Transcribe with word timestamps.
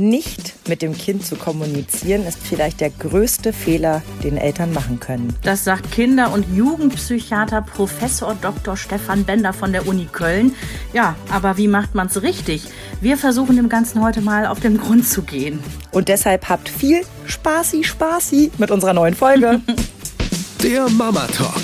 nicht 0.00 0.54
mit 0.68 0.82
dem 0.82 0.96
Kind 0.96 1.24
zu 1.24 1.36
kommunizieren, 1.36 2.26
ist 2.26 2.38
vielleicht 2.42 2.80
der 2.80 2.90
größte 2.90 3.52
Fehler, 3.52 4.02
den 4.24 4.36
Eltern 4.36 4.72
machen 4.72 4.98
können. 4.98 5.34
Das 5.42 5.64
sagt 5.64 5.92
Kinder- 5.92 6.32
und 6.32 6.46
Jugendpsychiater 6.54 7.62
Professor 7.62 8.34
Dr. 8.34 8.76
Stefan 8.76 9.24
Bender 9.24 9.52
von 9.52 9.72
der 9.72 9.86
Uni 9.86 10.08
Köln. 10.10 10.54
Ja, 10.92 11.14
aber 11.30 11.56
wie 11.56 11.68
macht 11.68 11.94
man 11.94 12.08
es 12.08 12.22
richtig? 12.22 12.64
Wir 13.00 13.16
versuchen 13.16 13.56
dem 13.56 13.68
Ganzen 13.68 14.02
heute 14.02 14.20
mal 14.20 14.46
auf 14.46 14.60
den 14.60 14.78
Grund 14.78 15.06
zu 15.06 15.22
gehen. 15.22 15.60
Und 15.92 16.08
deshalb 16.08 16.48
habt 16.48 16.68
viel 16.68 17.02
Spaßi, 17.26 17.84
Spaßi 17.84 18.50
mit 18.58 18.70
unserer 18.70 18.94
neuen 18.94 19.14
Folge. 19.14 19.60
Der 20.62 20.88
Mama 20.90 21.26
Talk. 21.28 21.62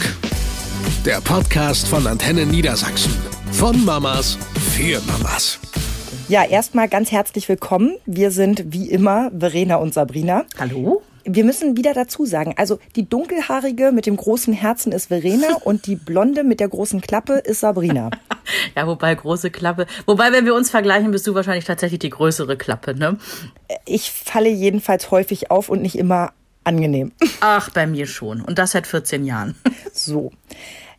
Der 1.05 1.21
Podcast 1.21 1.87
von 1.87 2.07
Antenne 2.07 2.47
Niedersachsen. 2.47 3.15
Von 3.53 3.85
Mamas 3.85 4.39
für 4.75 5.01
Mamas. 5.07 5.59
Ja, 6.29 6.43
erstmal 6.43 6.89
ganz 6.89 7.13
herzlich 7.13 7.49
willkommen. 7.49 7.99
Wir 8.05 8.33
sind 8.33 8.73
wie 8.73 8.91
immer 8.91 9.31
Verena 9.39 9.77
und 9.77 9.95
Sabrina. 9.95 10.45
Hallo? 10.59 11.03
Wir 11.25 11.45
müssen 11.45 11.77
wieder 11.77 11.95
dazu 11.95 12.25
sagen, 12.25 12.55
also 12.57 12.81
die 12.97 13.09
dunkelhaarige 13.09 13.93
mit 13.93 14.07
dem 14.07 14.17
großen 14.17 14.53
Herzen 14.53 14.91
ist 14.91 15.07
Verena 15.07 15.55
und 15.65 15.87
die 15.87 15.95
blonde 15.95 16.43
mit 16.43 16.59
der 16.59 16.67
großen 16.67 17.01
Klappe 17.01 17.35
ist 17.35 17.61
Sabrina. 17.61 18.11
ja, 18.77 18.89
wobei 18.89 19.15
große 19.15 19.53
Klappe. 19.53 19.87
Wobei, 20.07 20.33
wenn 20.33 20.47
wir 20.47 20.57
uns 20.57 20.69
vergleichen, 20.69 21.13
bist 21.13 21.29
du 21.29 21.35
wahrscheinlich 21.37 21.65
tatsächlich 21.65 22.01
die 22.01 22.11
größere 22.11 22.57
Klappe, 22.57 22.97
ne? 22.97 23.19
Ich 23.85 24.11
falle 24.11 24.49
jedenfalls 24.49 25.13
häufig 25.13 25.53
auf 25.53 25.69
und 25.69 25.81
nicht 25.81 25.97
immer 25.97 26.33
angenehm. 26.65 27.13
Ach, 27.39 27.71
bei 27.71 27.87
mir 27.87 28.09
schon. 28.09 28.41
Und 28.41 28.59
das 28.59 28.73
seit 28.73 28.89
14 28.89 29.25
Jahren. 29.25 29.55
So. 29.93 30.31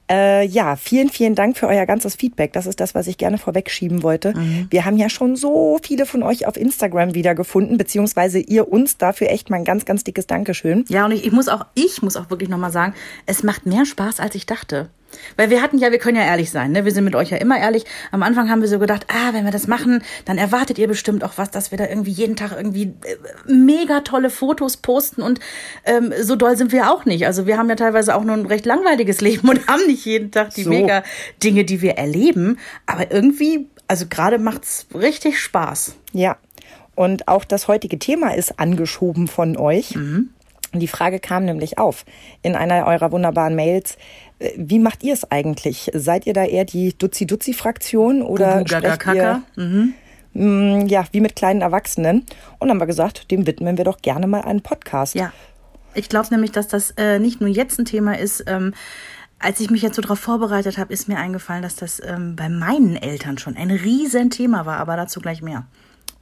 Äh, 0.10 0.46
ja, 0.46 0.76
vielen, 0.76 1.10
vielen 1.10 1.36
Dank 1.36 1.58
für 1.58 1.68
euer 1.68 1.86
ganzes 1.86 2.16
Feedback. 2.16 2.54
Das 2.54 2.66
ist 2.66 2.80
das, 2.80 2.96
was 2.96 3.08
ich 3.08 3.18
gerne 3.18 3.38
vorwegschieben 3.38 4.04
wollte. 4.04 4.34
Mhm. 4.38 4.68
Wir 4.70 4.86
haben 4.86 4.98
ja 4.98 5.10
schon 5.10 5.36
so 5.36 5.80
viele 5.84 6.06
von 6.06 6.24
euch 6.24 6.48
auf 6.48 6.56
Instagram 6.56 7.14
wiedergefunden, 7.14 7.78
beziehungsweise 7.78 8.40
ihr 8.40 8.72
uns 8.72 8.98
dafür 8.98 9.30
echt 9.30 9.50
mal 9.50 9.58
ein 9.58 9.66
ganz, 9.66 9.86
ganz 9.86 10.04
dickes 10.04 10.28
Dankeschön. 10.28 10.86
Ja, 10.88 11.06
und 11.06 11.12
ich, 11.12 11.26
ich 11.26 11.32
muss 11.32 11.50
auch, 11.50 11.66
ich 11.74 12.02
muss 12.02 12.16
auch 12.16 12.30
wirklich 12.30 12.50
nochmal 12.50 12.72
sagen, 12.72 12.94
es 13.26 13.44
macht 13.44 13.66
mehr 13.66 13.86
Spaß, 13.86 14.20
als 14.20 14.36
ich 14.36 14.46
dachte. 14.46 14.90
Weil 15.36 15.50
wir 15.50 15.62
hatten 15.62 15.78
ja, 15.78 15.92
wir 15.92 16.00
können 16.00 16.18
ja 16.18 16.24
ehrlich 16.24 16.52
sein, 16.52 16.72
ne? 16.72 16.86
Wir 16.86 16.92
sind 16.92 17.04
mit 17.04 17.16
euch 17.16 17.30
ja 17.30 17.38
immer 17.38 17.58
ehrlich. 17.58 17.86
Am 18.12 18.24
Anfang 18.24 18.50
haben 18.50 18.62
wir 18.62 18.68
so 18.68 18.80
gedacht, 18.80 19.06
ah, 19.10 19.34
wenn 19.34 19.46
wir 19.46 19.52
das 19.52 19.68
machen, 19.68 20.04
dann 20.26 20.38
erwartet 20.38 20.78
ihr 20.78 20.88
bestimmt 20.88 21.24
auch 21.24 21.34
was, 21.38 21.52
dass 21.52 21.72
wir 21.72 21.78
da 21.78 21.86
irgendwie 21.88 22.12
jeden 22.12 22.36
Tag 22.36 22.54
irgendwie 22.56 22.94
äh, 23.04 23.52
mega 23.52 24.02
tolle 24.02 24.30
Fotos 24.30 24.78
posten 24.78 25.22
und 25.22 25.40
ähm, 25.86 26.14
so 26.22 26.36
doll 26.36 26.58
sind 26.58 26.72
wir 26.72 26.92
auch 26.92 27.06
nicht. 27.06 27.26
Also 27.26 27.48
wir 27.48 27.58
haben 27.58 27.70
ja 27.70 27.76
teilweise 27.76 28.16
auch 28.16 28.24
nur 28.24 28.36
ein 28.36 28.46
recht 28.46 28.66
langweiliges 28.66 29.22
Leben 29.28 29.50
und 29.50 29.68
haben 29.68 29.86
nicht 29.88 30.06
jeden 30.06 30.32
Tag 30.32 30.54
die 30.54 30.64
so. 30.64 30.70
mega 30.70 31.04
Dinge, 31.44 31.64
die 31.64 31.82
wir 31.82 31.94
erleben. 31.94 32.58
Aber 32.86 33.12
irgendwie, 33.12 33.68
also 33.88 34.06
gerade 34.10 34.40
macht's 34.40 34.88
richtig 34.94 35.40
Spaß. 35.40 35.96
Ja. 36.14 36.38
Und 36.96 37.28
auch 37.28 37.46
das 37.46 37.68
heutige 37.68 38.00
Thema 38.00 38.34
ist 38.36 38.60
angeschoben 38.60 39.28
von 39.28 39.56
euch. 39.56 39.96
Mhm. 39.96 40.30
Die 40.74 40.88
Frage 40.88 41.20
kam 41.20 41.46
nämlich 41.46 41.78
auf 41.78 42.06
in 42.42 42.56
einer 42.56 42.86
eurer 42.86 43.12
wunderbaren 43.12 43.56
Mails. 43.56 43.98
Wie 44.56 44.80
macht 44.80 45.04
ihr 45.04 45.14
es 45.14 45.32
eigentlich? 45.32 45.90
Seid 45.94 46.28
ihr 46.28 46.34
da 46.34 46.46
eher 46.46 46.66
die 46.66 46.96
Duzi-Duzi-Fraktion 46.98 48.22
oder 48.22 48.58
Bubu, 48.58 48.70
Gaga, 48.70 48.98
Kaka? 48.98 49.42
Mhm. 49.56 49.94
Mm, 50.34 50.86
ja, 50.88 51.06
wie 51.12 51.22
mit 51.22 51.36
kleinen 51.36 51.62
Erwachsenen. 51.62 52.20
Und 52.60 52.68
dann 52.68 52.72
haben 52.72 52.80
wir 52.80 52.86
gesagt, 52.86 53.32
dem 53.32 53.48
widmen 53.48 53.78
wir 53.78 53.86
doch 53.86 54.02
gerne 54.02 54.28
mal 54.28 54.42
einen 54.42 54.62
Podcast. 54.62 55.16
Ja, 55.16 55.34
ich 55.96 56.10
glaube 56.10 56.28
nämlich, 56.30 56.52
dass 56.52 56.68
das 56.68 56.92
äh, 56.92 57.18
nicht 57.18 57.42
nur 57.42 57.50
jetzt 57.50 57.80
ein 57.80 57.86
Thema 57.86 58.18
ist. 58.20 58.44
Ähm, 58.46 58.74
als 59.40 59.60
ich 59.60 59.70
mich 59.70 59.82
jetzt 59.82 59.96
so 59.96 60.02
darauf 60.02 60.20
vorbereitet 60.20 60.78
habe, 60.78 60.94
ist 60.94 61.08
mir 61.08 61.18
eingefallen, 61.18 61.62
dass 61.64 61.76
das 61.76 62.02
ähm, 62.04 62.36
bei 62.36 62.50
meinen 62.50 62.96
Eltern 62.96 63.38
schon 63.38 63.56
ein 63.56 63.72
Riesenthema 63.72 64.66
war, 64.66 64.78
aber 64.78 64.96
dazu 64.96 65.20
gleich 65.20 65.42
mehr. 65.42 65.66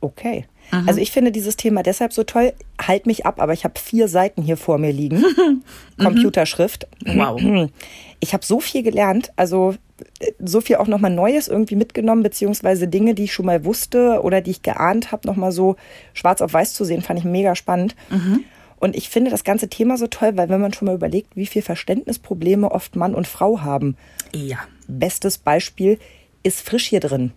Okay. 0.02 0.45
Mhm. 0.71 0.88
Also 0.88 0.99
ich 0.99 1.11
finde 1.11 1.31
dieses 1.31 1.55
Thema 1.55 1.83
deshalb 1.83 2.13
so 2.13 2.23
toll. 2.23 2.53
Halt 2.81 3.05
mich 3.05 3.25
ab, 3.25 3.41
aber 3.41 3.53
ich 3.53 3.63
habe 3.63 3.80
vier 3.80 4.08
Seiten 4.08 4.41
hier 4.41 4.58
vor 4.58 4.77
mir 4.77 4.91
liegen. 4.91 5.23
Computerschrift. 5.97 6.88
Wow. 7.05 7.41
Ich 8.22 8.33
habe 8.33 8.45
so 8.45 8.59
viel 8.59 8.81
gelernt, 8.81 9.34
also 9.35 9.75
äh, 10.19 10.31
so 10.40 10.62
viel 10.62 10.78
auch 10.78 10.88
nochmal 10.88 11.12
Neues 11.12 11.47
irgendwie 11.47 11.75
mitgenommen, 11.75 12.23
beziehungsweise 12.23 12.88
Dinge, 12.88 13.13
die 13.13 13.25
ich 13.25 13.34
schon 13.34 13.45
mal 13.45 13.66
wusste 13.66 14.22
oder 14.23 14.41
die 14.41 14.51
ich 14.51 14.62
geahnt 14.63 15.12
habe, 15.12 15.28
nochmal 15.28 15.51
so 15.51 15.75
schwarz 16.13 16.41
auf 16.41 16.53
weiß 16.53 16.73
zu 16.73 16.85
sehen, 16.85 17.01
fand 17.01 17.19
ich 17.19 17.25
mega 17.25 17.56
spannend. 17.56 17.95
Mhm. 18.09 18.45
Und 18.78 18.95
ich 18.95 19.09
finde 19.09 19.31
das 19.31 19.44
ganze 19.44 19.67
Thema 19.67 19.97
so 19.97 20.07
toll, 20.07 20.38
weil 20.38 20.50
wenn 20.50 20.61
man 20.61 20.73
schon 20.73 20.88
mal 20.88 20.95
überlegt, 20.95 21.35
wie 21.35 21.45
viel 21.45 21.61
Verständnisprobleme 21.61 22.72
oft 22.72 22.95
Mann 22.95 23.13
und 23.16 23.28
Frau 23.28 23.61
haben. 23.61 23.95
Ja. 24.34 24.59
Bestes 24.88 25.38
Beispiel 25.38 26.00
ist 26.44 26.61
frisch 26.61 26.88
hier 26.88 27.00
drin. 27.00 27.31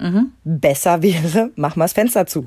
Mhm. 0.00 0.32
Besser 0.44 1.02
wäre, 1.02 1.50
mach 1.56 1.76
mal 1.76 1.84
das 1.84 1.92
Fenster 1.92 2.26
zu. 2.26 2.44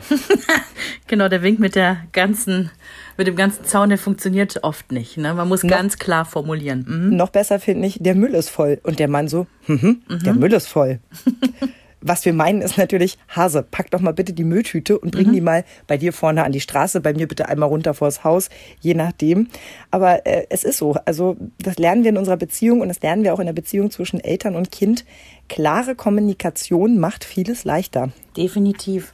genau, 1.08 1.30
der 1.30 1.44
Wink 1.44 1.60
mit 1.60 1.76
der 1.76 1.98
ganzen, 2.12 2.72
mit 3.18 3.28
dem 3.28 3.36
ganzen 3.36 3.64
Zaun, 3.66 3.90
der 3.90 4.00
funktioniert 4.00 4.64
oft 4.64 4.92
nicht. 4.92 5.18
Ne? 5.18 5.34
Man 5.34 5.48
muss 5.48 5.64
noch, 5.64 5.70
ganz 5.70 5.98
klar 6.00 6.26
formulieren. 6.26 6.86
Mhm. 6.88 7.16
Noch 7.16 7.30
besser 7.30 7.60
finde 7.60 7.88
ich, 7.88 8.00
der 8.02 8.16
Müll 8.16 8.34
ist 8.34 8.50
voll. 8.50 8.80
Und 8.84 9.00
der 9.00 9.08
Mann 9.08 9.28
so, 9.28 9.46
mhm, 9.68 10.02
der 10.10 10.34
Müll 10.34 10.54
ist 10.54 10.68
voll. 10.68 11.00
Was 12.06 12.26
wir 12.26 12.34
meinen 12.34 12.62
ist 12.62 12.78
natürlich, 12.78 13.18
Hase, 13.30 13.64
pack 13.64 13.90
doch 13.92 14.02
mal 14.02 14.14
bitte 14.14 14.34
die 14.34 14.44
Mülltüte 14.44 15.00
und 15.00 15.12
bring 15.12 15.28
mhm. 15.30 15.34
die 15.34 15.42
mal 15.42 15.64
bei 15.88 15.98
dir 15.98 16.12
vorne 16.12 16.44
an 16.44 16.52
die 16.52 16.60
Straße, 16.60 17.00
bei 17.02 17.14
mir 17.14 17.28
bitte 17.28 17.48
einmal 17.48 17.70
runter 17.70 17.94
vors 17.94 18.24
Haus, 18.24 18.50
je 18.82 18.94
nachdem. 18.94 19.48
Aber 19.90 20.26
äh, 20.26 20.46
es 20.50 20.64
ist 20.64 20.78
so. 20.78 20.96
Also 21.06 21.38
das 21.60 21.78
lernen 21.78 22.04
wir 22.04 22.10
in 22.10 22.18
unserer 22.18 22.38
Beziehung 22.38 22.82
und 22.82 22.90
das 22.90 23.02
lernen 23.02 23.24
wir 23.24 23.34
auch 23.34 23.40
in 23.40 23.46
der 23.46 23.54
Beziehung 23.54 23.90
zwischen 23.90 24.20
Eltern 24.20 24.56
und 24.56 24.72
Kind. 24.72 25.06
Klare 25.48 25.96
Kommunikation 25.96 27.00
macht 27.00 27.24
vieles 27.24 27.64
leichter. 27.64 28.10
Definitiv. 28.36 29.14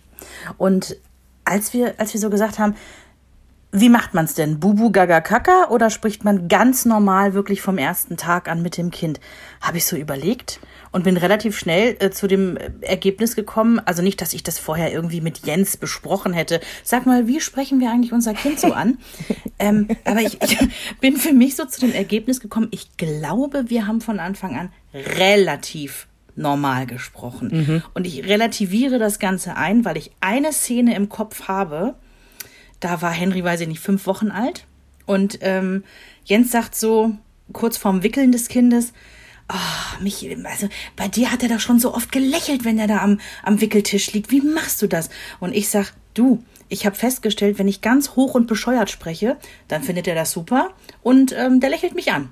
Und 0.57 0.97
als 1.45 1.73
wir, 1.73 1.93
als 1.99 2.13
wir 2.13 2.19
so 2.19 2.29
gesagt 2.29 2.59
haben, 2.59 2.75
wie 3.71 3.89
macht 3.89 4.15
man 4.15 4.25
es 4.25 4.33
denn? 4.33 4.59
Bubu 4.59 4.91
Gaga 4.91 5.21
Kaka 5.21 5.67
oder 5.69 5.91
spricht 5.91 6.23
man 6.23 6.47
ganz 6.47 6.85
normal 6.85 7.35
wirklich 7.35 7.61
vom 7.61 7.77
ersten 7.77 8.17
Tag 8.17 8.49
an 8.49 8.63
mit 8.63 8.77
dem 8.77 8.89
Kind? 8.89 9.19
Habe 9.61 9.77
ich 9.77 9.85
so 9.85 9.95
überlegt 9.95 10.59
und 10.91 11.03
bin 11.03 11.17
relativ 11.17 11.57
schnell 11.57 11.95
äh, 11.99 12.09
zu 12.09 12.27
dem 12.27 12.57
Ergebnis 12.81 13.35
gekommen. 13.35 13.79
Also 13.79 14.01
nicht, 14.01 14.21
dass 14.21 14.33
ich 14.33 14.43
das 14.43 14.59
vorher 14.59 14.91
irgendwie 14.91 15.21
mit 15.21 15.45
Jens 15.45 15.77
besprochen 15.77 16.33
hätte. 16.33 16.59
Sag 16.83 17.05
mal, 17.05 17.27
wie 17.27 17.41
sprechen 17.41 17.79
wir 17.79 17.91
eigentlich 17.91 18.13
unser 18.13 18.33
Kind 18.33 18.59
so 18.59 18.73
an? 18.73 18.97
ähm, 19.59 19.87
aber 20.05 20.21
ich, 20.21 20.41
ich 20.41 20.57
bin 20.99 21.17
für 21.17 21.33
mich 21.33 21.55
so 21.55 21.65
zu 21.65 21.81
dem 21.81 21.93
Ergebnis 21.93 22.39
gekommen. 22.39 22.67
Ich 22.71 22.97
glaube, 22.97 23.69
wir 23.69 23.87
haben 23.87 24.01
von 24.01 24.19
Anfang 24.19 24.57
an 24.57 24.71
relativ 24.93 26.07
normal 26.35 26.87
gesprochen. 26.87 27.49
Mhm. 27.51 27.83
Und 27.93 28.07
ich 28.07 28.25
relativiere 28.25 28.97
das 28.97 29.19
Ganze 29.19 29.55
ein, 29.57 29.85
weil 29.85 29.97
ich 29.97 30.11
eine 30.21 30.53
Szene 30.53 30.95
im 30.95 31.09
Kopf 31.09 31.47
habe. 31.47 31.95
Da 32.79 33.01
war 33.01 33.11
Henry, 33.11 33.43
weiß 33.43 33.61
ich 33.61 33.67
nicht, 33.67 33.81
fünf 33.81 34.07
Wochen 34.07 34.31
alt. 34.31 34.65
Und 35.05 35.39
ähm, 35.41 35.83
Jens 36.23 36.51
sagt 36.51 36.75
so, 36.75 37.15
kurz 37.51 37.77
vorm 37.77 38.03
Wickeln 38.03 38.31
des 38.31 38.47
Kindes, 38.47 38.93
oh, 39.49 40.03
mich, 40.03 40.27
also 40.45 40.69
bei 40.95 41.07
dir 41.07 41.31
hat 41.31 41.43
er 41.43 41.49
doch 41.49 41.59
schon 41.59 41.79
so 41.79 41.93
oft 41.93 42.11
gelächelt, 42.11 42.65
wenn 42.65 42.79
er 42.79 42.87
da 42.87 42.99
am, 42.99 43.19
am 43.43 43.61
Wickeltisch 43.61 44.13
liegt. 44.13 44.31
Wie 44.31 44.41
machst 44.41 44.81
du 44.81 44.87
das? 44.87 45.09
Und 45.39 45.55
ich 45.55 45.69
sag, 45.69 45.93
du, 46.13 46.43
ich 46.69 46.85
habe 46.85 46.95
festgestellt, 46.95 47.59
wenn 47.59 47.67
ich 47.67 47.81
ganz 47.81 48.11
hoch 48.11 48.35
und 48.35 48.47
bescheuert 48.47 48.89
spreche, 48.89 49.37
dann 49.67 49.83
findet 49.83 50.07
er 50.07 50.15
das 50.15 50.31
super 50.31 50.71
und 51.01 51.33
ähm, 51.33 51.59
der 51.59 51.69
lächelt 51.69 51.95
mich 51.95 52.11
an. 52.11 52.31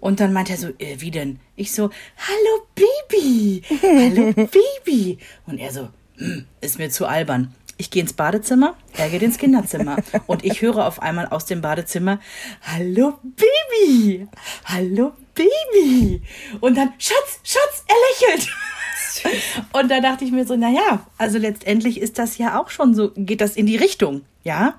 Und 0.00 0.20
dann 0.20 0.32
meint 0.32 0.48
er 0.48 0.56
so, 0.56 0.68
äh, 0.78 0.96
wie 0.98 1.10
denn? 1.10 1.40
Ich 1.56 1.72
so, 1.72 1.90
hallo 2.16 2.66
Baby, 2.74 3.62
hallo 3.82 4.32
Baby. 4.32 5.18
Und 5.46 5.58
er 5.58 5.72
so, 5.72 5.88
hm, 6.16 6.46
ist 6.60 6.78
mir 6.78 6.90
zu 6.90 7.06
albern. 7.06 7.54
Ich 7.80 7.90
gehe 7.90 8.02
ins 8.02 8.12
Badezimmer, 8.12 8.74
er 8.96 9.08
geht 9.08 9.22
ins 9.22 9.38
Kinderzimmer. 9.38 9.98
Und 10.26 10.44
ich 10.44 10.62
höre 10.62 10.84
auf 10.86 11.00
einmal 11.00 11.26
aus 11.26 11.44
dem 11.44 11.60
Badezimmer, 11.60 12.18
hallo 12.62 13.18
Baby, 13.22 14.26
hallo 14.64 15.12
Baby. 15.38 16.22
Und 16.60 16.76
dann, 16.76 16.92
Schatz, 16.98 17.40
Schatz, 17.44 17.84
er 17.86 17.96
lächelt. 18.10 18.48
Und 19.72 19.90
da 19.90 20.00
dachte 20.00 20.24
ich 20.24 20.32
mir 20.32 20.46
so, 20.46 20.56
naja, 20.56 21.06
also 21.16 21.38
letztendlich 21.38 22.00
ist 22.00 22.18
das 22.18 22.38
ja 22.38 22.60
auch 22.60 22.70
schon 22.70 22.94
so, 22.94 23.10
geht 23.16 23.40
das 23.40 23.56
in 23.56 23.66
die 23.66 23.76
Richtung, 23.76 24.22
ja? 24.44 24.74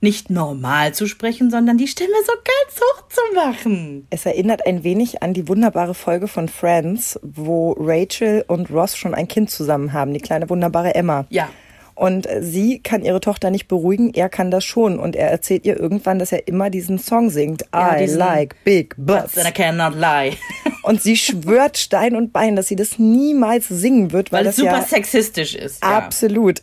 Nicht 0.00 0.28
normal 0.30 0.94
zu 0.94 1.06
sprechen, 1.06 1.50
sondern 1.50 1.78
die 1.78 1.88
Stimme 1.88 2.14
so 2.26 2.32
ganz 2.32 2.80
hoch 2.80 3.08
zu 3.08 3.20
machen. 3.34 4.06
Es 4.10 4.26
erinnert 4.26 4.66
ein 4.66 4.84
wenig 4.84 5.22
an 5.22 5.34
die 5.34 5.48
wunderbare 5.48 5.94
Folge 5.94 6.28
von 6.28 6.48
Friends, 6.48 7.18
wo 7.22 7.72
Rachel 7.78 8.44
und 8.46 8.70
Ross 8.70 8.96
schon 8.96 9.14
ein 9.14 9.26
Kind 9.26 9.50
zusammen 9.50 9.92
haben, 9.92 10.12
die 10.12 10.20
kleine 10.20 10.50
wunderbare 10.50 10.94
Emma. 10.94 11.26
Ja. 11.30 11.48
Und 11.96 12.28
sie 12.40 12.80
kann 12.80 13.02
ihre 13.02 13.20
Tochter 13.20 13.50
nicht 13.50 13.68
beruhigen, 13.68 14.12
er 14.12 14.28
kann 14.28 14.50
das 14.50 14.64
schon. 14.64 14.98
Und 14.98 15.16
er 15.16 15.30
erzählt 15.30 15.64
ihr 15.64 15.80
irgendwann, 15.80 16.18
dass 16.18 16.30
er 16.30 16.46
immer 16.46 16.68
diesen 16.68 16.98
Song 16.98 17.30
singt. 17.30 17.64
Ja, 17.74 17.98
I 17.98 18.04
like 18.04 18.54
big 18.64 18.94
butts. 18.98 19.38
And 19.38 19.48
I 19.48 19.50
cannot 19.50 19.94
lie. 19.94 20.36
Und 20.82 21.02
sie 21.02 21.16
schwört 21.16 21.78
Stein 21.78 22.14
und 22.14 22.32
Bein, 22.32 22.54
dass 22.54 22.68
sie 22.68 22.76
das 22.76 22.98
niemals 22.98 23.66
singen 23.68 24.12
wird, 24.12 24.30
weil, 24.30 24.40
weil 24.40 24.44
das 24.44 24.56
super 24.56 24.78
ja 24.78 24.82
sexistisch 24.82 25.56
ist. 25.56 25.82
Ja. 25.82 25.96
Absolut. 25.96 26.62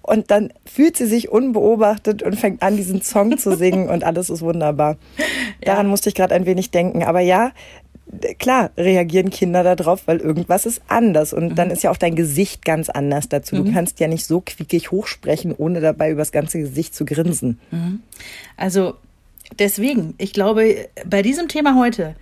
Und 0.00 0.30
dann 0.30 0.52
fühlt 0.66 0.98
sie 0.98 1.06
sich 1.06 1.30
unbeobachtet 1.30 2.22
und 2.22 2.38
fängt 2.38 2.62
an, 2.62 2.76
diesen 2.76 3.00
Song 3.00 3.38
zu 3.38 3.56
singen 3.56 3.88
und 3.88 4.04
alles 4.04 4.28
ist 4.28 4.42
wunderbar. 4.42 4.96
Daran 5.64 5.86
ja. 5.86 5.90
musste 5.90 6.10
ich 6.10 6.14
gerade 6.14 6.34
ein 6.34 6.44
wenig 6.44 6.70
denken. 6.70 7.02
Aber 7.02 7.20
ja, 7.20 7.52
klar 8.38 8.70
reagieren 8.76 9.30
Kinder 9.30 9.62
darauf, 9.62 10.06
weil 10.06 10.18
irgendwas 10.18 10.66
ist 10.66 10.82
anders. 10.88 11.32
Und 11.32 11.50
mhm. 11.50 11.54
dann 11.54 11.70
ist 11.70 11.82
ja 11.82 11.90
auch 11.90 11.96
dein 11.96 12.14
Gesicht 12.14 12.64
ganz 12.64 12.88
anders 12.88 13.28
dazu. 13.28 13.56
Du 13.56 13.64
mhm. 13.64 13.74
kannst 13.74 14.00
ja 14.00 14.08
nicht 14.08 14.26
so 14.26 14.40
quiekig 14.40 14.90
hochsprechen, 14.90 15.54
ohne 15.56 15.80
dabei 15.80 16.10
übers 16.10 16.32
ganze 16.32 16.58
Gesicht 16.58 16.94
zu 16.94 17.04
grinsen. 17.04 17.60
Mhm. 17.70 18.02
Also 18.56 18.94
deswegen, 19.58 20.14
ich 20.18 20.32
glaube, 20.32 20.88
bei 21.06 21.22
diesem 21.22 21.48
Thema 21.48 21.76
heute 21.78 22.14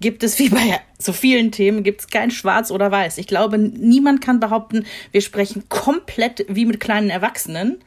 gibt 0.00 0.24
es 0.24 0.38
wie 0.38 0.48
bei 0.48 0.80
so 0.98 1.12
vielen 1.12 1.52
Themen 1.52 1.82
gibt 1.82 2.00
es 2.00 2.06
kein 2.08 2.30
Schwarz 2.30 2.70
oder 2.70 2.90
Weiß. 2.90 3.18
Ich 3.18 3.26
glaube, 3.26 3.58
niemand 3.58 4.20
kann 4.20 4.40
behaupten, 4.40 4.84
wir 5.12 5.20
sprechen 5.20 5.68
komplett 5.68 6.44
wie 6.48 6.66
mit 6.66 6.80
kleinen 6.80 7.10
Erwachsenen 7.10 7.78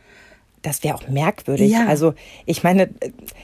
das 0.66 0.84
wäre 0.84 0.96
auch 0.96 1.08
merkwürdig. 1.08 1.72
Ja. 1.72 1.86
Also 1.86 2.14
ich 2.46 2.64
meine, 2.64 2.90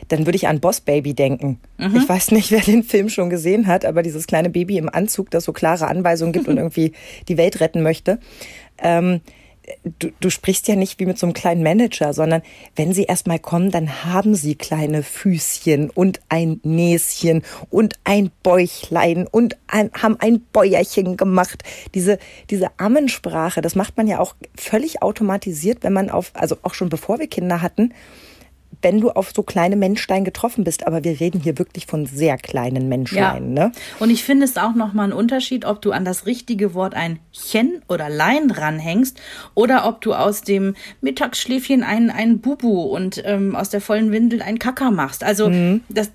dann 0.07 0.25
würde 0.25 0.35
ich 0.35 0.47
an 0.47 0.59
Boss 0.59 0.81
Baby 0.81 1.13
denken. 1.13 1.59
Mhm. 1.77 1.95
Ich 1.97 2.09
weiß 2.09 2.31
nicht, 2.31 2.51
wer 2.51 2.61
den 2.61 2.83
Film 2.83 3.09
schon 3.09 3.29
gesehen 3.29 3.67
hat, 3.67 3.85
aber 3.85 4.01
dieses 4.01 4.27
kleine 4.27 4.49
Baby 4.49 4.77
im 4.77 4.89
Anzug, 4.89 5.29
das 5.29 5.43
so 5.43 5.53
klare 5.53 5.87
Anweisungen 5.87 6.33
gibt 6.33 6.47
und 6.47 6.57
irgendwie 6.61 6.93
die 7.27 7.37
Welt 7.37 7.59
retten 7.59 7.83
möchte. 7.83 8.19
Ähm, 8.79 9.21
du, 9.99 10.11
du 10.19 10.29
sprichst 10.29 10.67
ja 10.67 10.75
nicht 10.75 10.99
wie 10.99 11.05
mit 11.05 11.17
so 11.17 11.25
einem 11.25 11.33
kleinen 11.33 11.63
Manager, 11.63 12.13
sondern 12.13 12.41
wenn 12.75 12.93
sie 12.93 13.03
erstmal 13.03 13.39
kommen, 13.39 13.71
dann 13.71 14.05
haben 14.05 14.35
sie 14.35 14.55
kleine 14.55 15.03
Füßchen 15.03 15.89
und 15.89 16.19
ein 16.29 16.59
Näschen 16.63 17.43
und 17.69 17.95
ein 18.03 18.31
Bäuchlein 18.43 19.27
und 19.27 19.57
ein, 19.67 19.91
haben 19.93 20.17
ein 20.19 20.41
Bäuerchen 20.53 21.17
gemacht. 21.17 21.63
Diese, 21.93 22.19
diese 22.49 22.67
Ammensprache, 22.77 23.61
das 23.61 23.75
macht 23.75 23.97
man 23.97 24.07
ja 24.07 24.19
auch 24.19 24.35
völlig 24.55 25.01
automatisiert, 25.01 25.79
wenn 25.81 25.93
man 25.93 26.09
auf, 26.09 26.31
also 26.33 26.57
auch 26.63 26.73
schon 26.73 26.89
bevor 26.89 27.19
wir 27.19 27.27
Kinder 27.27 27.61
hatten, 27.61 27.93
wenn 28.81 28.99
du 28.99 29.11
auf 29.11 29.31
so 29.33 29.43
kleine 29.43 29.75
Menschlein 29.75 30.23
getroffen 30.23 30.63
bist. 30.63 30.87
Aber 30.87 31.03
wir 31.03 31.19
reden 31.19 31.41
hier 31.41 31.57
wirklich 31.57 31.85
von 31.85 32.05
sehr 32.05 32.37
kleinen 32.37 32.89
Menschlein. 32.89 33.55
Ja. 33.55 33.67
Ne? 33.67 33.71
Und 33.99 34.09
ich 34.09 34.23
finde 34.23 34.45
es 34.45 34.57
auch 34.57 34.75
nochmal 34.75 35.09
ein 35.09 35.13
Unterschied, 35.13 35.65
ob 35.65 35.81
du 35.81 35.91
an 35.91 36.05
das 36.05 36.25
richtige 36.25 36.73
Wort 36.73 36.93
ein 36.93 37.19
Chen 37.31 37.81
oder 37.87 38.09
Lein 38.09 38.51
ranhängst 38.51 39.19
oder 39.53 39.87
ob 39.87 40.01
du 40.01 40.13
aus 40.13 40.41
dem 40.41 40.75
Mittagsschläfchen 41.01 41.83
ein, 41.83 42.09
ein 42.09 42.39
Bubu 42.39 42.81
und 42.81 43.21
ähm, 43.25 43.55
aus 43.55 43.69
der 43.69 43.81
vollen 43.81 44.11
Windel 44.11 44.41
ein 44.41 44.59
Kacker 44.59 44.91
machst. 44.91 45.23
Also 45.23 45.49
mhm. 45.49 45.81
das, 45.89 46.11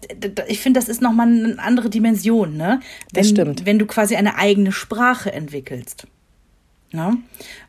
ich 0.49 0.61
finde, 0.61 0.81
das 0.81 0.89
ist 0.89 1.03
nochmal 1.03 1.29
eine 1.29 1.59
andere 1.59 1.91
Dimension. 1.91 2.57
Ne? 2.57 2.81
Wenn, 3.13 3.23
das 3.23 3.29
stimmt. 3.29 3.67
Wenn 3.67 3.79
du 3.79 3.87
quasi 3.87 4.17
eine 4.17 4.37
eigene 4.37 4.73
Sprache 4.73 5.33
entwickelst. 5.33 6.07
Ne? 6.93 7.19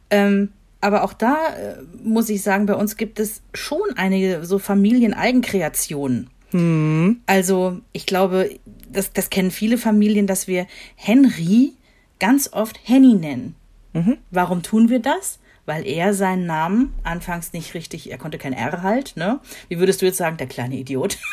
Ähm, 0.10 0.50
aber 0.81 1.03
auch 1.03 1.13
da 1.13 1.56
äh, 1.56 1.75
muss 2.03 2.29
ich 2.29 2.41
sagen, 2.41 2.65
bei 2.65 2.75
uns 2.75 2.97
gibt 2.97 3.19
es 3.19 3.41
schon 3.53 3.94
einige 3.95 4.45
so 4.45 4.59
Familieneigenkreationen. 4.59 6.29
Hm. 6.51 7.21
Also 7.25 7.79
ich 7.91 8.06
glaube, 8.06 8.50
das, 8.91 9.12
das 9.12 9.29
kennen 9.29 9.51
viele 9.51 9.77
Familien, 9.77 10.27
dass 10.27 10.47
wir 10.47 10.68
Henry 10.95 11.74
ganz 12.19 12.53
oft 12.53 12.79
Henny 12.83 13.15
nennen. 13.15 13.56
Mhm. 13.94 14.18
Warum 14.31 14.63
tun 14.63 14.89
wir 14.89 15.00
das? 15.00 15.39
Weil 15.68 15.86
er 15.86 16.14
seinen 16.14 16.48
Namen 16.48 16.94
anfangs 17.04 17.54
nicht 17.54 17.75
richtig, 17.75 18.10
er 18.10 18.18
konnte 18.18 18.38
kein 18.38 18.54
R 18.54 18.81
halt, 18.81 19.16
ne? 19.18 19.40
Wie 19.68 19.78
würdest 19.78 20.02
du 20.02 20.06
jetzt 20.06 20.18
sagen, 20.18 20.38
der 20.38 20.48
kleine 20.48 20.75
Idiot? 20.75 21.18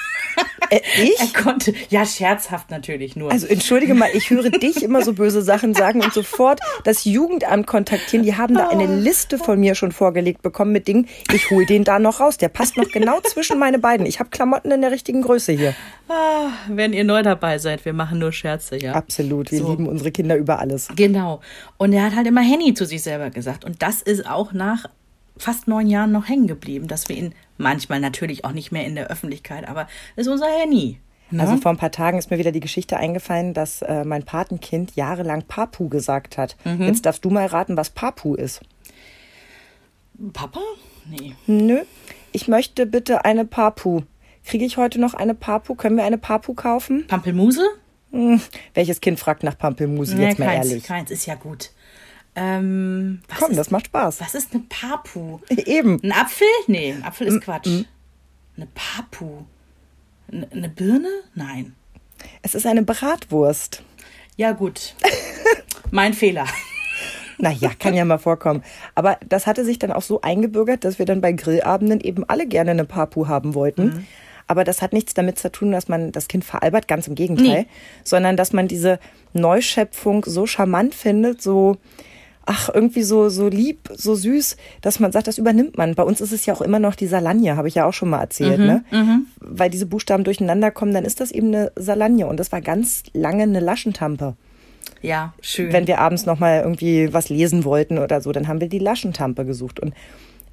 Äh, 0.71 0.81
ich? 1.03 1.21
Er 1.21 1.43
konnte, 1.43 1.75
ja, 1.91 2.07
scherzhaft 2.07 2.71
natürlich 2.71 3.17
nur. 3.17 3.31
Also 3.31 3.47
entschuldige 3.47 3.95
mal, 3.95 4.09
ich 4.15 4.31
höre 4.31 4.51
dich 4.51 4.83
immer 4.83 5.03
so 5.03 5.13
böse 5.13 5.43
Sachen 5.43 5.75
sagen 5.75 6.01
und 6.01 6.13
sofort 6.15 6.61
das 6.85 7.05
Jugendamt 7.05 7.67
kontaktieren. 7.67 8.25
Die 8.25 8.35
haben 8.35 8.55
da 8.55 8.69
eine 8.69 8.87
Liste 8.87 9.37
von 9.37 9.61
mir 9.61 9.75
schon 9.75 9.93
vorgelegt 9.93 10.41
bekommen 10.41 10.73
mit 10.73 10.89
Dingen. 10.89 11.07
Ich 11.33 11.51
hole 11.51 11.67
den 11.67 11.85
da 11.85 11.99
noch 11.99 12.19
raus. 12.19 12.39
Der 12.39 12.49
passt 12.49 12.79
noch 12.79 12.89
genau 12.89 13.21
zwischen 13.21 13.59
meine 13.59 13.79
beiden. 13.79 14.07
Ich 14.07 14.21
habe 14.21 14.31
Klamotten 14.31 14.71
in 14.71 14.81
der 14.81 14.91
richtigen 14.91 15.21
Größe 15.21 15.53
hier. 15.53 15.75
Ah, 16.09 16.49
wenn 16.69 16.93
ihr 16.93 17.05
neu 17.05 17.23
dabei 17.23 17.59
seid, 17.59 17.85
wir 17.85 17.93
machen 17.93 18.19
nur 18.19 18.33
Scherze, 18.33 18.77
ja. 18.77 18.93
Absolut, 18.93 19.51
wir 19.51 19.59
so. 19.59 19.71
lieben 19.71 19.87
unsere 19.87 20.13
Kinder 20.13 20.37
über 20.37 20.59
alles. 20.59 20.89
Genau. 20.97 21.41
Und 21.77 21.93
er 21.93 22.05
hat 22.05 22.17
halt 22.17 22.27
immer 22.27 22.43
Henny 22.43 22.75
zu 22.75 22.87
sich 22.87 23.03
selber 23.03 23.31
gesagt. 23.31 23.65
Und 23.65 23.83
das 23.83 24.03
ist 24.03 24.24
auch 24.26 24.53
nach 24.53 24.87
fast 25.37 25.67
neun 25.69 25.88
Jahren 25.88 26.12
noch 26.12 26.29
hängen 26.29 26.47
geblieben, 26.47 26.88
dass 26.88 27.09
wir 27.09 27.17
ihn 27.17 27.35
manchmal 27.59 28.00
natürlich 28.00 28.44
auch 28.44 28.53
nicht 28.53 28.73
mehr 28.73 28.87
in 28.87 28.94
der 28.94 29.09
Öffentlichkeit, 29.09 29.69
aber 29.69 29.88
ist 30.17 30.29
unser 30.29 30.47
Henny. 30.47 31.00
Ne? 31.31 31.43
Also 31.43 31.56
vor 31.56 31.73
ein 31.73 31.76
paar 31.76 31.91
Tagen 31.91 32.19
ist 32.19 32.31
mir 32.31 32.38
wieder 32.38 32.53
die 32.53 32.61
Geschichte 32.61 32.97
eingefallen, 32.97 33.55
dass 33.55 33.82
äh, 33.82 34.05
mein 34.05 34.23
Patenkind 34.25 34.94
jahrelang 34.94 35.43
Papu 35.43 35.88
gesagt 35.88 36.38
hat. 36.38 36.56
Mhm. 36.65 36.82
Jetzt 36.82 37.06
darfst 37.06 37.25
du 37.25 37.31
mal 37.31 37.47
raten, 37.47 37.76
was 37.76 37.91
Papu 37.91 38.35
ist. 38.35 38.61
Papa? 40.32 40.61
Nee. 41.11 41.35
Nö. 41.47 41.82
Ich 42.32 42.47
möchte 42.47 42.87
bitte 42.87 43.25
eine 43.25 43.44
Papu. 43.44 44.03
Kriege 44.44 44.65
ich 44.65 44.77
heute 44.77 45.00
noch 45.00 45.15
eine 45.15 45.35
Papu? 45.35 45.75
Können 45.75 45.97
wir 45.97 46.05
eine 46.05 46.19
Papu 46.19 46.55
kaufen? 46.55 47.06
Pampelmuse? 47.06 47.67
Hm, 48.12 48.41
welches 48.75 49.00
Kind 49.00 49.19
fragt 49.19 49.43
nach 49.43 49.59
Pampelmuse? 49.59 50.15
Nee, 50.15 50.29
jetzt 50.29 50.38
mal 50.38 50.47
keins, 50.47 50.69
ehrlich. 50.69 50.85
Keins 50.85 51.11
ist 51.11 51.27
ja 51.27 51.35
gut. 51.35 51.70
Ähm, 52.37 53.21
Komm, 53.39 53.53
ist, 53.53 53.57
das 53.57 53.71
macht 53.71 53.87
Spaß. 53.87 54.21
Was 54.21 54.35
ist 54.35 54.53
eine 54.53 54.65
Papu? 54.69 55.39
Eben. 55.49 56.01
Ein 56.03 56.13
Apfel? 56.13 56.47
Nee, 56.67 56.93
ein 56.93 57.05
Apfel 57.05 57.29
ist 57.29 57.41
Quatsch. 57.41 57.67
Mm 57.67 57.83
Eine 58.57 58.69
Papu. 58.75 59.45
Eine 60.29 60.69
Birne? 60.69 61.11
Nein. 61.35 61.75
Es 62.43 62.55
ist 62.55 62.67
eine 62.67 62.83
Bratwurst. 62.83 63.83
Ja, 64.37 64.53
gut. 64.53 64.95
mein 65.91 66.15
Fehler. 66.15 66.47
Naja, 67.39 67.71
kann 67.79 67.95
ja 67.95 68.05
mal 68.05 68.19
vorkommen. 68.19 68.63
Aber 68.95 69.19
das 69.29 69.47
hatte 69.47 69.65
sich 69.65 69.79
dann 69.79 69.93
auch 69.93 70.03
so 70.03 70.21
eingebürgert, 70.21 70.85
dass 70.85 70.99
wir 70.99 71.07
dann 71.07 71.21
bei 71.21 71.33
Grillabenden 71.33 72.01
eben 72.01 72.25
alle 72.29 72.47
gerne 72.47 72.73
eine 72.73 72.85
Papu 72.85 73.29
haben 73.29 73.55
wollten. 73.55 73.85
Mhm. 73.87 74.07
Aber 74.47 74.65
das 74.65 74.83
hat 74.83 74.93
nichts 74.93 75.15
damit 75.15 75.39
zu 75.39 75.51
tun, 75.51 75.73
dass 75.73 75.89
man 75.89 76.13
das 76.13 76.29
Kind 76.29 76.45
veralbert, 76.45 76.87
ganz 76.87 77.09
im 77.09 77.15
Gegenteil, 77.15 77.63
nee. 77.63 77.67
sondern 78.03 78.37
dass 78.37 78.53
man 78.53 78.69
diese 78.69 78.99
Neuschöpfung 79.33 80.25
so 80.27 80.47
charmant 80.47 80.95
findet, 80.95 81.41
so, 81.41 81.79
ach, 82.46 82.70
irgendwie 82.73 83.02
so, 83.02 83.29
so 83.29 83.49
lieb, 83.49 83.88
so 83.94 84.14
süß, 84.14 84.56
dass 84.81 85.00
man 85.00 85.12
sagt, 85.12 85.26
das 85.26 85.38
übernimmt 85.38 85.79
man. 85.79 85.94
Bei 85.94 86.02
uns 86.02 86.20
ist 86.20 86.32
es 86.32 86.46
ja 86.46 86.55
auch 86.55 86.61
immer 86.61 86.79
noch 86.79 86.94
die 86.94 87.06
Salagne, 87.06 87.56
habe 87.56 87.69
ich 87.69 87.75
ja 87.75 87.87
auch 87.87 87.93
schon 87.93 88.11
mal 88.11 88.20
erzählt, 88.20 88.58
mhm, 88.58 88.67
ne? 88.67 88.85
Mhm. 88.91 89.26
Weil 89.41 89.70
diese 89.70 89.87
Buchstaben 89.87 90.25
durcheinander 90.25 90.70
kommen, 90.70 90.93
dann 90.93 91.05
ist 91.05 91.20
das 91.20 91.31
eben 91.31 91.49
eine 91.49 91.73
Salagne 91.76 92.26
und 92.26 92.38
das 92.38 92.52
war 92.52 92.61
ganz 92.61 93.02
lange 93.12 93.44
eine 93.44 93.61
Laschentampe. 93.61 94.37
Ja, 95.00 95.35
schön. 95.41 95.73
Wenn 95.73 95.87
wir 95.87 96.00
abends 96.00 96.26
noch 96.26 96.38
mal 96.38 96.61
irgendwie 96.61 97.12
was 97.12 97.29
lesen 97.29 97.64
wollten 97.64 97.99
oder 97.99 98.20
so, 98.20 98.32
dann 98.32 98.49
haben 98.49 98.61
wir 98.61 98.69
die 98.69 98.79
Laschentampe 98.79 99.44
gesucht 99.44 99.81
und 99.81 99.94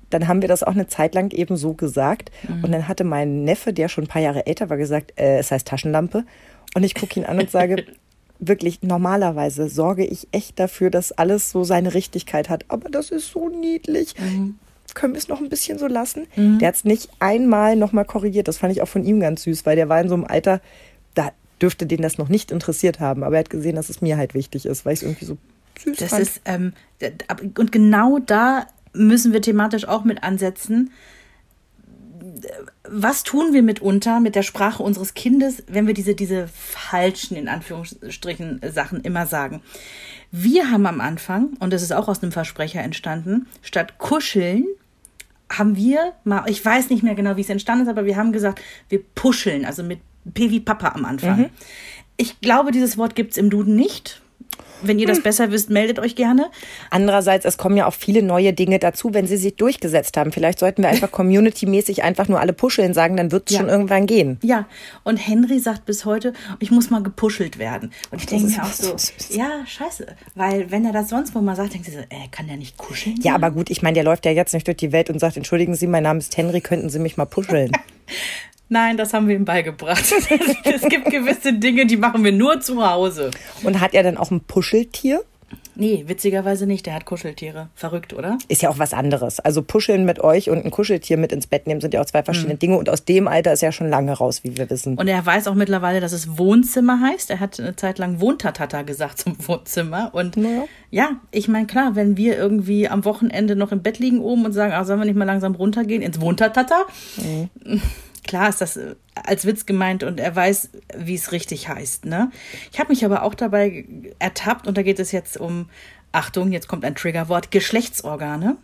dann 0.09 0.27
haben 0.27 0.41
wir 0.41 0.49
das 0.49 0.63
auch 0.63 0.73
eine 0.73 0.87
Zeit 0.87 1.15
lang 1.15 1.31
eben 1.31 1.55
so 1.55 1.73
gesagt. 1.73 2.31
Mhm. 2.47 2.63
Und 2.63 2.71
dann 2.73 2.87
hatte 2.87 3.03
mein 3.03 3.43
Neffe, 3.43 3.73
der 3.73 3.87
schon 3.87 4.03
ein 4.03 4.07
paar 4.07 4.21
Jahre 4.21 4.45
älter 4.45 4.69
war, 4.69 4.77
gesagt, 4.77 5.13
äh, 5.17 5.39
es 5.39 5.51
heißt 5.51 5.67
Taschenlampe. 5.67 6.25
Und 6.75 6.83
ich 6.83 6.95
gucke 6.95 7.19
ihn 7.19 7.25
an 7.25 7.39
und 7.39 7.49
sage, 7.49 7.85
wirklich, 8.41 8.81
normalerweise 8.81 9.69
sorge 9.69 10.05
ich 10.05 10.27
echt 10.31 10.59
dafür, 10.59 10.89
dass 10.89 11.11
alles 11.11 11.51
so 11.51 11.63
seine 11.63 11.93
Richtigkeit 11.93 12.49
hat. 12.49 12.65
Aber 12.67 12.89
das 12.89 13.11
ist 13.11 13.31
so 13.31 13.47
niedlich. 13.47 14.15
Mhm. 14.19 14.55
Können 14.93 15.13
wir 15.13 15.19
es 15.19 15.29
noch 15.29 15.39
ein 15.39 15.47
bisschen 15.47 15.77
so 15.77 15.87
lassen? 15.87 16.27
Mhm. 16.35 16.59
Der 16.59 16.67
hat 16.67 16.75
es 16.75 16.83
nicht 16.83 17.09
einmal 17.19 17.77
nochmal 17.77 18.03
korrigiert. 18.03 18.47
Das 18.47 18.57
fand 18.57 18.73
ich 18.73 18.81
auch 18.81 18.87
von 18.87 19.05
ihm 19.05 19.21
ganz 19.21 19.43
süß, 19.43 19.65
weil 19.65 19.77
der 19.77 19.87
war 19.87 20.01
in 20.01 20.09
so 20.09 20.15
einem 20.15 20.25
Alter, 20.25 20.59
da 21.13 21.31
dürfte 21.61 21.85
den 21.85 22.01
das 22.01 22.17
noch 22.17 22.27
nicht 22.27 22.51
interessiert 22.51 22.99
haben. 22.99 23.23
Aber 23.23 23.35
er 23.35 23.41
hat 23.41 23.49
gesehen, 23.49 23.75
dass 23.75 23.89
es 23.89 24.01
mir 24.01 24.17
halt 24.17 24.33
wichtig 24.33 24.65
ist, 24.65 24.83
weil 24.83 24.93
ich 24.93 24.99
es 25.01 25.03
irgendwie 25.03 25.25
so 25.25 25.37
süß 25.79 25.97
das 25.97 26.09
fand. 26.09 26.21
Ist, 26.23 26.41
ähm, 26.45 26.73
und 27.57 27.71
genau 27.71 28.19
da 28.19 28.65
müssen 28.93 29.31
wir 29.31 29.41
thematisch 29.41 29.87
auch 29.87 30.03
mit 30.03 30.23
ansetzen. 30.23 30.91
Was 32.93 33.23
tun 33.23 33.53
wir 33.53 33.63
mitunter 33.63 34.19
mit 34.19 34.35
der 34.35 34.43
Sprache 34.43 34.83
unseres 34.83 35.13
Kindes, 35.13 35.63
wenn 35.67 35.87
wir 35.87 35.93
diese, 35.93 36.13
diese 36.13 36.47
falschen, 36.47 37.37
in 37.37 37.47
Anführungsstrichen, 37.47 38.59
Sachen 38.71 39.01
immer 39.01 39.25
sagen? 39.25 39.61
Wir 40.31 40.71
haben 40.71 40.85
am 40.85 40.99
Anfang, 41.01 41.51
und 41.59 41.71
das 41.71 41.83
ist 41.83 41.93
auch 41.93 42.07
aus 42.07 42.21
einem 42.21 42.31
Versprecher 42.31 42.81
entstanden, 42.81 43.47
statt 43.61 43.97
kuscheln, 43.97 44.65
haben 45.49 45.75
wir 45.75 46.13
mal, 46.23 46.43
ich 46.47 46.63
weiß 46.63 46.89
nicht 46.89 47.03
mehr 47.03 47.15
genau, 47.15 47.37
wie 47.37 47.41
es 47.41 47.49
entstanden 47.49 47.83
ist, 47.83 47.89
aber 47.89 48.05
wir 48.05 48.17
haben 48.17 48.31
gesagt, 48.31 48.61
wir 48.89 49.01
puscheln, 49.15 49.65
also 49.65 49.83
mit 49.83 49.99
P 50.33 50.49
wie 50.49 50.59
Papa 50.59 50.89
am 50.89 51.05
Anfang. 51.05 51.39
Mhm. 51.39 51.49
Ich 52.17 52.39
glaube, 52.41 52.71
dieses 52.71 52.97
Wort 52.97 53.15
gibt 53.15 53.31
es 53.31 53.37
im 53.37 53.49
Duden 53.49 53.75
nicht. 53.75 54.21
Wenn 54.81 54.99
ihr 54.99 55.07
das 55.07 55.17
hm. 55.17 55.23
besser 55.23 55.51
wisst, 55.51 55.69
meldet 55.69 55.99
euch 55.99 56.15
gerne. 56.15 56.49
Andererseits, 56.89 57.45
es 57.45 57.57
kommen 57.57 57.77
ja 57.77 57.87
auch 57.87 57.93
viele 57.93 58.23
neue 58.23 58.53
Dinge 58.53 58.79
dazu, 58.79 59.13
wenn 59.13 59.27
sie 59.27 59.37
sich 59.37 59.55
durchgesetzt 59.55 60.17
haben. 60.17 60.31
Vielleicht 60.31 60.59
sollten 60.59 60.81
wir 60.83 60.89
einfach 60.89 61.11
community-mäßig 61.11 62.03
einfach 62.03 62.27
nur 62.27 62.39
alle 62.39 62.53
puscheln 62.53 62.93
sagen, 62.93 63.17
dann 63.17 63.31
wird 63.31 63.49
es 63.49 63.55
ja. 63.55 63.61
schon 63.61 63.69
irgendwann 63.69 64.05
gehen. 64.05 64.37
Ja, 64.41 64.65
und 65.03 65.17
Henry 65.17 65.59
sagt 65.59 65.85
bis 65.85 66.05
heute, 66.05 66.33
ich 66.59 66.71
muss 66.71 66.89
mal 66.89 67.03
gepuschelt 67.03 67.59
werden. 67.59 67.91
Und 68.11 68.19
ich 68.19 68.27
denke 68.27 68.47
mir 68.47 68.63
auch 68.63 68.67
so, 68.71 68.95
ja, 69.29 69.65
scheiße. 69.65 70.07
Weil 70.35 70.71
wenn 70.71 70.85
er 70.85 70.93
das 70.93 71.09
sonst 71.09 71.35
wo 71.35 71.41
mal 71.41 71.55
sagt, 71.55 71.73
denkt 71.73 71.85
sie 71.85 71.93
so, 71.93 71.99
äh, 71.99 72.27
kann 72.31 72.47
der 72.47 72.57
nicht 72.57 72.77
kuscheln? 72.77 73.17
Ja, 73.21 73.35
aber 73.35 73.51
gut, 73.51 73.69
ich 73.69 73.81
meine, 73.81 73.95
der 73.95 74.03
läuft 74.03 74.25
ja 74.25 74.31
jetzt 74.31 74.53
nicht 74.53 74.67
durch 74.67 74.77
die 74.77 74.91
Welt 74.91 75.09
und 75.09 75.19
sagt, 75.19 75.37
entschuldigen 75.37 75.75
Sie, 75.75 75.87
mein 75.87 76.03
Name 76.03 76.19
ist 76.19 76.35
Henry, 76.37 76.61
könnten 76.61 76.89
Sie 76.89 76.99
mich 76.99 77.17
mal 77.17 77.25
puscheln? 77.25 77.71
Nein, 78.71 78.95
das 78.95 79.13
haben 79.13 79.27
wir 79.27 79.35
ihm 79.35 79.43
beigebracht. 79.43 80.01
es 80.63 80.81
gibt 80.83 81.09
gewisse 81.11 81.51
Dinge, 81.51 81.85
die 81.85 81.97
machen 81.97 82.23
wir 82.23 82.31
nur 82.31 82.61
zu 82.61 82.89
Hause. 82.89 83.29
Und 83.63 83.81
hat 83.81 83.93
er 83.93 84.01
dann 84.01 84.15
auch 84.15 84.31
ein 84.31 84.39
Puscheltier? 84.39 85.21
Nee, 85.75 86.05
witzigerweise 86.07 86.65
nicht. 86.65 86.85
Der 86.85 86.93
hat 86.93 87.03
Kuscheltiere. 87.03 87.67
Verrückt, 87.75 88.13
oder? 88.13 88.37
Ist 88.47 88.61
ja 88.61 88.69
auch 88.69 88.79
was 88.79 88.93
anderes. 88.93 89.41
Also 89.41 89.61
Puscheln 89.61 90.05
mit 90.05 90.21
euch 90.21 90.49
und 90.49 90.63
ein 90.63 90.71
Kuscheltier 90.71 91.17
mit 91.17 91.33
ins 91.33 91.47
Bett 91.47 91.67
nehmen 91.67 91.81
sind 91.81 91.93
ja 91.93 91.99
auch 91.99 92.05
zwei 92.05 92.23
verschiedene 92.23 92.55
Dinge. 92.55 92.77
Und 92.77 92.89
aus 92.89 93.03
dem 93.03 93.27
Alter 93.27 93.51
ist 93.51 93.61
er 93.61 93.73
schon 93.73 93.89
lange 93.89 94.13
raus, 94.13 94.45
wie 94.45 94.55
wir 94.55 94.69
wissen. 94.69 94.97
Und 94.97 95.09
er 95.09 95.25
weiß 95.25 95.47
auch 95.49 95.55
mittlerweile, 95.55 95.99
dass 95.99 96.13
es 96.13 96.37
Wohnzimmer 96.37 97.01
heißt. 97.01 97.29
Er 97.29 97.41
hat 97.41 97.59
eine 97.59 97.75
Zeit 97.75 97.99
lang 97.99 98.21
Wohntatata 98.21 98.83
gesagt 98.83 99.19
zum 99.19 99.35
Wohnzimmer. 99.45 100.11
Und 100.13 100.37
Naja. 100.37 100.63
ja, 100.91 101.09
ich 101.31 101.49
meine, 101.49 101.67
klar, 101.67 101.95
wenn 101.95 102.15
wir 102.15 102.37
irgendwie 102.37 102.87
am 102.87 103.03
Wochenende 103.03 103.57
noch 103.57 103.73
im 103.73 103.81
Bett 103.81 103.99
liegen 103.99 104.21
oben 104.21 104.45
und 104.45 104.53
sagen, 104.53 104.71
ah, 104.71 104.85
sollen 104.85 104.99
wir 104.99 105.05
nicht 105.05 105.17
mal 105.17 105.25
langsam 105.25 105.55
runtergehen 105.55 106.01
ins 106.01 106.21
Wohntatata? 106.21 106.85
Klar 108.25 108.49
ist 108.49 108.61
das 108.61 108.77
äh, 108.77 108.95
als 109.15 109.45
Witz 109.45 109.65
gemeint 109.65 110.03
und 110.03 110.19
er 110.19 110.35
weiß, 110.35 110.69
wie 110.97 111.15
es 111.15 111.31
richtig 111.31 111.69
heißt. 111.69 112.05
Ne? 112.05 112.31
Ich 112.71 112.79
habe 112.79 112.89
mich 112.89 113.03
aber 113.03 113.23
auch 113.23 113.33
dabei 113.33 113.85
ertappt 114.19 114.67
und 114.67 114.77
da 114.77 114.83
geht 114.83 114.99
es 114.99 115.11
jetzt 115.11 115.37
um, 115.37 115.69
Achtung, 116.11 116.51
jetzt 116.51 116.67
kommt 116.67 116.85
ein 116.85 116.95
Triggerwort, 116.95 117.51
Geschlechtsorgane. 117.51 118.57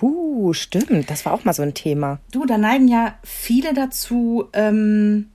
Huh, 0.00 0.52
stimmt. 0.52 1.10
Das 1.10 1.24
war 1.26 1.32
auch 1.32 1.44
mal 1.44 1.52
so 1.52 1.62
ein 1.62 1.74
Thema. 1.74 2.18
Du, 2.32 2.46
da 2.46 2.58
neigen 2.58 2.88
ja 2.88 3.14
viele 3.22 3.74
dazu, 3.74 4.48
ähm, 4.52 5.28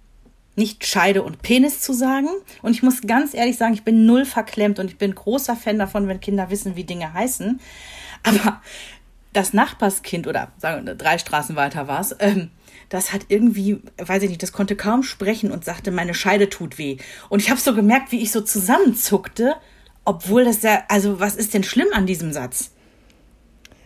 nicht 0.55 0.85
Scheide 0.85 1.21
und 1.21 1.41
Penis 1.41 1.81
zu 1.81 1.93
sagen. 1.93 2.29
Und 2.63 2.71
ich 2.71 2.83
muss 2.83 3.01
ganz 3.01 3.33
ehrlich 3.33 3.57
sagen, 3.57 3.75
ich 3.75 3.83
bin 3.83 4.05
null 4.05 4.25
verklemmt 4.25 4.79
und 4.79 4.87
ich 4.87 4.97
bin 4.97 5.13
großer 5.13 5.55
Fan 5.55 5.77
davon, 5.77 6.07
wenn 6.07 6.19
Kinder 6.19 6.49
wissen, 6.49 6.75
wie 6.75 6.83
Dinge 6.83 7.13
heißen. 7.13 7.59
Aber 8.23 8.61
das 9.33 9.53
Nachbarskind 9.53 10.25
oder 10.25 10.51
sagen 10.57 10.87
wir, 10.87 10.95
drei 10.95 11.19
Straßen 11.19 11.55
weiter 11.55 11.87
war 11.87 12.01
es, 12.01 12.15
ähm, 12.19 12.49
das 12.89 13.13
hat 13.13 13.25
irgendwie, 13.29 13.81
weiß 13.97 14.23
ich 14.23 14.29
nicht, 14.29 14.43
das 14.43 14.51
konnte 14.51 14.75
kaum 14.75 15.03
sprechen 15.03 15.51
und 15.51 15.65
sagte, 15.65 15.91
meine 15.91 16.13
Scheide 16.13 16.49
tut 16.49 16.77
weh. 16.77 16.97
Und 17.29 17.41
ich 17.41 17.49
habe 17.49 17.59
so 17.59 17.73
gemerkt, 17.75 18.11
wie 18.11 18.21
ich 18.21 18.31
so 18.31 18.41
zusammenzuckte, 18.41 19.55
obwohl 20.05 20.45
das 20.45 20.61
ja, 20.61 20.83
also 20.87 21.19
was 21.19 21.35
ist 21.35 21.53
denn 21.53 21.63
schlimm 21.63 21.87
an 21.93 22.05
diesem 22.05 22.31
Satz? 22.31 22.71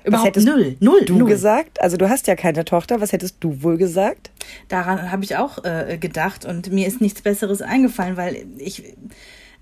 Überhaupt 0.03 0.27
hättest 0.29 0.47
null, 0.47 0.77
null, 0.79 1.05
Du 1.05 1.17
null. 1.19 1.29
gesagt? 1.29 1.79
Also 1.81 1.95
du 1.97 2.09
hast 2.09 2.25
ja 2.27 2.35
keine 2.35 2.65
Tochter. 2.65 3.01
Was 3.01 3.11
hättest 3.11 3.35
du 3.39 3.61
wohl 3.61 3.77
gesagt? 3.77 4.31
Daran 4.67 5.11
habe 5.11 5.23
ich 5.23 5.37
auch 5.37 5.63
äh, 5.63 5.97
gedacht 5.99 6.43
und 6.43 6.71
mir 6.71 6.87
ist 6.87 7.01
nichts 7.01 7.21
Besseres 7.21 7.61
eingefallen, 7.61 8.17
weil 8.17 8.45
ich 8.57 8.95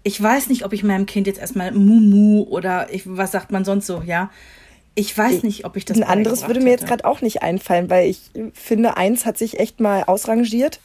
ich 0.03 0.21
weiß 0.21 0.47
nicht, 0.47 0.63
ob 0.63 0.71
ich 0.71 0.83
meinem 0.83 1.05
Kind 1.05 1.27
jetzt 1.27 1.39
erstmal 1.39 1.73
Mumu 1.73 2.43
oder 2.43 2.93
ich, 2.93 3.03
was 3.05 3.31
sagt 3.33 3.51
man 3.51 3.65
sonst 3.65 3.85
so, 3.85 4.01
ja. 4.05 4.31
Ich 4.99 5.17
weiß 5.17 5.43
nicht, 5.43 5.63
ob 5.63 5.77
ich 5.77 5.85
das 5.85 5.95
Ein 5.95 6.03
anderes 6.03 6.47
würde 6.47 6.59
mir 6.59 6.71
jetzt 6.71 6.85
gerade 6.85 7.05
auch 7.05 7.21
nicht 7.21 7.41
einfallen, 7.41 7.89
weil 7.89 8.09
ich 8.09 8.19
finde, 8.53 8.97
eins 8.97 9.25
hat 9.25 9.37
sich 9.37 9.57
echt 9.57 9.79
mal 9.79 10.03
ausrangiert, 10.03 10.81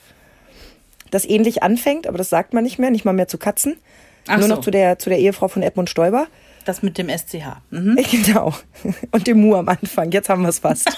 das 1.11 1.25
ähnlich 1.25 1.64
anfängt, 1.64 2.06
aber 2.06 2.16
das 2.16 2.30
sagt 2.30 2.54
man 2.54 2.62
nicht 2.62 2.78
mehr, 2.78 2.90
nicht 2.90 3.04
mal 3.04 3.12
mehr 3.12 3.26
zu 3.26 3.38
Katzen. 3.38 3.76
Ach 4.28 4.38
Nur 4.38 4.47
so. 4.47 4.54
noch 4.54 4.61
zu 4.61 4.71
der, 4.71 5.00
zu 5.00 5.11
der 5.11 5.18
Ehefrau 5.18 5.49
von 5.49 5.64
Edmund 5.64 5.90
Stoiber. 5.90 6.28
Das 6.64 6.80
mit 6.80 6.97
dem 6.97 7.09
SCH. 7.09 7.61
Mhm. 7.71 7.99
Genau. 8.11 8.54
Und 9.11 9.26
dem 9.26 9.40
Mu 9.40 9.56
am 9.56 9.68
Anfang. 9.68 10.12
Jetzt 10.12 10.28
haben 10.28 10.42
wir 10.42 10.49
es 10.50 10.61
fast. 10.61 10.88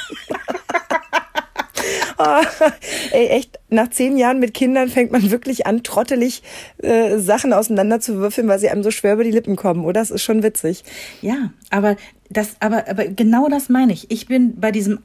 Ey, 3.11 3.29
echt, 3.29 3.59
nach 3.69 3.91
zehn 3.91 4.17
Jahren 4.17 4.39
mit 4.39 4.55
Kindern 4.55 4.89
fängt 4.89 5.13
man 5.13 5.31
wirklich 5.31 5.67
an, 5.67 5.83
trottelig 5.83 6.43
äh, 6.79 7.19
Sachen 7.19 7.53
auseinanderzuwürfeln, 7.53 8.49
weil 8.49 8.59
sie 8.59 8.69
einem 8.69 8.83
so 8.83 8.91
schwer 8.91 9.15
über 9.15 9.25
die 9.25 9.31
Lippen 9.31 9.57
kommen, 9.57 9.85
oder? 9.85 10.01
Das 10.01 10.11
ist 10.11 10.23
schon 10.23 10.43
witzig. 10.43 10.85
Ja, 11.23 11.51
aber 11.71 11.97
das, 12.31 12.57
aber, 12.61 12.89
aber 12.89 13.07
genau 13.07 13.49
das 13.49 13.69
meine 13.69 13.93
ich. 13.93 14.11
Ich 14.11 14.27
bin 14.27 14.59
bei 14.61 14.73
diesem, 14.73 15.01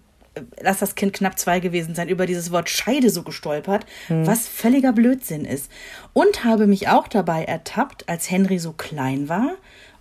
lass 0.62 0.80
das 0.80 0.96
Kind 0.96 1.14
knapp 1.14 1.38
zwei 1.38 1.60
gewesen 1.60 1.96
sein, 1.96 2.10
über 2.10 2.26
dieses 2.26 2.52
Wort 2.52 2.70
Scheide 2.70 3.10
so 3.10 3.24
gestolpert, 3.24 3.86
was 4.26 4.48
völliger 4.48 4.94
Blödsinn 4.94 5.46
ist. 5.46 5.70
Und 6.14 6.44
habe 6.44 6.68
mich 6.68 6.88
auch 6.88 7.08
dabei 7.08 7.44
ertappt, 7.44 8.10
als 8.10 8.30
Henry 8.32 8.60
so 8.60 8.72
klein 8.72 9.30
war 9.30 9.52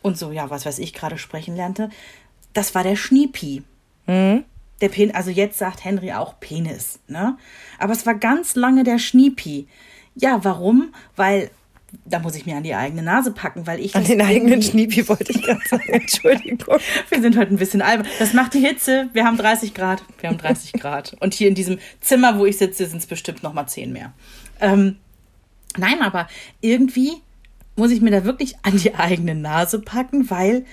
und 0.02 0.16
so, 0.16 0.32
ja, 0.32 0.50
was 0.50 0.66
weiß 0.66 0.78
ich, 0.78 0.92
gerade 0.94 1.18
sprechen 1.18 1.56
lernte. 1.56 1.90
Das 2.52 2.74
war 2.74 2.82
der 2.82 2.96
Schniepi. 2.96 3.62
Der 4.80 4.88
Pen, 4.88 5.14
also 5.14 5.30
jetzt 5.30 5.58
sagt 5.58 5.84
Henry 5.84 6.12
auch 6.12 6.40
Penis, 6.40 7.00
ne? 7.06 7.36
Aber 7.78 7.92
es 7.92 8.06
war 8.06 8.14
ganz 8.14 8.54
lange 8.54 8.84
der 8.84 8.98
Schniepi. 8.98 9.66
Ja, 10.14 10.42
warum? 10.42 10.94
Weil, 11.16 11.50
da 12.04 12.18
muss 12.18 12.34
ich 12.34 12.46
mir 12.46 12.56
an 12.56 12.62
die 12.62 12.74
eigene 12.74 13.02
Nase 13.02 13.32
packen, 13.32 13.66
weil 13.66 13.80
ich 13.80 13.94
An 13.94 14.04
den 14.04 14.20
eigenen 14.20 14.62
Schniepi 14.62 15.08
wollte 15.08 15.32
ich 15.32 15.42
gerade 15.42 15.60
sagen. 15.68 15.88
Entschuldigung. 15.88 16.78
wir 17.08 17.20
sind 17.20 17.36
heute 17.36 17.52
ein 17.52 17.58
bisschen 17.58 17.82
albern. 17.82 18.06
Das 18.18 18.32
macht 18.32 18.54
die 18.54 18.60
Hitze. 18.60 19.08
Wir 19.12 19.24
haben 19.24 19.36
30 19.36 19.74
Grad. 19.74 20.02
Wir 20.20 20.30
haben 20.30 20.38
30 20.38 20.72
Grad. 20.74 21.16
Und 21.20 21.34
hier 21.34 21.48
in 21.48 21.54
diesem 21.54 21.78
Zimmer, 22.00 22.38
wo 22.38 22.46
ich 22.46 22.58
sitze, 22.58 22.86
sind 22.86 22.98
es 22.98 23.06
bestimmt 23.06 23.42
noch 23.42 23.52
mal 23.52 23.66
10 23.66 23.92
mehr. 23.92 24.12
Ähm, 24.60 24.96
nein, 25.76 26.00
aber 26.02 26.28
irgendwie 26.60 27.12
muss 27.76 27.90
ich 27.90 28.00
mir 28.00 28.10
da 28.10 28.24
wirklich 28.24 28.56
an 28.62 28.76
die 28.76 28.94
eigene 28.94 29.34
Nase 29.34 29.80
packen, 29.80 30.30
weil 30.30 30.64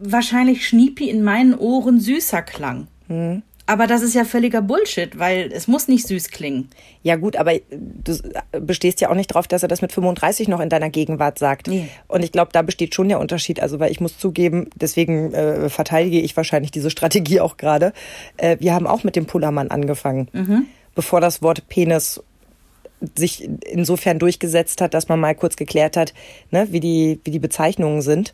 wahrscheinlich 0.00 0.66
Schniepi 0.66 1.08
in 1.08 1.22
meinen 1.22 1.54
Ohren 1.54 2.00
süßer 2.00 2.42
klang. 2.42 2.88
Aber 3.68 3.86
das 3.86 4.00
ist 4.00 4.14
ja 4.14 4.24
völliger 4.24 4.62
Bullshit, 4.62 5.18
weil 5.18 5.52
es 5.52 5.68
muss 5.68 5.88
nicht 5.88 6.06
süß 6.06 6.30
klingen. 6.30 6.70
Ja 7.02 7.16
gut, 7.16 7.36
aber 7.36 7.52
du 7.70 8.18
bestehst 8.62 9.02
ja 9.02 9.10
auch 9.10 9.14
nicht 9.14 9.26
drauf, 9.26 9.46
dass 9.46 9.62
er 9.62 9.68
das 9.68 9.82
mit 9.82 9.92
35 9.92 10.48
noch 10.48 10.60
in 10.60 10.70
deiner 10.70 10.88
Gegenwart 10.88 11.38
sagt. 11.38 11.68
Nee. 11.68 11.88
Und 12.06 12.24
ich 12.24 12.32
glaube, 12.32 12.50
da 12.50 12.62
besteht 12.62 12.94
schon 12.94 13.10
der 13.10 13.20
Unterschied. 13.20 13.60
Also 13.60 13.78
weil 13.78 13.92
ich 13.92 14.00
muss 14.00 14.16
zugeben, 14.16 14.70
deswegen 14.74 15.34
äh, 15.34 15.68
verteidige 15.68 16.18
ich 16.18 16.34
wahrscheinlich 16.34 16.70
diese 16.70 16.88
Strategie 16.88 17.40
auch 17.40 17.58
gerade. 17.58 17.92
Äh, 18.38 18.56
wir 18.58 18.72
haben 18.72 18.86
auch 18.86 19.04
mit 19.04 19.16
dem 19.16 19.26
Pullermann 19.26 19.70
angefangen, 19.70 20.28
bevor 20.94 21.20
das 21.20 21.42
Wort 21.42 21.68
Penis 21.68 22.22
sich 23.16 23.48
insofern 23.66 24.18
durchgesetzt 24.18 24.80
hat, 24.80 24.94
dass 24.94 25.08
man 25.08 25.20
mal 25.20 25.34
kurz 25.34 25.56
geklärt 25.56 25.98
hat, 25.98 26.14
ne, 26.50 26.68
wie 26.70 26.80
die 26.80 27.20
wie 27.24 27.30
die 27.30 27.38
Bezeichnungen 27.38 28.00
sind. 28.00 28.32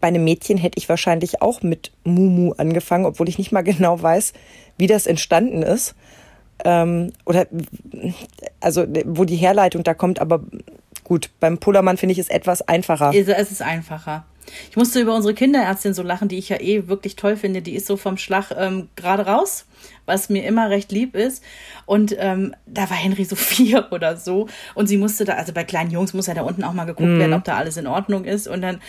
Bei 0.00 0.08
einem 0.08 0.24
Mädchen 0.24 0.58
hätte 0.58 0.78
ich 0.78 0.88
wahrscheinlich 0.88 1.42
auch 1.42 1.62
mit 1.62 1.92
Mumu 2.04 2.52
angefangen, 2.52 3.06
obwohl 3.06 3.28
ich 3.28 3.38
nicht 3.38 3.52
mal 3.52 3.62
genau 3.62 4.00
weiß, 4.00 4.32
wie 4.78 4.86
das 4.86 5.06
entstanden 5.06 5.62
ist 5.62 5.94
ähm, 6.64 7.12
oder 7.26 7.46
also 8.60 8.86
wo 9.04 9.24
die 9.24 9.36
Herleitung 9.36 9.82
da 9.82 9.94
kommt, 9.94 10.20
aber 10.20 10.42
gut, 11.04 11.30
beim 11.40 11.58
Pullermann 11.58 11.96
finde 11.96 12.12
ich 12.12 12.18
es 12.18 12.28
etwas 12.28 12.62
einfacher. 12.62 13.06
Also, 13.06 13.32
Es 13.32 13.50
ist 13.50 13.62
einfacher. 13.62 14.24
Ich 14.70 14.76
musste 14.76 15.00
über 15.00 15.14
unsere 15.14 15.34
Kinderärztin 15.34 15.94
so 15.94 16.02
lachen, 16.02 16.28
die 16.28 16.36
ich 16.36 16.48
ja 16.48 16.60
eh 16.60 16.88
wirklich 16.88 17.16
toll 17.16 17.36
finde. 17.36 17.62
Die 17.62 17.74
ist 17.74 17.86
so 17.86 17.96
vom 17.96 18.18
Schlag 18.18 18.50
ähm, 18.56 18.88
gerade 18.96 19.24
raus, 19.24 19.66
was 20.04 20.28
mir 20.28 20.44
immer 20.44 20.68
recht 20.68 20.90
lieb 20.90 21.14
ist. 21.14 21.42
Und 21.86 22.14
ähm, 22.18 22.54
da 22.66 22.90
war 22.90 22.96
Henry 22.96 23.24
so 23.24 23.36
vier 23.36 23.88
oder 23.92 24.16
so. 24.16 24.48
Und 24.74 24.88
sie 24.88 24.96
musste 24.96 25.24
da, 25.24 25.34
also 25.34 25.52
bei 25.52 25.64
kleinen 25.64 25.90
Jungs 25.90 26.12
muss 26.12 26.26
ja 26.26 26.34
da 26.34 26.42
unten 26.42 26.64
auch 26.64 26.72
mal 26.72 26.84
geguckt 26.84 27.18
werden, 27.18 27.32
ob 27.34 27.44
da 27.44 27.56
alles 27.56 27.76
in 27.76 27.86
Ordnung 27.86 28.24
ist. 28.24 28.48
Und 28.48 28.62
dann 28.62 28.80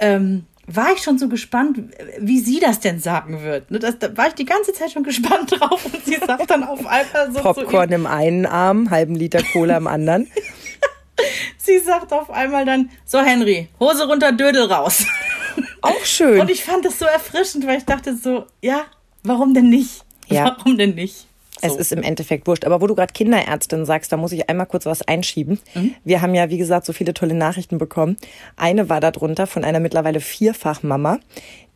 ähm, 0.00 0.44
war 0.66 0.92
ich 0.92 1.02
schon 1.02 1.18
so 1.18 1.28
gespannt, 1.28 1.78
wie 2.18 2.38
sie 2.40 2.60
das 2.60 2.80
denn 2.80 3.00
sagen 3.00 3.42
wird. 3.42 3.70
Ne, 3.70 3.78
Das, 3.78 3.98
da 3.98 4.16
war 4.16 4.28
ich 4.28 4.34
die 4.34 4.44
ganze 4.44 4.72
Zeit 4.72 4.92
schon 4.92 5.02
gespannt 5.10 5.52
drauf. 5.52 5.84
Und 5.84 6.04
sie 6.04 6.16
sagt 6.16 6.50
dann 6.50 6.64
auf 6.64 6.86
einmal 6.86 7.32
so 7.32 7.40
Popcorn 7.40 7.90
im 7.92 8.06
einen 8.06 8.46
Arm, 8.46 8.90
halben 8.90 9.14
Liter 9.14 9.42
Cola 9.52 9.76
im 9.76 9.86
anderen. 9.86 10.28
sie 11.56 11.78
sagt 11.78 12.12
auf 12.12 12.30
einmal 12.30 12.64
dann, 12.64 12.90
so 13.04 13.20
Henry, 13.20 13.68
Hose 13.78 14.06
runter, 14.06 14.32
Dödel 14.32 14.64
raus. 14.64 15.04
Auch 15.82 16.04
schön. 16.04 16.40
Und 16.40 16.50
ich 16.50 16.64
fand 16.64 16.84
es 16.86 16.98
so 16.98 17.04
erfrischend, 17.04 17.66
weil 17.66 17.78
ich 17.78 17.84
dachte 17.84 18.16
so, 18.16 18.46
ja, 18.60 18.84
warum 19.22 19.54
denn 19.54 19.70
nicht? 19.70 20.04
Ja. 20.28 20.56
Warum 20.56 20.78
denn 20.78 20.94
nicht? 20.94 21.26
Es 21.62 21.72
So. 21.74 21.78
ist 21.78 21.92
im 21.92 22.02
Endeffekt 22.02 22.46
wurscht. 22.46 22.64
Aber 22.64 22.80
wo 22.80 22.86
du 22.86 22.94
gerade 22.94 23.12
Kinderärztin 23.12 23.84
sagst, 23.84 24.12
da 24.12 24.16
muss 24.16 24.32
ich 24.32 24.48
einmal 24.48 24.66
kurz 24.66 24.86
was 24.86 25.02
einschieben. 25.02 25.58
Mhm. 25.74 25.94
Wir 26.04 26.22
haben 26.22 26.34
ja, 26.34 26.48
wie 26.50 26.58
gesagt, 26.58 26.86
so 26.86 26.92
viele 26.92 27.12
tolle 27.14 27.34
Nachrichten 27.34 27.78
bekommen. 27.78 28.16
Eine 28.56 28.88
war 28.88 29.00
darunter 29.00 29.46
von 29.46 29.64
einer 29.64 29.80
mittlerweile 29.80 30.20
Vierfachmama, 30.20 31.18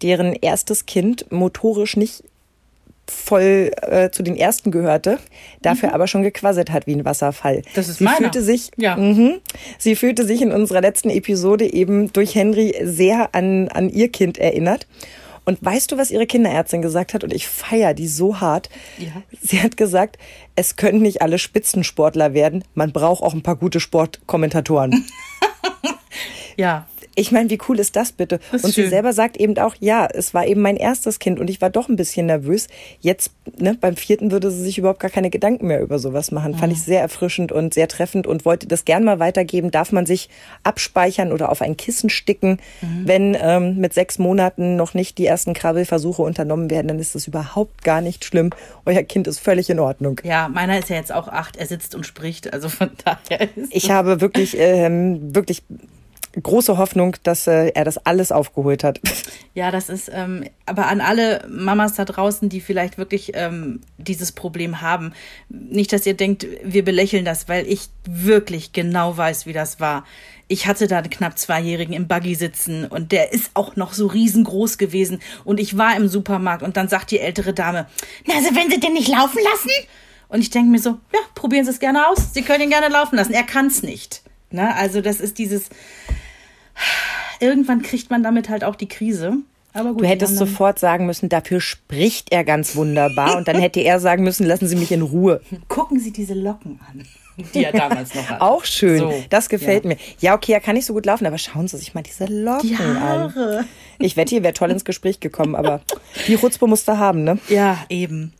deren 0.02 0.32
erstes 0.34 0.86
Kind 0.86 1.30
motorisch 1.30 1.96
nicht 1.96 2.24
voll 3.06 3.70
äh, 3.82 4.08
zu 4.10 4.22
den 4.22 4.34
ersten 4.34 4.70
gehörte, 4.70 5.18
dafür 5.60 5.92
aber 5.92 6.06
schon 6.06 6.22
gequasselt 6.22 6.70
hat 6.70 6.86
wie 6.86 6.94
ein 6.94 7.04
Wasserfall. 7.04 7.58
Mhm. 7.58 7.62
Das 7.74 7.88
ist 7.90 7.98
sie 7.98 8.04
meiner. 8.04 8.16
fühlte 8.16 8.40
sich, 8.42 8.70
Ja. 8.76 8.96
mhm, 8.96 9.40
sie 9.78 9.94
fühlte 9.94 10.24
sich 10.24 10.40
in 10.40 10.52
unserer 10.52 10.80
letzten 10.80 11.10
Episode 11.10 11.70
eben 11.70 12.10
durch 12.14 12.34
Henry 12.34 12.74
sehr 12.82 13.34
an 13.34 13.68
an 13.68 13.90
ihr 13.90 14.08
Kind 14.08 14.38
erinnert. 14.38 14.86
Und 15.44 15.62
weißt 15.64 15.92
du, 15.92 15.98
was 15.98 16.10
ihre 16.10 16.26
Kinderärztin 16.26 16.82
gesagt 16.82 17.14
hat? 17.14 17.22
Und 17.24 17.32
ich 17.32 17.46
feier 17.46 17.94
die 17.94 18.08
so 18.08 18.40
hart. 18.40 18.70
Ja. 18.98 19.22
Sie 19.40 19.60
hat 19.60 19.76
gesagt, 19.76 20.18
es 20.56 20.76
können 20.76 21.02
nicht 21.02 21.22
alle 21.22 21.38
Spitzensportler 21.38 22.32
werden. 22.32 22.64
Man 22.74 22.92
braucht 22.92 23.22
auch 23.22 23.34
ein 23.34 23.42
paar 23.42 23.56
gute 23.56 23.80
Sportkommentatoren. 23.80 25.04
Ja, 26.56 26.86
Ich 27.16 27.30
meine, 27.32 27.48
wie 27.50 27.58
cool 27.68 27.78
ist 27.78 27.96
das 27.96 28.12
bitte? 28.12 28.40
Das 28.50 28.64
und 28.64 28.74
sie 28.74 28.82
schön. 28.82 28.90
selber 28.90 29.12
sagt 29.12 29.36
eben 29.36 29.56
auch, 29.58 29.74
ja, 29.80 30.06
es 30.12 30.34
war 30.34 30.46
eben 30.46 30.60
mein 30.62 30.76
erstes 30.76 31.18
Kind 31.18 31.38
und 31.38 31.48
ich 31.48 31.60
war 31.60 31.70
doch 31.70 31.88
ein 31.88 31.96
bisschen 31.96 32.26
nervös. 32.26 32.66
Jetzt, 33.00 33.30
ne, 33.58 33.76
beim 33.80 33.96
vierten 33.96 34.30
würde 34.32 34.50
sie 34.50 34.62
sich 34.62 34.78
überhaupt 34.78 35.00
gar 35.00 35.10
keine 35.10 35.30
Gedanken 35.30 35.66
mehr 35.68 35.80
über 35.80 35.98
sowas 35.98 36.30
machen. 36.32 36.54
Fand 36.56 36.72
ich 36.72 36.82
sehr 36.82 37.00
erfrischend 37.00 37.52
und 37.52 37.72
sehr 37.74 37.88
treffend 37.88 38.26
und 38.26 38.44
wollte 38.44 38.66
das 38.66 38.84
gern 38.84 39.04
mal 39.04 39.18
weitergeben. 39.20 39.70
Darf 39.70 39.92
man 39.92 40.06
sich 40.06 40.28
abspeichern 40.64 41.32
oder 41.32 41.50
auf 41.50 41.62
ein 41.62 41.76
Kissen 41.76 42.10
sticken, 42.10 42.58
Mhm. 42.80 43.02
wenn 43.06 43.36
ähm, 43.40 43.76
mit 43.78 43.92
sechs 43.94 44.18
Monaten 44.18 44.76
noch 44.76 44.94
nicht 44.94 45.18
die 45.18 45.26
ersten 45.26 45.54
Krabbelversuche 45.54 46.22
unternommen 46.22 46.70
werden, 46.70 46.88
dann 46.88 46.98
ist 46.98 47.14
das 47.14 47.26
überhaupt 47.26 47.84
gar 47.84 48.00
nicht 48.00 48.24
schlimm. 48.24 48.50
Euer 48.86 49.02
Kind 49.02 49.26
ist 49.26 49.38
völlig 49.38 49.70
in 49.70 49.78
Ordnung. 49.78 50.20
ja, 50.24 50.48
meiner 50.48 50.78
ist 50.78 50.88
ja 50.90 50.96
jetzt 50.96 51.12
auch 51.12 51.28
acht, 51.28 51.56
er 51.56 51.66
sitzt 51.66 51.94
und 51.94 52.06
spricht, 52.06 52.52
also 52.52 52.68
von 52.68 52.90
daher 53.04 53.48
ist 53.56 53.68
Ich 53.74 53.90
habe 53.90 54.20
wirklich, 54.20 54.56
ähm, 54.58 55.34
wirklich 55.34 55.62
große 56.42 56.78
Hoffnung, 56.78 57.16
dass 57.22 57.46
äh, 57.46 57.68
er 57.74 57.84
das 57.84 57.98
alles 57.98 58.32
aufgeholt 58.32 58.84
hat. 58.84 59.00
Ja, 59.56 59.70
das 59.70 59.88
ist, 59.88 60.10
ähm, 60.12 60.42
aber 60.66 60.88
an 60.88 61.00
alle 61.00 61.46
Mamas 61.48 61.94
da 61.94 62.04
draußen, 62.04 62.48
die 62.48 62.60
vielleicht 62.60 62.98
wirklich 62.98 63.30
ähm, 63.34 63.82
dieses 63.98 64.32
Problem 64.32 64.80
haben, 64.80 65.12
nicht, 65.48 65.92
dass 65.92 66.06
ihr 66.06 66.14
denkt, 66.14 66.44
wir 66.64 66.84
belächeln 66.84 67.24
das, 67.24 67.48
weil 67.48 67.64
ich 67.68 67.88
wirklich 68.04 68.72
genau 68.72 69.16
weiß, 69.16 69.46
wie 69.46 69.52
das 69.52 69.78
war. 69.78 70.04
Ich 70.48 70.66
hatte 70.66 70.88
da 70.88 70.98
einen 70.98 71.08
knapp 71.08 71.38
Zweijährigen 71.38 71.94
im 71.94 72.08
Buggy 72.08 72.34
sitzen 72.34 72.84
und 72.84 73.12
der 73.12 73.32
ist 73.32 73.52
auch 73.54 73.76
noch 73.76 73.92
so 73.92 74.08
riesengroß 74.08 74.76
gewesen 74.76 75.20
und 75.44 75.60
ich 75.60 75.78
war 75.78 75.96
im 75.96 76.08
Supermarkt 76.08 76.64
und 76.64 76.76
dann 76.76 76.88
sagt 76.88 77.12
die 77.12 77.20
ältere 77.20 77.54
Dame, 77.54 77.86
na, 78.26 78.34
also 78.34 78.56
wenn 78.56 78.70
Sie 78.70 78.80
den 78.80 78.94
nicht 78.94 79.06
laufen 79.06 79.38
lassen? 79.52 79.70
Und 80.28 80.40
ich 80.40 80.50
denke 80.50 80.68
mir 80.68 80.80
so, 80.80 80.98
ja, 81.12 81.20
probieren 81.36 81.64
Sie 81.64 81.70
es 81.70 81.78
gerne 81.78 82.08
aus. 82.08 82.32
Sie 82.32 82.42
können 82.42 82.64
ihn 82.64 82.70
gerne 82.70 82.88
laufen 82.88 83.14
lassen. 83.14 83.34
Er 83.34 83.44
kann 83.44 83.68
es 83.68 83.84
nicht. 83.84 84.22
Ne? 84.50 84.74
Also 84.74 85.00
das 85.00 85.20
ist 85.20 85.38
dieses, 85.38 85.68
irgendwann 87.40 87.82
kriegt 87.82 88.10
man 88.10 88.22
damit 88.22 88.48
halt 88.48 88.64
auch 88.64 88.76
die 88.76 88.88
Krise. 88.88 89.38
Aber 89.72 89.92
gut, 89.92 90.02
Du 90.02 90.06
hättest 90.06 90.36
sofort 90.36 90.78
sagen 90.78 91.04
müssen, 91.06 91.28
dafür 91.28 91.60
spricht 91.60 92.30
er 92.30 92.44
ganz 92.44 92.76
wunderbar. 92.76 93.36
Und 93.36 93.48
dann 93.48 93.56
hätte 93.58 93.80
er 93.80 93.98
sagen 93.98 94.22
müssen, 94.22 94.46
lassen 94.46 94.68
Sie 94.68 94.76
mich 94.76 94.92
in 94.92 95.02
Ruhe. 95.02 95.40
Gucken 95.68 95.98
Sie 95.98 96.12
diese 96.12 96.34
Locken 96.34 96.78
an, 96.88 97.04
die 97.52 97.64
er 97.64 97.72
damals 97.72 98.14
noch 98.14 98.28
hatte. 98.28 98.40
Auch 98.40 98.64
schön. 98.64 99.00
So, 99.00 99.12
das 99.30 99.48
gefällt 99.48 99.82
ja. 99.82 99.88
mir. 99.88 99.96
Ja, 100.20 100.34
okay, 100.36 100.52
er 100.52 100.60
kann 100.60 100.76
nicht 100.76 100.86
so 100.86 100.94
gut 100.94 101.06
laufen, 101.06 101.26
aber 101.26 101.38
schauen 101.38 101.66
Sie 101.66 101.76
sich 101.76 101.92
mal 101.92 102.02
diese 102.02 102.26
Locken 102.26 102.68
Die 102.68 102.76
an. 102.76 103.00
Haare. 103.00 103.64
Ich 103.98 104.16
wette, 104.16 104.36
ihr 104.36 104.44
wäre 104.44 104.54
toll 104.54 104.70
ins 104.70 104.84
Gespräch 104.84 105.18
gekommen, 105.18 105.56
aber 105.56 105.80
die 106.28 106.34
Rutzpe 106.34 106.68
musst 106.68 106.86
du 106.86 106.96
haben, 106.96 107.24
ne? 107.24 107.38
Ja, 107.48 107.78
eben. 107.88 108.32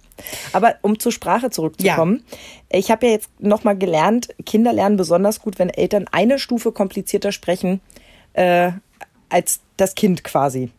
Aber 0.52 0.76
um 0.82 1.00
zur 1.00 1.10
Sprache 1.10 1.50
zurückzukommen, 1.50 2.22
ich 2.70 2.92
habe 2.92 3.06
ja 3.06 3.12
jetzt 3.12 3.28
nochmal 3.40 3.76
gelernt, 3.76 4.28
Kinder 4.46 4.72
lernen 4.72 4.96
besonders 4.96 5.40
gut, 5.40 5.58
wenn 5.58 5.68
Eltern 5.70 6.06
eine 6.12 6.38
Stufe 6.38 6.70
komplizierter 6.70 7.32
sprechen 7.32 7.80
äh, 8.34 8.72
als 9.28 9.60
das 9.76 9.94
Kind 9.94 10.22
quasi. 10.22 10.70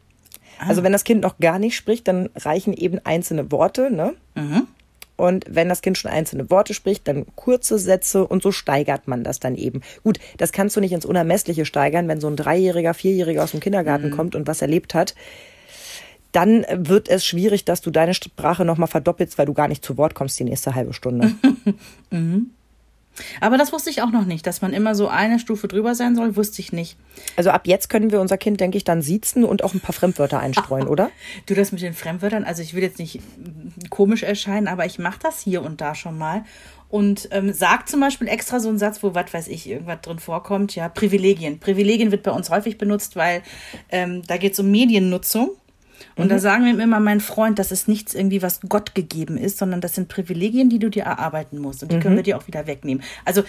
Also 0.60 0.84
wenn 0.84 0.94
das 0.94 1.04
Kind 1.04 1.22
noch 1.22 1.38
gar 1.40 1.60
nicht 1.60 1.76
spricht, 1.76 2.08
dann 2.08 2.30
reichen 2.36 2.74
eben 2.74 3.00
einzelne 3.04 3.52
Worte, 3.52 3.92
ne? 3.92 4.14
Und 5.18 5.46
wenn 5.50 5.70
das 5.70 5.82
Kind 5.82 5.98
schon 5.98 6.12
einzelne 6.12 6.50
Worte 6.50 6.74
spricht, 6.74 7.08
dann 7.08 7.26
kurze 7.36 7.80
Sätze 7.80 8.28
und 8.28 8.44
so 8.44 8.52
steigert 8.52 9.08
man 9.08 9.24
das 9.24 9.40
dann 9.40 9.56
eben. 9.56 9.82
Gut, 10.04 10.20
das 10.38 10.52
kannst 10.52 10.76
du 10.76 10.82
nicht 10.82 10.92
ins 10.92 11.06
Unermessliche 11.06 11.66
steigern, 11.66 12.08
wenn 12.08 12.20
so 12.20 12.28
ein 12.28 12.36
Dreijähriger, 12.36 12.94
Vierjähriger 12.94 13.44
aus 13.44 13.52
dem 13.52 13.62
Kindergarten 13.62 14.12
kommt 14.12 14.36
und 14.36 14.48
was 14.48 14.62
erlebt 14.62 14.94
hat. 14.94 15.16
Dann 16.34 16.66
wird 16.70 17.08
es 17.08 17.26
schwierig, 17.26 17.64
dass 17.64 17.80
du 17.80 17.92
deine 17.92 18.14
Sprache 18.14 18.66
nochmal 18.66 18.90
verdoppelst, 18.90 19.38
weil 19.38 19.46
du 19.46 19.54
gar 19.54 19.70
nicht 19.70 19.86
zu 19.86 19.98
Wort 19.98 20.16
kommst 20.16 20.38
die 20.38 20.44
nächste 20.44 20.76
halbe 20.76 20.94
Stunde. 20.94 21.34
Aber 23.42 23.58
das 23.58 23.72
wusste 23.72 23.90
ich 23.90 24.02
auch 24.02 24.12
noch 24.12 24.26
nicht, 24.26 24.46
dass 24.46 24.62
man 24.62 24.74
immer 24.74 24.96
so 24.96 25.08
eine 25.08 25.40
Stufe 25.40 25.68
drüber 25.68 25.96
sein 25.96 26.16
soll, 26.16 26.36
wusste 26.36 26.62
ich 26.62 26.74
nicht. 26.74 26.98
Also 27.36 27.50
ab 27.50 27.68
jetzt 27.68 27.90
können 27.90 28.12
wir 28.12 28.22
unser 28.22 28.38
Kind, 28.38 28.60
denke 28.60 28.78
ich, 28.78 28.84
dann 28.84 29.02
siezen 29.02 29.44
und 29.44 29.64
auch 29.64 29.74
ein 29.74 29.80
paar 29.80 29.94
Fremdwörter 29.94 30.40
einstreuen, 30.40 30.88
oder? 30.90 31.10
Du 31.46 31.54
das 31.54 31.72
mit 31.72 31.82
den 31.82 31.94
Fremdwörtern, 31.94 32.44
also 32.44 32.62
ich 32.62 32.74
will 32.74 32.84
jetzt 32.84 33.00
nicht 33.00 33.22
komisch 33.90 34.24
erscheinen, 34.24 34.68
aber 34.68 34.86
ich 34.86 35.00
mache 35.00 35.20
das 35.22 35.42
hier 35.42 35.64
und 35.64 35.82
da 35.82 35.96
schon 35.96 36.18
mal. 36.18 36.44
Und 36.90 37.28
ähm, 37.32 37.52
sag 37.52 37.90
zum 37.90 38.00
Beispiel 38.00 38.28
extra 38.28 38.60
so 38.60 38.70
einen 38.70 38.78
Satz, 38.78 39.02
wo, 39.02 39.16
was 39.16 39.34
weiß 39.34 39.48
ich, 39.48 39.68
irgendwas 39.68 40.02
drin 40.02 40.20
vorkommt, 40.20 40.76
ja, 40.76 40.88
Privilegien. 40.88 41.60
Privilegien 41.60 42.12
wird 42.12 42.24
bei 42.24 42.32
uns 42.32 42.50
häufig 42.50 42.78
benutzt, 42.78 43.16
weil 43.16 43.42
ähm, 43.90 44.22
da 44.28 44.38
geht 44.38 44.54
es 44.54 44.60
um 44.60 44.70
Mediennutzung. 44.72 45.52
Und 46.16 46.30
da 46.30 46.40
sagen 46.40 46.66
wir 46.66 46.84
immer, 46.84 47.00
mein 47.00 47.20
Freund, 47.20 47.60
das 47.60 47.72
ist 47.72 47.88
nichts 47.88 48.14
irgendwie, 48.14 48.42
was 48.42 48.62
Gott 48.68 48.96
gegeben 48.96 49.38
ist, 49.38 49.58
sondern 49.58 49.82
das 49.82 49.96
sind 49.96 50.08
Privilegien, 50.08 50.70
die 50.70 50.80
du 50.80 50.90
dir 50.90 51.04
erarbeiten 51.04 51.60
musst. 51.60 51.84
Und 51.84 51.92
die 51.92 52.00
können 52.00 52.16
wir 52.16 52.24
dir 52.24 52.38
auch 52.38 52.48
wieder 52.48 52.68
wegnehmen. 52.68 53.04
Also 53.26 53.44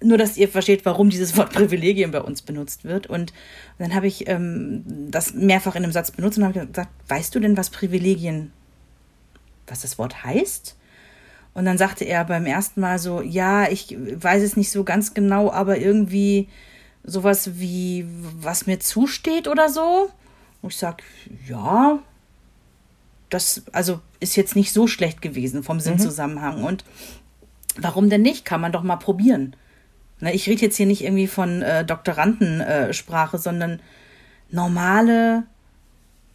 nur, 0.00 0.18
dass 0.18 0.36
ihr 0.36 0.48
versteht, 0.48 0.84
warum 0.84 1.10
dieses 1.10 1.36
Wort 1.36 1.52
Privilegien 1.54 2.10
bei 2.10 2.20
uns 2.20 2.42
benutzt 2.42 2.84
wird. 2.84 3.06
Und 3.06 3.32
dann 3.78 3.94
habe 3.94 4.06
ich 4.06 4.28
ähm, 4.28 4.84
das 5.10 5.34
mehrfach 5.34 5.74
in 5.74 5.82
einem 5.82 5.92
Satz 5.92 6.10
benutzt 6.10 6.38
und 6.38 6.44
habe 6.44 6.66
gesagt, 6.66 6.90
weißt 7.08 7.34
du 7.34 7.40
denn, 7.40 7.56
was 7.56 7.70
Privilegien, 7.70 8.52
was 9.66 9.82
das 9.82 9.98
Wort 9.98 10.24
heißt? 10.24 10.76
Und 11.54 11.64
dann 11.64 11.78
sagte 11.78 12.04
er 12.04 12.24
beim 12.24 12.46
ersten 12.46 12.80
Mal 12.80 12.98
so, 12.98 13.22
ja, 13.22 13.68
ich 13.68 13.96
weiß 13.96 14.42
es 14.42 14.56
nicht 14.56 14.70
so 14.70 14.84
ganz 14.84 15.14
genau, 15.14 15.52
aber 15.52 15.78
irgendwie 15.78 16.48
sowas 17.04 17.58
wie, 17.60 18.06
was 18.40 18.66
mir 18.66 18.80
zusteht 18.80 19.46
oder 19.46 19.68
so. 19.68 20.10
Und 20.64 20.72
ich 20.72 20.78
sag, 20.78 21.02
ja, 21.46 21.98
das 23.28 23.64
also 23.72 24.00
ist 24.18 24.34
jetzt 24.34 24.56
nicht 24.56 24.72
so 24.72 24.86
schlecht 24.86 25.20
gewesen 25.20 25.62
vom 25.62 25.78
Sinnzusammenhang. 25.78 26.64
Und 26.64 26.86
warum 27.76 28.08
denn 28.08 28.22
nicht? 28.22 28.46
Kann 28.46 28.62
man 28.62 28.72
doch 28.72 28.82
mal 28.82 28.96
probieren. 28.96 29.56
Ne, 30.20 30.32
ich 30.32 30.48
rede 30.48 30.62
jetzt 30.62 30.78
hier 30.78 30.86
nicht 30.86 31.04
irgendwie 31.04 31.26
von 31.26 31.60
äh, 31.60 31.84
Doktorandensprache, 31.84 33.36
äh, 33.36 33.40
sondern 33.40 33.80
normale 34.48 35.42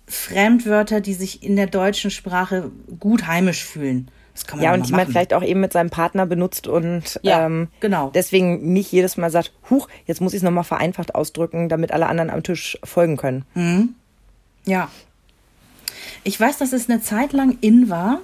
Fremdwörter, 0.06 1.02
die 1.02 1.16
sich 1.16 1.42
in 1.42 1.56
der 1.56 1.66
deutschen 1.66 2.12
Sprache 2.12 2.70
gut 3.00 3.26
heimisch 3.26 3.66
fühlen. 3.66 4.12
Das 4.36 4.46
kann 4.46 4.60
man 4.60 4.64
Ja, 4.64 4.74
und 4.76 4.88
die 4.88 4.92
man 4.92 5.08
vielleicht 5.08 5.34
auch 5.34 5.44
eben 5.44 5.60
mit 5.60 5.74
seinem 5.74 5.90
Partner 5.90 6.28
benutzt 6.28 6.68
und 6.68 7.20
Ja, 7.24 7.48
ähm, 7.48 7.70
genau. 7.80 8.12
deswegen 8.14 8.74
nicht 8.74 8.92
jedes 8.92 9.18
Mal 9.18 9.32
sagt, 9.32 9.54
huch, 9.72 9.88
jetzt 10.06 10.22
muss 10.22 10.34
ich 10.34 10.38
es 10.38 10.44
nochmal 10.44 10.66
vereinfacht 10.66 11.16
ausdrücken, 11.16 11.68
damit 11.68 11.92
alle 11.92 12.06
anderen 12.06 12.30
am 12.30 12.44
Tisch 12.44 12.78
folgen 12.84 13.18
können. 13.18 13.44
Ja. 14.66 14.90
Ich 16.24 16.40
weiß, 16.40 16.58
dass 16.58 16.74
es 16.74 16.90
eine 16.90 17.02
Zeit 17.02 17.34
lang 17.34 17.58
in 17.62 17.90
war. 17.90 18.22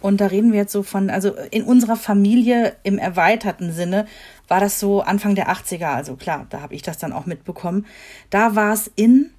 Und 0.00 0.20
da 0.20 0.26
reden 0.26 0.50
wir 0.50 0.58
jetzt 0.58 0.72
so 0.72 0.82
von, 0.82 1.10
also 1.10 1.32
in 1.52 1.62
unserer 1.62 1.94
Familie 1.94 2.74
im 2.82 2.98
erweiterten 2.98 3.72
Sinne 3.72 4.06
war 4.48 4.58
das 4.58 4.80
so 4.80 5.00
Anfang 5.00 5.36
der 5.36 5.48
80er. 5.48 5.86
Also 5.86 6.16
klar, 6.16 6.46
da 6.50 6.60
habe 6.60 6.74
ich 6.74 6.82
das 6.82 6.98
dann 6.98 7.12
auch 7.12 7.24
mitbekommen. 7.24 7.86
Da 8.28 8.56
war 8.56 8.72
es 8.72 8.90
in, 8.96 9.30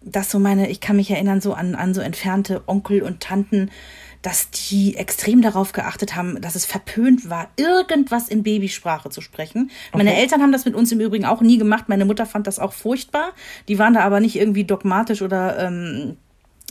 dass 0.00 0.30
so 0.30 0.38
meine, 0.38 0.70
ich 0.70 0.80
kann 0.80 0.96
mich 0.96 1.10
erinnern, 1.10 1.42
so 1.42 1.52
an, 1.52 1.74
an 1.74 1.92
so 1.92 2.00
entfernte 2.00 2.62
Onkel 2.66 3.02
und 3.02 3.20
Tanten, 3.20 3.70
dass 4.24 4.50
die 4.50 4.96
extrem 4.96 5.42
darauf 5.42 5.72
geachtet 5.72 6.16
haben, 6.16 6.40
dass 6.40 6.54
es 6.54 6.64
verpönt 6.64 7.28
war, 7.28 7.50
irgendwas 7.56 8.30
in 8.30 8.42
Babysprache 8.42 9.10
zu 9.10 9.20
sprechen. 9.20 9.70
Meine 9.92 10.16
Eltern 10.16 10.40
haben 10.40 10.50
das 10.50 10.64
mit 10.64 10.74
uns 10.74 10.90
im 10.92 11.00
Übrigen 11.00 11.26
auch 11.26 11.42
nie 11.42 11.58
gemacht. 11.58 11.90
Meine 11.90 12.06
Mutter 12.06 12.24
fand 12.24 12.46
das 12.46 12.58
auch 12.58 12.72
furchtbar. 12.72 13.32
Die 13.68 13.78
waren 13.78 13.92
da 13.92 14.00
aber 14.00 14.20
nicht 14.20 14.36
irgendwie 14.36 14.64
dogmatisch 14.64 15.20
oder 15.20 15.58
ähm, 15.58 16.16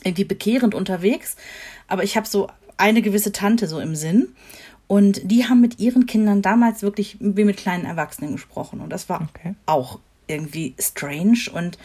irgendwie 0.04 0.24
bekehrend 0.24 0.74
unterwegs. 0.74 1.36
Aber 1.88 2.04
ich 2.04 2.18
habe 2.18 2.28
so 2.28 2.50
eine 2.78 3.04
gewisse 3.04 3.32
Tante 3.32 3.68
so 3.68 3.80
im 3.80 3.96
Sinn. 3.96 4.30
Und 4.88 5.22
die 5.24 5.46
haben 5.48 5.62
mit 5.62 5.80
ihren 5.80 6.08
Kindern 6.08 6.42
damals 6.42 6.82
wirklich 6.82 7.18
wie 7.20 7.46
mit 7.46 7.58
kleinen 7.58 7.86
Erwachsenen 7.86 8.32
gesprochen. 8.32 8.82
Und 8.82 8.89
das 8.89 9.10
war 9.10 9.22
Okay. 9.30 9.54
auch 9.68 10.00
irgendwie 10.26 10.74
strange. 10.80 11.52
Und 11.54 11.78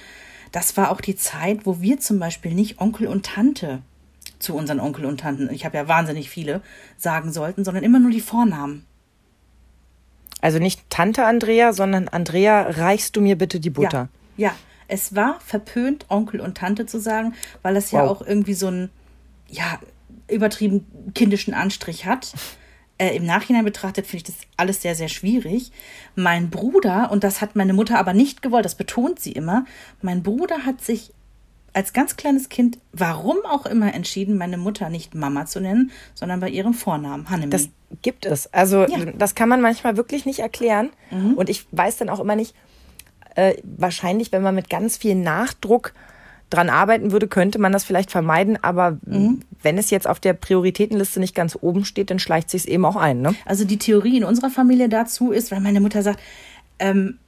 das 0.50 0.78
war 0.78 0.90
auch 0.90 1.02
die 1.02 1.16
Zeit, 1.16 1.66
wo 1.66 1.82
wir 1.82 2.00
zum 2.00 2.18
Beispiel 2.18 2.54
nicht 2.54 2.80
Onkel 2.80 3.06
und 3.06 3.26
Tante 3.26 3.82
zu 4.38 4.54
unseren 4.54 4.80
Onkel 4.80 5.04
und 5.04 5.20
Tanten, 5.20 5.52
ich 5.52 5.64
habe 5.64 5.76
ja 5.76 5.88
wahnsinnig 5.88 6.30
viele, 6.30 6.62
sagen 6.96 7.32
sollten, 7.32 7.64
sondern 7.64 7.84
immer 7.84 7.98
nur 7.98 8.10
die 8.10 8.20
Vornamen. 8.20 8.84
Also 10.40 10.58
nicht 10.58 10.88
Tante 10.90 11.24
Andrea, 11.24 11.72
sondern 11.72 12.08
Andrea, 12.08 12.62
reichst 12.62 13.16
du 13.16 13.20
mir 13.20 13.36
bitte 13.36 13.60
die 13.60 13.70
Butter? 13.70 14.08
Ja, 14.36 14.48
ja. 14.48 14.54
Es 14.90 15.14
war 15.14 15.38
verpönt, 15.40 16.06
Onkel 16.08 16.40
und 16.40 16.56
Tante 16.56 16.86
zu 16.86 16.98
sagen, 16.98 17.34
weil 17.62 17.76
es 17.76 17.90
ja 17.90 18.04
Wow. 18.04 18.10
auch 18.10 18.26
irgendwie 18.26 18.54
so 18.54 18.68
einen, 18.68 18.90
ja, 19.48 19.78
übertrieben 20.30 20.86
kindischen 21.14 21.52
Anstrich 21.52 22.06
hat. 22.06 22.32
Äh, 22.96 23.14
Im 23.16 23.26
Nachhinein 23.26 23.64
betrachtet 23.66 24.06
finde 24.06 24.16
ich 24.16 24.34
das 24.34 24.46
alles 24.56 24.80
sehr, 24.80 24.94
sehr 24.94 25.08
schwierig. 25.08 25.72
Mein 26.14 26.48
Bruder, 26.48 27.10
und 27.10 27.22
das 27.22 27.40
hat 27.42 27.54
meine 27.54 27.74
Mutter 27.74 27.98
aber 27.98 28.14
nicht 28.14 28.40
gewollt, 28.40 28.64
das 28.64 28.76
betont 28.76 29.20
sie 29.20 29.32
immer, 29.32 29.66
mein 30.00 30.22
Bruder 30.22 30.64
hat 30.64 30.80
sich 30.80 31.12
als 31.72 31.92
ganz 31.92 32.16
kleines 32.16 32.48
Kind, 32.48 32.78
warum 32.92 33.36
auch 33.48 33.66
immer, 33.66 33.94
entschieden, 33.94 34.36
meine 34.38 34.56
Mutter 34.58 34.88
nicht 34.90 35.14
Mama 35.14 35.46
zu 35.46 35.60
nennen, 35.60 35.90
sondern 36.14 36.40
bei 36.40 36.48
ihrem 36.48 36.74
Vornamen, 36.74 37.28
Hannemie. 37.30 37.50
Das 37.50 37.68
gibt 38.02 38.26
es. 38.26 38.52
Also 38.52 38.84
Ja. 38.86 38.98
Mhm. 38.98 39.18
das 39.18 39.34
kann 39.34 39.48
man 39.48 39.60
manchmal 39.60 39.96
wirklich 39.96 40.26
nicht 40.26 40.40
erklären. 40.40 40.90
Und 41.36 41.48
ich 41.48 41.66
weiß 41.72 41.98
dann 41.98 42.08
auch 42.08 42.20
immer 42.20 42.36
nicht, 42.36 42.54
äh, 43.34 43.54
wahrscheinlich, 43.62 44.32
wenn 44.32 44.42
man 44.42 44.54
mit 44.54 44.68
ganz 44.70 44.96
viel 44.96 45.14
Nachdruck 45.14 45.92
dran 46.50 46.70
arbeiten 46.70 47.12
würde, 47.12 47.28
könnte 47.28 47.58
man 47.58 47.72
das 47.72 47.84
vielleicht 47.84 48.10
vermeiden. 48.10 48.58
Aber 48.62 48.98
Mhm. 49.04 49.42
wenn 49.62 49.76
es 49.78 49.90
jetzt 49.90 50.08
auf 50.08 50.18
der 50.18 50.32
Prioritätenliste 50.32 51.20
nicht 51.20 51.34
ganz 51.34 51.56
oben 51.60 51.84
steht, 51.84 52.10
dann 52.10 52.18
schleicht 52.18 52.48
sich 52.50 52.66
eben 52.66 52.84
auch 52.86 52.96
ein. 52.96 53.20
Ne? 53.20 53.34
Also 53.44 53.64
die 53.64 53.76
Theorie 53.78 54.16
in 54.16 54.24
unserer 54.24 54.50
Familie 54.50 54.88
dazu 54.88 55.30
ist, 55.30 55.50
weil 55.52 55.60
meine 55.60 55.80
Mutter 55.80 56.02
sagt, 56.02 56.20
ähm, 56.78 57.18
äh, 57.18 57.27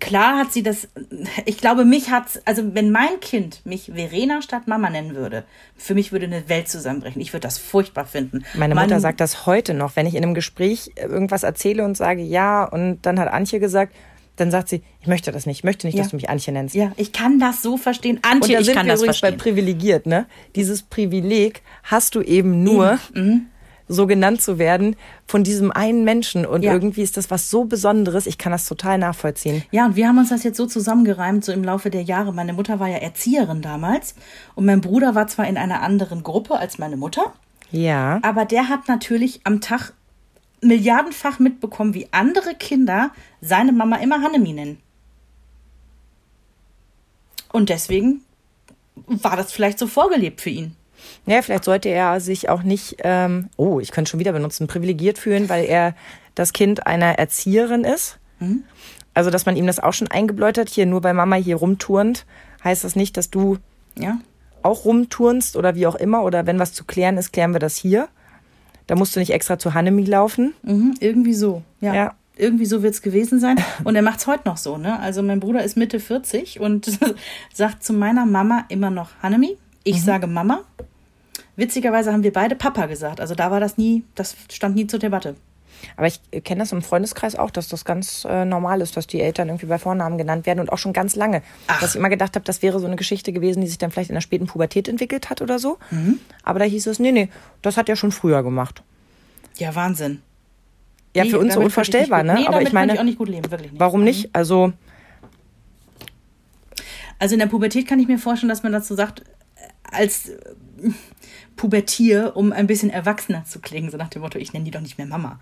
klar 0.00 0.38
hat 0.38 0.52
sie 0.52 0.62
das, 0.62 0.88
ich 1.44 1.58
glaube, 1.58 1.84
mich 1.84 2.10
hat, 2.10 2.40
also 2.44 2.74
wenn 2.74 2.90
mein 2.90 3.20
Kind 3.20 3.60
mich 3.64 3.90
Verena 3.94 4.42
statt 4.42 4.66
Mama 4.66 4.90
nennen 4.90 5.14
würde, 5.14 5.44
für 5.76 5.94
mich 5.94 6.12
würde 6.12 6.26
eine 6.26 6.48
Welt 6.48 6.68
zusammenbrechen. 6.68 7.20
Ich 7.20 7.32
würde 7.32 7.42
das 7.46 7.58
furchtbar 7.58 8.06
finden. 8.06 8.44
Meine 8.54 8.74
Mutter 8.74 9.00
sagt 9.00 9.20
das 9.20 9.46
heute 9.46 9.74
noch, 9.74 9.96
wenn 9.96 10.06
ich 10.06 10.14
in 10.14 10.22
einem 10.24 10.34
Gespräch 10.34 10.92
irgendwas 10.96 11.42
erzähle 11.42 11.84
und 11.84 11.96
sage 11.96 12.22
ja 12.22 12.64
und 12.64 13.00
dann 13.02 13.18
hat 13.18 13.28
Antje 13.28 13.60
gesagt, 13.60 13.94
dann 14.36 14.50
sagt 14.50 14.70
sie, 14.70 14.82
ich 15.02 15.06
möchte 15.06 15.32
das 15.32 15.44
nicht, 15.44 15.58
ich 15.58 15.64
möchte 15.64 15.86
nicht, 15.86 15.96
Ja. 15.96 16.02
dass 16.02 16.10
du 16.12 16.16
mich 16.16 16.30
Antje 16.30 16.52
nennst. 16.52 16.74
Ja, 16.74 16.92
ich 16.96 17.12
kann 17.12 17.38
das 17.38 17.60
so 17.62 17.76
verstehen. 17.76 18.16
Und 18.16 18.24
Antje, 18.26 18.54
da 18.54 18.60
ich 18.60 18.66
sind 18.66 18.74
kann 18.74 18.86
wir 18.86 18.92
das 18.92 19.00
übrigens 19.00 19.18
verstehen. 19.18 19.38
bei 19.38 19.42
privilegiert, 19.42 20.06
ne? 20.06 20.26
Dieses 20.56 20.82
Privileg 20.82 21.62
hast 21.82 22.14
du 22.14 22.22
eben 22.22 22.62
nur, 22.64 22.98
Mhm. 23.14 23.46
So 23.92 24.06
genannt 24.06 24.40
zu 24.40 24.58
werden 24.58 24.94
von 25.26 25.42
diesem 25.42 25.72
einen 25.72 26.04
Menschen. 26.04 26.46
Und 26.46 26.62
Ja. 26.62 26.72
irgendwie 26.72 27.02
ist 27.02 27.16
das 27.16 27.30
was 27.30 27.50
so 27.50 27.64
Besonderes. 27.64 28.26
Ich 28.26 28.38
kann 28.38 28.52
das 28.52 28.66
total 28.66 28.98
nachvollziehen. 28.98 29.64
Ja, 29.72 29.86
und 29.86 29.96
wir 29.96 30.06
haben 30.06 30.18
uns 30.18 30.28
das 30.30 30.44
jetzt 30.44 30.56
so 30.56 30.66
zusammengereimt, 30.66 31.44
so 31.44 31.52
im 31.52 31.64
Laufe 31.64 31.90
der 31.90 32.02
Jahre. 32.02 32.32
Meine 32.32 32.52
Mutter 32.52 32.78
war 32.78 32.88
ja 32.88 32.98
Erzieherin 32.98 33.62
damals 33.62 34.14
und 34.54 34.64
mein 34.64 34.80
Bruder 34.80 35.14
war 35.14 35.26
zwar 35.26 35.48
in 35.48 35.56
einer 35.56 35.82
anderen 35.82 36.22
Gruppe 36.22 36.56
als 36.58 36.78
meine 36.78 36.96
Mutter, 36.96 37.32
Ja. 37.72 38.20
aber 38.22 38.44
der 38.44 38.68
hat 38.68 38.86
natürlich 38.88 39.40
am 39.44 39.60
Tag 39.60 39.92
milliardenfach 40.62 41.38
mitbekommen, 41.38 41.94
wie 41.94 42.06
andere 42.12 42.54
Kinder 42.54 43.10
seine 43.40 43.72
Mama 43.72 43.96
immer 43.96 44.22
Hanemi 44.22 44.52
nennen. 44.52 44.78
Und 47.52 47.68
deswegen 47.70 48.20
war 49.06 49.36
das 49.36 49.52
vielleicht 49.52 49.78
so 49.78 49.86
vorgelebt 49.86 50.40
für 50.40 50.50
ihn. 50.50 50.76
Ja, 51.26 51.42
vielleicht 51.42 51.64
sollte 51.64 51.88
er 51.88 52.20
sich 52.20 52.48
auch 52.48 52.62
nicht, 52.62 52.96
ähm, 53.04 53.48
oh, 53.56 53.80
ich 53.80 53.90
könnte 53.90 54.10
schon 54.10 54.20
wieder 54.20 54.32
benutzen, 54.32 54.66
privilegiert 54.66 55.18
fühlen, 55.18 55.48
weil 55.48 55.64
er 55.64 55.94
das 56.34 56.52
Kind 56.52 56.86
einer 56.86 57.18
Erzieherin 57.18 57.84
ist. 57.84 58.18
Also, 59.12 59.30
dass 59.30 59.44
man 59.44 59.56
ihm 59.56 59.66
das 59.66 59.80
auch 59.80 59.92
schon 59.92 60.08
eingebläut 60.08 60.56
hat, 60.56 60.68
hier 60.68 60.86
nur 60.86 61.00
bei 61.02 61.12
Mama 61.12 61.36
hier 61.36 61.56
rumturnt, 61.56 62.24
heißt 62.64 62.84
das 62.84 62.96
nicht, 62.96 63.16
dass 63.16 63.30
du 63.30 63.58
Ja, 63.98 64.18
auch 64.62 64.84
rumturnst 64.84 65.56
oder 65.56 65.74
wie 65.74 65.86
auch 65.86 65.94
immer. 65.96 66.22
Oder 66.22 66.46
wenn 66.46 66.58
was 66.58 66.72
zu 66.72 66.84
klären 66.84 67.18
ist, 67.18 67.32
klären 67.32 67.52
wir 67.52 67.58
das 67.60 67.76
hier. 67.76 68.08
Da 68.86 68.94
musst 68.96 69.14
du 69.14 69.20
nicht 69.20 69.32
extra 69.32 69.58
zu 69.58 69.74
Hannemi 69.74 70.04
laufen. 70.04 70.54
mhm, 70.62 70.94
irgendwie 71.00 71.34
so. 71.34 71.62
Ja. 71.80 71.94
Ja. 71.94 72.14
Irgendwie 72.36 72.64
so 72.64 72.82
wird 72.82 72.94
es 72.94 73.02
gewesen 73.02 73.38
sein. 73.38 73.56
Und 73.84 73.96
er 73.96 74.02
macht 74.02 74.20
es 74.20 74.26
heute 74.26 74.48
noch 74.48 74.56
so. 74.56 74.78
Ne? 74.78 74.98
Also 74.98 75.22
mein 75.22 75.40
Bruder 75.40 75.62
ist 75.62 75.76
Mitte 75.76 76.00
40 76.00 76.58
und 76.60 76.98
sagt 77.52 77.84
zu 77.84 77.92
meiner 77.92 78.24
Mama 78.24 78.64
immer 78.68 78.88
noch 78.88 79.10
Hanemi. 79.22 79.58
Ich 79.84 80.02
sage 80.02 80.26
Mama. 80.26 80.60
Witzigerweise 81.60 82.12
haben 82.12 82.22
wir 82.22 82.32
beide 82.32 82.54
Papa 82.56 82.86
gesagt. 82.86 83.20
Also 83.20 83.34
da 83.34 83.50
war 83.50 83.60
das 83.60 83.76
nie, 83.78 84.02
das 84.14 84.34
stand 84.50 84.74
nie 84.76 84.86
zur 84.86 84.98
Debatte. 84.98 85.36
Aber 85.96 86.06
ich 86.06 86.20
kenne 86.44 86.60
das 86.60 86.72
im 86.72 86.82
Freundeskreis 86.82 87.36
auch, 87.36 87.50
dass 87.50 87.68
das 87.68 87.84
ganz 87.84 88.26
äh, 88.28 88.44
normal 88.44 88.80
ist, 88.80 88.96
dass 88.96 89.06
die 89.06 89.20
Eltern 89.20 89.48
irgendwie 89.48 89.66
bei 89.66 89.78
Vornamen 89.78 90.18
genannt 90.18 90.44
werden 90.46 90.60
und 90.60 90.70
auch 90.72 90.78
schon 90.78 90.92
ganz 90.92 91.16
lange. 91.16 91.42
Ach. 91.68 91.80
Dass 91.80 91.90
ich 91.90 91.96
immer 91.96 92.08
gedacht 92.10 92.34
habe, 92.34 92.44
das 92.44 92.62
wäre 92.62 92.80
so 92.80 92.86
eine 92.86 92.96
Geschichte 92.96 93.32
gewesen, 93.32 93.60
die 93.60 93.66
sich 93.66 93.78
dann 93.78 93.90
vielleicht 93.90 94.10
in 94.10 94.14
der 94.14 94.20
späten 94.20 94.46
Pubertät 94.46 94.88
entwickelt 94.88 95.30
hat 95.30 95.40
oder 95.42 95.58
so. 95.58 95.78
Aber 96.42 96.58
da 96.58 96.64
hieß 96.66 96.86
es, 96.86 96.98
nee, 96.98 97.12
nee, 97.12 97.28
das 97.62 97.76
hat 97.76 97.88
er 97.88 97.96
schon 97.96 98.12
früher 98.12 98.42
gemacht. 98.42 98.82
Ja, 99.56 99.74
Wahnsinn. 99.74 100.22
Ja, 101.14 101.24
Nee, 101.24 101.30
für 101.30 101.38
uns 101.38 101.54
so 101.54 101.60
unvorstellbar, 101.60 102.22
ne? 102.22 102.34
Nee, 102.34 102.46
Aber 102.46 102.62
ich 102.62 102.72
meine, 102.72 102.94
ich 102.94 103.00
auch 103.00 103.04
nicht 103.04 103.18
gut 103.18 103.28
leben, 103.28 103.50
wirklich 103.50 103.72
nicht. 103.72 103.80
warum 103.80 104.04
nicht? 104.04 104.30
Also, 104.34 104.72
Also 107.18 107.34
in 107.34 107.38
der 107.40 107.46
Pubertät 107.48 107.86
kann 107.86 107.98
ich 108.00 108.08
mir 108.08 108.18
vorstellen, 108.18 108.48
dass 108.48 108.62
man 108.62 108.72
dazu 108.72 108.94
sagt, 108.94 109.20
äh, 109.20 109.24
als 109.82 110.30
äh, 111.60 111.62
Pubertier, 111.62 112.32
um 112.36 112.52
ein 112.52 112.66
bisschen 112.66 112.90
erwachsener 112.90 113.44
zu 113.44 113.60
klingen, 113.60 113.90
so 113.90 113.96
nach 113.96 114.08
dem 114.08 114.22
Motto, 114.22 114.38
ich 114.38 114.52
nenne 114.52 114.64
die 114.64 114.70
doch 114.70 114.80
nicht 114.80 114.98
mehr 114.98 115.06
Mama. 115.06 115.38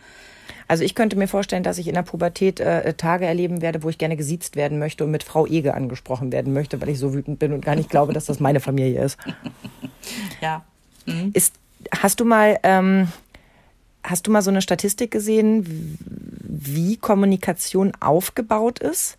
also 0.67 0.85
ich 0.85 0.95
könnte 0.95 1.17
mir 1.17 1.29
vorstellen, 1.29 1.63
dass 1.63 1.79
ich 1.79 1.89
in 1.89 1.95
der 1.95 2.03
Pubertät 2.03 2.61
äh, 2.61 2.95
Tage 2.95 3.27
erleben 3.27 3.63
werde, 3.63 3.83
wo 3.83 3.89
ich 3.89 3.99
gerne 3.99 4.17
gesiezt 4.17 4.57
werden 4.57 4.79
möchte 4.79 5.05
und 5.05 5.11
mit 5.11 5.23
Frau 5.23 5.47
Ege 5.47 5.75
angesprochen 5.75 6.33
werden 6.33 6.53
möchte, 6.53 6.81
weil 6.81 6.89
ich 6.89 6.99
so 6.99 7.15
wütend 7.15 7.39
bin 7.39 7.53
und 7.53 7.65
gar 7.65 7.77
nicht 7.77 7.91
glaube, 7.91 8.13
dass 8.13 8.27
das 8.27 8.41
meine 8.41 8.61
Familie 8.61 9.05
ist. 9.05 9.19
Ja. 10.41 10.65
Ist, 11.33 11.55
hast 11.91 12.21
du 12.21 12.25
mal, 12.25 12.59
ähm, 12.63 13.09
hast 14.03 14.27
du 14.27 14.31
mal 14.31 14.43
so 14.43 14.51
eine 14.51 14.63
Statistik 14.63 15.11
gesehen, 15.11 15.99
wie 16.41 16.97
Kommunikation 16.97 17.93
aufgebaut 18.01 18.79
ist? 18.79 19.19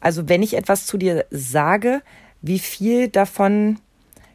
Also 0.00 0.28
wenn 0.28 0.42
ich 0.42 0.56
etwas 0.56 0.86
zu 0.86 0.96
dir 0.96 1.26
sage, 1.30 2.02
wie 2.40 2.58
viel 2.58 3.08
davon 3.08 3.78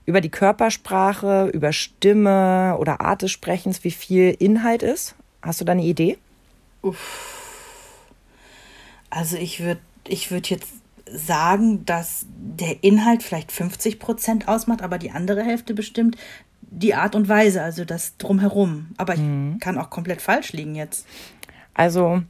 über 0.05 0.21
die 0.21 0.29
Körpersprache, 0.29 1.49
über 1.53 1.73
Stimme 1.73 2.75
oder 2.79 3.01
Art 3.01 3.21
des 3.21 3.31
Sprechens, 3.31 3.83
wie 3.83 3.91
viel 3.91 4.35
Inhalt 4.39 4.83
ist? 4.83 5.15
Hast 5.41 5.61
du 5.61 5.65
da 5.65 5.71
eine 5.73 5.83
Idee? 5.83 6.17
Also 9.09 9.37
ich 9.37 9.61
würde 9.61 9.81
ich 10.07 10.31
würd 10.31 10.49
jetzt 10.49 10.73
sagen, 11.05 11.85
dass 11.85 12.25
der 12.35 12.83
Inhalt 12.83 13.23
vielleicht 13.23 13.51
50 13.51 13.99
Prozent 13.99 14.47
ausmacht, 14.47 14.81
aber 14.81 14.97
die 14.97 15.11
andere 15.11 15.43
Hälfte 15.43 15.73
bestimmt 15.73 16.17
die 16.61 16.95
Art 16.95 17.15
und 17.15 17.27
Weise, 17.27 17.61
also 17.61 17.85
das 17.85 18.17
drumherum. 18.17 18.87
Aber 18.97 19.13
ich 19.13 19.21
kann 19.59 19.77
auch 19.77 19.89
komplett 19.89 20.21
falsch 20.21 20.53
liegen 20.53 20.75
jetzt. 20.75 21.05
Also 21.73 22.23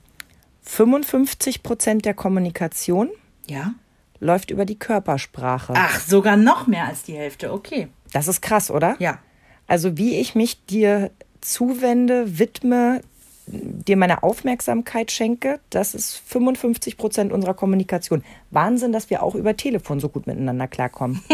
55 0.64 1.64
Prozent 1.64 2.06
der 2.06 2.14
Kommunikation 2.14 3.10
Ja? 3.48 3.74
Läuft 4.22 4.50
über 4.52 4.64
die 4.66 4.80
Körpersprache. 4.80 5.74
Ach, 5.76 6.00
sogar 6.00 6.38
noch 6.38 6.68
mehr 6.68 6.86
als 6.88 7.04
die 7.04 7.14
Hälfte. 7.18 7.52
Okay. 7.52 7.90
Das 8.14 8.28
ist 8.30 8.42
krass, 8.42 8.72
oder? 8.72 8.96
Ja. 9.00 9.20
Also 9.68 9.98
wie 9.98 10.16
ich 10.18 10.36
mich 10.36 10.66
dir 10.66 11.12
zuwende, 11.42 12.40
widme, 12.40 13.02
dir 13.48 13.98
meine 13.98 14.24
Aufmerksamkeit 14.24 15.12
schenke, 15.12 15.60
das 15.70 15.94
ist 15.96 16.22
55 16.28 16.98
Prozent 16.98 17.32
unserer 17.34 17.54
Kommunikation. 17.54 18.24
Wahnsinn, 18.52 18.92
dass 18.94 19.10
wir 19.10 19.24
auch 19.24 19.36
über 19.36 19.58
Telefon 19.58 20.00
so 20.00 20.08
gut 20.10 20.28
miteinander 20.28 20.68
klarkommen. 20.68 21.22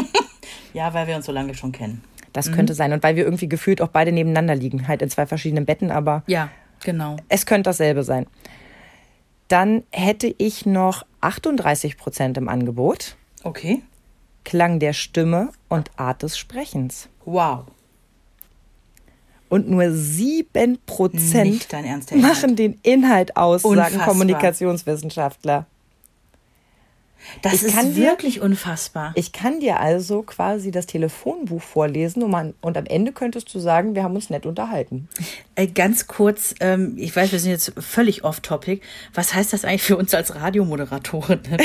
Ja, 0.74 0.94
weil 0.94 1.08
wir 1.08 1.16
uns 1.16 1.26
so 1.26 1.32
lange 1.32 1.56
schon 1.56 1.72
kennen. 1.72 2.04
Das 2.34 2.52
könnte 2.52 2.74
sein. 2.74 2.94
Und 2.94 3.02
weil 3.04 3.16
wir 3.16 3.26
irgendwie 3.26 3.50
gefühlt 3.50 3.82
auch 3.82 3.88
beide 3.90 4.12
nebeneinander 4.12 4.56
liegen, 4.56 4.88
halt 4.88 5.02
in 5.02 5.10
zwei 5.10 5.26
verschiedenen 5.26 5.66
Betten, 5.66 5.92
aber 5.92 6.24
Ja, 6.28 6.50
genau. 6.84 7.18
es 7.30 7.46
könnte 7.46 7.70
dasselbe 7.70 8.04
sein. 8.04 8.28
Dann 9.48 9.84
hätte 9.92 10.34
ich 10.38 10.66
noch 10.66 11.06
38 11.22 11.98
Prozent 11.98 12.38
im 12.38 12.50
Angebot. 12.50 13.16
Okay. 13.44 13.82
Klang 14.44 14.80
der 14.80 14.94
Stimme 14.94 15.50
und 15.70 15.92
Art 15.98 16.24
des 16.24 16.38
Sprechens. 16.38 17.10
Wow. 17.26 17.66
Und 19.50 19.70
nur 19.70 19.92
7 19.92 20.78
Prozent 20.86 21.68
machen 22.16 22.56
den 22.56 22.80
Inhalt 22.84 23.38
aus, 23.38 23.62
sagen 23.62 23.78
Unfassbar. 23.78 24.06
Kommunikationswissenschaftler. 24.06 25.66
Das 27.42 27.54
Ich 27.56 27.64
ist 27.64 27.76
kann 27.76 27.94
dir- 27.94 28.04
wirklich 28.06 28.42
unfassbar. 28.42 29.12
Ich 29.16 29.32
kann 29.32 29.60
dir 29.60 29.80
also 29.80 30.22
quasi 30.24 30.72
das 30.72 30.86
Telefonbuch 30.86 31.62
vorlesen 31.62 32.24
und, 32.24 32.32
man, 32.32 32.54
und 32.62 32.78
am 32.78 32.86
Ende 32.86 33.12
könntest 33.12 33.54
du 33.54 33.60
sagen, 33.60 33.96
wir 33.96 34.04
haben 34.04 34.16
uns 34.16 34.30
nett 34.30 34.46
unterhalten. 34.46 35.10
Äh, 35.56 35.68
ganz 35.68 36.08
kurz, 36.08 36.56
ähm, 36.60 36.94
ich 36.98 37.16
weiß, 37.16 37.32
wir 37.32 37.40
sind 37.40 37.52
jetzt 37.52 37.74
völlig 37.78 38.24
off-topic. 38.24 38.82
Was 39.14 39.34
heißt 39.34 39.52
das 39.54 39.66
eigentlich 39.66 39.84
für 39.84 39.98
uns 39.98 40.14
als 40.14 40.36
Radiomoderatorin? 40.36 41.40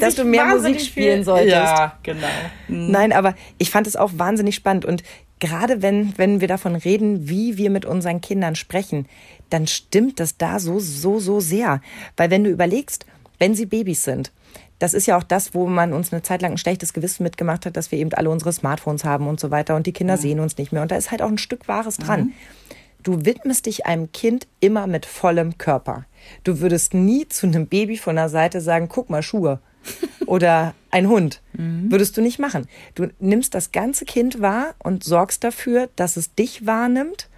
Dass 0.00 0.14
du 0.16 0.24
mehr 0.24 0.44
Musik 0.46 0.80
spielen 0.80 1.16
viel- 1.18 1.24
solltest. 1.24 1.52
Ja, 1.52 1.98
genau. 2.02 2.26
Nein, 2.68 3.12
aber 3.12 3.34
ich 3.58 3.70
fand 3.70 3.86
es 3.86 3.96
auch 3.96 4.10
wahnsinnig 4.16 4.54
spannend. 4.54 4.84
Und 4.84 5.02
gerade 5.38 5.80
wenn, 5.82 6.12
wenn 6.18 6.40
wir 6.40 6.48
davon 6.48 6.76
reden, 6.76 7.28
wie 7.28 7.56
wir 7.56 7.70
mit 7.70 7.84
unseren 7.86 8.20
Kindern 8.20 8.54
sprechen, 8.54 9.06
dann 9.48 9.66
stimmt 9.66 10.20
das 10.20 10.36
da 10.36 10.58
so, 10.58 10.78
so, 10.78 11.20
so 11.20 11.40
sehr. 11.40 11.80
Weil 12.16 12.30
wenn 12.30 12.44
du 12.44 12.50
überlegst, 12.50 13.06
wenn 13.38 13.54
sie 13.54 13.66
Babys 13.66 14.04
sind, 14.04 14.32
das 14.78 14.94
ist 14.94 15.06
ja 15.06 15.16
auch 15.16 15.22
das, 15.22 15.54
wo 15.54 15.66
man 15.66 15.92
uns 15.92 16.12
eine 16.12 16.22
Zeit 16.22 16.42
lang 16.42 16.52
ein 16.52 16.58
schlechtes 16.58 16.92
Gewissen 16.92 17.22
mitgemacht 17.22 17.64
hat, 17.64 17.76
dass 17.76 17.90
wir 17.90 17.98
eben 17.98 18.12
alle 18.12 18.30
unsere 18.30 18.52
Smartphones 18.52 19.04
haben 19.04 19.26
und 19.26 19.40
so 19.40 19.50
weiter 19.50 19.74
und 19.74 19.86
die 19.86 19.92
Kinder 19.92 20.18
sehen 20.18 20.40
uns 20.40 20.58
nicht 20.58 20.72
mehr. 20.72 20.82
Und 20.82 20.90
da 20.90 20.96
ist 20.96 21.10
halt 21.10 21.22
auch 21.22 21.28
ein 21.28 21.38
Stück 21.38 21.68
Wahres 21.68 21.96
dran. 21.96 22.32
Du 23.02 23.24
widmest 23.24 23.66
dich 23.66 23.86
einem 23.86 24.10
Kind 24.12 24.46
immer 24.60 24.86
mit 24.86 25.06
vollem 25.06 25.58
Körper. 25.58 26.04
Du 26.44 26.60
würdest 26.60 26.92
nie 26.92 27.28
zu 27.28 27.46
einem 27.46 27.68
Baby 27.68 27.96
von 27.96 28.16
der 28.16 28.28
Seite 28.28 28.60
sagen, 28.60 28.88
guck 28.88 29.10
mal, 29.10 29.22
Schuhe. 29.22 29.60
Oder 30.26 30.74
ein 30.90 31.08
Hund. 31.08 31.40
Würdest 31.90 32.16
du 32.16 32.20
nicht 32.20 32.40
machen. 32.40 32.66
Du 32.96 33.06
nimmst 33.20 33.54
das 33.54 33.70
ganze 33.70 34.04
Kind 34.04 34.40
wahr 34.40 34.74
und 34.80 35.04
sorgst 35.04 35.44
dafür, 35.44 35.88
dass 35.94 36.16
es 36.16 36.34
dich 36.34 36.66
wahrnimmt. 36.66 37.28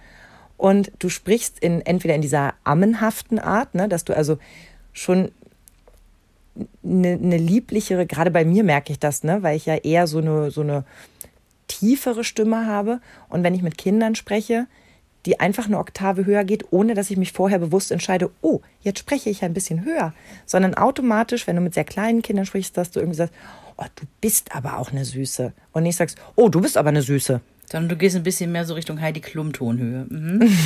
Und 0.57 0.91
du 0.99 1.07
sprichst 1.07 1.59
in, 1.59 1.81
entweder 1.81 2.15
in 2.15 2.21
dieser 2.21 2.55
ammenhaften 2.63 3.39
Art, 3.39 3.75
ne, 3.75 3.87
dass 3.87 4.03
du 4.03 4.15
also 4.15 4.39
schon 4.91 5.31
eine, 6.83 7.13
eine 7.13 7.37
lieblichere, 7.37 8.05
gerade 8.05 8.31
bei 8.31 8.45
mir 8.45 8.63
merke 8.63 8.91
ich 8.91 8.99
das, 8.99 9.23
ne, 9.23 9.43
weil 9.43 9.57
ich 9.57 9.65
ja 9.65 9.75
eher 9.75 10.07
so 10.07 10.19
eine, 10.19 10.51
so 10.51 10.61
eine 10.61 10.85
tiefere 11.67 12.23
Stimme 12.23 12.65
habe. 12.65 12.99
Und 13.29 13.43
wenn 13.43 13.55
ich 13.55 13.61
mit 13.61 13.77
Kindern 13.77 14.15
spreche, 14.15 14.67
die 15.25 15.39
einfach 15.39 15.65
eine 15.65 15.77
Oktave 15.77 16.25
höher 16.25 16.43
geht, 16.43 16.71
ohne 16.71 16.93
dass 16.93 17.11
ich 17.11 17.17
mich 17.17 17.33
vorher 17.33 17.59
bewusst 17.59 17.91
entscheide, 17.91 18.31
oh, 18.41 18.61
jetzt 18.81 18.99
spreche 18.99 19.29
ich 19.29 19.43
ein 19.43 19.53
bisschen 19.53 19.83
höher, 19.83 20.13
sondern 20.45 20.75
automatisch, 20.75 21.45
wenn 21.45 21.55
du 21.55 21.61
mit 21.61 21.73
sehr 21.73 21.83
kleinen 21.83 22.21
Kindern 22.21 22.45
sprichst, 22.45 22.77
dass 22.77 22.91
du 22.91 22.99
irgendwie 22.99 23.17
sagst, 23.17 23.33
oh, 23.77 23.85
du 23.95 24.05
bist 24.21 24.55
aber 24.55 24.77
auch 24.77 24.91
eine 24.91 25.05
Süße. 25.05 25.53
Und 25.73 25.83
nicht 25.83 25.97
sagst, 25.97 26.17
oh, 26.35 26.49
du 26.49 26.61
bist 26.61 26.77
aber 26.77 26.89
eine 26.89 27.01
Süße. 27.01 27.41
Sondern 27.71 27.89
du 27.89 27.95
gehst 27.95 28.15
ein 28.15 28.23
bisschen 28.23 28.51
mehr 28.51 28.65
so 28.65 28.73
Richtung 28.73 28.99
Heidi 28.99 29.19
Klum 29.19 29.53
Tonhöhe. 29.53 30.05
Mhm. 30.09 30.41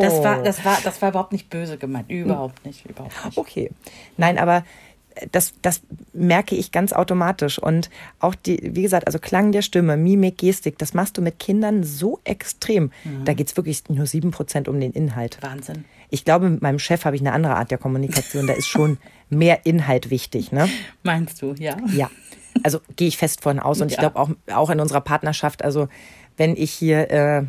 Das 0.00 0.22
war, 0.22 0.42
das 0.42 0.64
war, 0.64 0.78
das 0.82 1.00
war 1.02 1.10
überhaupt 1.10 1.32
nicht 1.32 1.50
böse 1.50 1.78
gemeint. 1.78 2.10
Überhaupt 2.10 2.64
nicht, 2.64 2.84
überhaupt 2.86 3.24
nicht. 3.24 3.38
Okay. 3.38 3.70
Nein, 4.16 4.38
aber 4.38 4.64
das, 5.32 5.54
das 5.62 5.82
merke 6.12 6.54
ich 6.54 6.72
ganz 6.72 6.92
automatisch. 6.92 7.58
Und 7.58 7.90
auch 8.20 8.34
die, 8.34 8.60
wie 8.74 8.82
gesagt, 8.82 9.06
also 9.06 9.18
Klang 9.18 9.52
der 9.52 9.62
Stimme, 9.62 9.96
Mimik, 9.96 10.38
Gestik, 10.38 10.78
das 10.78 10.94
machst 10.94 11.16
du 11.18 11.22
mit 11.22 11.38
Kindern 11.38 11.84
so 11.84 12.20
extrem. 12.24 12.90
Da 13.24 13.34
geht's 13.34 13.56
wirklich 13.56 13.82
nur 13.88 14.06
sieben 14.06 14.30
Prozent 14.30 14.68
um 14.68 14.80
den 14.80 14.92
Inhalt. 14.92 15.38
Wahnsinn. 15.40 15.84
Ich 16.10 16.24
glaube, 16.24 16.48
mit 16.48 16.62
meinem 16.62 16.78
Chef 16.78 17.04
habe 17.04 17.16
ich 17.16 17.22
eine 17.22 17.32
andere 17.32 17.56
Art 17.56 17.70
der 17.70 17.78
Kommunikation. 17.78 18.46
Da 18.46 18.54
ist 18.54 18.68
schon 18.68 18.98
mehr 19.30 19.66
Inhalt 19.66 20.10
wichtig, 20.10 20.52
ne? 20.52 20.68
Meinst 21.02 21.42
du, 21.42 21.54
ja? 21.58 21.76
Ja. 21.94 22.10
Also 22.64 22.80
gehe 22.96 23.08
ich 23.08 23.16
fest 23.18 23.42
von 23.42 23.58
aus. 23.58 23.80
Und 23.80 23.88
ich 23.90 23.96
Ja. 23.98 24.08
glaube 24.08 24.18
auch, 24.18 24.30
auch 24.54 24.70
in 24.70 24.80
unserer 24.80 25.00
Partnerschaft, 25.00 25.62
also 25.64 25.88
wenn 26.36 26.56
ich 26.56 26.72
hier 26.72 27.10
äh, 27.10 27.42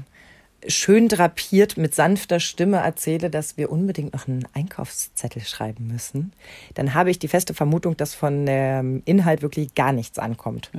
schön 0.67 1.07
drapiert 1.07 1.77
mit 1.77 1.95
sanfter 1.95 2.39
Stimme 2.39 2.77
erzähle, 2.77 3.29
dass 3.29 3.55
wir 3.55 3.71
unbedingt 3.71 4.13
noch 4.13 4.27
einen 4.27 4.45
Einkaufszettel 4.53 5.41
schreiben 5.43 5.87
müssen, 5.87 6.33
dann 6.73 6.93
habe 6.93 7.11
ich 7.11 7.19
die 7.19 7.27
feste 7.29 7.53
Vermutung, 7.53 7.95
dass 7.95 8.13
von 8.13 8.45
dem 8.45 9.01
Inhalt 9.05 9.41
wirklich 9.41 9.73
gar 9.75 9.93
nichts 9.93 10.19
ankommt. 10.19 10.69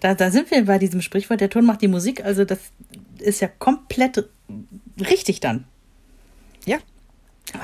Da, 0.00 0.14
da 0.14 0.30
sind 0.30 0.50
wir 0.50 0.64
bei 0.66 0.78
diesem 0.78 1.00
Sprichwort, 1.00 1.40
der 1.40 1.50
Ton 1.50 1.64
macht 1.64 1.82
die 1.82 1.88
Musik. 1.88 2.24
Also 2.24 2.44
das 2.44 2.58
ist 3.18 3.40
ja 3.40 3.48
komplett 3.48 4.28
richtig 5.00 5.40
dann. 5.40 5.64
Ja. 6.66 6.78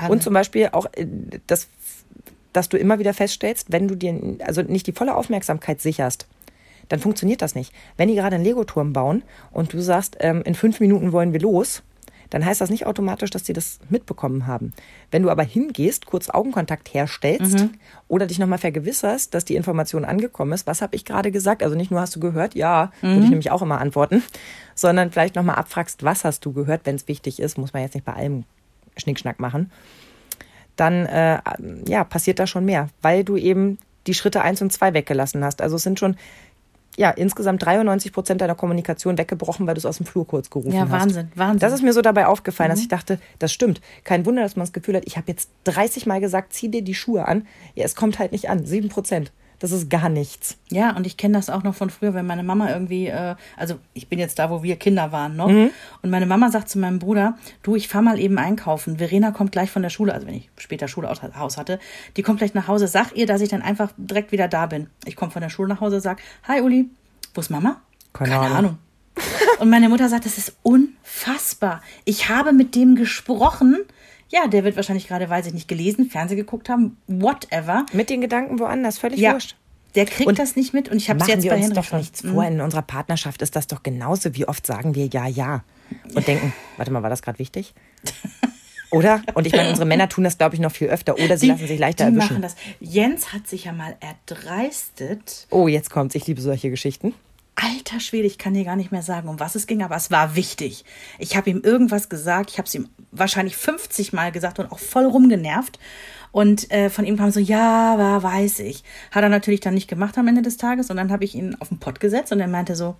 Und 0.09 0.23
zum 0.23 0.33
Beispiel 0.33 0.69
auch 0.71 0.85
äh, 0.93 1.05
das, 1.47 1.67
dass 2.53 2.69
du 2.69 2.77
immer 2.77 2.99
wieder 2.99 3.13
feststellst, 3.13 3.71
wenn 3.71 3.87
du 3.87 3.95
dir 3.95 4.37
also 4.45 4.61
nicht 4.61 4.87
die 4.87 4.91
volle 4.91 5.15
Aufmerksamkeit 5.15 5.81
sicherst, 5.81 6.27
dann 6.89 6.99
funktioniert 6.99 7.41
das 7.41 7.55
nicht. 7.55 7.73
Wenn 7.97 8.09
die 8.09 8.15
gerade 8.15 8.35
einen 8.35 8.43
Legoturm 8.43 8.93
bauen 8.93 9.23
und 9.51 9.73
du 9.73 9.81
sagst, 9.81 10.17
ähm, 10.19 10.41
in 10.43 10.55
fünf 10.55 10.79
Minuten 10.79 11.11
wollen 11.11 11.33
wir 11.33 11.39
los, 11.39 11.83
dann 12.31 12.45
heißt 12.45 12.61
das 12.61 12.69
nicht 12.69 12.85
automatisch, 12.85 13.29
dass 13.29 13.43
die 13.43 13.53
das 13.53 13.79
mitbekommen 13.89 14.47
haben. 14.47 14.73
Wenn 15.11 15.21
du 15.21 15.29
aber 15.29 15.43
hingehst, 15.43 16.05
kurz 16.05 16.29
Augenkontakt 16.29 16.93
herstellst 16.93 17.67
oder 18.07 18.25
dich 18.25 18.39
nochmal 18.39 18.57
vergewisserst, 18.57 19.33
dass 19.33 19.43
die 19.43 19.57
Information 19.57 20.05
angekommen 20.05 20.53
ist, 20.53 20.65
was 20.65 20.81
habe 20.81 20.95
ich 20.95 21.03
gerade 21.03 21.31
gesagt? 21.31 21.61
Also 21.61 21.75
nicht 21.75 21.91
nur 21.91 21.99
hast 21.99 22.15
du 22.15 22.21
gehört, 22.21 22.55
ja, 22.55 22.91
würde 23.01 23.23
ich 23.25 23.29
nämlich 23.29 23.51
auch 23.51 23.61
immer 23.61 23.81
antworten, 23.81 24.23
sondern 24.75 25.11
vielleicht 25.11 25.35
nochmal 25.35 25.57
abfragst, 25.57 26.03
was 26.03 26.23
hast 26.23 26.45
du 26.45 26.53
gehört, 26.53 26.85
wenn 26.85 26.95
es 26.95 27.09
wichtig 27.09 27.41
ist, 27.41 27.57
muss 27.57 27.73
man 27.73 27.83
jetzt 27.83 27.95
nicht 27.95 28.05
bei 28.05 28.13
allem 28.13 28.45
Schnickschnack 28.95 29.39
machen, 29.41 29.69
dann 30.81 31.05
äh, 31.05 31.39
ja, 31.87 32.03
passiert 32.03 32.39
da 32.39 32.47
schon 32.47 32.65
mehr, 32.65 32.89
weil 33.01 33.23
du 33.23 33.37
eben 33.37 33.77
die 34.07 34.13
Schritte 34.15 34.41
eins 34.41 34.61
und 34.61 34.73
zwei 34.73 34.93
weggelassen 34.93 35.43
hast. 35.45 35.61
Also 35.61 35.75
es 35.75 35.83
sind 35.83 35.99
schon 35.99 36.15
ja, 36.97 37.09
insgesamt 37.11 37.63
93 37.63 38.11
Prozent 38.11 38.41
deiner 38.41 38.55
Kommunikation 38.55 39.17
weggebrochen, 39.17 39.65
weil 39.65 39.75
du 39.75 39.79
es 39.79 39.85
aus 39.85 39.97
dem 39.97 40.05
Flur 40.05 40.27
kurz 40.27 40.49
gerufen 40.49 40.73
Ja, 40.73 40.81
hast. 40.81 40.91
Wahnsinn, 40.91 41.31
Wahnsinn. 41.35 41.59
Das 41.59 41.71
ist 41.71 41.83
mir 41.83 41.93
so 41.93 42.01
dabei 42.01 42.25
aufgefallen, 42.27 42.69
dass 42.69 42.81
ich 42.81 42.89
dachte, 42.89 43.19
das 43.39 43.53
stimmt. 43.53 43.79
Kein 44.03 44.25
Wunder, 44.25 44.41
dass 44.41 44.57
man 44.57 44.63
das 44.63 44.73
Gefühl 44.73 44.95
hat, 44.97 45.03
ich 45.05 45.15
habe 45.15 45.27
jetzt 45.27 45.49
30 45.65 46.05
Mal 46.05 46.19
gesagt, 46.19 46.51
zieh 46.51 46.69
dir 46.69 46.81
die 46.81 46.95
Schuhe 46.95 47.25
an. 47.27 47.47
Ja, 47.75 47.85
es 47.85 47.95
kommt 47.95 48.19
halt 48.19 48.33
nicht 48.33 48.49
an. 48.49 48.65
Sieben 48.65 48.89
Prozent. 48.89 49.31
Das 49.61 49.71
ist 49.71 49.91
gar 49.91 50.09
nichts. 50.09 50.57
Ja, 50.71 50.95
und 50.95 51.05
ich 51.05 51.17
kenne 51.17 51.37
das 51.37 51.51
auch 51.51 51.61
noch 51.61 51.75
von 51.75 51.91
früher, 51.91 52.15
wenn 52.15 52.25
meine 52.25 52.41
Mama 52.41 52.71
irgendwie, 52.71 53.05
äh, 53.05 53.35
also 53.55 53.75
ich 53.93 54.07
bin 54.07 54.17
jetzt 54.17 54.39
da, 54.39 54.49
wo 54.49 54.63
wir 54.63 54.75
Kinder 54.75 55.11
waren 55.11 55.35
noch, 55.35 55.49
und 56.01 56.09
meine 56.09 56.25
Mama 56.25 56.49
sagt 56.49 56.67
zu 56.67 56.79
meinem 56.79 56.97
Bruder, 56.97 57.37
du, 57.61 57.75
ich 57.75 57.87
fahr 57.87 58.01
mal 58.01 58.19
eben 58.19 58.39
einkaufen. 58.39 58.97
Verena 58.97 59.29
kommt 59.29 59.51
gleich 59.51 59.69
von 59.69 59.83
der 59.83 59.91
Schule, 59.91 60.15
also 60.15 60.25
wenn 60.25 60.33
ich 60.33 60.49
später 60.57 60.87
Schule 60.87 61.07
aus 61.07 61.21
Haus 61.21 61.57
hatte, 61.57 61.77
die 62.17 62.23
kommt 62.23 62.39
gleich 62.39 62.55
nach 62.55 62.67
Hause, 62.67 62.87
sag 62.87 63.15
ihr, 63.15 63.27
dass 63.27 63.39
ich 63.39 63.49
dann 63.49 63.61
einfach 63.61 63.91
direkt 63.97 64.31
wieder 64.31 64.47
da 64.47 64.65
bin. 64.65 64.87
Ich 65.05 65.15
komme 65.15 65.31
von 65.31 65.43
der 65.43 65.49
Schule 65.49 65.69
nach 65.69 65.79
Hause, 65.79 66.01
sag, 66.01 66.19
hi 66.47 66.61
Uli, 66.61 66.89
wo 67.35 67.41
ist 67.41 67.51
Mama? 67.51 67.81
Keine 68.13 68.57
Ahnung. 68.57 68.77
Und 69.59 69.69
meine 69.69 69.89
Mutter 69.89 70.09
sagt, 70.09 70.25
das 70.25 70.39
ist 70.39 70.55
unfassbar. 70.63 71.83
Ich 72.03 72.29
habe 72.29 72.51
mit 72.51 72.73
dem 72.73 72.95
gesprochen. 72.95 73.77
Ja, 74.31 74.47
der 74.47 74.63
wird 74.63 74.75
wahrscheinlich 74.77 75.07
gerade, 75.07 75.29
weiß 75.29 75.47
ich 75.47 75.53
nicht, 75.53 75.67
gelesen, 75.67 76.09
Fernsehen 76.09 76.37
geguckt 76.37 76.69
haben, 76.69 76.97
whatever. 77.07 77.85
Mit 77.93 78.09
den 78.09 78.21
Gedanken 78.21 78.59
woanders, 78.59 78.97
völlig 78.97 79.19
Ja, 79.19 79.33
wurscht. 79.33 79.55
der 79.95 80.05
kriegt 80.05 80.27
Und 80.27 80.39
das 80.39 80.55
nicht 80.55 80.73
mit 80.73 80.89
und 80.89 80.97
ich 80.97 81.09
habe 81.09 81.19
es 81.19 81.27
jetzt 81.27 81.43
wir 81.43 81.51
bei 81.51 81.57
uns 81.57 81.65
Henry 81.65 81.75
doch 81.75 81.83
schon. 81.83 81.99
nichts 81.99 82.21
vor. 82.21 82.43
In 82.45 82.61
unserer 82.61 82.81
Partnerschaft 82.81 83.41
ist 83.41 83.55
das 83.55 83.67
doch 83.67 83.83
genauso. 83.83 84.33
Wie 84.35 84.47
oft 84.47 84.65
sagen 84.65 84.95
wir 84.95 85.07
ja, 85.07 85.27
ja. 85.27 85.63
Und 86.15 86.27
denken, 86.27 86.53
warte 86.77 86.91
mal, 86.91 87.03
war 87.03 87.09
das 87.09 87.21
gerade 87.21 87.39
wichtig? 87.39 87.73
Oder? 88.91 89.21
Und 89.35 89.47
ich 89.47 89.53
meine, 89.53 89.69
unsere 89.69 89.85
Männer 89.85 90.09
tun 90.09 90.23
das, 90.25 90.37
glaube 90.37 90.55
ich, 90.55 90.59
noch 90.61 90.71
viel 90.71 90.87
öfter. 90.89 91.13
Oder 91.15 91.37
sie 91.37 91.47
lassen 91.47 91.65
sich 91.67 91.79
leichter 91.79 92.09
die 92.11 92.15
erwischen. 92.17 92.33
machen 92.33 92.41
das. 92.41 92.55
Jens 92.81 93.31
hat 93.31 93.47
sich 93.47 93.65
ja 93.65 93.71
mal 93.73 93.95
erdreistet. 94.01 95.47
Oh, 95.49 95.67
jetzt 95.67 95.89
kommt's. 95.89 96.15
Ich 96.15 96.27
liebe 96.27 96.41
solche 96.41 96.69
Geschichten. 96.69 97.13
Alter 97.63 97.99
Schwede, 97.99 98.25
ich 98.25 98.39
kann 98.39 98.55
dir 98.55 98.63
gar 98.63 98.75
nicht 98.75 98.91
mehr 98.91 99.03
sagen, 99.03 99.29
um 99.29 99.39
was 99.39 99.53
es 99.53 99.67
ging, 99.67 99.83
aber 99.83 99.95
es 99.95 100.09
war 100.09 100.35
wichtig. 100.35 100.83
Ich 101.19 101.35
habe 101.35 101.49
ihm 101.51 101.61
irgendwas 101.61 102.09
gesagt, 102.09 102.49
ich 102.49 102.57
habe 102.57 102.65
es 102.65 102.73
ihm 102.73 102.89
wahrscheinlich 103.11 103.55
50 103.55 104.13
Mal 104.13 104.31
gesagt 104.31 104.57
und 104.57 104.71
auch 104.71 104.79
voll 104.79 105.05
rumgenervt. 105.05 105.77
Und 106.31 106.71
äh, 106.71 106.89
von 106.89 107.05
ihm 107.05 107.17
kam 107.17 107.29
so, 107.29 107.39
ja, 107.39 107.99
war, 107.99 108.23
weiß 108.23 108.59
ich. 108.59 108.83
Hat 109.11 109.21
er 109.21 109.29
natürlich 109.29 109.59
dann 109.59 109.75
nicht 109.75 109.87
gemacht 109.87 110.17
am 110.17 110.27
Ende 110.27 110.41
des 110.41 110.57
Tages. 110.57 110.89
Und 110.89 110.97
dann 110.97 111.11
habe 111.11 111.23
ich 111.23 111.35
ihn 111.35 111.55
auf 111.59 111.69
den 111.69 111.77
Pott 111.77 111.99
gesetzt 111.99 112.31
und 112.31 112.39
er 112.39 112.47
meinte 112.47 112.75
so, 112.75 112.95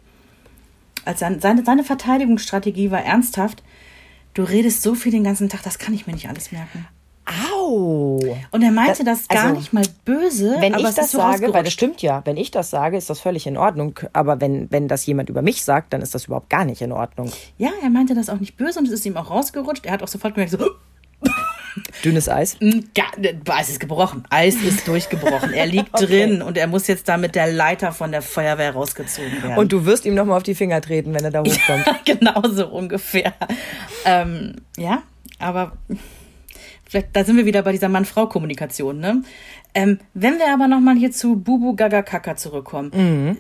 als 1.06 1.20
sein, 1.20 1.40
seine, 1.40 1.66
seine 1.66 1.84
Verteidigungsstrategie 1.84 2.92
war 2.92 3.04
ernsthaft, 3.04 3.64
du 4.36 4.44
redest 4.44 4.84
so 4.84 4.94
viel 4.94 5.12
den 5.12 5.24
ganzen 5.24 5.50
Tag, 5.50 5.64
das 5.64 5.80
kann 5.80 5.96
ich 5.96 6.06
mir 6.06 6.14
nicht 6.14 6.30
alles 6.30 6.52
merken. 6.52 6.88
Au! 7.62 8.20
Und 8.52 8.62
er 8.64 8.72
meinte 8.72 9.04
das, 9.04 9.28
Das- 9.28 9.28
gar 9.28 9.46
also, 9.48 9.56
nicht 9.60 9.74
mal 9.74 9.84
böse, 10.06 10.56
Wenn 10.60 10.74
aber 10.74 10.84
ich 10.84 10.90
es 10.90 10.96
das 10.96 11.06
ist 11.06 11.12
so 11.12 11.18
sage, 11.20 11.54
weil 11.54 11.64
das 11.64 11.74
stimmt 11.74 12.02
ja, 12.02 12.22
wenn 12.26 12.38
ich 12.38 12.52
das 12.52 12.70
sage, 12.70 12.98
ist 12.98 13.10
das 13.10 13.20
völlig 13.20 13.46
in 13.48 13.58
Ordnung. 13.58 14.00
Aber 14.14 14.42
wenn, 14.42 14.72
wenn 14.72 14.88
das 14.88 15.06
jemand 15.06 15.30
über 15.30 15.42
mich 15.42 15.64
sagt, 15.64 15.94
dann 15.94 16.02
ist 16.02 16.16
das 16.16 16.26
überhaupt 16.26 16.50
gar 16.50 16.66
nicht 16.66 16.82
in 16.82 16.92
Ordnung. 16.92 17.32
Ja, 17.58 17.70
er 17.84 17.90
meinte 17.90 18.16
das 18.16 18.30
auch 18.30 18.40
nicht 18.40 18.58
böse 18.58 18.80
und 18.80 18.86
es 18.88 18.92
ist 18.92 19.06
ihm 19.06 19.18
auch 19.18 19.30
rausgerutscht. 19.30 19.86
Er 19.86 19.94
hat 19.94 20.04
auch 20.04 20.08
sofort 20.08 20.34
gemerkt, 20.36 20.52
so, 20.52 20.58
Dünnes 22.04 22.28
Eis. 22.28 22.58
ja, 22.60 23.06
Eis 23.50 23.70
ist 23.70 23.80
gebrochen. 23.80 24.26
Eis 24.30 24.56
ist 24.56 24.86
durchgebrochen. 24.88 25.54
Er 25.54 25.66
liegt 25.68 25.92
drin 26.02 26.42
und 26.42 26.58
er 26.58 26.68
muss 26.68 26.88
jetzt 26.88 27.08
da 27.08 27.16
mit 27.16 27.34
der 27.36 27.52
Leiter 27.52 27.94
von 27.94 28.12
der 28.12 28.22
Feuerwehr 28.22 28.74
rausgezogen 28.74 29.42
werden. 29.44 29.58
Und 29.58 29.72
du 29.72 29.86
wirst 29.86 30.06
ihm 30.06 30.14
nochmal 30.16 30.36
auf 30.38 30.44
die 30.44 30.56
Finger 30.56 30.82
treten, 30.82 31.14
wenn 31.14 31.24
er 31.24 31.32
da 31.32 31.40
hochkommt. 31.46 31.86
genau 32.06 32.42
so 32.52 32.68
ungefähr. 32.68 33.34
Ähm, 34.04 34.56
ja, 34.78 35.04
aber 35.40 35.74
vielleicht, 36.92 37.16
da 37.16 37.24
sind 37.24 37.38
wir 37.38 37.46
wieder 37.46 37.62
bei 37.64 37.72
dieser 37.72 37.88
Mann-Frau-Kommunikation, 37.90 39.00
ne? 39.00 39.24
Ähm, 39.74 40.00
wenn 40.14 40.38
wir 40.38 40.54
aber 40.54 40.68
nochmal 40.68 40.98
hier 40.98 41.12
zu 41.12 41.38
Bubu 41.38 41.74
Gaga 41.74 42.02
Kaka 42.02 42.36
zurückkommen. 42.36 42.92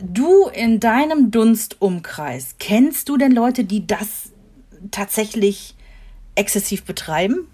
Du 0.02 0.48
in 0.48 0.80
deinem 0.80 1.30
Dunstumkreis, 1.32 2.56
kennst 2.58 3.10
du 3.10 3.18
denn 3.18 3.34
Leute, 3.34 3.66
die 3.66 3.86
das 3.86 4.32
tatsächlich 4.92 5.76
exzessiv 6.36 6.86
betreiben? 6.86 7.48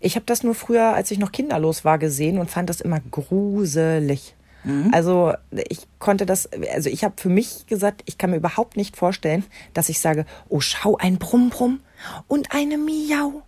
Ich 0.00 0.16
habe 0.16 0.26
das 0.26 0.42
nur 0.42 0.54
früher, 0.54 0.92
als 0.92 1.10
ich 1.10 1.18
noch 1.18 1.32
kinderlos 1.32 1.86
war, 1.86 1.96
gesehen 1.98 2.38
und 2.38 2.50
fand 2.50 2.68
das 2.68 2.82
immer 2.82 3.00
gruselig. 3.10 4.34
Also 4.92 5.32
ich 5.52 5.86
konnte 5.98 6.26
das, 6.26 6.48
also 6.74 6.90
ich 6.90 7.04
habe 7.04 7.14
für 7.16 7.30
mich 7.30 7.66
gesagt, 7.66 8.02
ich 8.04 8.18
kann 8.18 8.30
mir 8.30 8.36
überhaupt 8.36 8.76
nicht 8.76 8.96
vorstellen, 8.96 9.44
dass 9.72 9.88
ich 9.88 10.00
sage, 10.00 10.26
oh 10.50 10.60
schau, 10.60 10.98
ein 10.98 11.16
Brumm-Brumm 11.16 11.80
und 12.28 12.52
eine 12.52 12.76
Miau 12.76 13.42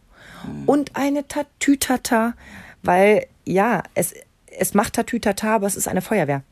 und 0.66 0.96
eine 0.96 1.26
Tatütata, 1.28 2.34
weil 2.82 3.26
ja, 3.44 3.82
es, 3.94 4.14
es 4.58 4.74
macht 4.74 4.94
Tatütata, 4.94 5.54
aber 5.56 5.66
es 5.66 5.76
ist 5.76 5.88
eine 5.88 6.02
Feuerwehr. 6.02 6.42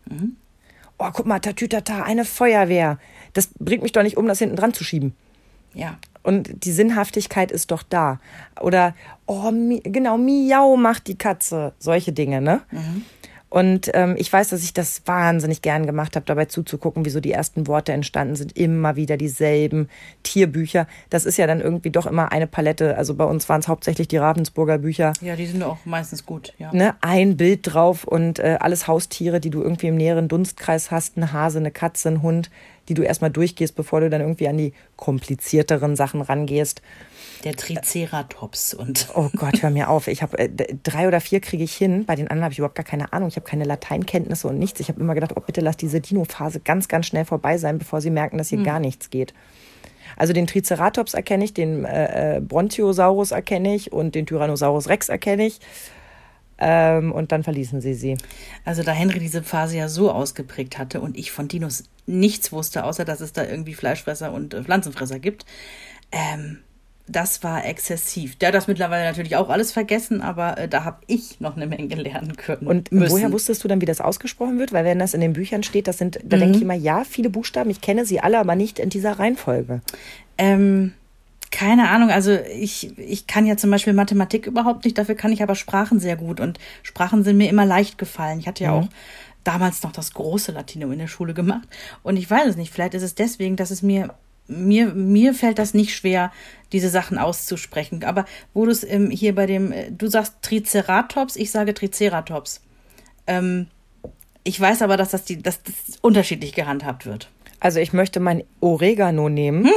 Oh, 0.99 1.11
guck 1.13 1.27
mal, 1.27 1.41
Tatütata, 1.41 2.03
eine 2.03 2.25
Feuerwehr. 2.25 2.99
Das 3.33 3.49
bringt 3.59 3.83
mich 3.83 3.93
doch 3.93 4.03
nicht 4.03 4.17
um, 4.17 4.27
das 4.27 4.39
hinten 4.39 4.57
dran 4.57 4.73
zu 4.73 4.85
schieben. 4.85 5.15
Ja. 5.75 5.99
Und 6.23 6.65
die 6.65 6.73
Sinnhaftigkeit 6.73 7.53
ist 7.53 7.71
doch 7.71 7.83
da. 7.83 8.21
Oder, 8.61 8.95
oh, 9.27 9.51
mi 9.51 9.81
genau, 9.85 10.17
miau 10.17 10.77
macht 10.77 11.07
die 11.09 11.19
Katze. 11.19 11.75
Solche 11.79 12.13
Dinge, 12.13 12.41
ne? 12.41 12.63
Und 13.55 13.89
ähm, 13.95 14.17
ich 14.19 14.33
weiß, 14.33 14.49
dass 14.49 14.65
ich 14.65 14.73
das 14.73 15.03
wahnsinnig 15.07 15.63
gern 15.63 15.87
gemacht 15.87 16.17
habe, 16.17 16.27
dabei 16.27 16.47
zuzugucken, 16.47 17.05
wie 17.05 17.11
so 17.11 17.21
die 17.21 17.31
ersten 17.31 17.69
Worte 17.69 17.93
entstanden 17.93 18.35
sind. 18.35 18.59
Immer 18.59 18.97
wieder 18.97 19.17
dieselben 19.17 19.89
Tierbücher. 20.25 20.89
Das 21.09 21.25
ist 21.25 21.37
ja 21.37 21.47
dann 21.47 21.61
irgendwie 21.61 21.91
doch 21.91 22.07
immer 22.07 22.33
eine 22.33 22.49
Palette. 22.49 22.97
Also 22.99 23.15
bei 23.15 23.23
uns 23.23 23.49
waren 23.49 23.61
es 23.61 23.69
hauptsächlich 23.69 24.09
die 24.09 24.17
Ravensburger 24.17 24.79
Bücher. 24.79 25.13
Ja, 25.21 25.37
die 25.37 25.47
sind 25.47 25.63
auch 25.63 25.79
meistens 25.85 26.27
gut, 26.27 26.53
ja. 26.59 26.75
Ne, 26.75 26.97
ein 27.01 27.37
Bild 27.37 27.61
drauf 27.63 28.03
und 28.03 28.41
äh, 28.41 28.59
alles 28.59 28.89
Haustiere, 28.89 29.39
die 29.39 29.51
du 29.51 29.63
irgendwie 29.63 29.87
im 29.87 29.97
näheren 29.97 30.27
Dunstkreis 30.27 30.91
hast, 30.91 31.17
eine 31.17 31.33
Hase, 31.33 31.61
eine 31.61 31.71
Katze, 31.71 32.09
ein 32.09 32.23
Hund, 32.23 32.51
die 32.89 32.95
du 32.95 33.03
erstmal 33.03 33.31
durchgehst, 33.31 33.77
bevor 33.77 34.01
du 34.01 34.11
dann 34.11 34.21
irgendwie 34.21 34.49
an 34.49 34.59
die 34.59 34.73
komplizierteren 34.97 35.95
Sachen 35.95 36.23
rangehst. 36.23 36.83
Der 37.45 37.55
Triceratops 37.55 38.73
und 38.75 39.09
Oh 39.15 39.29
Gott, 39.37 39.63
hör 39.63 39.71
mir 39.71 39.91
auf. 39.91 40.09
Ich 40.09 40.23
habe 40.23 40.39
äh, 40.39 40.49
drei 40.83 41.07
oder 41.07 41.21
vier 41.21 41.41
kriege 41.41 41.63
ich 41.63 41.75
hin. 41.75 42.07
Bei 42.07 42.17
den 42.17 42.29
anderen 42.29 42.45
habe 42.45 42.53
ich 42.53 42.59
überhaupt 42.59 42.75
gar 42.75 42.85
keine 42.85 43.13
Ahnung. 43.13 43.29
Ich 43.29 43.37
habe 43.37 43.47
keine 43.47 43.65
Lateinkenntnisse 43.65 44.49
und 44.49 44.59
nichts. 44.59 44.81
Ich 44.81 44.89
habe 44.89 45.01
immer 45.01 45.15
gedacht, 45.15 45.33
oh 45.37 45.41
bitte 45.41 45.61
lass 45.61 45.77
diese 45.77 46.01
Dino-Phase 46.01 46.61
ganz, 46.61 46.89
ganz 46.89 47.07
schnell 47.07 47.25
vorbei 47.25 47.59
sein, 47.59 47.79
bevor 47.79 48.01
sie 48.01 48.11
merken, 48.11 48.39
dass 48.39 48.49
hier 48.49 48.63
gar 48.63 48.81
nichts 48.81 49.11
geht. 49.11 49.35
Also 50.17 50.33
den 50.33 50.47
Triceratops 50.47 51.15
erkenne 51.15 51.45
ich, 51.45 51.55
den 51.55 51.85
äh, 51.85 52.37
äh, 52.37 52.41
Bronchiosaurus 52.41 53.33
erkenne 53.33 53.75
ich 53.75 53.93
und 53.93 54.15
den 54.15 54.27
Tyrannosaurus 54.27 54.89
Rex 54.89 55.09
erkenne 55.09 55.47
ich. 55.47 55.61
Ähm, 56.57 57.13
und 57.13 57.33
dann 57.33 57.43
verließen 57.43 57.81
sie 57.81 57.95
sie. 57.95 58.17
Also 58.65 58.83
da 58.85 58.93
Henry 58.93 59.19
diese 59.19 59.43
Phase 59.43 59.77
ja 59.77 59.89
so 59.89 60.11
ausgeprägt 60.11 60.79
hatte 60.79 61.01
und 61.01 61.17
ich 61.19 61.33
von 61.33 61.49
Dinos 61.49 61.85
nichts 62.07 62.53
wusste, 62.53 62.85
außer 62.85 63.05
dass 63.05 63.21
es 63.21 63.33
da 63.33 63.45
irgendwie 63.45 63.75
Fleischfresser 63.75 64.33
und 64.33 64.55
äh, 64.55 64.63
Pflanzenfresser 64.63 65.19
gibt, 65.19 65.47
ähm, 66.13 66.61
das 67.07 67.43
war 67.43 67.67
exzessiv. 67.67 68.37
Der 68.37 68.49
hat 68.49 68.55
das 68.55 68.67
mittlerweile 68.67 69.05
natürlich 69.05 69.37
auch 69.37 69.51
alles 69.51 69.73
vergessen, 69.73 70.23
aber 70.23 70.57
äh, 70.57 70.69
da 70.69 70.85
habe 70.85 70.99
ich 71.07 71.39
noch 71.39 71.57
eine 71.57 71.67
Menge 71.67 71.95
lernen 71.97 72.37
können. 72.37 72.67
Und 72.67 72.91
müssen. 72.93 73.13
woher 73.13 73.31
wusstest 73.31 73.63
du 73.63 73.69
dann, 73.69 73.81
wie 73.81 73.87
das 73.87 74.01
ausgesprochen 74.01 74.59
wird? 74.59 74.73
Weil 74.73 74.85
wenn 74.85 74.99
das 74.99 75.13
in 75.13 75.21
den 75.21 75.35
Büchern 75.35 75.63
steht, 75.63 75.87
das 75.87 75.99
sind, 75.99 76.19
da 76.25 76.39
denke 76.39 76.57
ich 76.57 76.63
immer, 76.63 76.75
ja, 76.75 77.05
viele 77.05 77.29
Buchstaben, 77.29 77.69
ich 77.69 77.83
kenne 77.83 78.07
sie 78.07 78.21
alle, 78.21 78.39
aber 78.39 78.57
nicht 78.57 78.79
in 78.79 78.89
dieser 78.89 79.19
Reihenfolge. 79.19 79.83
Ähm, 80.39 80.95
keine 81.51 81.91
Ahnung, 81.91 82.11
also 82.11 82.33
ich, 82.33 82.99
ich 82.99 83.27
kann 83.27 83.47
ja 83.47 83.57
zum 83.57 83.71
Beispiel 83.71 83.93
Mathematik 83.93 84.47
überhaupt 84.47 84.85
nicht, 84.85 84.99
dafür 84.99 85.15
kann 85.15 85.31
ich 85.31 85.43
aber 85.43 85.55
Sprachen 85.55 86.01
sehr 86.01 86.17
gut 86.17 86.41
und 86.41 86.59
Sprachen 86.83 87.23
sind 87.23 87.37
mir 87.37 87.49
immer 87.49 87.65
leicht 87.65 87.97
gefallen. 87.99 88.41
Ich 88.41 88.49
hatte 88.49 88.65
ja 88.65 88.73
auch 88.73 88.89
damals 89.45 89.83
noch 89.83 89.93
das 89.93 90.15
große 90.15 90.53
Latino 90.53 90.91
in 90.91 90.99
der 90.99 91.07
Schule 91.07 91.35
gemacht. 91.35 91.69
Und 92.03 92.17
ich 92.17 92.29
weiß 92.29 92.49
es 92.49 92.57
nicht, 92.57 92.73
vielleicht 92.73 92.95
ist 92.95 93.03
es 93.03 93.15
deswegen, 93.15 93.57
dass 93.57 93.71
es 93.71 93.83
mir, 93.83 94.15
mir, 94.47 94.95
mir 94.95 95.35
fällt 95.35 95.59
das 95.59 95.75
nicht 95.75 95.95
schwer, 95.95 96.33
diese 96.73 96.89
Sachen 96.89 97.19
auszusprechen. 97.19 98.05
Aber 98.05 98.25
wo 98.53 98.65
du 98.65 98.71
es 98.71 98.85
ähm, 98.85 99.11
hier 99.11 99.35
bei 99.35 99.47
dem, 99.47 99.73
äh, 99.73 99.91
du 99.91 100.09
sagst 100.09 100.37
Triceratops, 100.43 101.37
ich 101.37 101.51
sage 101.51 101.75
Triceratops. 101.75 102.61
Ähm, 103.27 103.69
ich 104.43 104.61
weiß 104.61 104.83
aber, 104.83 104.97
dass 104.97 105.11
das, 105.11 105.25
die, 105.25 105.43
dass 105.43 105.63
das 105.63 105.75
unterschiedlich 106.03 106.53
gehandhabt 106.53 107.07
wird. 107.07 107.31
Also 107.61 107.81
ich 107.81 107.93
möchte 107.93 108.21
mein 108.21 108.45
Oregano 108.61 109.29
nehmen 109.31 109.71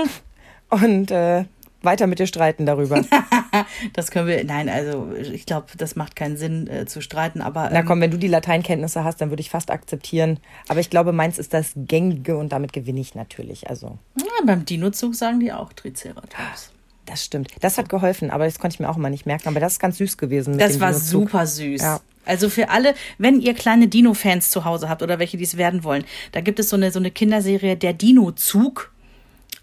und 0.70 1.10
äh, 1.10 1.44
weiter 1.86 2.06
mit 2.06 2.18
dir 2.18 2.26
streiten 2.26 2.66
darüber. 2.66 3.02
das 3.94 4.10
können 4.10 4.26
wir, 4.26 4.44
nein, 4.44 4.68
also 4.68 5.10
ich 5.14 5.46
glaube, 5.46 5.68
das 5.78 5.96
macht 5.96 6.14
keinen 6.14 6.36
Sinn 6.36 6.66
äh, 6.68 6.84
zu 6.84 7.00
streiten, 7.00 7.40
aber. 7.40 7.70
Na 7.72 7.80
ähm, 7.80 7.86
komm, 7.86 8.02
wenn 8.02 8.10
du 8.10 8.18
die 8.18 8.28
Lateinkenntnisse 8.28 9.02
hast, 9.02 9.22
dann 9.22 9.30
würde 9.30 9.40
ich 9.40 9.48
fast 9.48 9.70
akzeptieren. 9.70 10.38
Aber 10.68 10.80
ich 10.80 10.90
glaube, 10.90 11.12
meins 11.12 11.38
ist 11.38 11.54
das 11.54 11.72
Gängige 11.74 12.36
und 12.36 12.52
damit 12.52 12.74
gewinne 12.74 13.00
ich 13.00 13.14
natürlich. 13.14 13.70
Also, 13.70 13.98
ja, 14.18 14.26
beim 14.44 14.66
Dinozug 14.66 15.14
sagen 15.14 15.40
die 15.40 15.52
auch 15.52 15.72
Triceratops. 15.72 16.70
das 17.06 17.24
stimmt. 17.24 17.52
Das 17.60 17.78
hat 17.78 17.88
geholfen, 17.88 18.30
aber 18.30 18.44
das 18.44 18.58
konnte 18.58 18.74
ich 18.74 18.80
mir 18.80 18.90
auch 18.90 18.98
immer 18.98 19.10
nicht 19.10 19.24
merken. 19.24 19.48
Aber 19.48 19.60
das 19.60 19.74
ist 19.74 19.78
ganz 19.78 19.96
süß 19.96 20.18
gewesen. 20.18 20.58
Das 20.58 20.80
war 20.80 20.90
Dinozug. 20.90 21.22
super 21.22 21.46
süß. 21.46 21.80
Ja. 21.80 22.00
Also 22.26 22.50
für 22.50 22.68
alle, 22.68 22.94
wenn 23.18 23.40
ihr 23.40 23.54
kleine 23.54 23.88
Dino-Fans 23.88 24.50
zu 24.50 24.64
Hause 24.64 24.88
habt 24.88 25.02
oder 25.02 25.18
welche, 25.18 25.36
die 25.36 25.44
es 25.44 25.56
werden 25.56 25.84
wollen, 25.84 26.04
da 26.32 26.40
gibt 26.40 26.58
es 26.58 26.68
so 26.68 26.76
eine, 26.76 26.90
so 26.90 26.98
eine 26.98 27.10
Kinderserie, 27.10 27.76
der 27.76 27.92
Dino-Zug. 27.92 28.92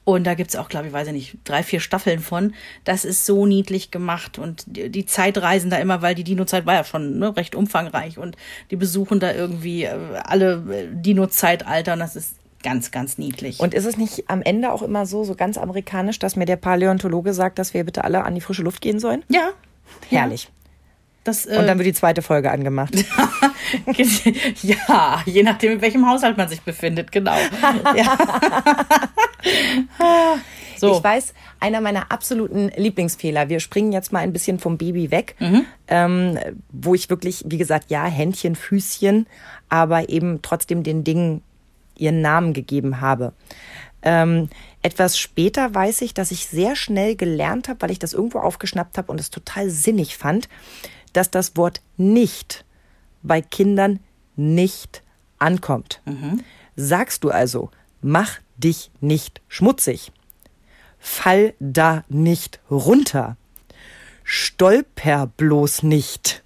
Und 0.06 0.26
da 0.26 0.34
gibt's 0.34 0.56
auch, 0.56 0.68
glaube 0.68 0.88
ich, 0.88 0.94
weiß 0.94 1.08
ich 1.08 1.13
nicht, 1.13 1.38
drei, 1.46 1.63
vier 1.63 1.80
Staffeln 1.80 2.20
von. 2.20 2.54
Das 2.84 3.06
ist 3.06 3.26
so 3.26 3.46
niedlich 3.46 3.89
gemacht. 3.89 4.38
Und 4.38 4.63
die, 4.66 4.89
die 4.89 5.06
Zeitreisen 5.06 5.70
da 5.70 5.78
immer, 5.78 6.02
weil 6.02 6.13
die 6.13 6.26
Dino-Zeit 6.26 6.66
war 6.66 6.74
ja 6.74 6.84
schon 6.84 7.20
ne, 7.20 7.36
recht 7.36 7.56
umfangreich. 7.56 8.18
Und 8.18 8.36
die 8.70 8.76
besuchen 8.76 9.20
da 9.20 9.34
irgendwie 9.34 9.86
äh, 9.86 9.98
alle 10.24 10.63
äh, 10.70 10.88
Dino-Zeitalter. 10.92 11.94
Und 11.94 12.00
das 12.00 12.18
ist 12.18 12.36
ganz, 12.63 12.92
ganz 12.92 13.18
niedlich. 13.18 13.60
Und 13.60 13.74
ist 13.74 13.86
es 13.86 13.96
nicht 13.96 14.30
am 14.30 14.42
Ende 14.42 14.74
auch 14.74 14.82
immer 14.82 15.06
so, 15.06 15.24
so 15.24 15.36
ganz 15.36 15.58
amerikanisch, 15.58 16.20
dass 16.20 16.36
mir 16.36 16.46
der 16.46 16.58
Paläontologe 16.58 17.34
sagt, 17.34 17.58
dass 17.58 17.74
wir 17.74 17.84
bitte 17.86 18.04
alle 18.04 18.24
an 18.24 18.36
die 18.36 18.42
frische 18.42 18.63
Luft 18.63 18.82
gehen 18.82 19.00
sollen? 19.00 19.24
ja. 19.30 19.52
Herrlich. 20.10 20.50
Das, 21.24 21.46
äh, 21.46 21.58
Und 21.58 21.68
dann 21.68 21.78
wird 21.78 21.88
die 21.88 21.94
zweite 21.94 22.22
Folge 22.22 22.52
angemacht. 22.52 22.94
ja, 24.62 25.22
je 25.26 25.44
nachdem, 25.44 25.74
in 25.74 25.82
welchem 25.82 26.08
Haushalt 26.08 26.38
man 26.38 26.50
sich 26.50 26.62
befindet, 26.62 27.12
genau. 27.12 27.36
ja. 27.96 28.18
so. 30.78 30.98
Ich 30.98 31.04
weiß, 31.04 31.34
einer 31.60 31.80
meiner 31.80 32.12
absoluten 32.12 32.70
Lieblingsfehler, 32.76 33.48
wir 33.48 33.62
springen 33.62 33.94
jetzt 33.94 34.12
mal 34.12 34.20
ein 34.20 34.34
bisschen 34.34 34.60
vom 34.60 34.78
Baby 34.78 35.12
weg, 35.12 35.36
ähm, 35.88 36.38
wo 36.70 36.94
ich 36.94 37.10
wirklich, 37.10 37.44
wie 37.48 37.58
gesagt, 37.58 37.90
ja, 37.90 38.06
Händchen, 38.06 38.56
Füßchen, 38.56 39.28
aber 39.70 40.10
eben 40.10 40.42
trotzdem 40.42 40.84
den 40.84 41.06
Dingen 41.06 41.42
ihren 41.96 42.22
Namen 42.22 42.54
gegeben 42.54 43.00
habe. 43.00 43.34
Ähm, 44.02 44.50
etwas 44.82 45.18
später 45.18 45.74
weiß 45.74 46.02
ich, 46.02 46.14
dass 46.14 46.32
ich 46.32 46.48
sehr 46.48 46.76
schnell 46.76 47.16
gelernt 47.16 47.70
habe, 47.70 47.82
weil 47.82 47.92
ich 47.92 48.00
das 48.00 48.12
irgendwo 48.12 48.40
aufgeschnappt 48.40 48.98
habe 48.98 49.10
und 49.12 49.20
es 49.20 49.30
total 49.30 49.70
sinnig 49.70 50.18
fand, 50.18 50.50
dass 51.13 51.32
das 51.32 51.56
Wort 51.56 51.82
nicht 51.97 52.65
bei 53.21 53.41
Kindern 53.41 53.99
nicht 54.36 55.04
ankommt. 55.39 56.02
Sagst 56.76 57.23
du 57.23 57.30
also, 57.30 57.69
mach 58.02 58.39
dich 58.58 58.91
nicht 58.99 59.41
schmutzig, 59.47 60.12
fall 60.99 61.54
da 61.60 62.04
nicht 62.10 62.60
runter, 62.69 63.38
stolper 64.23 65.28
bloß 65.38 65.84
nicht, 65.84 66.43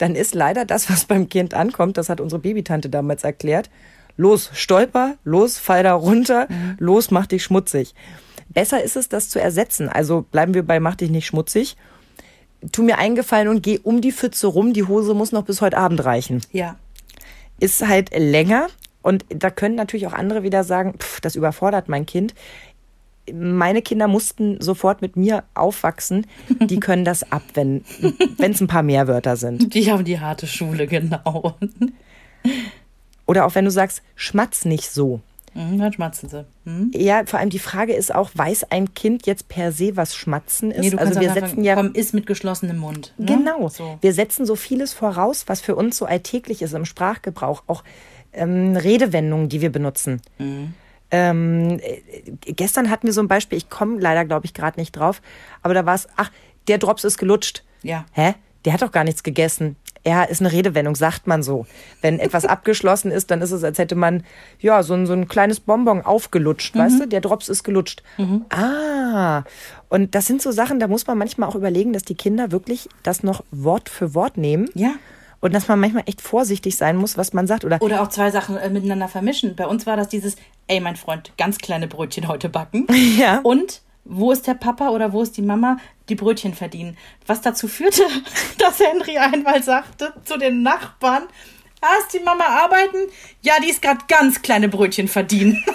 dann 0.00 0.14
ist 0.14 0.34
leider 0.34 0.64
das, 0.64 0.90
was 0.90 1.04
beim 1.04 1.28
Kind 1.28 1.52
ankommt, 1.52 1.98
das 1.98 2.08
hat 2.08 2.20
unsere 2.20 2.40
Babytante 2.40 2.88
damals 2.88 3.22
erklärt, 3.22 3.70
los, 4.16 4.50
stolper, 4.54 5.16
los, 5.24 5.58
fall 5.58 5.82
da 5.82 5.92
runter, 5.92 6.48
los, 6.78 7.10
mach 7.10 7.26
dich 7.26 7.44
schmutzig. 7.44 7.94
Besser 8.48 8.82
ist 8.82 8.96
es, 8.96 9.08
das 9.08 9.28
zu 9.28 9.40
ersetzen. 9.40 9.88
Also 9.88 10.22
bleiben 10.22 10.54
wir 10.54 10.62
bei 10.62 10.80
mach 10.80 10.96
dich 10.96 11.10
nicht 11.10 11.26
schmutzig. 11.26 11.76
Tu 12.72 12.82
mir 12.82 12.98
eingefallen 12.98 13.48
und 13.48 13.62
geh 13.62 13.78
um 13.82 14.00
die 14.00 14.12
Pfütze 14.12 14.46
rum. 14.46 14.72
Die 14.72 14.84
Hose 14.84 15.14
muss 15.14 15.32
noch 15.32 15.44
bis 15.44 15.60
heute 15.60 15.78
Abend 15.78 16.04
reichen 16.04 16.42
ja. 16.52 16.76
ist 17.58 17.86
halt 17.86 18.10
länger 18.16 18.68
und 19.02 19.24
da 19.28 19.50
können 19.50 19.74
natürlich 19.74 20.06
auch 20.06 20.12
andere 20.12 20.42
wieder 20.42 20.64
sagen, 20.64 20.94
pff, 20.98 21.20
das 21.20 21.36
überfordert 21.36 21.88
mein 21.88 22.06
Kind. 22.06 22.34
Meine 23.32 23.80
Kinder 23.80 24.08
mussten 24.08 24.60
sofort 24.60 25.02
mit 25.02 25.16
mir 25.16 25.44
aufwachsen. 25.54 26.26
Die 26.60 26.80
können 26.80 27.04
das 27.04 27.30
ab, 27.30 27.42
wenn 27.54 27.84
es 28.38 28.60
ein 28.60 28.66
paar 28.66 28.82
mehr 28.82 29.08
Wörter 29.08 29.36
sind. 29.36 29.74
Die 29.74 29.90
haben 29.90 30.04
die 30.04 30.18
harte 30.18 30.46
Schule, 30.46 30.86
genau. 30.86 31.56
Oder 33.26 33.46
auch 33.46 33.54
wenn 33.54 33.64
du 33.64 33.70
sagst, 33.70 34.02
schmatz 34.16 34.64
nicht 34.64 34.90
so. 34.90 35.20
Mhm, 35.54 35.78
Dann 35.78 35.92
schmatzen 35.92 36.28
sie. 36.28 36.46
Hm? 36.64 36.90
Ja, 36.94 37.22
vor 37.26 37.40
allem 37.40 37.50
die 37.50 37.58
Frage 37.58 37.92
ist 37.92 38.14
auch, 38.14 38.30
weiß 38.34 38.70
ein 38.70 38.94
Kind 38.94 39.26
jetzt 39.26 39.48
per 39.48 39.72
se, 39.72 39.96
was 39.96 40.14
Schmatzen 40.14 40.70
ist? 40.70 40.92
Nee, 40.92 40.98
also 40.98 41.20
wir 41.20 41.32
setzen 41.32 41.64
ja 41.64 41.74
komm, 41.74 41.92
ist 41.92 42.14
mit 42.14 42.26
geschlossenem 42.26 42.78
Mund. 42.78 43.14
Ne? 43.18 43.26
Genau. 43.26 43.68
So. 43.68 43.98
Wir 44.00 44.12
setzen 44.12 44.46
so 44.46 44.56
vieles 44.56 44.92
voraus, 44.92 45.44
was 45.46 45.60
für 45.60 45.74
uns 45.74 45.96
so 45.96 46.06
alltäglich 46.06 46.62
ist 46.62 46.72
im 46.74 46.84
Sprachgebrauch. 46.84 47.64
Auch 47.66 47.82
ähm, 48.32 48.76
Redewendungen, 48.76 49.48
die 49.48 49.60
wir 49.60 49.70
benutzen. 49.70 50.22
Ähm, 51.10 51.80
äh, 51.80 52.52
gestern 52.52 52.90
hatten 52.90 53.06
wir 53.06 53.12
so 53.12 53.20
ein 53.20 53.28
Beispiel, 53.28 53.58
ich 53.58 53.68
komme 53.68 53.98
leider, 54.00 54.24
glaube 54.24 54.46
ich, 54.46 54.54
gerade 54.54 54.78
nicht 54.78 54.92
drauf, 54.92 55.20
aber 55.62 55.74
da 55.74 55.84
war 55.84 55.94
es, 55.94 56.08
ach, 56.16 56.30
der 56.68 56.78
Drops 56.78 57.04
ist 57.04 57.18
gelutscht. 57.18 57.64
Ja. 57.82 58.06
Hä? 58.12 58.34
Der 58.64 58.72
hat 58.72 58.82
doch 58.82 58.92
gar 58.92 59.04
nichts 59.04 59.22
gegessen. 59.22 59.76
Ja, 60.06 60.22
ist 60.22 60.40
eine 60.40 60.50
Redewendung, 60.50 60.94
sagt 60.94 61.26
man 61.26 61.42
so. 61.42 61.66
Wenn 62.00 62.18
etwas 62.18 62.44
abgeschlossen 62.46 63.10
ist, 63.10 63.30
dann 63.30 63.42
ist 63.42 63.50
es, 63.50 63.62
als 63.62 63.78
hätte 63.78 63.94
man, 63.94 64.24
ja, 64.58 64.82
so 64.82 64.94
ein, 64.94 65.06
so 65.06 65.12
ein 65.12 65.28
kleines 65.28 65.60
Bonbon 65.60 66.02
aufgelutscht, 66.02 66.74
weißt 66.74 67.00
du? 67.00 67.06
Der 67.06 67.20
Drops 67.20 67.48
ist 67.48 67.64
gelutscht. 67.64 68.02
Ah. 68.50 69.42
Und 69.88 70.14
das 70.14 70.26
sind 70.26 70.40
so 70.40 70.52
Sachen, 70.52 70.80
da 70.80 70.88
muss 70.88 71.06
man 71.06 71.18
manchmal 71.18 71.48
auch 71.48 71.54
überlegen, 71.54 71.92
dass 71.92 72.04
die 72.04 72.14
Kinder 72.14 72.50
wirklich 72.50 72.88
das 73.02 73.22
noch 73.22 73.44
Wort 73.50 73.88
für 73.88 74.14
Wort 74.14 74.36
nehmen. 74.36 74.68
Ja. 74.74 74.92
Und 75.40 75.54
dass 75.54 75.68
man 75.68 75.80
manchmal 75.80 76.02
echt 76.06 76.20
vorsichtig 76.20 76.76
sein 76.76 76.96
muss, 76.96 77.16
was 77.16 77.32
man 77.32 77.46
sagt. 77.46 77.64
Oder 77.64 77.80
Oder 77.80 78.02
auch 78.02 78.08
zwei 78.08 78.30
Sachen 78.30 78.56
äh, 78.56 78.68
miteinander 78.68 79.08
vermischen. 79.08 79.56
Bei 79.56 79.66
uns 79.66 79.86
war 79.86 79.96
das 79.96 80.08
dieses, 80.08 80.36
ey, 80.66 80.80
mein 80.80 80.96
Freund, 80.96 81.32
ganz 81.38 81.58
kleine 81.58 81.88
Brötchen 81.88 82.28
heute 82.28 82.48
backen. 82.48 82.86
Ja. 83.18 83.40
Und 83.42 83.82
wo 84.04 84.32
ist 84.32 84.46
der 84.46 84.54
Papa 84.54 84.88
oder 84.90 85.12
wo 85.12 85.22
ist 85.22 85.36
die 85.36 85.42
Mama, 85.42 85.78
die 86.08 86.14
Brötchen 86.14 86.54
verdienen? 86.54 86.96
Was 87.26 87.40
dazu 87.40 87.68
führte, 87.68 88.02
dass 88.58 88.80
Henry 88.80 89.18
einmal 89.18 89.62
sagte 89.62 90.12
zu 90.24 90.38
den 90.38 90.62
Nachbarn, 90.62 91.24
ah, 91.80 91.94
ist 92.00 92.12
die 92.12 92.20
Mama 92.24 92.44
arbeiten? 92.44 92.98
Ja, 93.42 93.54
die 93.62 93.70
ist 93.70 93.82
gerade 93.82 94.00
ganz 94.08 94.42
kleine 94.42 94.68
Brötchen 94.68 95.08
verdienen. 95.08 95.62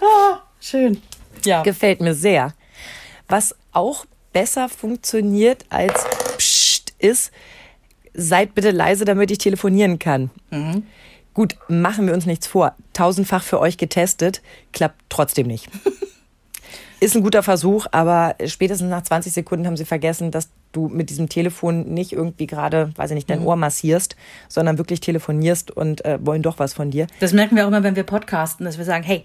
Schön. 0.60 1.02
Ja. 1.44 1.62
gefällt 1.62 2.00
mir 2.00 2.14
sehr. 2.14 2.52
Was 3.28 3.54
auch 3.72 4.04
besser 4.32 4.68
funktioniert 4.68 5.64
als 5.70 6.04
Psst 6.36 6.92
ist, 6.98 7.32
seid 8.12 8.54
bitte 8.54 8.70
leise, 8.70 9.04
damit 9.04 9.30
ich 9.30 9.38
telefonieren 9.38 9.98
kann. 9.98 10.30
Gut, 11.40 11.56
machen 11.68 12.06
wir 12.06 12.12
uns 12.12 12.26
nichts 12.26 12.46
vor. 12.46 12.74
Tausendfach 12.92 13.42
für 13.42 13.60
euch 13.60 13.78
getestet, 13.78 14.42
klappt 14.74 15.00
trotzdem 15.08 15.46
nicht. 15.46 15.70
Ist 17.00 17.16
ein 17.16 17.22
guter 17.22 17.42
Versuch, 17.42 17.86
aber 17.92 18.34
spätestens 18.44 18.90
nach 18.90 19.00
20 19.00 19.32
Sekunden 19.32 19.66
haben 19.66 19.78
sie 19.78 19.86
vergessen, 19.86 20.32
dass 20.32 20.50
du 20.72 20.88
mit 20.88 21.08
diesem 21.08 21.30
Telefon 21.30 21.94
nicht 21.94 22.12
irgendwie 22.12 22.46
gerade, 22.46 22.92
weiß 22.94 23.12
ich 23.12 23.14
nicht, 23.14 23.30
dein 23.30 23.40
Ohr 23.40 23.56
massierst, 23.56 24.16
sondern 24.50 24.76
wirklich 24.76 25.00
telefonierst 25.00 25.70
und 25.70 26.04
äh, 26.04 26.18
wollen 26.20 26.42
doch 26.42 26.58
was 26.58 26.74
von 26.74 26.90
dir. 26.90 27.06
Das 27.20 27.32
merken 27.32 27.56
wir 27.56 27.64
auch 27.64 27.68
immer, 27.68 27.84
wenn 27.84 27.96
wir 27.96 28.04
podcasten, 28.04 28.66
dass 28.66 28.76
wir 28.76 28.84
sagen, 28.84 29.04
hey, 29.04 29.24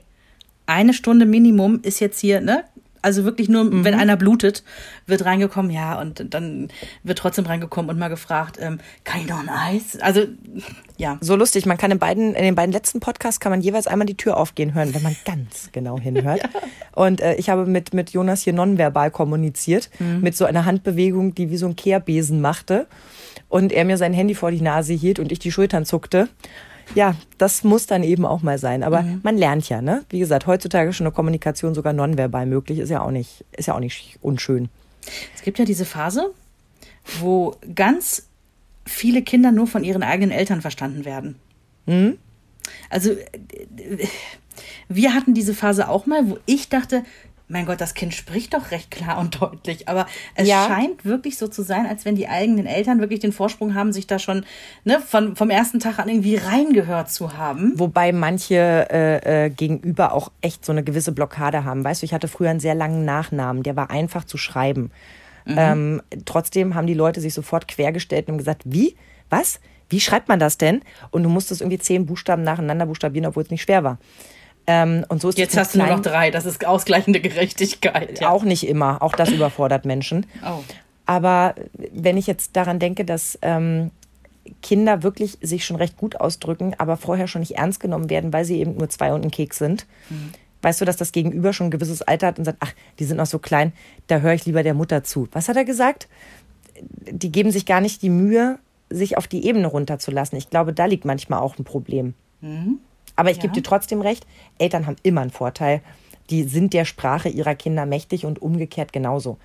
eine 0.67 0.93
Stunde 0.93 1.25
Minimum 1.25 1.81
ist 1.81 1.99
jetzt 1.99 2.21
hier, 2.21 2.39
ne? 2.39 2.63
Also 3.05 3.23
wirklich 3.23 3.49
nur, 3.49 3.69
wenn 3.83 3.93
einer 3.93 4.17
blutet, 4.17 4.63
wird 5.05 5.25
reingekommen, 5.25 5.69
ja, 5.69 6.01
und 6.01 6.33
dann 6.33 6.69
wird 7.03 7.19
trotzdem 7.19 7.45
reingekommen 7.45 7.91
und 7.91 7.99
mal 7.99 8.07
gefragt, 8.07 8.57
ähm, 8.59 8.79
kann 9.03 9.21
ich 9.21 9.27
noch 9.27 9.37
ein 9.37 9.47
Eis? 9.47 9.99
Also, 10.01 10.21
ja. 10.97 11.19
so 11.21 11.35
lustig. 11.35 11.67
Man 11.67 11.77
kann 11.77 11.91
in 11.91 11.99
beiden, 11.99 12.33
in 12.33 12.43
den 12.43 12.55
beiden 12.55 12.71
letzten 12.71 13.01
Podcasts 13.01 13.39
kann 13.39 13.51
man 13.51 13.61
jeweils 13.61 13.85
einmal 13.85 14.07
die 14.07 14.17
Tür 14.17 14.37
aufgehen 14.37 14.73
hören, 14.73 14.95
wenn 14.95 15.03
man 15.03 15.15
ganz 15.23 15.69
genau 15.71 15.99
hinhört. 15.99 16.41
Und 16.95 17.21
äh, 17.21 17.35
ich 17.35 17.51
habe 17.51 17.67
mit, 17.67 17.93
mit 17.93 18.09
Jonas 18.09 18.41
hier 18.41 18.53
nonverbal 18.53 19.11
kommuniziert, 19.11 19.91
mit 19.99 20.35
so 20.35 20.45
einer 20.45 20.65
Handbewegung, 20.65 21.35
die 21.35 21.51
wie 21.51 21.57
so 21.57 21.67
ein 21.67 21.75
Kehrbesen 21.75 22.41
machte. 22.41 22.87
Und 23.49 23.71
er 23.71 23.85
mir 23.85 23.97
sein 23.97 24.13
Handy 24.13 24.33
vor 24.33 24.49
die 24.49 24.61
Nase 24.61 24.93
hielt 24.93 25.19
und 25.19 25.31
ich 25.31 25.37
die 25.37 25.51
Schultern 25.51 25.85
zuckte. 25.85 26.27
Ja, 26.93 27.15
das 27.37 27.63
muss 27.63 27.87
dann 27.87 28.03
eben 28.03 28.25
auch 28.25 28.43
mal 28.43 28.59
sein. 28.59 28.83
Aber 28.83 29.03
man 29.23 29.37
lernt 29.37 29.67
ja, 29.69 29.81
ne? 29.81 30.03
Wie 30.09 30.19
gesagt, 30.19 30.45
heutzutage 30.45 30.93
schon 30.93 31.07
eine 31.07 31.13
Kommunikation 31.13 31.73
sogar 31.73 31.93
nonverbal 31.93 32.45
möglich, 32.45 32.79
ist 32.79 32.89
ja 32.89 33.01
auch 33.01 33.11
nicht, 33.11 33.43
ist 33.57 33.67
ja 33.67 33.75
auch 33.75 33.79
nicht 33.79 34.19
unschön. 34.21 34.69
Es 35.35 35.41
gibt 35.41 35.57
ja 35.57 35.65
diese 35.65 35.85
Phase, 35.85 36.31
wo 37.19 37.55
ganz 37.73 38.27
viele 38.85 39.21
Kinder 39.23 39.51
nur 39.51 39.67
von 39.67 39.83
ihren 39.83 40.03
eigenen 40.03 40.31
Eltern 40.31 40.61
verstanden 40.61 41.05
werden. 41.05 41.39
Also, 42.89 43.11
äh, 43.11 44.07
wir 44.87 45.13
hatten 45.13 45.33
diese 45.33 45.53
Phase 45.53 45.89
auch 45.89 46.05
mal, 46.05 46.29
wo 46.29 46.37
ich 46.45 46.69
dachte, 46.69 47.03
mein 47.47 47.65
Gott, 47.65 47.79
das 47.79 47.93
Kind 47.93 48.13
spricht 48.13 48.53
doch 48.53 48.71
recht 48.71 48.89
klar 48.91 49.19
und 49.19 49.39
deutlich. 49.41 49.87
Aber 49.87 50.07
es 50.35 50.47
Ja. 50.47 50.65
scheint 50.67 51.05
wirklich 51.05 51.37
so 51.37 51.47
zu 51.47 51.61
sein, 51.63 51.85
als 51.85 52.05
wenn 52.05 52.15
die 52.15 52.27
eigenen 52.27 52.65
Eltern 52.65 52.99
wirklich 52.99 53.19
den 53.19 53.31
Vorsprung 53.31 53.75
haben, 53.75 53.93
sich 53.93 54.07
da 54.07 54.17
schon 54.19 54.45
ne, 54.83 54.99
von, 54.99 55.35
vom 55.35 55.49
ersten 55.49 55.79
Tag 55.79 55.99
an 55.99 56.09
irgendwie 56.09 56.35
reingehört 56.35 57.11
zu 57.11 57.37
haben. 57.37 57.73
Wobei 57.75 58.11
manche 58.11 58.55
äh, 58.89 59.45
äh, 59.45 59.49
gegenüber 59.49 60.13
auch 60.13 60.31
echt 60.41 60.65
so 60.65 60.71
eine 60.71 60.83
gewisse 60.83 61.11
Blockade 61.11 61.63
haben. 61.63 61.83
Weißt 61.83 62.01
du, 62.01 62.05
ich 62.05 62.13
hatte 62.13 62.27
früher 62.27 62.49
einen 62.49 62.59
sehr 62.59 62.75
langen 62.75 63.05
Nachnamen, 63.05 63.63
der 63.63 63.75
war 63.75 63.89
einfach 63.91 64.23
zu 64.23 64.37
schreiben. 64.37 64.91
Ähm, 65.47 66.01
trotzdem 66.25 66.73
haben 66.73 66.87
die 66.87 66.95
Leute 66.95 67.21
sich 67.21 67.35
sofort 67.35 67.67
quergestellt 67.67 68.29
und 68.29 68.39
gesagt, 68.39 68.63
wie? 68.65 68.95
Was? 69.29 69.59
Wie 69.89 69.99
schreibt 69.99 70.27
man 70.27 70.39
das 70.39 70.57
denn? 70.57 70.81
Und 71.11 71.21
du 71.21 71.29
musstest 71.29 71.61
irgendwie 71.61 71.77
zehn 71.77 72.07
Buchstaben 72.07 72.41
nacheinander 72.41 72.87
buchstabieren, 72.87 73.27
obwohl 73.27 73.43
es 73.43 73.51
nicht 73.51 73.61
schwer 73.61 73.83
war. 73.83 73.99
Ähm, 74.67 75.05
und 75.09 75.21
so 75.21 75.29
ist 75.29 75.37
Jetzt 75.37 75.57
hast 75.57 75.75
du 75.75 75.79
nur 75.79 75.87
noch 75.87 76.01
drei. 76.01 76.31
Das 76.31 76.45
ist 76.45 76.65
ausgleichende 76.65 77.19
Gerechtigkeit. 77.19 78.21
Ja. 78.21 78.29
Auch 78.29 78.43
nicht 78.43 78.67
immer. 78.67 79.01
Auch 79.01 79.13
das 79.13 79.29
überfordert 79.31 79.85
Menschen. 79.85 80.25
Oh. 80.43 80.63
Aber 81.05 81.55
wenn 81.73 82.17
ich 82.17 82.25
jetzt 82.27 82.55
daran 82.55 82.79
denke, 82.79 83.05
dass 83.05 83.37
ähm, 83.43 83.91
Kinder 84.61 85.03
wirklich 85.03 85.37
sich 85.41 85.65
schon 85.65 85.77
recht 85.77 85.97
gut 85.97 86.19
ausdrücken, 86.19 86.73
aber 86.77 86.97
vorher 86.97 87.27
schon 87.27 87.41
nicht 87.41 87.57
ernst 87.57 87.79
genommen 87.79 88.09
werden, 88.09 88.33
weil 88.33 88.45
sie 88.45 88.59
eben 88.59 88.75
nur 88.75 88.89
zwei 88.89 89.13
und 89.13 89.23
ein 89.23 89.31
Keks 89.31 89.57
sind, 89.57 89.85
weißt 90.61 90.81
du, 90.81 90.85
dass 90.85 90.97
das 90.97 91.11
Gegenüber 91.11 91.53
schon 91.53 91.67
ein 91.67 91.71
gewisses 91.71 92.01
Alter 92.01 92.27
hat 92.27 92.39
und 92.39 92.45
sagt, 92.45 92.57
ach, 92.61 92.73
die 92.97 93.05
sind 93.05 93.17
noch 93.17 93.27
so 93.27 93.39
klein, 93.39 93.73
da 94.07 94.19
höre 94.19 94.33
ich 94.33 94.45
lieber 94.45 94.63
der 94.63 94.73
Mutter 94.73 95.03
zu. 95.03 95.27
Was 95.31 95.47
hat 95.47 95.57
er 95.57 95.65
gesagt? 95.65 96.07
Die 96.79 97.31
geben 97.31 97.51
sich 97.51 97.65
gar 97.65 97.81
nicht 97.81 98.01
die 98.01 98.09
Mühe, 98.09 98.59
sich 98.89 99.17
auf 99.17 99.27
die 99.27 99.45
Ebene 99.45 99.67
runterzulassen. 99.67 100.37
Ich 100.37 100.49
glaube, 100.49 100.73
da 100.73 100.85
liegt 100.85 101.05
manchmal 101.05 101.39
auch 101.39 101.57
ein 101.57 101.63
Problem. 101.63 102.13
Aber 103.15 103.31
ich 103.31 103.37
gebe 103.39 103.47
Ja. 103.47 103.53
dir 103.53 103.63
trotzdem 103.63 104.01
recht, 104.01 104.25
Eltern 104.57 104.85
haben 104.87 104.97
immer 105.03 105.21
einen 105.21 105.31
Vorteil. 105.31 105.81
Die 106.29 106.43
sind 106.43 106.73
der 106.73 106.85
Sprache 106.85 107.29
ihrer 107.29 107.55
Kinder 107.55 107.85
mächtig 107.85 108.25
und 108.25 108.41
umgekehrt 108.41 108.91
genauso. 108.93 109.37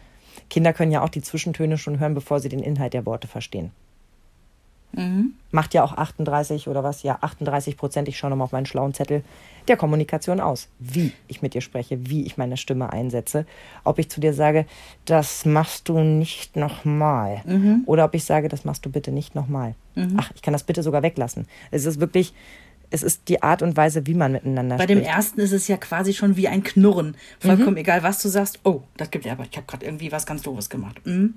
Kinder 0.49 0.73
können 0.73 0.93
ja 0.93 1.03
auch 1.03 1.09
die 1.11 1.23
Zwischentöne 1.23 1.79
schon 1.79 1.99
hören, 2.01 2.15
bevor 2.15 2.41
sie 2.41 2.49
den 2.49 2.63
Inhalt 2.63 2.95
der 2.95 3.07
Worte 3.07 3.29
verstehen. 3.29 3.71
Macht 5.53 5.73
ja 5.73 5.85
auch 5.85 5.93
38 5.93 6.67
oder 6.67 6.83
was? 6.83 7.05
Ja, 7.05 7.19
38 7.21 7.77
Prozent, 7.77 8.09
ich 8.09 8.19
schaue 8.19 8.31
nochmal 8.31 8.47
auf 8.47 8.53
meinen 8.53 8.67
schlauen 8.67 8.93
Zettel, 8.93 9.23
der 9.69 9.77
Kommunikation 9.77 10.41
aus. 10.41 10.69
Wie 10.81 11.13
ich 11.29 11.43
mit 11.43 11.55
dir 11.55 11.61
spreche, 11.61 12.09
wie 12.11 12.25
ich 12.27 12.37
meine 12.37 12.57
Stimme 12.57 12.93
einsetze. 12.93 13.47
Ob 13.85 14.01
ich 14.01 14.09
zu 14.11 14.21
dir 14.21 14.35
sage, 14.35 14.67
das 15.05 15.45
machst 15.45 15.89
du 15.89 16.01
nicht 16.01 16.57
nochmal. 16.57 17.43
Oder 17.87 18.05
ob 18.07 18.15
ich 18.17 18.25
sage, 18.25 18.49
das 18.49 18.65
machst 18.65 18.85
du 18.85 18.91
bitte 18.91 19.13
nicht 19.13 19.37
nochmal. 19.37 19.77
Ach, 20.17 20.33
ich 20.35 20.43
kann 20.43 20.53
das 20.53 20.65
bitte 20.65 20.83
sogar 20.83 21.05
weglassen. 21.05 21.47
Es 21.71 21.85
ist 21.85 22.01
wirklich, 22.01 22.35
es 22.91 23.03
ist 23.03 23.29
die 23.29 23.43
Art 23.43 23.63
und 23.63 23.77
Weise, 23.77 24.07
wie 24.07 24.15
man 24.15 24.33
miteinander 24.33 24.77
Bei 24.77 24.87
dem 24.87 24.99
spricht. 24.99 25.15
ersten 25.15 25.41
ist 25.41 25.53
es 25.53 25.69
ja 25.69 25.77
quasi 25.77 26.13
schon 26.13 26.37
wie 26.37 26.49
ein 26.49 26.63
Knurren. 26.63 27.17
Vollkommen 27.39 27.77
egal, 27.77 28.03
was 28.03 28.21
du 28.21 28.29
sagst. 28.29 28.61
Oh, 28.65 28.83
das 28.97 29.11
gibt 29.11 29.25
ja, 29.25 29.33
aber 29.33 29.45
ich 29.49 29.57
habe 29.57 29.67
gerade 29.67 29.87
irgendwie 29.87 30.13
was 30.13 30.27
ganz 30.27 30.43
Doofes 30.43 30.69
gemacht. 30.69 31.01
Mhm. 31.05 31.35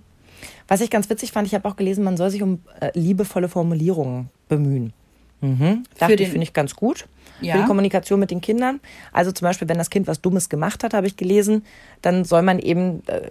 Was 0.68 0.82
ich 0.82 0.90
ganz 0.90 1.10
witzig 1.10 1.32
fand, 1.32 1.48
ich 1.48 1.54
habe 1.54 1.68
auch 1.68 1.76
gelesen, 1.76 2.04
man 2.04 2.18
soll 2.18 2.30
sich 2.30 2.42
um 2.42 2.62
äh, 2.80 2.92
liebevolle 2.94 3.48
Formulierungen 3.48 4.30
bemühen. 4.50 4.94
Mhm. 5.42 5.84
Dachte 5.98 6.16
ich, 6.16 6.30
finde 6.30 6.44
ich 6.44 6.54
ganz 6.54 6.76
gut. 6.76 7.06
Ja. 7.42 7.56
Für 7.56 7.62
die 7.62 7.68
Kommunikation 7.68 8.20
mit 8.20 8.32
den 8.32 8.40
Kindern. 8.40 8.80
Also 9.12 9.32
zum 9.32 9.46
Beispiel, 9.46 9.68
wenn 9.68 9.78
das 9.78 9.90
Kind 9.90 10.08
was 10.08 10.22
Dummes 10.22 10.48
gemacht 10.48 10.84
hat, 10.84 10.94
habe 10.94 11.08
ich 11.08 11.18
gelesen, 11.18 11.66
dann 12.02 12.24
soll 12.24 12.42
man 12.42 12.60
eben 12.60 13.04
äh, 13.08 13.22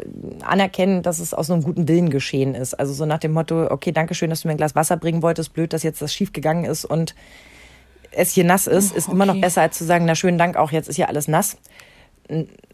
anerkennen, 0.44 1.02
dass 1.02 1.18
es 1.18 1.32
aus 1.32 1.50
einem 1.50 1.62
guten 1.62 1.88
Willen 1.88 2.10
geschehen 2.10 2.54
ist. 2.54 2.74
Also 2.74 2.92
so 2.92 3.06
nach 3.06 3.18
dem 3.18 3.32
Motto, 3.32 3.70
okay, 3.70 3.92
danke 3.92 4.14
schön, 4.14 4.28
dass 4.28 4.42
du 4.42 4.48
mir 4.48 4.52
ein 4.52 4.58
Glas 4.58 4.74
Wasser 4.74 4.96
bringen 4.98 5.22
wolltest. 5.22 5.54
Blöd, 5.54 5.72
dass 5.72 5.82
jetzt 5.82 6.02
das 6.02 6.12
schief 6.12 6.32
gegangen 6.32 6.64
ist 6.64 6.84
und 6.84 7.14
es 8.14 8.32
hier 8.32 8.44
nass 8.44 8.66
ist, 8.66 8.94
ist 8.94 9.08
immer 9.08 9.26
noch 9.26 9.34
okay. 9.34 9.42
besser, 9.42 9.62
als 9.62 9.78
zu 9.78 9.84
sagen, 9.84 10.04
na 10.04 10.14
schönen 10.14 10.38
Dank, 10.38 10.56
auch 10.56 10.72
jetzt 10.72 10.88
ist 10.88 10.96
hier 10.96 11.08
alles 11.08 11.28
nass. 11.28 11.56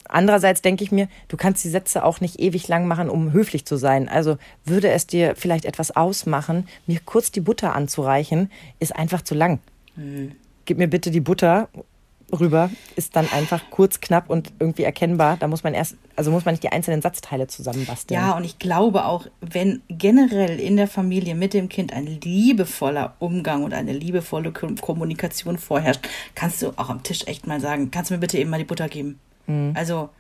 Andererseits 0.09 0.63
denke 0.63 0.85
ich 0.85 0.93
mir, 0.93 1.09
du 1.29 1.37
kannst 1.37 1.65
die 1.65 1.69
Sätze 1.69 2.05
auch 2.05 2.21
nicht 2.21 2.41
ewig 2.41 2.69
lang 2.69 2.87
machen, 2.87 3.11
um 3.11 3.33
höflich 3.33 3.65
zu 3.67 3.77
sein. 3.77 4.09
Also 4.09 4.39
würde 4.65 4.89
es 4.91 5.07
dir 5.07 5.35
vielleicht 5.37 5.65
etwas 5.65 5.95
ausmachen, 5.95 6.67
mir 6.87 7.01
kurz 7.05 7.31
die 7.31 7.41
Butter 7.41 7.75
anzureichen, 7.75 8.51
ist 8.79 8.95
einfach 8.95 9.23
zu 9.23 9.35
lang. 9.35 9.61
Gib 10.65 10.79
mir 10.79 10.89
bitte 10.89 11.11
die 11.11 11.21
Butter 11.21 11.69
rüber, 12.33 12.71
ist 12.97 13.17
dann 13.17 13.29
einfach 13.33 13.63
kurz, 13.71 14.01
knapp 14.01 14.29
und 14.29 14.53
irgendwie 14.59 14.83
erkennbar. 14.83 15.37
Da 15.39 15.49
muss 15.49 15.63
man 15.63 15.73
erst, 15.75 15.97
also 16.17 16.31
muss 16.31 16.45
man 16.45 16.53
nicht 16.55 16.63
die 16.63 16.69
einzelnen 16.69 17.01
Satzteile 17.01 17.47
zusammenbasteln. 17.47 18.21
Ja, 18.21 18.37
und 18.37 18.45
ich 18.45 18.59
glaube 18.59 19.05
auch, 19.07 19.27
wenn 19.41 19.83
generell 19.89 20.61
in 20.61 20.77
der 20.77 20.89
Familie 20.89 21.35
mit 21.35 21.55
dem 21.55 21.69
Kind 21.69 21.93
ein 21.93 22.07
liebevoller 22.07 23.15
Umgang 23.19 23.65
und 23.65 23.73
eine 23.73 23.93
liebevolle 23.93 24.53
Ko- 24.53 24.75
Kommunikation 24.81 25.57
vorherrscht, 25.59 26.07
kannst 26.35 26.61
du 26.63 26.73
auch 26.77 26.91
am 26.91 27.03
Tisch 27.03 27.27
echt 27.27 27.47
mal 27.47 27.61
sagen, 27.61 27.91
kannst 27.91 28.11
du 28.11 28.15
mir 28.15 28.21
bitte 28.21 28.39
eben 28.39 28.51
mal 28.51 28.59
die 28.59 28.65
Butter 28.65 28.89
geben? 28.89 29.19
Also, 29.75 30.11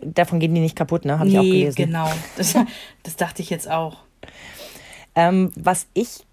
Davon 0.00 0.40
gehen 0.40 0.54
die 0.54 0.60
nicht 0.60 0.76
kaputt, 0.76 1.04
ne? 1.06 1.18
Habe 1.18 1.28
ich 1.30 1.38
auch 1.38 1.42
nee, 1.42 1.50
gelesen. 1.60 1.76
genau. 1.76 2.10
Das, 2.36 2.54
das 3.02 3.16
dachte 3.16 3.40
ich 3.42 3.48
jetzt 3.50 3.70
auch. 3.70 3.98
Ähm, 5.14 5.52
was 5.56 5.86
ich, 5.94 6.26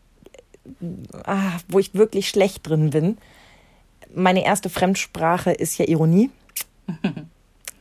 ah, 1.26 1.52
wo 1.70 1.80
ich 1.80 1.94
wirklich 1.94 2.28
schlecht 2.30 2.68
drin 2.68 2.90
bin, 2.90 3.18
meine 4.16 4.44
erste 4.46 4.70
Fremdsprache 4.70 5.52
ist 5.52 5.78
ja 5.78 5.86
Ironie. 5.88 6.30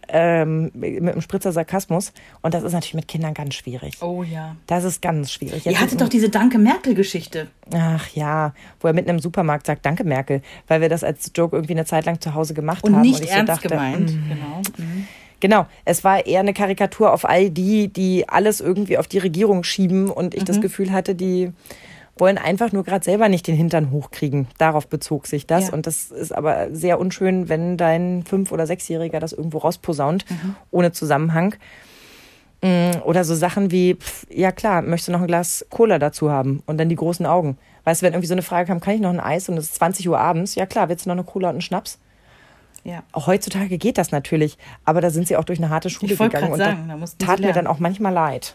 ähm, 0.08 0.70
mit 0.74 0.98
einem 1.00 1.20
Spritzer 1.22 1.52
Sarkasmus. 1.52 2.12
Und 2.42 2.54
das 2.54 2.62
ist 2.64 2.72
natürlich 2.72 2.94
mit 2.94 3.08
Kindern 3.08 3.32
ganz 3.34 3.54
schwierig. 3.54 3.94
Oh 4.02 4.22
ja. 4.22 4.56
Das 4.66 4.84
ist 4.84 5.00
ganz 5.00 5.32
schwierig. 5.32 5.64
Ihr 5.64 5.72
Jetzt 5.72 5.80
hattet 5.80 5.92
mit 5.94 6.00
doch 6.02 6.08
diese 6.08 6.28
Danke-Merkel-Geschichte. 6.28 7.48
Ach 7.74 8.06
ja, 8.08 8.52
wo 8.80 8.88
er 8.88 8.94
mitten 8.94 9.08
im 9.10 9.20
Supermarkt 9.20 9.66
sagt, 9.66 9.86
danke 9.86 10.04
Merkel, 10.04 10.42
weil 10.68 10.80
wir 10.82 10.88
das 10.88 11.02
als 11.02 11.30
Joke 11.34 11.56
irgendwie 11.56 11.72
eine 11.74 11.86
Zeit 11.86 12.04
lang 12.04 12.20
zu 12.20 12.34
Hause 12.34 12.52
gemacht 12.52 12.84
Und 12.84 12.94
haben. 12.94 13.02
nicht 13.02 13.16
und 13.20 13.24
ich 13.24 13.30
so 13.30 13.36
ernst 13.36 13.50
dachte, 13.52 13.68
gemeint. 13.68 14.10
mm, 14.12 14.28
Genau. 14.28 14.62
Mhm. 14.76 15.06
Genau, 15.40 15.66
es 15.84 16.04
war 16.04 16.24
eher 16.24 16.38
eine 16.40 16.52
Karikatur 16.54 17.12
auf 17.12 17.28
all 17.28 17.50
die, 17.50 17.88
die 17.88 18.28
alles 18.28 18.60
irgendwie 18.60 18.96
auf 18.98 19.08
die 19.08 19.18
Regierung 19.18 19.64
schieben 19.64 20.08
und 20.08 20.34
ich 20.34 20.44
das 20.44 20.58
Mhm. 20.58 20.62
Gefühl 20.62 20.92
hatte, 20.92 21.16
die 21.16 21.50
wollen 22.16 22.36
einfach 22.38 22.72
nur 22.72 22.84
gerade 22.84 23.04
selber 23.04 23.28
nicht 23.28 23.46
den 23.46 23.56
Hintern 23.56 23.90
hochkriegen. 23.90 24.46
Darauf 24.58 24.86
bezog 24.86 25.26
sich 25.26 25.46
das. 25.46 25.68
Ja. 25.68 25.72
Und 25.74 25.86
das 25.86 26.10
ist 26.10 26.32
aber 26.32 26.68
sehr 26.74 27.00
unschön, 27.00 27.48
wenn 27.48 27.76
dein 27.76 28.24
Fünf- 28.24 28.52
oder 28.52 28.66
Sechsjähriger 28.66 29.18
das 29.18 29.32
irgendwo 29.32 29.58
rausposaunt, 29.58 30.24
Mhm. 30.30 30.54
ohne 30.70 30.92
Zusammenhang. 30.92 31.54
Mm, 32.64 33.00
Oder 33.04 33.24
so 33.24 33.34
Sachen 33.34 33.72
wie, 33.72 33.94
pf, 33.96 34.26
ja 34.30 34.52
klar, 34.52 34.82
möchtest 34.82 35.08
du 35.08 35.12
noch 35.12 35.20
ein 35.22 35.26
Glas 35.26 35.66
Cola 35.68 35.98
dazu 35.98 36.30
haben? 36.30 36.62
Und 36.66 36.78
dann 36.78 36.88
die 36.88 36.94
großen 36.94 37.26
Augen. 37.26 37.58
Weißt 37.84 38.02
du, 38.02 38.06
wenn 38.06 38.12
irgendwie 38.12 38.28
so 38.28 38.34
eine 38.34 38.42
Frage 38.42 38.68
kam, 38.68 38.78
kann 38.78 38.94
ich 38.94 39.00
noch 39.00 39.10
ein 39.10 39.18
Eis 39.18 39.48
und 39.48 39.56
es 39.58 39.64
ist 39.64 39.74
20 39.76 40.08
Uhr 40.08 40.18
abends? 40.20 40.54
Ja 40.54 40.64
klar, 40.66 40.88
willst 40.88 41.04
du 41.06 41.08
noch 41.10 41.16
eine 41.16 41.24
Cola 41.24 41.48
und 41.48 41.54
einen 41.56 41.60
Schnaps? 41.62 41.98
Ja. 42.84 43.02
Auch 43.12 43.26
heutzutage 43.26 43.78
geht 43.78 43.98
das 43.98 44.12
natürlich, 44.12 44.58
aber 44.84 45.00
da 45.00 45.10
sind 45.10 45.26
sie 45.26 45.36
auch 45.36 45.44
durch 45.44 45.58
eine 45.58 45.70
harte 45.70 45.90
Schule 45.90 46.12
Ich 46.12 46.18
gegangen 46.18 46.52
und 46.52 46.58
sagen, 46.58 46.84
da 46.88 46.96
da 46.96 47.26
tat 47.26 47.40
mir 47.40 47.52
dann 47.52 47.66
auch 47.66 47.78
manchmal 47.80 48.12
leid. 48.12 48.54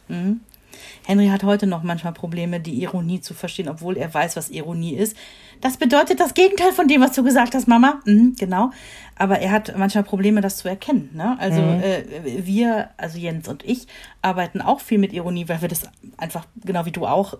Henry 1.06 1.28
hat 1.28 1.44
heute 1.44 1.68
noch 1.68 1.84
manchmal 1.84 2.14
Probleme, 2.14 2.60
die 2.60 2.82
Ironie 2.82 3.22
zu 3.22 3.34
verstehen, 3.34 3.70
obwohl 3.70 3.98
er 3.98 4.14
weiß, 4.14 4.36
was 4.36 4.50
Ironie 4.50 4.96
ist. 4.96 5.16
Das 5.62 5.78
bedeutet 5.78 6.20
das 6.20 6.34
Gegenteil 6.34 6.72
von 6.72 6.88
dem, 6.88 7.02
was 7.02 7.14
du 7.14 7.24
gesagt 7.24 7.56
hast, 7.56 7.68
Mama. 7.68 8.00
Mhm, 8.06 8.36
genau. 8.38 8.72
Aber 9.16 9.40
er 9.40 9.52
hat 9.52 9.76
manchmal 9.78 10.04
Probleme, 10.04 10.42
das 10.42 10.58
zu 10.58 10.68
erkennen. 10.68 11.10
Ne? 11.14 11.36
Also 11.40 11.62
äh, 11.62 12.04
wir, 12.24 12.90
also 12.98 13.18
Jens 13.18 13.48
und 13.48 13.66
ich, 13.66 13.88
arbeiten 14.22 14.62
auch 14.62 14.80
viel 14.80 15.00
mit 15.00 15.14
Ironie, 15.14 15.50
weil 15.50 15.62
wir 15.62 15.70
das 15.70 15.84
einfach, 16.18 16.46
genau 16.64 16.86
wie 16.86 16.92
du 16.92 17.06
auch, 17.06 17.38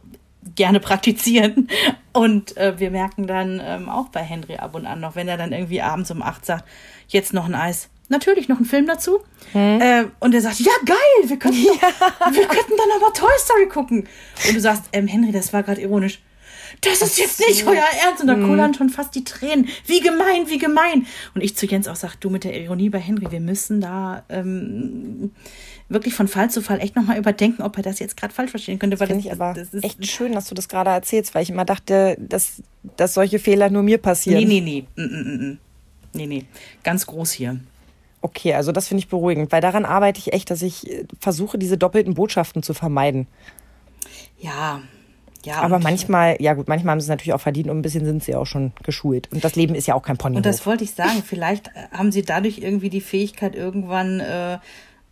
gerne 0.56 0.80
praktizieren. 0.80 1.68
Und 2.14 2.58
äh, 2.58 2.80
wir 2.80 2.92
merken 2.92 3.28
dann 3.28 3.62
ähm, 3.64 3.90
auch 3.90 4.10
bei 4.10 4.22
Henry 4.22 4.56
ab 4.56 4.76
und 4.76 4.86
an 4.86 5.00
noch, 5.00 5.16
wenn 5.16 5.28
er 5.28 5.38
dann 5.38 5.52
irgendwie 5.52 5.82
abends 5.82 6.10
um 6.10 6.22
acht 6.22 6.46
sagt, 6.46 6.66
jetzt 7.08 7.34
noch 7.34 7.46
ein 7.46 7.56
Eis. 7.56 7.90
Natürlich 8.10 8.48
noch 8.48 8.60
ein 8.60 8.66
Film 8.66 8.88
dazu. 8.88 9.20
Äh, 9.54 10.06
und 10.20 10.34
er 10.34 10.42
sagt, 10.42 10.60
ja 10.60 10.72
geil, 10.86 11.30
wir 11.30 11.38
könnten, 11.38 11.64
doch, 12.20 12.34
wir 12.34 12.48
könnten 12.48 12.74
dann 12.78 13.02
aber 13.02 13.14
Toy 13.14 13.30
Story 13.38 13.68
gucken. 13.68 14.08
Und 14.48 14.56
du 14.56 14.62
sagst, 14.62 14.84
ähm, 14.94 15.08
Henry, 15.08 15.32
das 15.32 15.52
war 15.52 15.64
gerade 15.64 15.82
ironisch. 15.82 16.22
Das 16.82 17.02
ist 17.02 17.18
jetzt 17.18 17.40
nicht 17.40 17.66
euer 17.66 17.84
Ernst. 18.06 18.22
Und 18.22 18.28
da 18.28 18.36
kullern 18.36 18.74
schon 18.74 18.90
fast 18.90 19.16
die 19.16 19.24
Tränen. 19.24 19.68
Wie 19.86 20.00
gemein, 20.00 20.48
wie 20.48 20.58
gemein. 20.58 21.08
Und 21.34 21.42
ich 21.42 21.56
zu 21.56 21.66
Jens 21.66 21.88
auch 21.88 21.96
sag, 21.96 22.16
du 22.16 22.30
mit 22.30 22.44
der 22.44 22.60
Ironie 22.60 22.90
bei 22.90 23.00
Henry, 23.00 23.32
wir 23.32 23.40
müssen 23.40 23.82
da 23.82 24.24
ähm, 24.30 25.32
wirklich 25.90 26.14
von 26.14 26.28
Fall 26.28 26.50
zu 26.50 26.62
Fall 26.62 26.80
echt 26.80 26.96
nochmal 26.96 27.18
überdenken, 27.18 27.62
ob 27.62 27.78
er 27.78 27.84
das 27.84 28.00
jetzt 28.00 28.18
gerade 28.18 28.34
falsch 28.34 28.52
verstehen 28.52 28.80
könnte. 28.80 29.00
Weil 29.00 29.08
das, 29.08 29.18
ich 29.18 29.32
aber 29.32 29.54
das 29.54 29.74
ist, 29.74 29.84
echt 29.84 30.06
schön, 30.06 30.34
dass 30.34 30.48
du 30.48 30.56
das 30.56 30.68
gerade 30.68 30.90
erzählst, 30.90 31.34
weil 31.36 31.44
ich 31.44 31.50
immer 31.50 31.66
dachte, 31.66 32.18
dass, 32.20 32.62
dass 32.96 33.14
solche 33.14 33.40
Fehler 33.40 33.70
nur 33.70 33.84
mir 33.84 33.98
passieren. 33.98 34.48
Nee, 34.48 34.62
nee, 34.62 34.86
nee. 34.96 35.04
Mm, 35.04 35.04
mm, 35.04 35.50
mm. 35.50 35.58
Nee, 36.14 36.28
nee. 36.28 36.46
Ganz 36.84 37.06
groß 37.06 37.32
hier. 37.32 37.60
Okay, 38.22 38.54
also 38.54 38.72
das 38.72 38.88
finde 38.88 39.00
ich 39.00 39.10
beruhigend, 39.10 39.52
weil 39.52 39.62
daran 39.62 39.86
arbeite 39.86 40.20
ich 40.20 40.34
echt, 40.34 40.50
dass 40.50 40.62
ich 40.62 40.90
äh, 40.92 41.06
versuche, 41.20 41.58
diese 41.58 41.78
doppelten 41.78 42.14
Botschaften 42.16 42.64
zu 42.64 42.74
vermeiden. 42.74 43.28
Ja. 44.40 44.82
Ja, 45.46 45.62
Aber 45.62 45.80
manchmal, 45.80 46.36
ja 46.42 46.56
gut, 46.56 46.68
manchmal 46.68 46.92
haben 46.94 47.00
sie 47.00 47.06
es 47.06 47.10
natürlich 47.10 47.34
auch 47.34 47.40
verdient 47.40 47.70
und 47.70 47.78
ein 47.78 47.82
bisschen 47.82 48.04
sind 48.04 48.22
sie 48.24 48.36
auch 48.36 48.46
schon 48.46 48.74
geschult. 48.84 49.32
Und 49.32 49.44
das 49.46 49.56
Leben 49.56 49.76
ist 49.76 49.88
ja 49.88 49.96
auch 49.96 50.02
kein 50.02 50.18
Ponyhof. 50.18 50.38
Und 50.38 50.46
das 50.46 50.66
wollte 50.66 50.84
ich 50.84 50.92
sagen. 50.92 51.24
Vielleicht 51.26 51.68
äh, 51.68 51.88
haben 51.92 52.12
sie 52.12 52.24
dadurch 52.24 52.58
irgendwie 52.58 52.90
die 52.90 53.00
Fähigkeit, 53.02 53.56
irgendwann 53.56 54.20
äh, 54.20 54.58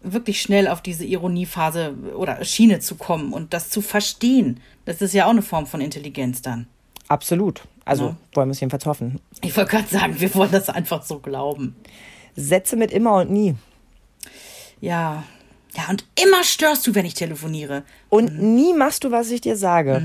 wirklich 0.01 0.41
schnell 0.41 0.67
auf 0.67 0.81
diese 0.81 1.05
Ironiephase 1.05 1.93
oder 2.17 2.43
Schiene 2.43 2.79
zu 2.79 2.95
kommen 2.95 3.33
und 3.33 3.53
das 3.53 3.69
zu 3.69 3.81
verstehen. 3.81 4.59
Das 4.83 5.01
ist 5.01 5.13
ja 5.13 5.25
auch 5.25 5.29
eine 5.29 5.41
Form 5.41 5.67
von 5.67 5.79
Intelligenz 5.79 6.41
dann. 6.41 6.67
Absolut. 7.07 7.61
Also 7.85 8.07
Ja. 8.07 8.15
wollen 8.33 8.49
wir 8.49 8.53
es 8.53 8.59
jedenfalls 8.59 8.85
hoffen. 8.85 9.21
Ich 9.41 9.55
wollte 9.55 9.71
gerade 9.71 9.87
sagen, 9.87 10.19
wir 10.19 10.33
wollen 10.35 10.51
das 10.51 10.69
einfach 10.69 11.03
so 11.03 11.19
glauben. 11.19 11.75
Sätze 12.35 12.75
mit 12.75 12.91
immer 12.91 13.15
und 13.15 13.31
nie. 13.31 13.55
Ja. 14.81 15.23
Ja, 15.77 15.89
und 15.89 16.05
immer 16.23 16.41
störst 16.45 16.87
du, 16.87 16.95
wenn 16.95 17.05
ich 17.05 17.15
telefoniere. 17.15 17.83
Und 18.07 18.39
nie 18.41 18.73
machst 18.73 19.03
du, 19.03 19.11
was 19.11 19.29
ich 19.29 19.41
dir 19.41 19.57
sage. 19.57 20.01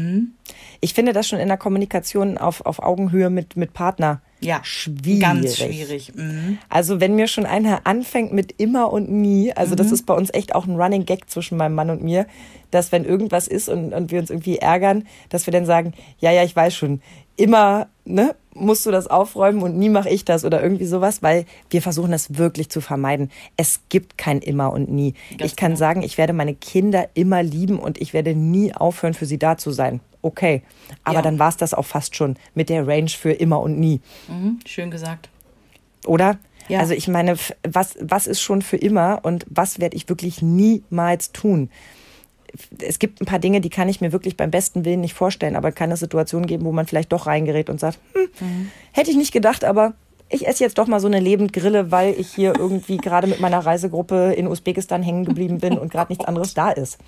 Ich 0.80 0.94
finde 0.94 1.12
das 1.12 1.28
schon 1.28 1.38
in 1.38 1.46
der 1.46 1.58
Kommunikation 1.58 2.38
auf, 2.38 2.66
auf 2.66 2.82
Augenhöhe 2.82 3.30
mit, 3.30 3.56
mit 3.56 3.72
Partner 3.72 4.20
Ja, 4.40 4.58
schwierig. 4.64 5.20
Ganz 5.20 5.58
schwierig. 5.58 6.12
Mhm. 6.16 6.58
Also 6.68 6.98
wenn 6.98 7.14
mir 7.14 7.28
schon 7.28 7.46
einer 7.46 7.82
anfängt 7.86 8.32
mit 8.32 8.52
immer 8.60 8.92
und 8.92 9.12
nie, 9.12 9.52
also 9.52 9.74
Mhm. 9.74 9.76
das 9.76 9.92
ist 9.92 10.06
bei 10.06 10.14
uns 10.14 10.34
echt 10.34 10.56
auch 10.56 10.66
ein 10.66 10.74
Running 10.74 11.04
Gag 11.04 11.30
zwischen 11.30 11.56
meinem 11.56 11.76
Mann 11.76 11.90
und 11.90 12.02
mir, 12.02 12.26
dass 12.72 12.90
wenn 12.90 13.04
irgendwas 13.04 13.46
ist 13.46 13.68
und, 13.68 13.92
und 13.92 14.10
wir 14.10 14.18
uns 14.18 14.30
irgendwie 14.30 14.56
ärgern, 14.58 15.06
dass 15.28 15.46
wir 15.46 15.52
dann 15.52 15.66
sagen, 15.66 15.92
ja, 16.18 16.32
ja, 16.32 16.42
ich 16.42 16.56
weiß 16.56 16.74
schon, 16.74 17.00
immer 17.36 17.88
ne, 18.04 18.34
musst 18.54 18.84
du 18.86 18.90
das 18.90 19.06
aufräumen 19.06 19.62
und 19.62 19.78
nie 19.78 19.88
mache 19.88 20.08
ich 20.10 20.24
das 20.24 20.44
oder 20.44 20.62
irgendwie 20.62 20.86
sowas, 20.86 21.22
weil 21.22 21.46
wir 21.70 21.82
versuchen 21.82 22.10
das 22.10 22.36
wirklich 22.36 22.68
zu 22.68 22.80
vermeiden. 22.80 23.30
Es 23.56 23.80
gibt 23.88 24.18
kein 24.18 24.40
immer 24.40 24.72
und 24.72 24.90
nie. 24.90 25.14
Ganz 25.38 25.50
ich 25.52 25.56
kann 25.56 25.70
genau. 25.70 25.78
sagen, 25.78 26.02
ich 26.02 26.18
werde 26.18 26.32
meine 26.32 26.54
Kinder 26.54 27.08
immer 27.14 27.42
lieben 27.42 27.78
und 27.78 28.00
ich 28.00 28.12
werde 28.12 28.34
nie 28.34 28.74
aufhören, 28.74 29.14
für 29.14 29.26
sie 29.26 29.38
da 29.38 29.56
zu 29.56 29.70
sein. 29.70 30.00
Okay, 30.22 30.62
aber 31.04 31.16
Ja. 31.16 31.22
dann 31.22 31.38
war 31.38 31.48
es 31.48 31.56
das 31.56 31.72
auch 31.72 31.86
fast 31.86 32.14
schon 32.14 32.36
mit 32.54 32.68
der 32.68 32.86
Range 32.86 33.08
für 33.08 33.32
immer 33.32 33.60
und 33.60 33.78
nie. 33.78 34.00
Mhm. 34.28 34.58
Schön 34.66 34.90
gesagt. 34.90 35.30
Oder? 36.06 36.38
Ja. 36.68 36.80
Also 36.80 36.92
ich 36.92 37.08
meine, 37.08 37.36
was, 37.66 37.96
was 38.00 38.26
ist 38.26 38.40
schon 38.42 38.62
für 38.62 38.76
immer 38.76 39.20
und 39.22 39.46
was 39.48 39.80
werde 39.80 39.96
ich 39.96 40.08
wirklich 40.08 40.42
niemals 40.42 41.32
tun? 41.32 41.70
Es 42.80 42.98
gibt 42.98 43.20
ein 43.20 43.26
paar 43.26 43.38
Dinge, 43.38 43.60
die 43.60 43.70
kann 43.70 43.88
ich 43.88 44.00
mir 44.00 44.12
wirklich 44.12 44.36
beim 44.36 44.50
besten 44.50 44.84
Willen 44.84 45.00
nicht 45.00 45.14
vorstellen, 45.14 45.56
aber 45.56 45.72
kann 45.72 45.90
es 45.92 46.00
Situationen 46.00 46.46
geben, 46.46 46.64
wo 46.64 46.72
man 46.72 46.86
vielleicht 46.86 47.12
doch 47.12 47.26
reingerät 47.26 47.70
und 47.70 47.78
sagt, 47.80 47.98
hm, 48.14 48.28
Mhm. 48.48 48.70
hätte 48.92 49.10
ich 49.10 49.16
nicht 49.16 49.32
gedacht, 49.32 49.64
aber 49.64 49.94
ich 50.32 50.46
esse 50.46 50.62
jetzt 50.62 50.78
doch 50.78 50.86
mal 50.86 51.00
so 51.00 51.08
eine 51.08 51.18
Lebendgrille, 51.18 51.90
weil 51.90 52.14
ich 52.18 52.32
hier 52.32 52.54
irgendwie 52.56 52.96
gerade 52.98 53.26
mit 53.26 53.40
meiner 53.40 53.58
Reisegruppe 53.58 54.32
in 54.34 54.46
Usbekistan 54.46 55.02
hängen 55.02 55.24
geblieben 55.24 55.58
bin 55.58 55.76
und 55.78 55.90
gerade 55.90 56.12
nichts 56.12 56.24
anderes 56.24 56.54
da 56.54 56.70
ist. 56.70 56.98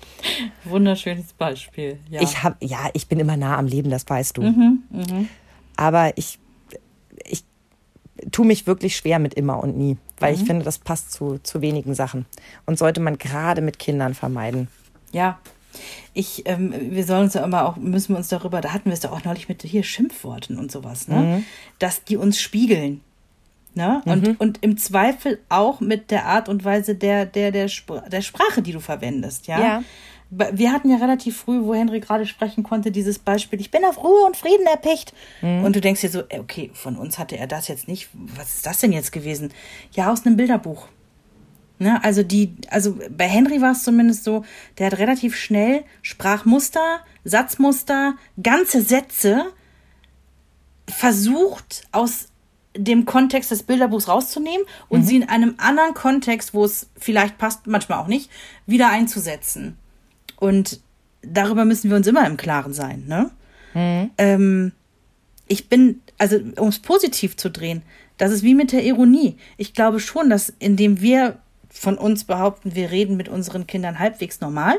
Wunderschönes 0.65 1.33
Beispiel. 1.33 1.97
Ja. 2.09 2.21
Ich 2.21 2.43
habe, 2.43 2.55
ja, 2.59 2.89
ich 2.93 3.07
bin 3.07 3.19
immer 3.19 3.37
nah 3.37 3.57
am 3.57 3.67
Leben, 3.67 3.89
das 3.89 4.07
weißt 4.09 4.37
du. 4.37 4.41
Mhm, 4.43 5.27
Aber 5.77 6.17
ich, 6.17 6.37
ich 7.25 7.43
tue 8.31 8.45
mich 8.45 8.67
wirklich 8.67 8.95
schwer 8.95 9.19
mit 9.19 9.33
immer 9.33 9.61
und 9.63 9.77
nie, 9.77 9.97
weil 10.19 10.33
Mhm. 10.35 10.39
ich 10.41 10.45
finde, 10.47 10.65
das 10.65 10.77
passt 10.79 11.11
zu, 11.13 11.39
zu 11.43 11.61
wenigen 11.61 11.95
Sachen 11.95 12.25
und 12.65 12.77
sollte 12.77 12.99
man 12.99 13.17
gerade 13.17 13.61
mit 13.61 13.79
Kindern 13.79 14.13
vermeiden. 14.13 14.67
Ja. 15.13 15.39
Ich, 16.13 16.43
ähm, 16.45 16.73
wir 16.91 17.05
sollen 17.05 17.23
uns 17.23 17.33
ja 17.33 17.43
immer 17.43 17.65
auch, 17.65 17.77
müssen 17.77 18.13
wir 18.13 18.17
uns 18.17 18.27
darüber, 18.27 18.61
da 18.61 18.73
hatten 18.73 18.85
wir 18.85 18.93
es 18.93 18.99
doch 18.99 19.11
auch 19.11 19.23
neulich 19.23 19.49
mit 19.49 19.63
hier 19.63 19.83
Schimpfworten 19.83 20.59
und 20.59 20.71
sowas, 20.71 21.07
ne? 21.07 21.15
Mhm. 21.15 21.45
Dass 21.79 22.03
die 22.03 22.17
uns 22.17 22.39
spiegeln. 22.39 23.01
Ne? 23.75 24.03
Und, 24.05 24.39
und 24.39 24.59
im 24.61 24.77
Zweifel 24.77 25.39
auch 25.49 25.79
mit 25.79 26.11
der 26.11 26.25
Art 26.27 26.47
und 26.47 26.63
Weise 26.63 26.93
der, 26.93 27.25
der, 27.25 27.51
der, 27.51 27.67
Spr 27.67 28.01
der 28.07 28.21
Sprache, 28.21 28.61
die 28.61 28.71
du 28.71 28.79
verwendest, 28.79 29.47
ja? 29.47 29.59
Ja. 29.59 29.83
Wir 30.29 30.71
hatten 30.71 30.89
ja 30.89 30.97
relativ 30.97 31.37
früh, 31.37 31.63
wo 31.63 31.75
Henry 31.75 31.99
gerade 31.99 32.25
sprechen 32.25 32.63
konnte, 32.63 32.91
dieses 32.91 33.19
Beispiel, 33.19 33.59
ich 33.59 33.71
bin 33.71 33.85
auf 33.85 34.03
Ruhe 34.03 34.25
und 34.25 34.35
Frieden 34.35 34.65
erpicht. 34.65 35.13
Mhm. 35.41 35.63
Und 35.63 35.75
du 35.75 35.81
denkst 35.81 36.01
dir 36.01 36.09
so, 36.09 36.23
ey, 36.29 36.39
okay, 36.39 36.71
von 36.73 36.97
uns 36.97 37.19
hatte 37.19 37.37
er 37.37 37.47
das 37.47 37.67
jetzt 37.67 37.87
nicht. 37.87 38.09
Was 38.13 38.55
ist 38.55 38.65
das 38.65 38.79
denn 38.79 38.91
jetzt 38.91 39.11
gewesen? 39.11 39.51
Ja, 39.91 40.11
aus 40.11 40.25
einem 40.25 40.37
Bilderbuch. 40.37 40.87
Ne, 41.79 42.01
also 42.03 42.23
die, 42.23 42.55
also 42.69 42.97
bei 43.09 43.27
Henry 43.27 43.59
war 43.59 43.71
es 43.71 43.83
zumindest 43.83 44.23
so, 44.23 44.45
der 44.77 44.87
hat 44.87 44.99
relativ 44.99 45.35
schnell 45.35 45.83
Sprachmuster, 46.01 46.99
Satzmuster, 47.23 48.15
ganze 48.41 48.81
Sätze 48.81 49.45
versucht 50.87 51.83
aus 51.91 52.29
dem 52.75 53.05
Kontext 53.05 53.51
des 53.51 53.63
Bilderbuchs 53.63 54.07
rauszunehmen 54.07 54.65
und 54.89 55.03
sie 55.03 55.15
in 55.15 55.29
einem 55.29 55.55
anderen 55.57 55.93
Kontext, 55.93 56.53
wo 56.53 56.65
es 56.65 56.89
vielleicht 56.97 57.37
passt, 57.37 57.67
manchmal 57.67 57.99
auch 57.99 58.07
nicht, 58.07 58.29
wieder 58.65 58.89
einzusetzen. 58.89 59.77
Und 60.37 60.79
darüber 61.21 61.65
müssen 61.65 61.89
wir 61.89 61.97
uns 61.97 62.07
immer 62.07 62.25
im 62.25 62.37
Klaren 62.37 62.73
sein, 62.73 63.05
ne? 63.07 63.31
Ähm, 64.17 64.71
ich 65.47 65.69
bin, 65.69 66.01
also 66.17 66.39
um 66.57 66.69
es 66.69 66.79
positiv 66.79 67.37
zu 67.37 67.49
drehen, 67.49 67.83
das 68.17 68.31
ist 68.31 68.43
wie 68.43 68.55
mit 68.55 68.71
der 68.71 68.83
Ironie. 68.83 69.37
Ich 69.57 69.73
glaube 69.73 69.99
schon, 69.99 70.29
dass 70.29 70.53
indem 70.59 71.01
wir 71.01 71.39
von 71.73 71.97
uns 71.97 72.23
behaupten, 72.23 72.75
wir 72.75 72.91
reden 72.91 73.17
mit 73.17 73.27
unseren 73.27 73.67
Kindern 73.67 73.99
halbwegs 73.99 74.39
normal, 74.39 74.77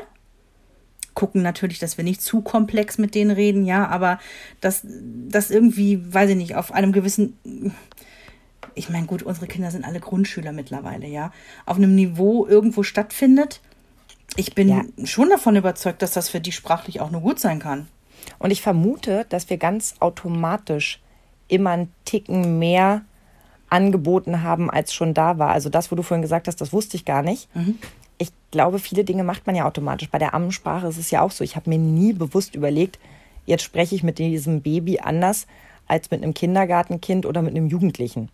gucken 1.13 1.41
natürlich, 1.41 1.79
dass 1.79 1.97
wir 1.97 2.03
nicht 2.03 2.21
zu 2.21 2.41
komplex 2.41 2.97
mit 2.97 3.15
denen 3.15 3.31
reden, 3.31 3.65
ja, 3.65 3.87
aber 3.87 4.19
dass 4.61 4.81
das 4.83 5.51
irgendwie, 5.51 6.01
weiß 6.13 6.31
ich 6.31 6.35
nicht, 6.35 6.55
auf 6.55 6.73
einem 6.73 6.91
gewissen, 6.91 7.37
ich 8.73 8.89
meine, 8.89 9.05
gut, 9.05 9.23
unsere 9.23 9.47
Kinder 9.47 9.71
sind 9.71 9.85
alle 9.85 9.99
Grundschüler 9.99 10.51
mittlerweile, 10.51 11.07
ja, 11.07 11.31
auf 11.65 11.77
einem 11.77 11.95
Niveau 11.95 12.45
irgendwo 12.47 12.83
stattfindet. 12.83 13.61
Ich 14.35 14.55
bin 14.55 14.67
Ja. 14.69 14.83
schon 15.05 15.29
davon 15.29 15.55
überzeugt, 15.55 16.01
dass 16.01 16.11
das 16.11 16.29
für 16.29 16.41
die 16.41 16.51
sprachlich 16.51 16.99
auch 16.99 17.11
nur 17.11 17.21
gut 17.21 17.39
sein 17.39 17.59
kann. 17.59 17.87
Und 18.39 18.51
ich 18.51 18.61
vermute, 18.61 19.25
dass 19.29 19.49
wir 19.49 19.57
ganz 19.57 19.95
automatisch 19.99 21.01
immer 21.47 21.69
einen 21.71 21.93
Ticken 22.05 22.59
mehr 22.59 23.05
angeboten 23.75 24.41
haben, 24.41 24.71
als 24.71 24.93
schon 24.93 25.13
da 25.13 25.37
war. 25.37 25.49
Also 25.49 25.69
das, 25.69 25.91
wo 25.91 25.97
du 25.97 26.01
vorhin 26.01 26.21
gesagt 26.21 26.47
hast, 26.47 26.61
das 26.61 26.71
wusste 26.71 26.95
ich 26.95 27.03
gar 27.03 27.21
nicht. 27.21 27.49
Ich 28.17 28.29
glaube, 28.49 28.79
viele 28.79 29.03
Dinge 29.03 29.25
macht 29.25 29.45
man 29.45 29.55
ja 29.55 29.65
automatisch. 29.65 30.09
Bei 30.09 30.17
der 30.17 30.33
Ammensprache 30.33 30.87
ist 30.87 30.97
es 30.97 31.11
ja 31.11 31.21
auch 31.21 31.31
so. 31.31 31.43
Ich 31.43 31.57
habe 31.57 31.69
mir 31.69 31.77
nie 31.77 32.13
bewusst 32.13 32.55
überlegt, 32.55 32.99
jetzt 33.45 33.63
spreche 33.63 33.93
ich 33.93 34.01
mit 34.01 34.17
diesem 34.17 34.61
Baby 34.61 34.99
anders 34.99 35.45
als 35.87 36.09
mit 36.09 36.23
einem 36.23 36.33
Kindergartenkind 36.33 37.25
oder 37.25 37.41
mit 37.41 37.53
einem 37.53 37.67
Jugendlichen. 37.67 38.29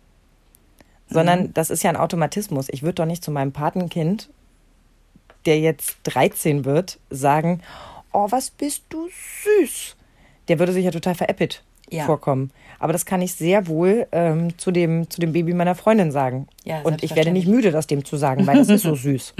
Sondern 1.10 1.52
das 1.52 1.70
ist 1.70 1.82
ja 1.82 1.90
ein 1.90 1.96
Automatismus. 1.96 2.68
Ich 2.70 2.82
würde 2.82 2.94
doch 2.94 3.06
nicht 3.06 3.24
zu 3.24 3.32
meinem 3.32 3.50
Patenkind, 3.52 4.30
der 5.44 5.58
jetzt 5.58 5.96
13 6.04 6.64
wird, 6.64 7.00
sagen, 7.10 7.62
oh, 8.12 8.28
was 8.30 8.50
bist 8.50 8.84
du 8.90 9.08
süß. 9.58 9.96
Der 10.46 10.60
würde 10.60 10.72
sich 10.72 10.84
ja 10.84 10.92
total 10.92 11.16
veräppelt 11.16 11.64
Ja. 11.92 12.04
vorkommen. 12.04 12.50
Aber 12.78 12.92
das 12.92 13.06
kann 13.06 13.22
ich 13.22 13.34
sehr 13.34 13.66
wohl 13.66 14.06
ähm, 14.12 14.58
zu, 14.58 14.70
dem, 14.70 15.08
zu 15.10 15.20
dem 15.20 15.32
Baby 15.32 15.54
meiner 15.54 15.74
Freundin 15.74 16.10
sagen. 16.10 16.48
Ja, 16.64 16.80
Und 16.82 17.02
ich 17.02 17.14
werde 17.14 17.30
nicht 17.30 17.46
müde, 17.46 17.70
das 17.70 17.86
dem 17.86 18.04
zu 18.04 18.16
sagen, 18.16 18.46
weil 18.46 18.56
das 18.56 18.68
ist 18.68 18.82
so 18.82 18.94
süß. 18.96 19.34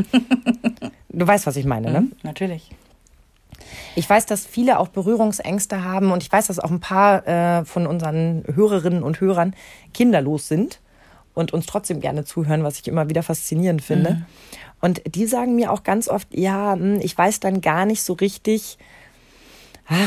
Du 1.08 1.26
weißt, 1.26 1.46
was 1.46 1.56
ich 1.56 1.64
meine, 1.64 1.90
ne? 1.90 2.08
Natürlich. 2.22 2.70
Ich 3.94 4.08
weiß, 4.08 4.26
dass 4.26 4.46
viele 4.46 4.78
auch 4.78 4.88
Berührungsängste 4.88 5.84
haben 5.84 6.12
und 6.12 6.22
ich 6.22 6.32
weiß, 6.32 6.46
dass 6.46 6.58
auch 6.58 6.70
ein 6.70 6.80
paar 6.80 7.26
äh, 7.26 7.64
von 7.64 7.86
unseren 7.86 8.44
Hörerinnen 8.54 9.02
und 9.02 9.20
Hörern 9.20 9.54
kinderlos 9.92 10.48
sind 10.48 10.80
und 11.34 11.52
uns 11.52 11.66
trotzdem 11.66 12.00
gerne 12.00 12.24
zuhören, 12.24 12.64
was 12.64 12.78
ich 12.78 12.88
immer 12.88 13.08
wieder 13.08 13.22
faszinierend 13.22 13.82
finde. 13.82 14.24
Und 14.80 15.02
die 15.14 15.26
sagen 15.26 15.54
mir 15.54 15.70
auch 15.70 15.84
ganz 15.84 16.08
oft, 16.08 16.28
ja, 16.34 16.74
hm, 16.74 17.00
ich 17.00 17.16
weiß 17.16 17.40
dann 17.40 17.60
gar 17.60 17.86
nicht 17.86 18.02
so 18.02 18.14
richtig, 18.14 18.78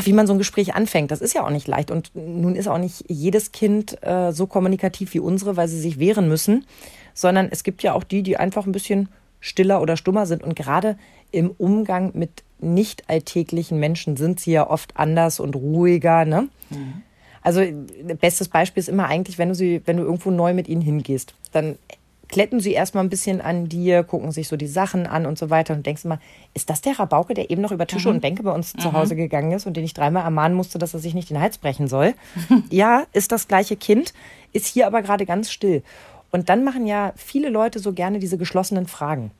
wie 0.04 0.12
man 0.12 0.26
so 0.26 0.32
ein 0.32 0.38
Gespräch 0.38 0.74
anfängt. 0.74 1.10
Das 1.10 1.20
ist 1.20 1.34
ja 1.34 1.44
auch 1.44 1.50
nicht 1.50 1.68
leicht. 1.68 1.90
Und 1.90 2.10
nun 2.14 2.56
ist 2.56 2.68
auch 2.68 2.78
nicht 2.78 3.04
jedes 3.08 3.52
Kind 3.52 4.02
äh, 4.02 4.32
so 4.32 4.46
kommunikativ 4.46 5.14
wie 5.14 5.20
unsere, 5.20 5.56
weil 5.56 5.68
sie 5.68 5.80
sich 5.80 5.98
wehren 5.98 6.28
müssen, 6.28 6.66
sondern 7.14 7.48
es 7.50 7.62
gibt 7.62 7.82
ja 7.82 7.92
auch 7.92 8.04
die, 8.04 8.22
die 8.22 8.36
einfach 8.36 8.66
ein 8.66 8.72
bisschen 8.72 9.08
stiller 9.40 9.80
oder 9.80 9.96
stummer 9.96 10.26
sind. 10.26 10.42
Und 10.42 10.56
gerade 10.56 10.96
im 11.30 11.50
Umgang 11.50 12.12
mit 12.14 12.42
nicht 12.58 13.08
alltäglichen 13.08 13.78
Menschen 13.78 14.16
sind 14.16 14.40
sie 14.40 14.52
ja 14.52 14.68
oft 14.68 14.96
anders 14.96 15.40
und 15.40 15.54
ruhiger. 15.54 16.24
Ne? 16.24 16.48
Also 17.42 17.62
bestes 18.20 18.48
Beispiel 18.48 18.80
ist 18.80 18.88
immer 18.88 19.06
eigentlich, 19.06 19.38
wenn 19.38 19.50
du 19.50 19.54
sie, 19.54 19.82
wenn 19.84 19.98
du 19.98 20.02
irgendwo 20.02 20.30
neu 20.30 20.54
mit 20.54 20.68
ihnen 20.68 20.80
hingehst, 20.80 21.34
dann 21.52 21.76
kletten 22.28 22.60
sie 22.60 22.72
erstmal 22.72 23.04
ein 23.04 23.10
bisschen 23.10 23.40
an 23.40 23.68
dir, 23.68 24.02
gucken 24.02 24.32
sich 24.32 24.48
so 24.48 24.56
die 24.56 24.66
Sachen 24.66 25.06
an 25.06 25.26
und 25.26 25.38
so 25.38 25.50
weiter 25.50 25.74
und 25.74 25.86
denkst 25.86 26.04
immer, 26.04 26.18
ist 26.54 26.70
das 26.70 26.80
der 26.80 26.98
Rabauke, 26.98 27.34
der 27.34 27.50
eben 27.50 27.62
noch 27.62 27.72
über 27.72 27.86
Tische 27.86 28.08
und 28.08 28.20
Bänke 28.20 28.42
bei 28.42 28.52
uns 28.52 28.72
zu 28.72 28.92
Hause 28.92 29.16
gegangen 29.16 29.52
ist 29.52 29.66
und 29.66 29.76
den 29.76 29.84
ich 29.84 29.94
dreimal 29.94 30.24
ermahnen 30.24 30.56
musste, 30.56 30.78
dass 30.78 30.94
er 30.94 31.00
sich 31.00 31.14
nicht 31.14 31.30
den 31.30 31.40
Hals 31.40 31.58
brechen 31.58 31.88
soll? 31.88 32.14
ja, 32.70 33.04
ist 33.12 33.32
das 33.32 33.48
gleiche 33.48 33.76
Kind, 33.76 34.12
ist 34.52 34.66
hier 34.66 34.86
aber 34.86 35.02
gerade 35.02 35.26
ganz 35.26 35.50
still. 35.50 35.82
Und 36.32 36.48
dann 36.48 36.64
machen 36.64 36.86
ja 36.86 37.12
viele 37.16 37.48
Leute 37.48 37.78
so 37.78 37.92
gerne 37.92 38.18
diese 38.18 38.38
geschlossenen 38.38 38.86
Fragen. 38.86 39.30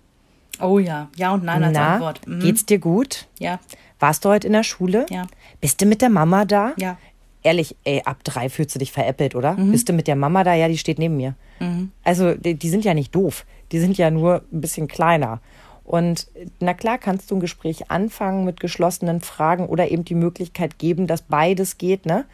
Oh 0.60 0.78
ja, 0.78 1.08
ja 1.16 1.34
und 1.34 1.44
nein 1.44 1.62
als 1.62 1.74
Na, 1.74 1.94
Antwort. 1.94 2.26
Mhm. 2.26 2.40
geht's 2.40 2.64
dir 2.64 2.78
gut? 2.78 3.26
Ja, 3.38 3.58
Warst 3.98 4.24
du 4.24 4.28
heute 4.28 4.46
in 4.46 4.52
der 4.52 4.62
Schule? 4.62 5.06
Ja. 5.10 5.26
Bist 5.60 5.80
du 5.80 5.86
mit 5.86 6.02
der 6.02 6.10
Mama 6.10 6.44
da? 6.44 6.72
Ja. 6.76 6.98
Ehrlich, 7.42 7.76
ey, 7.84 8.02
ab 8.04 8.24
drei 8.24 8.48
fühlst 8.48 8.74
du 8.74 8.78
dich 8.78 8.90
veräppelt, 8.92 9.34
oder? 9.34 9.54
Bist 9.54 9.88
du 9.88 9.92
mit 9.92 10.06
der 10.08 10.16
Mama 10.16 10.42
da? 10.44 10.54
Ja, 10.54 10.68
die 10.68 10.78
steht 10.78 10.98
neben 10.98 11.16
mir. 11.16 11.34
Also, 12.04 12.34
die, 12.34 12.54
die 12.54 12.68
sind 12.68 12.84
ja 12.84 12.92
nicht 12.94 13.14
doof. 13.14 13.44
Die 13.72 13.78
sind 13.78 13.96
ja 13.98 14.10
nur 14.10 14.42
ein 14.52 14.60
bisschen 14.60 14.88
kleiner. 14.88 15.40
Und 15.84 16.26
na 16.58 16.74
klar 16.74 16.98
kannst 16.98 17.30
du 17.30 17.36
ein 17.36 17.40
Gespräch 17.40 17.92
anfangen 17.92 18.44
mit 18.44 18.58
geschlossenen 18.58 19.20
Fragen 19.20 19.66
oder 19.66 19.88
eben 19.88 20.04
die 20.04 20.16
Möglichkeit 20.16 20.78
geben, 20.80 21.06
dass 21.06 21.22
beides 21.22 21.78
geht, 21.78 22.06
ne? 22.06 22.24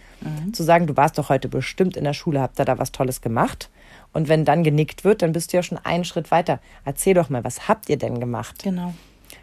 Zu 0.55 0.63
sagen, 0.63 0.87
du 0.87 0.97
warst 0.97 1.19
doch 1.19 1.29
heute 1.29 1.49
bestimmt 1.49 1.99
in 1.99 2.05
der 2.05 2.15
Schule, 2.15 2.41
habt 2.41 2.59
ihr 2.59 2.65
da 2.65 2.79
was 2.79 2.93
Tolles 2.93 3.21
gemacht? 3.21 3.69
Und 4.15 4.29
wenn 4.29 4.47
dann 4.47 4.65
genickt 4.65 5.05
wird, 5.05 5.21
dann 5.21 5.33
bist 5.33 5.53
du 5.53 5.59
ja 5.59 5.63
schon 5.63 5.77
einen 5.77 6.05
Schritt 6.05 6.31
weiter. 6.31 6.61
Erzähl 6.87 7.13
doch 7.13 7.29
mal, 7.29 7.45
was 7.45 7.69
habt 7.69 7.91
ihr 7.91 7.99
denn 7.99 8.21
gemacht? 8.21 8.63
genau. 8.63 8.95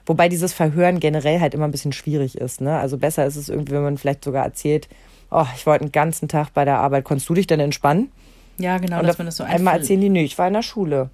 Wobei 0.05 0.27
dieses 0.27 0.53
Verhören 0.53 0.99
generell 0.99 1.39
halt 1.39 1.53
immer 1.53 1.65
ein 1.65 1.71
bisschen 1.71 1.93
schwierig 1.93 2.35
ist. 2.35 2.61
Ne? 2.61 2.79
Also 2.79 2.97
besser 2.97 3.27
ist 3.27 3.35
es 3.35 3.47
irgendwie, 3.47 3.73
wenn 3.73 3.83
man 3.83 3.97
vielleicht 3.97 4.23
sogar 4.23 4.43
erzählt, 4.43 4.87
oh, 5.31 5.45
ich 5.55 5.65
heute 5.65 5.85
den 5.85 5.91
ganzen 5.91 6.27
Tag 6.27 6.53
bei 6.53 6.65
der 6.65 6.79
Arbeit, 6.79 7.03
konntest 7.03 7.29
du 7.29 7.33
dich 7.33 7.47
denn 7.47 7.59
entspannen? 7.59 8.11
Ja, 8.57 8.77
genau, 8.77 8.99
Und 8.99 9.07
dass 9.07 9.17
man 9.17 9.27
das 9.27 9.37
so 9.37 9.43
einmal 9.43 9.77
erzählen 9.77 10.01
die, 10.01 10.09
nö, 10.09 10.19
ich 10.19 10.37
war 10.37 10.47
in 10.47 10.53
der 10.53 10.63
Schule. 10.63 11.09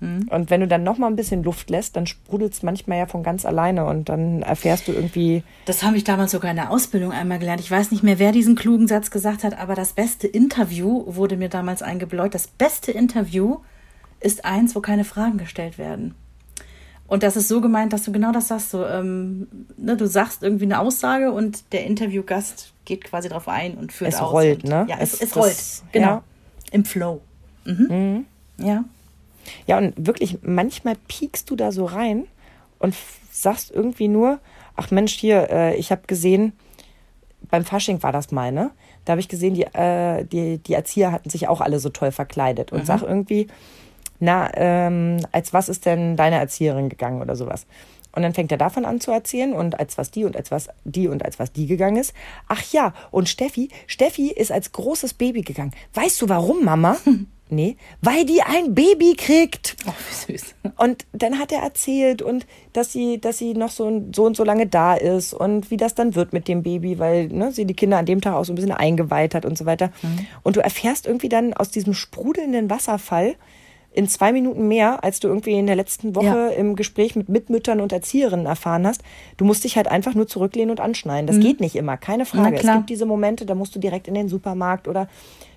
Und 0.00 0.48
wenn 0.48 0.60
du 0.60 0.68
dann 0.68 0.84
noch 0.84 0.96
mal 0.96 1.08
ein 1.08 1.16
bisschen 1.16 1.42
Luft 1.42 1.70
lässt, 1.70 1.96
dann 1.96 2.06
sprudelt 2.06 2.52
es 2.52 2.62
manchmal 2.62 2.98
ja 2.98 3.06
von 3.06 3.24
ganz 3.24 3.44
alleine 3.44 3.84
und 3.84 4.08
dann 4.08 4.42
erfährst 4.42 4.86
du 4.86 4.92
irgendwie. 4.92 5.42
Das 5.64 5.82
habe 5.82 5.96
ich 5.96 6.04
damals 6.04 6.30
sogar 6.30 6.52
in 6.52 6.56
der 6.56 6.70
Ausbildung 6.70 7.10
einmal 7.10 7.40
gelernt. 7.40 7.60
Ich 7.60 7.70
weiß 7.70 7.90
nicht 7.90 8.04
mehr, 8.04 8.20
wer 8.20 8.30
diesen 8.30 8.54
klugen 8.54 8.86
Satz 8.86 9.10
gesagt 9.10 9.42
hat, 9.42 9.58
aber 9.58 9.74
das 9.74 9.94
beste 9.94 10.28
Interview 10.28 11.02
wurde 11.06 11.36
mir 11.36 11.48
damals 11.48 11.82
eingebläut. 11.82 12.32
Das 12.32 12.46
beste 12.46 12.92
Interview 12.92 13.58
ist 14.20 14.44
eins, 14.44 14.76
wo 14.76 14.80
keine 14.80 15.04
Fragen 15.04 15.36
gestellt 15.36 15.78
werden. 15.78 16.14
Und 17.08 17.24
das 17.24 17.36
ist 17.36 17.48
so 17.48 17.60
gemeint, 17.60 17.92
dass 17.92 18.04
du 18.04 18.12
genau 18.12 18.30
das 18.30 18.48
sagst. 18.48 18.70
So, 18.70 18.86
ähm, 18.86 19.48
ne, 19.76 19.96
du 19.96 20.06
sagst 20.06 20.44
irgendwie 20.44 20.66
eine 20.66 20.78
Aussage 20.78 21.32
und 21.32 21.72
der 21.72 21.86
Interviewgast 21.86 22.72
geht 22.88 23.04
quasi 23.04 23.28
drauf 23.28 23.46
ein 23.48 23.74
und 23.74 23.92
führt 23.92 24.12
Es 24.12 24.18
aus. 24.20 24.32
rollt, 24.32 24.64
und, 24.64 24.70
ne? 24.70 24.86
Ja, 24.88 24.96
es, 24.98 25.14
Es- 25.14 25.20
es 25.22 25.30
das- 25.30 25.36
rollt. 25.36 25.92
Genau. 25.92 26.06
ja. 26.06 26.22
Im 26.72 26.84
Flow. 26.84 27.20
Mhm. 27.64 28.24
Ja. 28.58 28.84
Ja, 29.66 29.78
und 29.78 29.94
wirklich, 29.96 30.38
manchmal 30.42 30.96
piekst 31.06 31.48
du 31.50 31.56
da 31.56 31.70
so 31.72 31.84
rein 31.86 32.26
und 32.78 32.94
sagst 33.30 33.70
irgendwie 33.70 34.08
nur, 34.08 34.40
ach 34.76 34.90
Mensch, 34.90 35.14
hier, 35.14 35.48
äh, 35.50 35.76
ich 35.76 35.90
habe 35.90 36.02
gesehen, 36.06 36.52
beim 37.50 37.64
Fasching 37.64 38.02
war 38.02 38.12
das 38.12 38.30
mal, 38.32 38.52
ne? 38.52 38.70
Da 39.04 39.12
habe 39.12 39.20
ich 39.20 39.28
gesehen, 39.28 39.54
die, 39.54 39.62
äh, 39.64 40.24
die, 40.24 40.58
die 40.58 40.74
Erzieher 40.74 41.12
hatten 41.12 41.30
sich 41.30 41.48
auch 41.48 41.60
alle 41.62 41.78
so 41.78 41.88
toll 41.88 42.10
verkleidet 42.12 42.72
und 42.72 42.84
sag 42.84 43.02
irgendwie, 43.02 43.46
na, 44.20 44.50
ähm, 44.54 45.18
als 45.32 45.52
was 45.54 45.68
ist 45.70 45.86
denn 45.86 46.16
deine 46.16 46.36
Erzieherin 46.36 46.88
gegangen 46.90 47.22
oder 47.22 47.36
sowas? 47.36 47.66
Und 48.18 48.22
dann 48.24 48.34
fängt 48.34 48.50
er 48.50 48.58
davon 48.58 48.84
an 48.84 49.00
zu 49.00 49.12
erzählen 49.12 49.52
und 49.52 49.78
als 49.78 49.96
was 49.96 50.10
die 50.10 50.24
und 50.24 50.36
als 50.36 50.50
was 50.50 50.70
die 50.82 51.06
und 51.06 51.24
als 51.24 51.38
was 51.38 51.52
die 51.52 51.68
gegangen 51.68 51.98
ist. 51.98 52.14
Ach 52.48 52.64
ja, 52.72 52.92
und 53.12 53.28
Steffi, 53.28 53.68
Steffi 53.86 54.32
ist 54.32 54.50
als 54.50 54.72
großes 54.72 55.14
Baby 55.14 55.42
gegangen. 55.42 55.70
Weißt 55.94 56.20
du 56.20 56.28
warum, 56.28 56.64
Mama? 56.64 56.96
Nee, 57.50 57.78
weil 58.02 58.26
die 58.26 58.42
ein 58.42 58.74
Baby 58.74 59.14
kriegt. 59.16 59.74
Oh, 59.86 59.92
wie 60.26 60.32
süß. 60.34 60.54
Und 60.76 61.06
dann 61.14 61.38
hat 61.38 61.50
er 61.50 61.62
erzählt 61.62 62.20
und 62.20 62.46
dass 62.74 62.92
sie, 62.92 63.22
dass 63.22 63.38
sie 63.38 63.54
noch 63.54 63.70
so, 63.70 64.04
so 64.14 64.24
und 64.24 64.36
so 64.36 64.44
lange 64.44 64.66
da 64.66 64.92
ist 64.92 65.32
und 65.32 65.70
wie 65.70 65.78
das 65.78 65.94
dann 65.94 66.14
wird 66.14 66.34
mit 66.34 66.46
dem 66.46 66.62
Baby, 66.62 66.98
weil 66.98 67.28
ne, 67.28 67.50
sie 67.50 67.64
die 67.64 67.72
Kinder 67.72 67.96
an 67.96 68.04
dem 68.04 68.20
Tag 68.20 68.34
auch 68.34 68.44
so 68.44 68.52
ein 68.52 68.56
bisschen 68.56 68.72
eingeweiht 68.72 69.34
hat 69.34 69.46
und 69.46 69.56
so 69.56 69.64
weiter. 69.64 69.90
Und 70.42 70.56
du 70.56 70.60
erfährst 70.60 71.06
irgendwie 71.06 71.30
dann 71.30 71.54
aus 71.54 71.70
diesem 71.70 71.94
sprudelnden 71.94 72.68
Wasserfall 72.68 73.34
in 73.98 74.06
zwei 74.08 74.32
Minuten 74.32 74.68
mehr, 74.68 75.02
als 75.02 75.18
du 75.18 75.26
irgendwie 75.26 75.58
in 75.58 75.66
der 75.66 75.74
letzten 75.74 76.14
Woche 76.14 76.24
Ja. 76.24 76.48
im 76.50 76.76
Gespräch 76.76 77.16
mit 77.16 77.28
Mitmüttern 77.28 77.80
und 77.80 77.90
Erzieherinnen 77.90 78.46
erfahren 78.46 78.86
hast. 78.86 79.02
Du 79.38 79.44
musst 79.44 79.64
dich 79.64 79.74
halt 79.76 79.88
einfach 79.88 80.14
nur 80.14 80.28
zurücklehnen 80.28 80.70
und 80.70 80.78
anschneiden. 80.78 81.26
Das 81.26 81.40
geht 81.40 81.58
nicht 81.58 81.74
immer, 81.74 81.96
keine 81.96 82.24
Frage. 82.24 82.58
Es 82.58 82.62
gibt 82.62 82.90
diese 82.90 83.06
Momente, 83.06 83.44
da 83.44 83.56
musst 83.56 83.74
du 83.74 83.80
direkt 83.80 84.06
in 84.06 84.14
den 84.14 84.28
Supermarkt 84.28 84.86
oder 84.86 85.08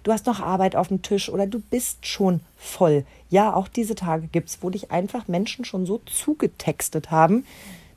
du 0.02 0.12
hast 0.12 0.26
noch 0.26 0.40
Arbeit 0.40 0.76
auf 0.76 0.88
dem 0.88 1.04
Tisch 1.04 1.30
oder 1.30 1.46
du 1.46 1.60
bist 1.60 2.08
schon 2.08 2.40
voll. 2.58 3.06
Ja, 3.30 3.54
auch 3.54 3.68
diese 3.68 3.94
Tage 3.94 4.26
gibt's, 4.32 4.58
wo 4.62 4.72
dich 4.72 4.90
einfach 4.90 5.28
Menschen 5.28 5.64
schon 5.64 5.86
so 5.86 6.02
zugetextet 6.08 7.12
haben, 7.12 7.46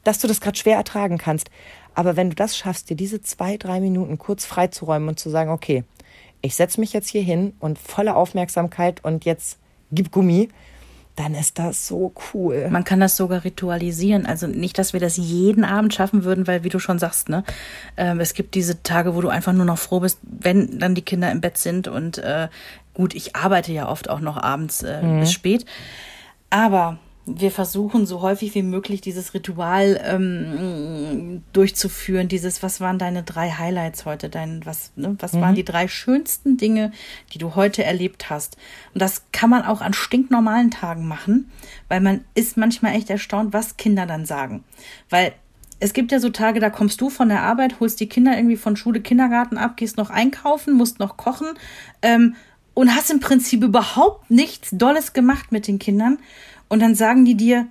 dass 0.05 0.19
du 0.19 0.29
das 0.29 0.43
gerade 0.43 0.59
schwer 0.59 0.77
ertragen 0.77 1.17
kannst. 1.17 1.49
Aber 1.95 2.17
wenn 2.17 2.29
du 2.29 2.37
das 2.37 2.55
schaffst, 2.55 2.91
dir 2.91 2.97
diese 2.97 3.23
zwei, 3.23 3.57
drei 3.57 3.81
Minuten 3.81 4.19
kurz 4.19 4.45
freizuräumen 4.45 5.09
und 5.09 5.19
zu 5.19 5.31
sagen, 5.31 5.51
okay, 5.51 5.85
ich 6.43 6.55
setze 6.55 6.81
mich 6.81 6.93
jetzt 6.93 7.09
hier 7.09 7.23
hin 7.23 7.55
und 7.61 7.79
volle 7.79 8.15
Aufmerksamkeit 8.15 9.03
und 9.03 9.25
jetzt 9.25 9.57
gib 9.95 10.11
Gummi, 10.11 10.49
dann 11.17 11.35
ist 11.35 11.59
das 11.59 11.87
so 11.87 12.13
cool. 12.33 12.69
Man 12.71 12.83
kann 12.83 12.99
das 12.99 13.17
sogar 13.17 13.45
ritualisieren. 13.45 14.27
Also 14.27 14.49
nicht, 14.49 14.79
dass 14.79 14.93
wir 14.93 15.01
das 15.01 15.17
jeden 15.17 15.65
Abend 15.65 15.95
schaffen 15.95 16.25
würden, 16.25 16.47
weil, 16.47 16.65
wie 16.65 16.71
du 16.71 16.81
schon 16.81 16.99
sagst, 16.99 17.29
ne, 17.29 17.45
ähm, 17.97 18.19
es 18.19 18.35
gibt 18.35 18.55
diese 18.55 18.83
Tage, 18.83 19.15
wo 19.15 19.21
du 19.21 19.29
einfach 19.29 19.53
nur 19.53 19.65
noch 19.65 19.79
froh 19.79 20.01
bist, 20.01 20.19
wenn 20.23 20.81
dann 20.81 20.97
die 20.97 21.03
Kinder 21.03 21.31
im 21.31 21.41
Bett 21.41 21.57
sind. 21.57 21.87
Und 21.87 22.19
äh, 22.19 22.49
gut, 22.95 23.15
ich 23.15 23.37
arbeite 23.37 23.73
ja 23.73 23.89
oft 23.89 24.11
auch 24.11 24.21
noch 24.21 24.37
abends 24.37 24.83
äh, 24.83 25.01
bis 25.21 25.33
spät. 25.33 25.65
Aber 26.51 26.99
wir 27.27 27.51
versuchen 27.51 28.05
so 28.05 28.21
häufig 28.21 28.55
wie 28.55 28.63
möglich 28.63 29.01
dieses 29.01 29.33
Ritual 29.33 29.99
ähm, 30.05 31.43
durchzuführen. 31.55 32.29
Dieses, 32.29 32.63
was 32.63 32.81
waren 32.81 32.99
deine 32.99 33.23
drei 33.23 33.51
Highlights 33.51 34.05
heute? 34.05 34.29
Dein, 34.29 34.65
was, 34.67 34.93
ne, 34.97 35.17
was 35.19 35.33
waren 35.41 35.55
die 35.55 35.65
drei 35.65 35.89
schönsten 35.89 36.59
Dinge, 36.59 36.93
die 37.33 37.39
du 37.39 37.55
heute 37.55 37.83
erlebt 37.83 38.29
hast? 38.29 38.59
Und 38.93 39.01
das 39.01 39.25
kann 39.33 39.49
man 39.49 39.63
auch 39.63 39.81
an 39.81 39.95
stinknormalen 39.95 40.71
Tagen 40.71 41.09
machen, 41.09 41.51
weil 41.89 42.01
man 42.01 42.25
ist 42.35 42.59
manchmal 42.59 42.95
echt 42.95 43.09
erstaunt, 43.09 43.55
was 43.55 43.79
Kinder 43.79 44.05
dann 44.05 44.27
sagen. 44.27 44.63
Weil 45.09 45.33
es 45.81 45.93
gibt 45.95 46.13
ja 46.13 46.21
so 46.21 46.29
Tage, 46.29 46.61
da 46.61 46.71
kommst 46.71 47.01
du 47.01 47.11
von 47.11 47.29
der 47.29 47.43
Arbeit, 47.43 47.81
holst 47.81 48.01
die 48.01 48.09
Kinder 48.09 48.37
irgendwie 48.37 48.57
von 48.57 48.77
Schule, 48.77 49.01
Kindergarten 49.01 49.57
ab, 49.57 49.77
gehst 49.77 49.97
noch 49.97 50.11
einkaufen, 50.11 50.75
musst 50.75 50.99
noch 50.99 51.17
kochen 51.17 51.49
ähm, 52.03 52.37
und 52.75 52.95
hast 52.95 53.11
im 53.11 53.21
Prinzip 53.21 53.63
überhaupt 53.63 54.31
nichts 54.31 54.71
Dolles 54.73 55.13
gemacht 55.15 55.53
mit 55.53 55.67
den 55.67 55.79
Kindern. 55.79 56.19
Und 56.69 56.81
dann 56.81 56.95
sagen 56.95 57.25
die 57.25 57.37
dir, 57.37 57.67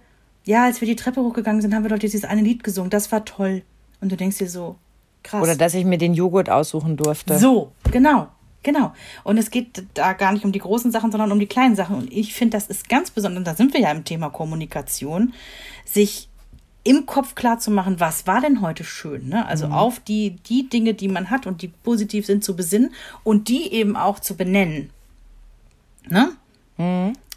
ja, 0.46 0.66
als 0.66 0.82
wir 0.82 0.88
die 0.88 0.96
Treppe 0.96 1.22
hochgegangen 1.22 1.62
sind, 1.62 1.74
haben 1.74 1.84
wir 1.84 1.90
doch 1.90 2.00
dieses 2.00 2.26
eine 2.26 2.42
Lied 2.42 2.64
gesungen, 2.64 2.90
das 2.90 3.12
war 3.12 3.26
toll. 3.26 3.64
Und 4.02 4.12
du 4.12 4.18
denkst 4.18 4.38
dir 4.38 4.50
so, 4.50 4.76
krass. 5.24 5.42
Oder 5.42 5.56
dass 5.56 5.74
ich 5.74 5.86
mir 5.86 5.98
den 5.98 6.14
Joghurt 6.14 6.50
aussuchen 6.50 6.98
durfte. 6.98 7.38
So, 7.40 7.72
genau, 7.92 8.28
genau. 8.62 8.94
Und 9.24 9.38
es 9.38 9.50
geht 9.50 9.84
da 9.94 10.14
gar 10.14 10.34
nicht 10.34 10.46
um 10.46 10.52
die 10.52 10.60
großen 10.60 10.92
Sachen, 10.92 11.12
sondern 11.12 11.32
um 11.32 11.40
die 11.40 11.48
kleinen 11.48 11.76
Sachen. 11.76 11.96
Und 11.96 12.12
ich 12.12 12.34
finde, 12.34 12.58
das 12.58 12.68
ist 12.68 12.90
ganz 12.90 13.12
besonders, 13.12 13.44
da 13.44 13.56
sind 13.56 13.74
wir 13.74 13.82
ja 13.82 13.92
im 13.92 14.04
Thema 14.04 14.30
Kommunikation, 14.30 15.34
sich 15.86 16.30
im 16.84 17.06
Kopf 17.06 17.36
klar 17.36 17.60
zu 17.60 17.72
machen, 17.72 18.02
was 18.02 18.28
war 18.28 18.42
denn 18.42 18.60
heute 18.60 18.84
schön, 18.84 19.30
ne? 19.30 19.46
Also 19.46 19.68
auf 19.68 20.02
die, 20.02 20.32
die 20.32 20.68
Dinge, 20.68 20.94
die 20.94 21.08
man 21.08 21.30
hat 21.30 21.48
und 21.48 21.62
die 21.62 21.70
positiv 21.70 22.26
sind, 22.26 22.44
zu 22.44 22.58
besinnen 22.58 22.94
und 23.24 23.48
die 23.48 23.72
eben 23.72 23.96
auch 23.96 24.20
zu 24.20 24.36
benennen. 24.36 24.90
Ne? 26.10 26.34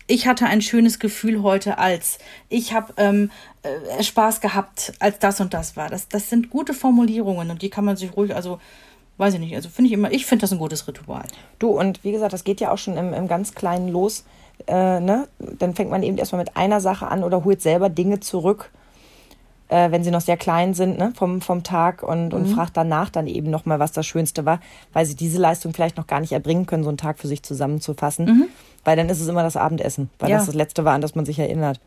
Ich 0.07 0.27
hatte 0.27 0.47
ein 0.47 0.63
schönes 0.63 0.99
Gefühl 0.99 1.43
heute 1.43 1.79
als 1.79 2.19
ich 2.49 2.73
habe 2.73 2.95
ähm, 2.97 3.31
äh, 3.63 4.03
Spaß 4.03 4.41
gehabt, 4.41 4.93
als 5.01 5.19
das 5.19 5.41
und 5.41 5.53
das 5.53 5.77
war. 5.77 5.89
Das, 5.89 6.09
das 6.09 6.31
sind 6.31 6.51
gute 6.51 6.75
Formulierungen 6.75 7.51
und 7.51 7.63
die 7.63 7.71
kann 7.71 7.85
man 7.85 7.97
sich 7.97 8.17
ruhig, 8.17 8.35
also 8.35 8.61
weiß 9.19 9.35
ich 9.35 9.41
nicht, 9.41 9.55
also 9.57 9.69
finde 9.69 9.89
ich 9.89 9.93
immer, 9.93 10.13
ich 10.13 10.27
finde 10.27 10.43
das 10.43 10.53
ein 10.53 10.59
gutes 10.59 10.87
Ritual. 10.87 11.25
Du, 11.59 11.71
und 11.71 12.05
wie 12.05 12.13
gesagt, 12.13 12.33
das 12.33 12.45
geht 12.45 12.61
ja 12.61 12.71
auch 12.71 12.79
schon 12.79 12.97
im, 12.97 13.13
im 13.15 13.29
ganz 13.29 13.55
Kleinen 13.55 13.89
los. 13.89 14.25
Äh, 14.67 15.01
ne? 15.01 15.29
Dann 15.39 15.75
fängt 15.75 15.91
man 15.91 16.03
eben 16.03 16.19
erstmal 16.19 16.43
mit 16.43 16.57
einer 16.57 16.81
Sache 16.81 17.09
an 17.09 17.25
oder 17.25 17.45
holt 17.45 17.61
selber 17.61 17.89
Dinge 17.89 18.21
zurück, 18.21 18.71
äh, 19.69 19.91
wenn 19.91 20.05
sie 20.05 20.11
noch 20.11 20.21
sehr 20.21 20.37
klein 20.37 20.75
sind, 20.75 20.99
ne? 20.99 21.13
vom, 21.17 21.41
vom 21.41 21.63
Tag 21.63 22.03
und, 22.03 22.33
und 22.35 22.47
fragt 22.47 22.77
danach 22.77 23.11
dann 23.11 23.27
eben 23.27 23.51
nochmal, 23.51 23.79
was 23.79 23.93
das 23.93 24.07
Schönste 24.07 24.45
war, 24.45 24.61
weil 24.93 25.07
sie 25.07 25.15
diese 25.17 25.39
Leistung 25.39 25.73
vielleicht 25.75 25.97
noch 25.97 26.07
gar 26.07 26.21
nicht 26.21 26.33
erbringen 26.33 26.67
können, 26.67 26.83
so 26.85 26.89
einen 26.91 26.99
Tag 26.99 27.19
für 27.19 27.29
sich 27.29 27.43
zusammenzufassen. 27.43 28.49
Weil 28.85 28.97
dann 28.97 29.09
ist 29.09 29.21
es 29.21 29.27
immer 29.29 29.43
das 29.43 29.57
Abendessen, 29.57 30.11
weil 30.19 30.31
Ja. 30.31 30.37
das 30.39 30.47
das 30.47 30.55
Letzte 30.55 30.85
war, 30.85 30.95
an 30.95 31.01
das 31.01 31.15
man 31.15 31.25
sich 31.27 31.39
erinnert. 31.39 31.81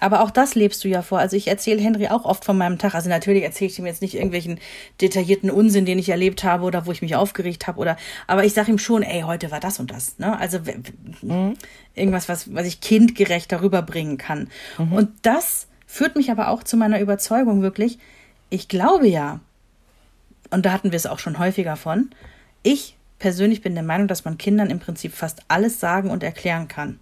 Aber 0.00 0.22
auch 0.22 0.30
das 0.30 0.54
lebst 0.54 0.84
du 0.84 0.88
ja 0.88 1.02
vor. 1.02 1.18
Also 1.18 1.36
ich 1.36 1.48
erzähle 1.48 1.80
Henry 1.80 2.06
auch 2.08 2.24
oft 2.24 2.44
von 2.44 2.56
meinem 2.56 2.78
Tag. 2.78 2.94
Also 2.94 3.08
natürlich 3.08 3.42
erzähle 3.42 3.70
ich 3.70 3.78
ihm 3.80 3.86
jetzt 3.86 4.00
nicht 4.02 4.14
irgendwelchen 4.14 4.60
detaillierten 5.00 5.50
Unsinn, 5.50 5.86
den 5.86 5.98
ich 5.98 6.10
erlebt 6.10 6.44
habe 6.44 6.64
oder 6.64 6.86
wo 6.86 6.92
ich 6.92 7.02
mich 7.02 7.16
aufgeregt 7.16 7.66
habe 7.66 7.80
oder. 7.80 7.96
Aber 8.28 8.44
ich 8.44 8.52
sage 8.52 8.70
ihm 8.70 8.78
schon, 8.78 9.02
ey, 9.02 9.22
heute 9.22 9.50
war 9.50 9.58
das 9.58 9.80
und 9.80 9.90
das. 9.90 10.16
Ne? 10.18 10.38
Also 10.38 10.64
w- 10.66 10.74
irgendwas, 11.94 12.28
was 12.28 12.54
was 12.54 12.66
ich 12.66 12.80
kindgerecht 12.80 13.50
darüber 13.50 13.82
bringen 13.82 14.18
kann. 14.18 14.48
Und 14.78 15.08
das 15.22 15.66
führt 15.88 16.14
mich 16.14 16.30
aber 16.30 16.48
auch 16.48 16.62
zu 16.62 16.76
meiner 16.76 17.00
Überzeugung 17.00 17.62
wirklich. 17.62 17.98
Ich 18.50 18.68
glaube 18.68 19.08
ja, 19.08 19.40
und 20.50 20.64
da 20.64 20.70
hatten 20.72 20.92
wir 20.92 20.96
es 20.96 21.06
auch 21.06 21.18
schon 21.18 21.40
häufiger 21.40 21.74
von. 21.76 22.10
Ich 22.62 22.96
persönlich 23.18 23.62
bin 23.62 23.74
der 23.74 23.82
Meinung, 23.82 24.06
dass 24.06 24.24
man 24.24 24.38
Kindern 24.38 24.70
im 24.70 24.78
Prinzip 24.78 25.12
fast 25.12 25.42
alles 25.48 25.80
sagen 25.80 26.10
und 26.10 26.22
erklären 26.22 26.68
kann 26.68 27.00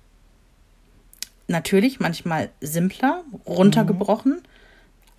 natürlich 1.49 2.01
manchmal 2.01 2.51
simpler, 2.61 3.23
runtergebrochen, 3.47 4.43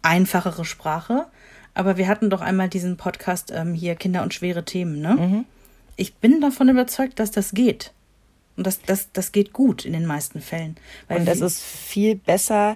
einfachere 0.02 0.66
Sprache. 0.66 1.28
Aber 1.74 1.96
wir 1.98 2.08
hatten 2.10 2.30
doch 2.30 2.42
einmal 2.42 2.68
diesen 2.70 2.98
Podcast 2.98 3.52
ähm, 3.56 3.74
hier 3.74 3.96
Kinder 3.96 4.24
und 4.24 4.34
schwere 4.34 4.66
Themen, 4.66 5.00
ne? 5.00 5.46
Ich 5.96 6.16
bin 6.16 6.42
davon 6.42 6.68
überzeugt, 6.70 7.20
dass 7.20 7.32
das 7.32 7.52
geht. 7.52 7.94
Und 8.58 8.68
das, 8.68 8.82
das, 8.82 9.10
das 9.14 9.32
geht 9.32 9.54
gut 9.54 9.86
in 9.86 9.94
den 9.94 10.06
meisten 10.06 10.42
Fällen. 10.42 10.76
Und 11.08 11.28
es 11.30 11.40
wie- 11.40 11.46
ist 11.46 11.64
viel 11.64 12.16
besser 12.16 12.76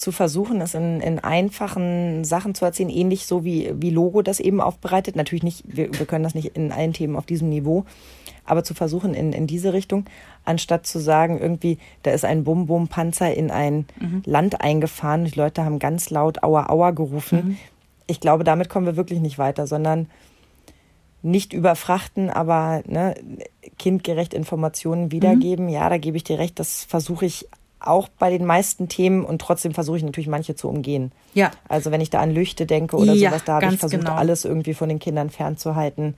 zu 0.00 0.12
versuchen, 0.12 0.62
es 0.62 0.74
in, 0.74 1.00
in 1.00 1.18
einfachen 1.18 2.24
Sachen 2.24 2.54
zu 2.54 2.64
erzählen, 2.64 2.88
ähnlich 2.88 3.26
so 3.26 3.44
wie, 3.44 3.70
wie 3.76 3.90
Logo 3.90 4.22
das 4.22 4.40
eben 4.40 4.62
aufbereitet. 4.62 5.14
Natürlich 5.14 5.42
nicht, 5.42 5.64
wir, 5.66 5.92
wir 5.92 6.06
können 6.06 6.24
das 6.24 6.34
nicht 6.34 6.56
in 6.56 6.72
allen 6.72 6.94
Themen 6.94 7.16
auf 7.16 7.26
diesem 7.26 7.50
Niveau, 7.50 7.84
aber 8.46 8.64
zu 8.64 8.72
versuchen 8.72 9.12
in, 9.12 9.34
in 9.34 9.46
diese 9.46 9.74
Richtung, 9.74 10.06
anstatt 10.44 10.86
zu 10.86 10.98
sagen, 11.00 11.38
irgendwie, 11.38 11.76
da 12.02 12.12
ist 12.12 12.24
ein 12.24 12.44
Bum-Bum-Panzer 12.44 13.34
in 13.34 13.50
ein 13.50 13.84
Land 14.24 14.62
eingefahren, 14.62 15.26
die 15.26 15.38
Leute 15.38 15.64
haben 15.64 15.78
ganz 15.78 16.08
laut 16.08 16.42
Aua 16.42 16.70
Aua 16.70 16.92
gerufen. 16.92 17.58
Ich 18.06 18.20
glaube, 18.20 18.42
damit 18.42 18.70
kommen 18.70 18.86
wir 18.86 18.96
wirklich 18.96 19.20
nicht 19.20 19.38
weiter, 19.38 19.66
sondern 19.66 20.08
nicht 21.22 21.52
überfrachten, 21.52 22.30
aber 22.30 22.82
ne, 22.86 23.14
kindgerecht 23.78 24.32
Informationen 24.32 25.12
wiedergeben. 25.12 25.68
Ja, 25.68 25.90
da 25.90 25.98
gebe 25.98 26.16
ich 26.16 26.24
dir 26.24 26.38
recht, 26.38 26.58
das 26.58 26.84
versuche 26.84 27.26
ich 27.26 27.46
auch 27.80 28.08
bei 28.08 28.30
den 28.30 28.44
meisten 28.44 28.88
Themen 28.88 29.24
und 29.24 29.40
trotzdem 29.40 29.72
versuche 29.72 29.96
ich 29.96 30.02
natürlich 30.02 30.28
manche 30.28 30.54
zu 30.54 30.68
umgehen. 30.68 31.12
Ja. 31.34 31.50
Also 31.68 31.90
wenn 31.90 32.00
ich 32.00 32.10
da 32.10 32.20
an 32.20 32.30
Lüchte 32.30 32.66
denke 32.66 32.96
oder 32.96 33.12
Ja, 33.12 33.30
sowas, 33.30 33.44
da 33.44 33.54
habe 33.54 33.72
ich 33.72 33.80
versucht, 33.80 34.02
genau. 34.02 34.14
alles 34.14 34.44
irgendwie 34.44 34.74
von 34.74 34.88
den 34.88 34.98
Kindern 34.98 35.30
fernzuhalten. 35.30 36.14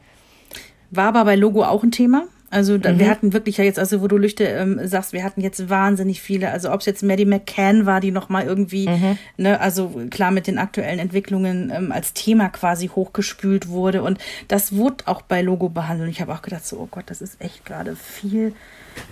War 0.90 1.08
aber 1.08 1.24
bei 1.24 1.36
Logo 1.36 1.64
auch 1.64 1.82
ein 1.82 1.90
Thema. 1.90 2.24
Also 2.50 2.76
da, 2.76 2.98
wir 2.98 3.08
hatten 3.08 3.32
wirklich 3.32 3.56
ja 3.56 3.64
jetzt, 3.64 3.78
also 3.78 4.02
wo 4.02 4.08
du 4.08 4.18
Lüchte 4.18 4.44
ähm, 4.44 4.78
sagst, 4.86 5.14
wir 5.14 5.24
hatten 5.24 5.40
jetzt 5.40 5.70
wahnsinnig 5.70 6.20
viele. 6.20 6.50
Also 6.50 6.70
ob 6.70 6.80
es 6.80 6.86
jetzt 6.86 7.02
Maddie 7.02 7.24
McCann 7.24 7.86
war, 7.86 7.98
die 7.98 8.10
nochmal 8.10 8.44
irgendwie, 8.44 8.90
ne, 9.38 9.58
also 9.58 10.02
klar 10.10 10.30
mit 10.32 10.46
den 10.46 10.58
aktuellen 10.58 10.98
Entwicklungen 10.98 11.72
ähm, 11.74 11.92
als 11.92 12.12
Thema 12.12 12.50
quasi 12.50 12.88
hochgespült 12.88 13.68
wurde. 13.68 14.02
Und 14.02 14.18
das 14.48 14.76
wurde 14.76 15.04
auch 15.06 15.22
bei 15.22 15.40
Logo 15.40 15.70
behandelt. 15.70 16.08
Und 16.08 16.10
ich 16.10 16.20
habe 16.20 16.34
auch 16.34 16.42
gedacht, 16.42 16.66
so, 16.66 16.76
oh 16.76 16.88
Gott, 16.90 17.04
das 17.06 17.22
ist 17.22 17.40
echt 17.40 17.64
gerade 17.64 17.96
viel 17.96 18.52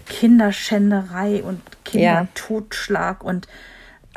Kinderschänderei 0.09 1.43
und 1.43 1.61
Kindertotschlag 1.85 3.25
und 3.25 3.49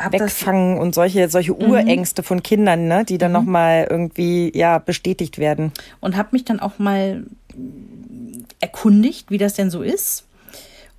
Wegfangen 0.10 0.80
und 0.80 0.96
solche, 0.96 1.30
solche 1.30 1.54
Urängste 1.54 2.24
von 2.24 2.42
Kindern, 2.42 2.88
ne, 2.88 3.06
die 3.06 3.18
dann 3.18 3.32
nochmal 3.32 3.88
irgendwie, 3.90 4.52
ja, 4.58 4.80
bestätigt 4.80 5.38
werden. 5.38 5.72
und 6.00 6.18
habe 6.18 6.30
mich 6.32 6.46
dann 6.46 6.60
auch 6.60 6.80
mal 6.80 7.26
erkundigt, 8.60 9.30
wie 9.30 9.38
das 9.38 9.54
denn 9.54 9.70
so 9.70 9.82
ist. 9.82 10.26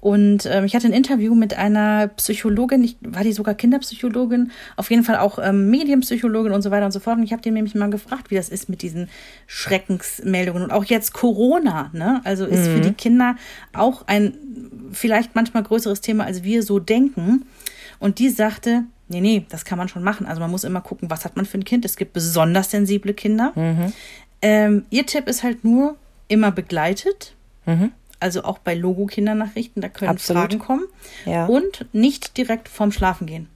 Und 0.04 0.44
ähm, 0.44 0.66
ich 0.66 0.76
hatte 0.76 0.86
ein 0.86 0.92
Interview 0.92 1.34
mit 1.34 1.56
einer 1.56 2.08
Psychologin, 2.08 2.84
ich, 2.84 2.98
war 3.00 3.24
die 3.24 3.32
sogar 3.32 3.54
Kinderpsychologin, 3.54 4.50
auf 4.76 4.90
jeden 4.90 5.02
Fall 5.02 5.16
auch 5.16 5.38
ähm, 5.42 5.70
Medienpsychologin 5.70 6.52
und 6.52 6.60
so 6.60 6.70
weiter 6.70 6.84
und 6.84 6.92
so 6.92 7.00
fort. 7.00 7.16
Und 7.16 7.22
ich 7.22 7.32
habe 7.32 7.40
den 7.40 7.54
nämlich 7.54 7.74
mal 7.74 7.88
gefragt, 7.88 8.30
wie 8.30 8.34
das 8.34 8.50
ist 8.50 8.68
mit 8.68 8.82
diesen 8.82 9.08
Schreckensmeldungen 9.46 10.62
und 10.62 10.72
auch 10.72 10.84
jetzt 10.84 11.14
Corona. 11.14 11.88
Ne? 11.94 12.20
Also 12.24 12.44
ist 12.44 12.66
für 12.68 12.80
die 12.80 12.92
Kinder 12.92 13.36
auch 13.72 14.06
ein 14.06 14.34
vielleicht 14.92 15.34
manchmal 15.34 15.62
größeres 15.62 16.02
Thema, 16.02 16.24
als 16.24 16.44
wir 16.44 16.62
so 16.62 16.78
denken. 16.80 17.46
Und 17.98 18.18
die 18.18 18.28
sagte, 18.28 18.84
nee, 19.08 19.22
nee, 19.22 19.46
das 19.48 19.64
kann 19.64 19.78
man 19.78 19.88
schon 19.88 20.02
machen. 20.02 20.26
Also 20.26 20.38
man 20.38 20.50
muss 20.50 20.64
immer 20.64 20.82
gucken, 20.82 21.08
was 21.08 21.24
hat 21.24 21.36
man 21.36 21.46
für 21.46 21.56
ein 21.56 21.64
Kind. 21.64 21.86
Es 21.86 21.96
gibt 21.96 22.12
besonders 22.12 22.70
sensible 22.70 23.14
Kinder. 23.14 23.54
Ähm, 24.42 24.84
ihr 24.90 25.06
Tipp 25.06 25.28
ist 25.28 25.42
halt 25.42 25.64
nur 25.64 25.96
immer 26.28 26.50
begleitet. 26.50 27.34
Also 28.20 28.44
auch 28.44 28.58
bei 28.58 28.74
Logo-Kindernachrichten, 28.74 29.82
da 29.82 29.88
können 29.88 30.10
Absolut. 30.10 30.42
Fragen 30.44 30.58
kommen. 30.58 30.84
Ja. 31.26 31.46
Und 31.46 31.86
nicht 31.92 32.36
direkt 32.36 32.68
vorm 32.68 32.92
Schlafen 32.92 33.26
gehen. 33.26 33.48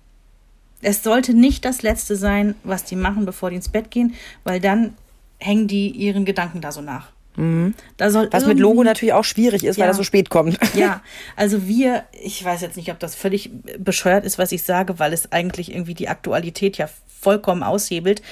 Es 0.83 1.03
sollte 1.03 1.35
nicht 1.35 1.65
das 1.65 1.83
Letzte 1.83 2.17
sein, 2.17 2.55
was 2.65 2.85
die 2.85 2.97
machen, 2.97 3.25
bevor 3.27 3.51
die 3.51 3.57
ins 3.57 3.69
Bett 3.69 3.91
gehen, 3.91 4.15
weil 4.45 4.61
dann 4.61 4.95
hängen 5.39 5.67
die 5.69 5.91
ihren 5.91 6.25
Gedanken 6.25 6.61
da 6.61 6.73
so 6.73 6.81
nach. 6.81 7.09
Da 7.37 7.43
Mhm. 7.43 7.75
Was 7.99 8.47
mit 8.47 8.59
Logo 8.59 8.83
natürlich 8.83 9.13
auch 9.13 9.23
schwierig 9.23 9.63
ist, 9.63 9.77
weil 9.79 9.85
Ja. 9.85 9.89
das 9.89 9.97
so 9.97 10.03
spät 10.03 10.29
kommt. 10.29 10.59
ja, 10.75 11.03
also 11.37 11.69
wir, 11.69 12.03
ich 12.21 12.45
weiß 12.45 12.61
jetzt 12.63 12.77
nicht, 12.77 12.91
ob 12.91 12.99
das 12.99 13.15
völlig 13.15 13.51
bescheuert 13.79 14.25
ist, 14.25 14.39
was 14.39 14.51
ich 14.51 14.65
sage, 14.65 14.99
weil 14.99 15.13
es 15.13 15.31
eigentlich 15.31 15.71
irgendwie 15.73 15.95
die 15.95 16.09
Aktualität 16.09 16.79
ja 16.79 16.89
vollkommen 17.21 17.63
aushebelt. 17.63 18.23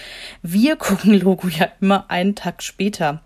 Wir 0.43 0.75
gucken 0.77 1.15
Logo 1.15 1.47
ja 1.49 1.69
immer 1.81 2.11
einen 2.11 2.35
Tag 2.35 2.65
später. 2.65 3.23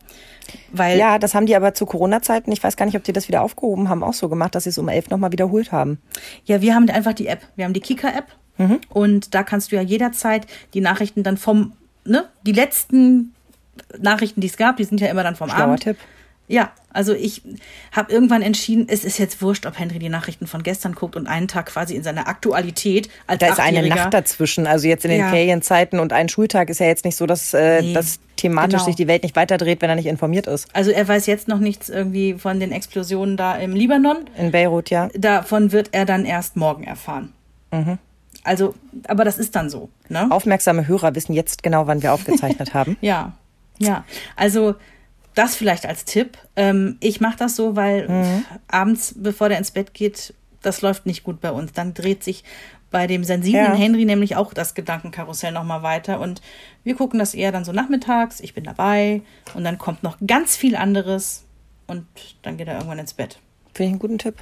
Weil 0.72 0.98
Ja, 0.98 1.18
das 1.18 1.34
haben 1.34 1.46
die 1.46 1.56
aber 1.56 1.74
zu 1.74 1.86
Corona-Zeiten, 1.86 2.50
ich 2.52 2.62
weiß 2.62 2.76
gar 2.76 2.86
nicht, 2.86 2.96
ob 2.96 3.04
die 3.04 3.12
das 3.12 3.28
wieder 3.28 3.42
aufgehoben 3.42 3.88
haben, 3.88 4.02
auch 4.02 4.14
so 4.14 4.28
gemacht, 4.28 4.54
dass 4.54 4.64
sie 4.64 4.70
es 4.70 4.78
um 4.78 4.88
elf 4.88 5.10
nochmal 5.10 5.32
wiederholt 5.32 5.72
haben. 5.72 5.98
Ja, 6.44 6.60
wir 6.60 6.74
haben 6.74 6.88
einfach 6.90 7.12
die 7.12 7.26
App. 7.26 7.40
Wir 7.56 7.64
haben 7.64 7.72
die 7.72 7.80
Kika-App. 7.80 8.26
Mhm. 8.58 8.80
Und 8.90 9.34
da 9.34 9.42
kannst 9.42 9.72
du 9.72 9.76
ja 9.76 9.82
jederzeit 9.82 10.46
die 10.74 10.80
Nachrichten 10.80 11.22
dann 11.22 11.36
vom, 11.36 11.72
ne, 12.04 12.24
die 12.42 12.52
letzten 12.52 13.34
Nachrichten, 13.98 14.40
die 14.40 14.48
es 14.48 14.56
gab, 14.56 14.76
die 14.76 14.84
sind 14.84 15.00
ja 15.00 15.08
immer 15.08 15.22
dann 15.22 15.36
vom 15.36 15.48
Schlauer 15.48 15.64
Abend. 15.64 15.82
Tipp. 15.82 15.96
Ja, 16.50 16.72
also 16.92 17.14
ich 17.14 17.42
habe 17.92 18.12
irgendwann 18.12 18.42
entschieden, 18.42 18.86
es 18.90 19.04
ist 19.04 19.18
jetzt 19.18 19.40
wurscht, 19.40 19.66
ob 19.66 19.78
Henry 19.78 20.00
die 20.00 20.08
Nachrichten 20.08 20.48
von 20.48 20.64
gestern 20.64 20.94
guckt 20.96 21.14
und 21.14 21.28
einen 21.28 21.46
Tag 21.46 21.66
quasi 21.66 21.94
in 21.94 22.02
seiner 22.02 22.26
Aktualität 22.26 23.08
als 23.28 23.38
Da 23.38 23.46
ist 23.52 23.60
eine 23.60 23.86
Nacht 23.86 24.12
dazwischen. 24.12 24.66
Also 24.66 24.88
jetzt 24.88 25.04
in 25.04 25.12
den 25.12 25.20
Ja. 25.20 25.30
Ferienzeiten 25.30 26.00
und 26.00 26.12
ein 26.12 26.28
Schultag 26.28 26.68
ist 26.68 26.80
ja 26.80 26.86
jetzt 26.86 27.04
nicht 27.04 27.14
so, 27.14 27.26
dass, 27.26 27.54
äh, 27.54 27.82
Nee, 27.82 27.92
dass 27.94 28.18
thematisch 28.34 28.72
genau. 28.72 28.84
sich 28.86 28.96
die 28.96 29.06
Welt 29.06 29.22
nicht 29.22 29.36
weiterdreht, 29.36 29.80
wenn 29.80 29.90
er 29.90 29.94
nicht 29.94 30.06
informiert 30.08 30.48
ist. 30.48 30.66
Also 30.74 30.90
er 30.90 31.06
weiß 31.06 31.26
jetzt 31.26 31.46
noch 31.46 31.60
nichts 31.60 31.88
irgendwie 31.88 32.34
von 32.34 32.58
den 32.58 32.72
Explosionen 32.72 33.36
da 33.36 33.54
im 33.56 33.72
Libanon. 33.72 34.24
In 34.36 34.50
Beirut, 34.50 34.90
ja. 34.90 35.08
Davon 35.14 35.70
wird 35.70 35.90
er 35.92 36.04
dann 36.04 36.24
erst 36.24 36.56
morgen 36.56 36.82
erfahren. 36.82 37.32
Mhm. 37.70 37.98
Also, 38.42 38.74
aber 39.06 39.24
das 39.24 39.38
ist 39.38 39.54
dann 39.54 39.70
so, 39.70 39.88
ne? 40.08 40.26
Aufmerksame 40.30 40.88
Hörer 40.88 41.14
wissen 41.14 41.32
jetzt 41.32 41.62
genau, 41.62 41.86
wann 41.86 42.02
wir 42.02 42.12
aufgezeichnet 42.12 42.74
haben. 42.74 42.96
Ja, 43.00 43.34
ja. 43.78 44.04
Also 44.34 44.74
das 45.34 45.54
vielleicht 45.56 45.86
als 45.86 46.04
Tipp. 46.04 46.36
Ähm, 46.56 46.96
ich 47.00 47.20
mache 47.20 47.36
das 47.38 47.56
so, 47.56 47.76
weil 47.76 48.08
Mhm. 48.08 48.44
abends, 48.68 49.14
bevor 49.16 49.48
der 49.48 49.58
ins 49.58 49.70
Bett 49.70 49.94
geht, 49.94 50.34
das 50.62 50.82
läuft 50.82 51.06
nicht 51.06 51.22
gut 51.24 51.40
bei 51.40 51.50
uns. 51.52 51.72
Dann 51.72 51.94
dreht 51.94 52.22
sich 52.24 52.44
bei 52.90 53.06
dem 53.06 53.22
sensiblen 53.22 53.64
Ja. 53.66 53.74
Henry 53.74 54.04
nämlich 54.04 54.34
auch 54.36 54.52
das 54.52 54.74
Gedankenkarussell 54.74 55.52
nochmal 55.52 55.82
weiter. 55.82 56.18
Und 56.20 56.42
wir 56.82 56.96
gucken 56.96 57.18
das 57.20 57.34
eher 57.34 57.52
dann 57.52 57.64
so 57.64 57.72
nachmittags. 57.72 58.40
Ich 58.40 58.52
bin 58.54 58.64
dabei. 58.64 59.22
Und 59.54 59.64
dann 59.64 59.78
kommt 59.78 60.02
noch 60.02 60.18
ganz 60.26 60.56
viel 60.56 60.74
anderes. 60.76 61.44
Und 61.86 62.06
dann 62.42 62.56
geht 62.56 62.66
er 62.68 62.74
irgendwann 62.74 62.98
ins 62.98 63.14
Bett. 63.14 63.38
Finde 63.72 63.86
ich 63.86 63.92
einen 63.92 63.98
guten 64.00 64.18
Tipp. 64.18 64.34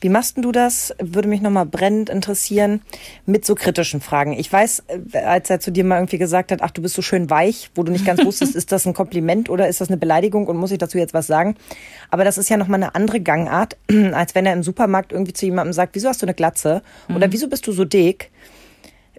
Wie 0.00 0.08
machst 0.08 0.38
du 0.38 0.52
das? 0.52 0.94
Würde 0.98 1.28
mich 1.28 1.42
nochmal 1.42 1.66
brennend 1.66 2.08
interessieren 2.08 2.80
mit 3.26 3.44
so 3.44 3.54
kritischen 3.54 4.00
Fragen. 4.00 4.32
Ich 4.32 4.50
weiß, 4.50 4.84
äh, 5.12 5.18
als 5.18 5.50
er 5.50 5.60
zu 5.60 5.70
dir 5.70 5.84
mal 5.84 5.96
irgendwie 5.96 6.18
gesagt 6.18 6.50
hat, 6.50 6.62
ach, 6.62 6.70
du 6.70 6.80
bist 6.80 6.94
so 6.94 7.02
schön 7.02 7.28
weich, 7.28 7.70
wo 7.74 7.82
du 7.82 7.92
nicht 7.92 8.06
ganz 8.06 8.24
wusstest, 8.24 8.54
ist 8.56 8.72
das 8.72 8.86
ein 8.86 8.94
Kompliment 8.94 9.50
oder 9.50 9.68
ist 9.68 9.82
das 9.82 9.88
eine 9.88 9.98
Beleidigung 9.98 10.46
und 10.46 10.56
muss 10.56 10.70
ich 10.70 10.78
dazu 10.78 10.96
jetzt 10.96 11.12
was 11.12 11.26
sagen? 11.26 11.56
Aber 12.10 12.24
das 12.24 12.38
ist 12.38 12.48
ja 12.48 12.56
nochmal 12.56 12.82
eine 12.82 12.94
andere 12.94 13.20
Gangart, 13.20 13.76
als 14.12 14.34
wenn 14.34 14.46
er 14.46 14.54
im 14.54 14.62
Supermarkt 14.62 15.12
irgendwie 15.12 15.34
zu 15.34 15.44
jemandem 15.44 15.74
sagt, 15.74 15.94
wieso 15.94 16.08
hast 16.08 16.22
du 16.22 16.26
eine 16.26 16.34
Glatze? 16.34 16.82
Oder 17.14 17.30
wieso 17.32 17.48
bist 17.48 17.66
du 17.66 17.72
so 17.72 17.84
dick? 17.84 18.30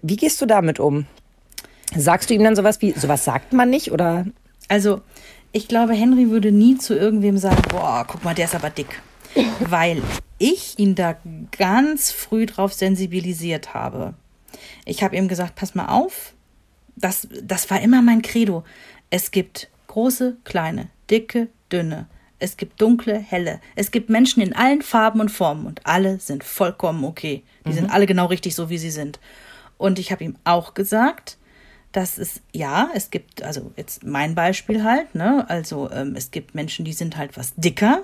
Wie 0.02 0.16
gehst 0.16 0.40
du 0.40 0.46
damit 0.46 0.80
um? 0.80 1.06
Sagst 1.96 2.30
du 2.30 2.34
ihm 2.34 2.42
dann 2.42 2.56
sowas 2.56 2.80
wie, 2.80 2.92
sowas 2.92 3.24
sagt 3.24 3.52
man 3.52 3.70
nicht 3.70 3.92
oder? 3.92 4.26
Also, 4.68 5.02
ich 5.52 5.68
glaube, 5.68 5.92
Henry 5.92 6.30
würde 6.30 6.50
nie 6.50 6.78
zu 6.78 6.96
irgendwem 6.96 7.36
sagen, 7.36 7.62
boah, 7.68 8.04
guck 8.08 8.24
mal, 8.24 8.34
der 8.34 8.46
ist 8.46 8.54
aber 8.54 8.70
dick. 8.70 9.02
Weil 9.60 10.02
ich 10.38 10.78
ihn 10.78 10.94
da 10.94 11.16
ganz 11.56 12.10
früh 12.10 12.46
drauf 12.46 12.72
sensibilisiert 12.72 13.74
habe. 13.74 14.14
Ich 14.84 15.02
habe 15.02 15.16
ihm 15.16 15.28
gesagt, 15.28 15.54
pass 15.54 15.74
mal 15.74 15.86
auf, 15.86 16.34
das, 16.96 17.28
das 17.42 17.70
war 17.70 17.80
immer 17.80 18.02
mein 18.02 18.22
Credo. 18.22 18.64
Es 19.10 19.30
gibt 19.30 19.68
große, 19.86 20.36
kleine, 20.44 20.88
dicke, 21.10 21.48
dünne. 21.70 22.06
Es 22.38 22.56
gibt 22.56 22.80
dunkle, 22.80 23.18
helle. 23.18 23.60
Es 23.76 23.92
gibt 23.92 24.10
Menschen 24.10 24.42
in 24.42 24.52
allen 24.52 24.82
Farben 24.82 25.20
und 25.20 25.30
Formen 25.30 25.66
und 25.66 25.86
alle 25.86 26.18
sind 26.18 26.42
vollkommen 26.42 27.04
okay. 27.04 27.44
Die 27.66 27.72
sind 27.72 27.88
alle 27.88 28.06
genau 28.06 28.26
richtig 28.26 28.56
so, 28.56 28.68
wie 28.68 28.78
sie 28.78 28.90
sind. 28.90 29.20
Und 29.78 30.00
ich 30.00 30.10
habe 30.10 30.24
ihm 30.24 30.36
auch 30.42 30.74
gesagt, 30.74 31.38
dass 31.92 32.18
es, 32.18 32.40
ja, 32.52 32.90
es 32.94 33.10
gibt, 33.10 33.42
also 33.42 33.70
jetzt 33.76 34.02
mein 34.02 34.34
Beispiel 34.34 34.82
halt, 34.82 35.14
ne, 35.14 35.48
also 35.48 35.90
ähm, 35.92 36.14
es 36.16 36.30
gibt 36.30 36.54
Menschen, 36.54 36.84
die 36.84 36.94
sind 36.94 37.16
halt 37.16 37.36
was 37.36 37.54
dicker. 37.56 38.02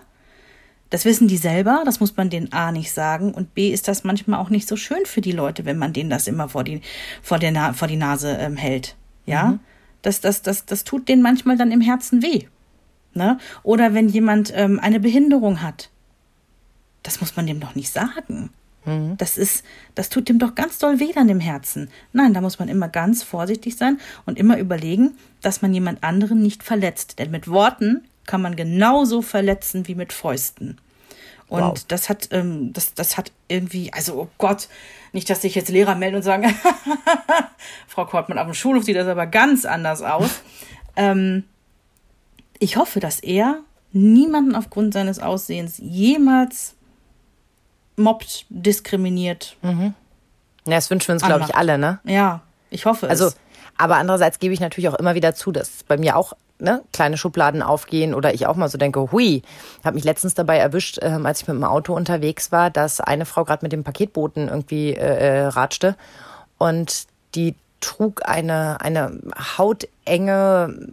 Das 0.91 1.05
wissen 1.05 1.29
die 1.29 1.37
selber, 1.37 1.83
das 1.85 2.01
muss 2.01 2.17
man 2.17 2.31
denen 2.31 2.53
A 2.53 2.73
nicht 2.73 2.93
sagen 2.93 3.35
und 3.35 3.55
B 3.55 3.71
ist 3.71 3.89
das 3.89 4.05
manchmal 4.05 4.41
auch 4.41 4.49
nicht 4.49 4.67
so 4.67 4.77
schön 4.77 5.05
für 5.05 5.21
die 5.21 5.33
Leute, 5.33 5.65
wenn 5.65 5.77
man 5.79 5.93
denen 5.93 6.11
das 6.11 6.27
immer 6.27 6.49
vor 6.49 6.65
die, 6.65 6.81
vor 7.23 7.39
der 7.39 7.53
Na 7.53 7.73
vor 7.75 7.89
die 7.89 7.97
Nase 7.97 8.37
ähm, 8.41 8.57
hält. 8.57 8.97
Ja, 9.27 9.59
das, 10.01 10.21
das, 10.23 10.41
das, 10.41 10.65
das 10.65 10.85
tut 10.85 11.09
denen 11.09 11.21
manchmal 11.21 11.59
dann 11.59 11.71
im 11.71 11.83
Herzen 11.83 12.23
weh. 12.23 12.45
Ne? 13.13 13.39
Oder 13.63 13.93
wenn 13.93 14.09
jemand 14.09 14.53
ähm, 14.55 14.81
eine 14.81 15.01
Behinderung 15.01 15.61
hat, 15.61 15.91
das 17.03 17.21
muss 17.21 17.37
man 17.37 17.47
dem 17.47 17.61
doch 17.61 17.75
nicht 17.75 17.91
sagen. 17.91 18.51
Das 19.19 19.37
ist, 19.37 19.65
das 19.95 20.09
tut 20.09 20.29
dem 20.29 20.39
doch 20.39 20.55
ganz 20.55 20.79
doll 20.79 20.99
weh 20.99 21.13
dann 21.13 21.29
im 21.29 21.41
Herzen. 21.41 21.91
Nein, 22.13 22.33
da 22.33 22.41
muss 22.41 22.59
man 22.59 22.69
immer 22.69 22.89
ganz 22.89 23.23
vorsichtig 23.23 23.77
sein 23.77 23.99
und 24.25 24.39
immer 24.39 24.59
überlegen, 24.59 25.15
dass 25.43 25.61
man 25.61 25.75
jemand 25.75 26.03
anderen 26.03 26.41
nicht 26.41 26.63
verletzt. 26.63 27.19
Denn 27.19 27.31
mit 27.31 27.49
Worten 27.49 28.05
kann 28.29 28.41
man 28.43 28.55
genauso 28.55 29.23
verletzen 29.23 29.89
wie 29.89 29.97
mit 29.97 30.13
Fäusten. 30.13 30.79
Und 31.49 31.63
Wow. 31.63 31.85
das 31.89 32.09
hat, 32.11 32.29
ähm, 32.31 32.73
das, 32.75 32.93
das 32.95 33.17
hat 33.17 33.33
irgendwie, 33.49 33.91
also 33.93 34.15
oh 34.21 34.29
Gott, 34.39 34.69
nicht, 35.13 35.29
dass 35.31 35.41
sich 35.43 35.55
jetzt 35.55 35.71
Lehrer 35.71 35.95
melden 35.97 36.17
und 36.17 36.23
sagen, 36.23 36.55
Frau 37.89 38.05
Kortmann, 38.05 38.39
auf 38.39 38.45
dem 38.47 38.53
Schulhof 38.55 38.85
sieht 38.85 38.97
das 38.97 39.09
aber 39.09 39.27
ganz 39.27 39.65
anders 39.65 40.03
aus. 40.03 40.31
ähm, 40.97 41.45
ich 42.59 42.77
hoffe, 42.77 43.01
dass 43.01 43.19
er 43.21 43.61
niemanden 43.93 44.55
aufgrund 44.55 44.93
seines 44.93 45.19
Aussehens 45.21 45.79
jemals 45.79 46.75
mobbt, 47.97 48.45
diskriminiert. 48.51 49.57
Ja, 49.63 49.93
das 50.67 50.91
wünschen 50.91 51.09
wir 51.09 51.15
uns, 51.15 51.25
glaube 51.25 51.45
ich, 51.49 51.55
alle, 51.57 51.79
ne? 51.79 51.99
Ja, 52.05 52.43
ich 52.71 52.85
hoffe 52.85 53.09
Also, 53.09 53.29
es. 53.29 53.37
aber 53.79 53.97
andererseits 53.97 54.39
gebe 54.39 54.53
ich 54.53 54.61
natürlich 54.61 54.89
auch 54.91 54.95
immer 54.99 55.15
wieder 55.15 55.35
zu, 55.35 55.51
dass 55.51 55.83
bei 55.85 55.97
mir 55.97 56.17
auch 56.17 56.35
ne, 56.59 56.83
kleine 56.93 57.17
Schubladen 57.17 57.63
aufgehen 57.63 58.15
oder 58.15 58.35
ich 58.35 58.47
auch 58.47 58.57
mal 58.57 58.69
so 58.69 58.79
denke, 58.79 59.13
hui, 59.13 59.43
habe 59.85 59.95
mich 59.95 60.05
letztens 60.05 60.35
dabei 60.35 60.59
erwischt, 60.59 60.99
ähm, 61.03 61.25
als 61.27 61.43
ich 61.43 61.49
mit 61.49 61.57
dem 61.57 61.65
Auto 61.65 61.95
unterwegs 61.95 62.51
war, 62.53 62.71
dass 62.71 63.01
eine 63.01 63.25
Frau 63.27 63.45
gerade 63.45 63.65
mit 63.65 63.73
dem 63.73 63.85
Paketboten 63.85 64.49
irgendwie 64.49 64.93
äh, 64.95 65.43
äh, 65.43 65.47
ratschte 65.47 65.97
und 66.59 67.07
die 67.35 67.55
trug 67.81 68.23
eine 68.29 68.81
eine 68.81 69.21
hautenge 69.57 70.89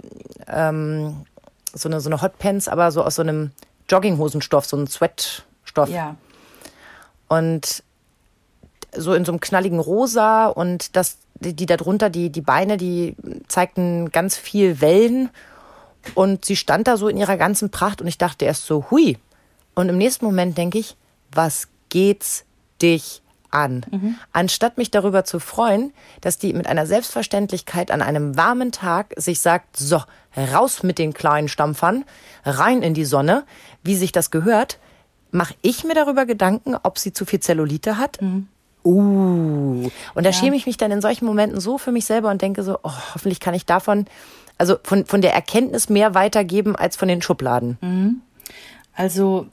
ähm, 0.47 1.25
so 1.73 1.89
eine 1.89 1.99
so 1.99 2.09
eine 2.09 2.21
Hotpants, 2.21 2.67
aber 2.67 2.91
so 2.91 3.03
aus 3.03 3.15
so 3.15 3.21
einem 3.23 3.51
Jogginghosenstoff, 3.89 4.65
so 4.65 4.77
ein 4.77 4.87
Sweatstoff 4.87 5.89
Ja. 5.89 6.15
und 7.27 7.83
so 8.95 9.13
in 9.13 9.25
so 9.25 9.31
einem 9.31 9.41
knalligen 9.41 9.79
Rosa 9.79 10.47
und 10.47 10.95
das, 10.95 11.17
die, 11.39 11.53
die 11.53 11.65
darunter, 11.65 12.09
die, 12.09 12.29
die 12.29 12.41
Beine, 12.41 12.77
die 12.77 13.15
zeigten 13.47 14.09
ganz 14.11 14.37
viel 14.37 14.79
Wellen 14.79 15.29
und 16.13 16.45
sie 16.45 16.55
stand 16.55 16.87
da 16.87 16.97
so 16.97 17.07
in 17.07 17.17
ihrer 17.17 17.37
ganzen 17.37 17.71
Pracht 17.71 18.01
und 18.01 18.07
ich 18.07 18.17
dachte 18.17 18.45
erst 18.45 18.65
so, 18.65 18.85
hui, 18.91 19.17
Und 19.73 19.89
im 19.89 19.97
nächsten 19.97 20.25
Moment 20.25 20.57
denke 20.57 20.77
ich, 20.77 20.95
was 21.31 21.67
geht's 21.89 22.45
dich 22.81 23.21
an? 23.51 23.85
Anstatt 24.33 24.77
mich 24.77 24.91
darüber 24.91 25.23
zu 25.23 25.39
freuen, 25.39 25.93
dass 26.21 26.37
die 26.37 26.53
mit 26.53 26.67
einer 26.67 26.85
Selbstverständlichkeit 26.85 27.89
an 27.89 28.01
einem 28.01 28.37
warmen 28.37 28.71
Tag 28.71 29.13
sich 29.17 29.39
sagt, 29.39 29.77
so, 29.77 30.01
raus 30.37 30.83
mit 30.83 30.99
den 30.99 31.13
kleinen 31.13 31.47
Stampfern, 31.47 32.03
rein 32.43 32.81
in 32.83 32.93
die 32.93 33.05
Sonne, 33.05 33.45
wie 33.83 33.95
sich 33.95 34.11
das 34.11 34.29
gehört, 34.29 34.77
mache 35.31 35.55
ich 35.61 35.83
mir 35.83 35.93
darüber 35.93 36.25
Gedanken, 36.25 36.75
ob 36.83 36.97
sie 36.97 37.13
zu 37.13 37.25
viel 37.25 37.39
Zellulite 37.39 37.97
hat. 37.97 38.19
Uh. 38.83 39.89
Und 40.13 40.25
da 40.25 40.31
schäme 40.31 40.55
ich 40.55 40.67
mich 40.67 40.77
dann 40.77 40.91
in 40.91 41.01
solchen 41.01 41.25
Momenten 41.25 41.59
so 41.59 41.77
für 41.77 41.91
mich 41.91 42.05
selber 42.05 42.29
und 42.29 42.41
denke 42.41 42.61
so, 42.61 42.77
oh, 42.83 42.91
hoffentlich 43.13 43.39
kann 43.39 43.53
ich 43.53 43.65
davon, 43.65 44.05
also 44.57 44.77
von, 44.83 45.05
von 45.05 45.21
der 45.21 45.33
Erkenntnis 45.33 45.89
mehr 45.89 46.13
weitergeben 46.13 46.75
als 46.75 46.95
von 46.95 47.07
den 47.07 47.21
Schubladen. 47.21 48.21
Also, 48.93 49.47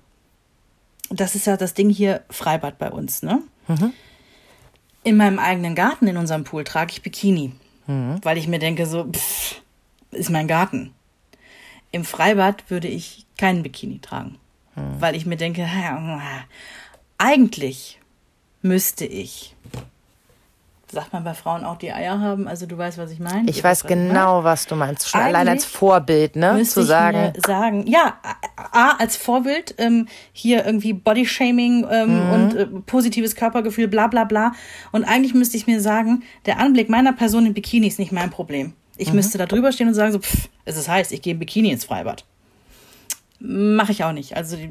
das 1.11 1.35
ist 1.35 1.47
ja 1.47 1.57
das 1.57 1.75
Ding 1.75 1.91
hier, 1.91 2.23
Freibad 2.31 2.79
bei 2.79 2.91
uns, 2.91 3.23
ne? 3.23 3.43
In 5.05 5.17
meinem 5.17 5.39
eigenen 5.39 5.75
Garten, 5.75 6.07
in 6.07 6.17
unserem 6.17 6.45
Pool, 6.45 6.65
trage 6.65 6.93
ich 6.93 7.03
Bikini. 7.03 7.53
Weil 8.23 8.39
ich 8.39 8.47
mir 8.47 8.59
denke, 8.61 8.87
so, 8.87 9.05
pff, 9.05 9.61
ist 10.13 10.31
mein 10.31 10.47
Garten. 10.47 10.95
Im 11.91 12.05
Freibad 12.05 12.71
würde 12.71 12.89
ich 12.89 13.27
keinen 13.37 13.63
Bikini 13.63 13.99
tragen. 13.99 14.39
Weil 15.01 15.17
ich 15.17 15.27
mir 15.27 15.37
denke, 15.37 15.69
eigentlich 17.19 17.99
müsste 18.63 19.05
ich, 19.05 19.55
sagt 20.93 21.13
man 21.13 21.25
bei 21.25 21.33
Frauen 21.35 21.65
auch 21.65 21.77
die 21.79 21.91
Eier 21.93 22.21
haben, 22.21 22.47
also 22.47 22.67
du 22.67 22.77
weißt, 22.77 22.99
was 22.99 23.11
ich 23.11 23.19
meine. 23.19 23.49
Ich 23.51 23.65
weiß 23.65 23.85
ich 23.85 23.91
meine. 23.91 24.09
genau, 24.09 24.45
was 24.45 24.67
du 24.67 24.77
meinst. 24.77 25.09
Schon 25.09 25.21
allein 25.23 25.49
als 25.49 25.65
Vorbild, 25.65 26.37
ne? 26.37 26.63
Zu 26.65 26.83
ich 26.83 26.87
sagen, 26.87 27.19
mir 27.19 27.33
sagen, 27.45 27.87
ja, 27.87 28.15
A, 28.73 28.97
als 28.99 29.17
Vorbild, 29.17 29.75
ähm, 29.79 30.07
hier 30.33 30.65
irgendwie 30.67 30.93
Bodyshaming 30.93 31.87
ähm, 31.91 32.25
Mhm. 32.27 32.31
und 32.31 32.55
äh, 32.55 32.67
positives 32.67 33.35
Körpergefühl, 33.35 33.89
bla 33.89 34.07
bla 34.07 34.25
bla. 34.25 34.53
Und 34.93 35.05
eigentlich 35.05 35.35
müsste 35.35 35.57
ich 35.57 35.67
mir 35.67 35.81
sagen, 35.81 36.23
der 36.47 36.59
Anblick 36.61 36.89
meiner 36.91 37.13
Person 37.15 37.47
in 37.47 37.55
Bikini 37.55 37.87
ist 37.87 37.99
nicht 37.99 38.13
mein 38.13 38.31
Problem. 38.31 38.75
Ich 38.99 39.09
Mhm. 39.09 39.17
müsste 39.17 39.39
da 39.39 39.47
drüber 39.47 39.73
stehen 39.73 39.89
und 39.89 39.95
sagen, 39.95 40.13
so, 40.13 40.19
pff, 40.19 40.49
es 40.67 40.77
ist 40.77 40.89
heiß, 40.89 41.11
ich 41.13 41.23
gehe 41.23 41.33
im 41.33 41.39
Bikini 41.39 41.71
ins 41.71 41.87
Freibad. 41.87 42.25
Mache 43.41 43.93
ich 43.93 44.05
auch 44.05 44.13
nicht. 44.13 44.37
Also 44.37 44.57
die, 44.57 44.69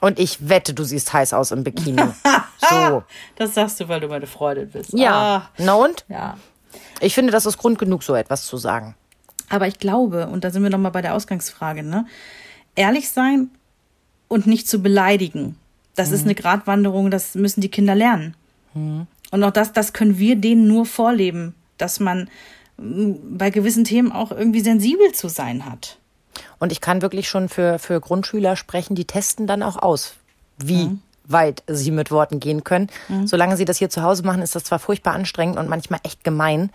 und 0.00 0.18
ich 0.18 0.48
wette, 0.48 0.74
du 0.74 0.84
siehst 0.84 1.12
heiß 1.12 1.32
aus 1.32 1.50
im 1.50 1.64
Bikini. 1.64 2.02
so. 2.70 3.02
das 3.36 3.54
sagst 3.54 3.80
du, 3.80 3.88
weil 3.88 4.00
du 4.00 4.08
meine 4.08 4.26
Freundin 4.26 4.70
bist. 4.70 4.92
Ja. 4.92 5.12
Ah, 5.12 5.50
Na 5.58 5.74
und? 5.74 6.04
ja. 6.08 6.36
Ich 7.00 7.14
finde, 7.14 7.32
das 7.32 7.46
ist 7.46 7.58
Grund 7.58 7.78
genug, 7.78 8.02
so 8.02 8.14
etwas 8.14 8.46
zu 8.46 8.56
sagen. 8.56 8.94
Aber 9.48 9.66
ich 9.66 9.78
glaube, 9.78 10.28
und 10.28 10.44
da 10.44 10.50
sind 10.50 10.62
wir 10.62 10.70
nochmal 10.70 10.92
bei 10.92 11.02
der 11.02 11.14
Ausgangsfrage, 11.14 11.82
ne? 11.82 12.06
Ehrlich 12.76 13.08
sein 13.10 13.50
und 14.28 14.46
nicht 14.46 14.68
zu 14.68 14.80
beleidigen. 14.80 15.56
Das 15.96 16.12
ist 16.12 16.24
eine 16.24 16.34
Gratwanderung, 16.34 17.10
das 17.10 17.34
müssen 17.34 17.60
die 17.60 17.70
Kinder 17.70 17.94
lernen. 17.94 18.34
Und 18.74 19.44
auch 19.44 19.50
das, 19.50 19.72
das 19.72 19.92
können 19.92 20.18
wir 20.18 20.36
denen 20.36 20.66
nur 20.66 20.86
vorleben, 20.86 21.54
dass 21.78 22.00
man 22.00 22.28
mm, 22.76 23.36
bei 23.36 23.50
gewissen 23.50 23.84
Themen 23.84 24.12
auch 24.12 24.30
irgendwie 24.30 24.60
sensibel 24.60 25.12
zu 25.12 25.28
sein 25.28 25.66
hat. 25.66 25.98
Und 26.58 26.72
ich 26.72 26.80
kann 26.80 27.02
wirklich 27.02 27.28
schon 27.28 27.48
für, 27.48 27.78
für 27.78 28.00
Grundschüler 28.00 28.56
sprechen, 28.56 28.94
die 28.94 29.04
testen 29.04 29.46
dann 29.46 29.62
auch 29.62 29.76
aus, 29.76 30.14
wie 30.58 30.98
weit 31.24 31.62
sie 31.66 31.90
mit 31.90 32.10
Worten 32.10 32.40
gehen 32.40 32.64
können. 32.64 32.88
Solange 33.24 33.56
sie 33.56 33.64
das 33.64 33.78
hier 33.78 33.90
zu 33.90 34.02
Hause 34.02 34.24
machen, 34.24 34.42
ist 34.42 34.54
das 34.54 34.64
zwar 34.64 34.78
furchtbar 34.78 35.14
anstrengend 35.14 35.58
und 35.58 35.68
manchmal 35.68 36.00
echt 36.02 36.24
gemein, 36.24 36.70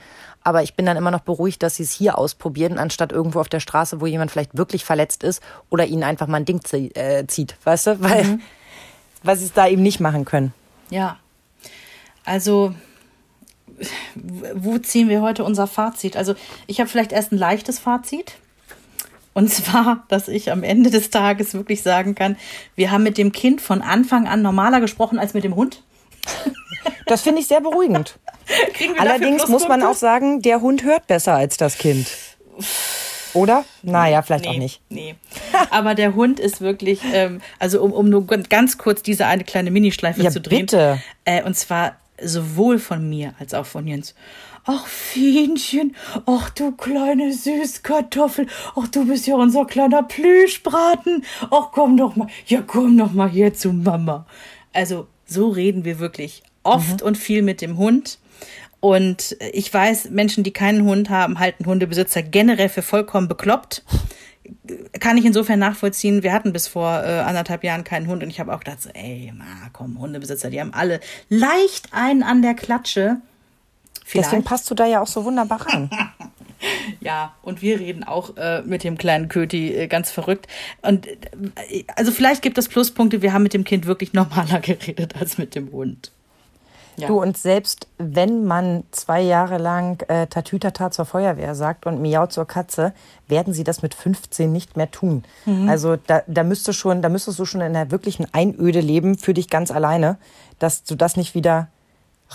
aber 0.45 0.61
ich 0.61 0.75
bin 0.75 0.85
dann 0.85 0.95
immer 0.95 1.11
noch 1.11 1.21
beruhigt, 1.21 1.63
dass 1.63 1.77
sie 1.77 1.83
es 1.83 1.91
hier 1.91 2.17
ausprobieren, 2.19 2.77
anstatt 2.77 3.11
irgendwo 3.11 3.39
auf 3.39 3.49
der 3.49 3.59
Straße, 3.59 3.99
wo 3.99 4.05
jemand 4.05 4.29
vielleicht 4.29 4.55
wirklich 4.55 4.85
verletzt 4.85 5.23
ist 5.23 5.41
oder 5.71 5.87
ihnen 5.87 6.03
einfach 6.03 6.27
mal 6.27 6.37
ein 6.37 6.45
Ding 6.45 6.61
äh, 6.71 7.25
zieht, 7.25 7.57
weißt 7.63 7.87
du? 7.87 7.99
Weil, 8.05 8.39
weil 9.23 9.37
sie 9.37 9.45
es 9.45 9.53
da 9.53 9.67
eben 9.67 9.81
nicht 9.81 9.99
machen 9.99 10.23
können. 10.23 10.53
Ja. 10.91 11.17
Also, 12.25 12.75
wo 14.53 14.77
ziehen 14.77 15.09
wir 15.09 15.21
heute 15.21 15.43
unser 15.43 15.65
Fazit? 15.65 16.15
Also, 16.15 16.35
ich 16.67 16.79
habe 16.79 16.87
vielleicht 16.87 17.11
erst 17.11 17.31
ein 17.31 17.39
leichtes 17.39 17.79
Fazit. 17.79 18.35
Und 19.35 19.53
zwar, 19.53 20.05
dass 20.07 20.27
ich 20.29 20.51
am 20.51 20.63
Ende 20.63 20.89
des 20.89 21.11
Tages 21.11 21.53
wirklich 21.53 21.83
sagen 21.83 22.15
kann, 22.15 22.37
wir 22.75 22.89
haben 22.89 23.03
mit 23.03 23.17
dem 23.19 23.31
Kind 23.31 23.61
von 23.61 23.81
Anfang 23.83 24.27
an 24.27 24.41
normaler 24.41 24.79
gesprochen 24.81 25.19
als 25.19 25.33
mit 25.35 25.43
dem 25.43 25.55
Hund. 25.55 25.83
Das 27.07 27.21
finde 27.21 27.39
ich 27.41 27.47
sehr 27.47 27.61
beruhigend. 27.61 28.17
Allerdings 28.97 29.47
muss 29.47 29.67
man 29.67 29.83
auch 29.83 29.93
sagen, 29.93 30.41
der 30.41 30.61
Hund 30.61 30.83
hört 30.83 31.05
besser 31.05 31.35
als 31.35 31.55
das 31.57 31.77
Kind. 31.77 32.07
Oder? 33.35 33.63
Naja, 33.83 34.23
vielleicht 34.23 34.47
auch 34.47 34.53
Nee, 34.53 34.57
nicht. 34.59 34.81
Nee. 34.89 35.15
Aber 35.69 35.93
der 35.93 36.15
Hund 36.15 36.39
ist 36.39 36.61
wirklich, 36.61 37.01
ähm, 37.13 37.41
also 37.59 37.81
um, 37.83 37.91
um 37.91 38.09
nur 38.09 38.25
ganz 38.25 38.79
kurz 38.79 39.03
diese 39.03 39.27
eine 39.27 39.43
kleine 39.43 39.69
Minischleife 39.69 40.21
Ja, 40.21 40.31
zu 40.31 40.41
drehen. 40.41 40.61
bitte. 40.61 40.99
Äh, 41.25 41.43
und 41.43 41.55
zwar 41.55 41.95
sowohl 42.19 42.79
von 42.79 43.07
mir 43.07 43.33
als 43.39 43.53
auch 43.53 43.65
von 43.67 43.85
Jens. 43.85 44.15
Ach, 44.67 44.87
Fienchen, 44.87 45.95
ach 46.25 46.49
du 46.49 46.71
kleine 46.71 47.31
Süßkartoffel, 47.31 48.47
ach 48.75 48.87
du 48.87 49.05
bist 49.05 49.27
ja 49.27 49.35
unser 49.35 49.65
kleiner 49.65 50.01
Plüschbraten, 50.01 51.23
ach 51.51 51.69
komm 51.71 51.97
doch 51.97 52.15
mal, 52.15 52.27
ja 52.47 52.63
komm 52.65 52.97
doch 52.97 53.11
mal 53.11 53.29
hier 53.29 53.53
zu 53.53 53.71
Mama. 53.71 54.25
Also 54.73 55.07
so 55.27 55.49
reden 55.49 55.85
wir 55.85 55.99
wirklich 55.99 56.41
oft 56.63 57.03
und 57.03 57.15
viel 57.17 57.43
mit 57.43 57.61
dem 57.61 57.77
Hund. 57.77 58.17
Und 58.79 59.37
ich 59.53 59.71
weiß, 59.71 60.09
Menschen, 60.09 60.43
die 60.43 60.51
keinen 60.51 60.83
Hund 60.83 61.09
haben, 61.09 61.39
halten 61.39 61.65
Hundebesitzer 61.65 62.23
generell 62.23 62.69
für 62.69 62.81
vollkommen 62.81 63.27
bekloppt. 63.27 63.83
Kann 64.99 65.17
ich 65.17 65.25
insofern 65.25 65.59
nachvollziehen. 65.59 66.23
Wir 66.23 66.33
hatten 66.33 66.53
bis 66.53 66.67
vor 66.67 67.03
äh, 67.03 67.19
anderthalb 67.19 67.63
Jahren 67.63 67.83
keinen 67.83 68.07
Hund 68.07 68.21
und 68.23 68.29
ich 68.29 68.39
habe 68.39 68.53
auch 68.53 68.59
gedacht, 68.59 68.81
so, 68.81 68.89
ey, 68.93 69.31
ma, 69.35 69.45
komm, 69.73 69.99
Hundebesitzer, 69.99 70.49
die 70.49 70.59
haben 70.59 70.73
alle 70.73 70.99
leicht 71.29 71.93
einen 71.93 72.23
an 72.23 72.41
der 72.41 72.55
Klatsche. 72.55 73.21
Vielleicht. 74.05 74.27
Deswegen 74.27 74.43
passt 74.43 74.69
du 74.69 74.75
da 74.75 74.85
ja 74.85 75.01
auch 75.01 75.07
so 75.07 75.25
wunderbar 75.25 75.65
rein. 75.65 75.89
Ja, 76.99 77.33
und 77.43 77.61
wir 77.61 77.79
reden 77.79 78.03
auch 78.03 78.37
äh, 78.37 78.63
mit 78.63 78.83
dem 78.83 78.97
kleinen 78.97 79.27
Köti 79.27 79.75
äh, 79.75 79.87
ganz 79.87 80.09
verrückt. 80.09 80.47
Und 80.81 81.05
äh, 81.05 81.83
also 81.95 82.11
vielleicht 82.11 82.41
gibt 82.41 82.57
es 82.57 82.69
Pluspunkte, 82.69 83.21
wir 83.21 83.33
haben 83.33 83.43
mit 83.43 83.53
dem 83.53 83.63
Kind 83.63 83.85
wirklich 83.85 84.13
normaler 84.13 84.61
geredet 84.61 85.15
als 85.19 85.37
mit 85.37 85.53
dem 85.53 85.71
Hund. 85.71 86.11
Ja. 86.97 87.07
Du, 87.07 87.21
und 87.21 87.37
selbst 87.37 87.87
wenn 87.97 88.45
man 88.45 88.83
zwei 88.91 89.21
Jahre 89.21 89.57
lang 89.57 90.01
äh, 90.07 90.27
Tatütata 90.27 90.91
zur 90.91 91.05
Feuerwehr 91.05 91.53
sagt 91.53 91.85
und 91.85 92.01
Miau 92.01 92.25
zur 92.27 92.47
Katze, 92.47 92.93
werden 93.27 93.53
sie 93.53 93.65
das 93.65 93.81
mit 93.81 93.93
15 93.93 94.51
nicht 94.51 94.77
mehr 94.77 94.89
tun. 94.89 95.23
Also 95.67 95.97
da, 95.97 96.23
da 96.25 96.43
müsste 96.43 96.71
schon, 96.71 97.01
da 97.01 97.09
müsstest 97.09 97.37
du 97.37 97.45
schon 97.45 97.59
in 97.59 97.75
einer 97.75 97.91
wirklichen 97.91 98.33
Einöde 98.33 98.79
leben 98.79 99.17
für 99.17 99.33
dich 99.33 99.49
ganz 99.49 99.71
alleine, 99.71 100.17
dass 100.57 100.85
du 100.85 100.95
das 100.95 101.17
nicht 101.17 101.35
wieder 101.35 101.67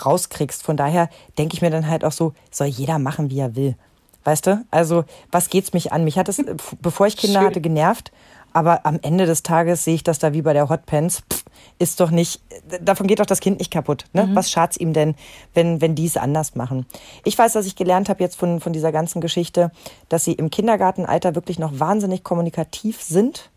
rauskriegst. 0.03 0.63
Von 0.63 0.77
daher 0.77 1.09
denke 1.37 1.55
ich 1.55 1.61
mir 1.61 1.69
dann 1.69 1.87
halt 1.87 2.03
auch 2.05 2.11
so, 2.11 2.33
soll 2.49 2.67
jeder 2.67 2.99
machen, 2.99 3.29
wie 3.29 3.39
er 3.39 3.55
will. 3.55 3.75
Weißt 4.23 4.47
du? 4.47 4.63
Also, 4.69 5.03
was 5.31 5.49
geht's 5.49 5.73
mich 5.73 5.91
an? 5.91 6.03
Mich 6.03 6.17
hat 6.17 6.29
es, 6.29 6.39
äh, 6.39 6.55
bevor 6.81 7.07
ich 7.07 7.17
Kinder 7.17 7.39
Schön. 7.39 7.47
hatte, 7.47 7.61
genervt. 7.61 8.11
Aber 8.53 8.85
am 8.85 8.99
Ende 9.01 9.25
des 9.25 9.43
Tages 9.43 9.85
sehe 9.85 9.95
ich 9.95 10.03
das 10.03 10.19
da 10.19 10.33
wie 10.33 10.41
bei 10.41 10.53
der 10.53 10.69
Hotpants. 10.69 11.23
Pff, 11.31 11.45
ist 11.79 11.99
doch 11.99 12.11
nicht, 12.11 12.41
davon 12.81 13.07
geht 13.07 13.19
doch 13.19 13.25
das 13.25 13.39
Kind 13.39 13.59
nicht 13.59 13.71
kaputt. 13.71 14.05
Ne? 14.13 14.29
Was 14.33 14.51
schad's 14.51 14.77
ihm 14.77 14.93
denn, 14.93 15.15
wenn, 15.53 15.79
wenn 15.79 15.95
die 15.95 16.05
es 16.05 16.17
anders 16.17 16.55
machen? 16.55 16.85
Ich 17.23 17.37
weiß, 17.37 17.53
dass 17.53 17.65
ich 17.65 17.77
gelernt 17.77 18.09
habe 18.09 18.21
jetzt 18.21 18.35
von, 18.35 18.59
von 18.59 18.73
dieser 18.73 18.91
ganzen 18.91 19.21
Geschichte, 19.21 19.71
dass 20.09 20.25
sie 20.25 20.33
im 20.33 20.49
Kindergartenalter 20.49 21.33
wirklich 21.33 21.59
noch 21.59 21.79
wahnsinnig 21.79 22.23
kommunikativ 22.23 23.01
sind. 23.01 23.49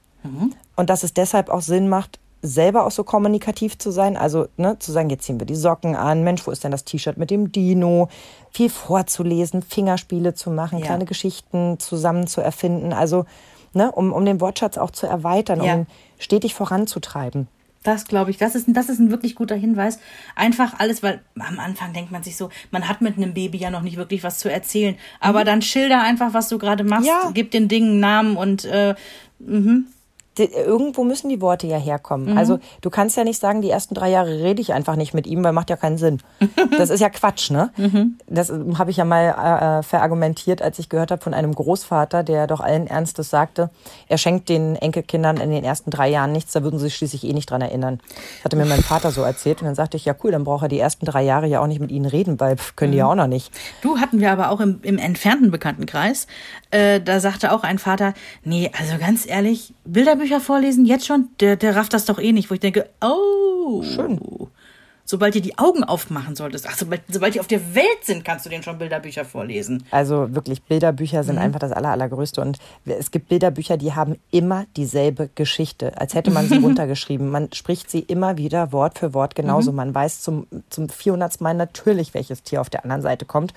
Und 0.77 0.91
dass 0.91 1.03
es 1.03 1.13
deshalb 1.13 1.51
auch 1.51 1.61
Sinn 1.61 1.89
macht, 1.89 2.19
selber 2.47 2.85
auch 2.87 2.91
so 2.91 3.05
kommunikativ 3.05 3.79
zu 3.79 3.91
sein. 3.91 4.17
Also 4.17 4.47
ne, 4.59 4.79
zu 4.79 4.93
sagen, 4.93 5.09
jetzt 5.11 5.25
ziehen 5.25 5.41
wir 5.41 5.47
die 5.47 5.55
Socken 5.55 5.97
an. 5.97 6.23
Mensch, 6.25 6.47
wo 6.47 6.51
ist 6.51 6.63
denn 6.63 6.71
das 6.73 6.85
T-Shirt 6.85 7.17
mit 7.17 7.31
dem 7.31 7.51
Dino? 7.53 8.09
Viel 8.53 8.69
vorzulesen, 8.71 9.63
Fingerspiele 9.63 10.35
zu 10.35 10.51
machen, 10.51 10.79
Ja. 10.79 10.85
kleine 10.87 11.07
Geschichten 11.07 11.79
zusammen 11.81 12.27
zu 12.27 12.41
erfinden. 12.43 12.93
Also 12.93 13.25
ne, 13.73 13.91
um, 13.91 14.13
um 14.13 14.25
den 14.25 14.41
Wortschatz 14.41 14.77
auch 14.79 14.91
zu 14.91 15.07
erweitern, 15.07 15.63
Ja. 15.63 15.75
um 15.75 15.81
ihn 15.81 15.87
stetig 16.19 16.55
voranzutreiben. 16.55 17.49
Das 17.83 18.07
glaube 18.07 18.31
ich, 18.31 18.39
das 18.39 18.55
ist, 18.55 18.67
das 18.69 18.89
ist 18.89 18.99
ein 18.99 19.11
wirklich 19.11 19.35
guter 19.35 19.57
Hinweis. 19.57 19.99
Einfach 20.37 20.79
alles, 20.79 21.03
weil 21.03 21.21
am 21.39 21.59
Anfang 21.59 21.93
denkt 21.93 22.11
man 22.13 22.23
sich 22.23 22.37
so, 22.37 22.49
man 22.71 22.89
hat 22.89 23.01
mit 23.03 23.17
einem 23.19 23.35
Baby 23.35 23.59
ja 23.59 23.71
noch 23.71 23.83
nicht 23.83 23.97
wirklich 23.99 24.23
was 24.25 24.39
zu 24.39 24.51
erzählen. 24.51 24.97
Aber 25.21 25.45
dann 25.45 25.61
schilder 25.61 26.01
einfach, 26.03 26.33
was 26.33 26.49
du 26.49 26.57
gerade 26.59 26.83
machst, 26.85 27.07
Ja. 27.09 27.31
gib 27.35 27.51
den 27.51 27.69
Dingen 27.69 27.91
einen 27.91 28.01
Namen 28.01 28.37
und 28.37 28.65
äh, 28.65 28.95
Die- 30.39 30.45
Irgendwo 30.53 31.05
müssen 31.05 31.29
die 31.29 31.41
Worte 31.41 31.67
ja 31.67 31.77
herkommen. 31.79 32.37
Also 32.37 32.59
du 32.81 32.91
kannst 32.91 33.17
ja 33.17 33.25
nicht 33.25 33.41
sagen, 33.41 33.63
die 33.63 33.71
ersten 33.71 33.95
drei 33.95 34.11
Jahre 34.11 34.31
rede 34.43 34.61
ich 34.61 34.73
einfach 34.73 34.97
nicht 34.97 35.15
mit 35.15 35.27
ihm, 35.27 35.45
weil 35.45 35.53
macht 35.53 35.71
ja 35.71 35.77
keinen 35.77 35.99
Sinn. 35.99 36.19
Das 36.79 36.91
ist 36.91 37.01
ja 37.01 37.09
Quatsch, 37.09 37.51
ne? 37.51 37.71
Das 38.27 38.51
ähm, 38.51 38.79
habe 38.79 38.91
ich 38.91 38.97
ja 38.97 39.05
mal 39.05 39.79
äh, 39.81 39.83
verargumentiert, 39.83 40.61
als 40.61 40.79
ich 40.79 40.89
gehört 40.89 41.11
habe 41.11 41.23
von 41.23 41.35
einem 41.35 41.55
Großvater, 41.55 42.23
der 42.25 42.47
doch 42.47 42.61
allen 42.61 42.87
Ernstes 42.87 43.31
sagte, 43.31 43.71
er 44.09 44.19
schenkt 44.19 44.49
den 44.49 44.77
Enkelkindern 44.77 45.37
in 45.37 45.51
den 45.51 45.63
ersten 45.65 45.91
drei 45.91 46.09
Jahren 46.09 46.33
nichts, 46.33 46.53
da 46.53 46.63
würden 46.63 46.79
sie 46.79 46.87
sich 46.87 46.97
schließlich 46.97 47.25
eh 47.25 47.33
nicht 47.33 47.51
dran 47.51 47.61
erinnern. 47.61 48.01
Das 48.39 48.45
hatte 48.47 48.57
mir 48.57 48.65
mein 48.67 48.83
Vater 48.83 49.11
so 49.13 49.23
erzählt 49.23 49.61
und 49.63 49.67
dann 49.67 49.75
sagte 49.75 49.97
ich, 49.97 50.05
ja 50.05 50.15
cool, 50.25 50.33
dann 50.33 50.45
braucht 50.45 50.63
er 50.65 50.69
die 50.69 50.79
ersten 50.79 51.07
drei 51.07 51.23
Jahre 51.23 51.47
ja 51.47 51.61
auch 51.61 51.67
nicht 51.67 51.81
mit 51.81 51.91
ihnen 51.93 52.07
reden, 52.07 52.41
weil 52.41 52.57
können 52.77 52.93
die 52.93 52.99
ja 52.99 53.07
auch 53.07 53.15
noch 53.15 53.27
nicht. 53.29 53.53
Du 53.83 53.99
hatten 53.99 54.21
wir 54.21 54.33
aber 54.33 54.51
auch 54.51 54.61
im, 54.61 54.81
im 54.83 54.99
entfernten 54.99 55.51
Bekanntenkreis. 55.51 56.27
Äh, 56.71 57.01
da 57.01 57.21
sagte 57.21 57.53
auch 57.53 57.63
ein 57.63 57.79
Vater, 57.79 58.15
nee, 58.43 58.71
also 58.79 58.99
ganz 58.99 59.27
ehrlich, 59.27 59.75
Bilder 59.85 60.17
Bilderbücher 60.25 60.41
vorlesen, 60.41 60.87
jetzt 60.87 61.07
schon, 61.07 61.29
der, 61.41 61.57
der 61.57 61.77
rafft 61.77 61.93
das 61.93 62.07
doch 62.07 62.19
eh 62.19 62.33
nicht, 62.33 62.51
wo 62.51 62.55
ich 62.55 62.61
denke, 62.61 62.89
oh. 63.03 63.83
Schön. 63.83 64.19
Sobald 65.07 65.35
ihr 65.35 65.43
die 65.43 65.59
Augen 65.59 65.85
aufmachen 65.85 66.35
solltest, 66.35 66.67
ach, 66.67 66.77
sobald, 66.79 67.03
sobald 67.09 67.35
die 67.35 67.41
auf 67.41 67.47
der 67.47 67.75
Welt 67.75 67.85
sind, 68.03 68.25
kannst 68.25 68.47
du 68.47 68.51
denen 68.51 68.63
schon 68.63 68.79
Bilderbücher 68.79 69.27
vorlesen. 69.27 69.85
Also 69.91 70.35
wirklich, 70.35 70.63
Bilderbücher 70.63 71.19
Mhm. 71.23 71.27
sind 71.27 71.39
einfach 71.39 71.59
das 71.61 71.73
Aller, 71.73 71.91
Allergrößte. 71.91 72.41
Und 72.41 72.59
es 72.87 73.11
gibt 73.11 73.29
Bilderbücher, 73.29 73.77
die 73.77 73.93
haben 73.93 74.17
immer 74.31 74.65
dieselbe 74.79 75.29
Geschichte, 75.35 76.01
als 76.01 76.15
hätte 76.15 76.31
man 76.31 76.49
sie 76.49 76.57
runtergeschrieben. 76.65 77.29
Man 77.31 77.53
spricht 77.53 77.91
sie 77.91 78.01
immer 78.01 78.39
wieder 78.39 78.73
Wort 78.73 78.99
für 78.99 79.13
Wort 79.13 79.35
genauso. 79.35 79.73
Mhm. 79.73 79.77
Man 79.77 79.95
weiß 79.95 80.23
zum, 80.23 80.47
zum 80.71 80.89
400. 80.89 81.41
Mal 81.43 81.53
natürlich, 81.55 82.15
welches 82.15 82.43
Tier 82.43 82.63
auf 82.63 82.71
der 82.71 82.85
anderen 82.85 83.03
Seite 83.03 83.27
kommt 83.27 83.53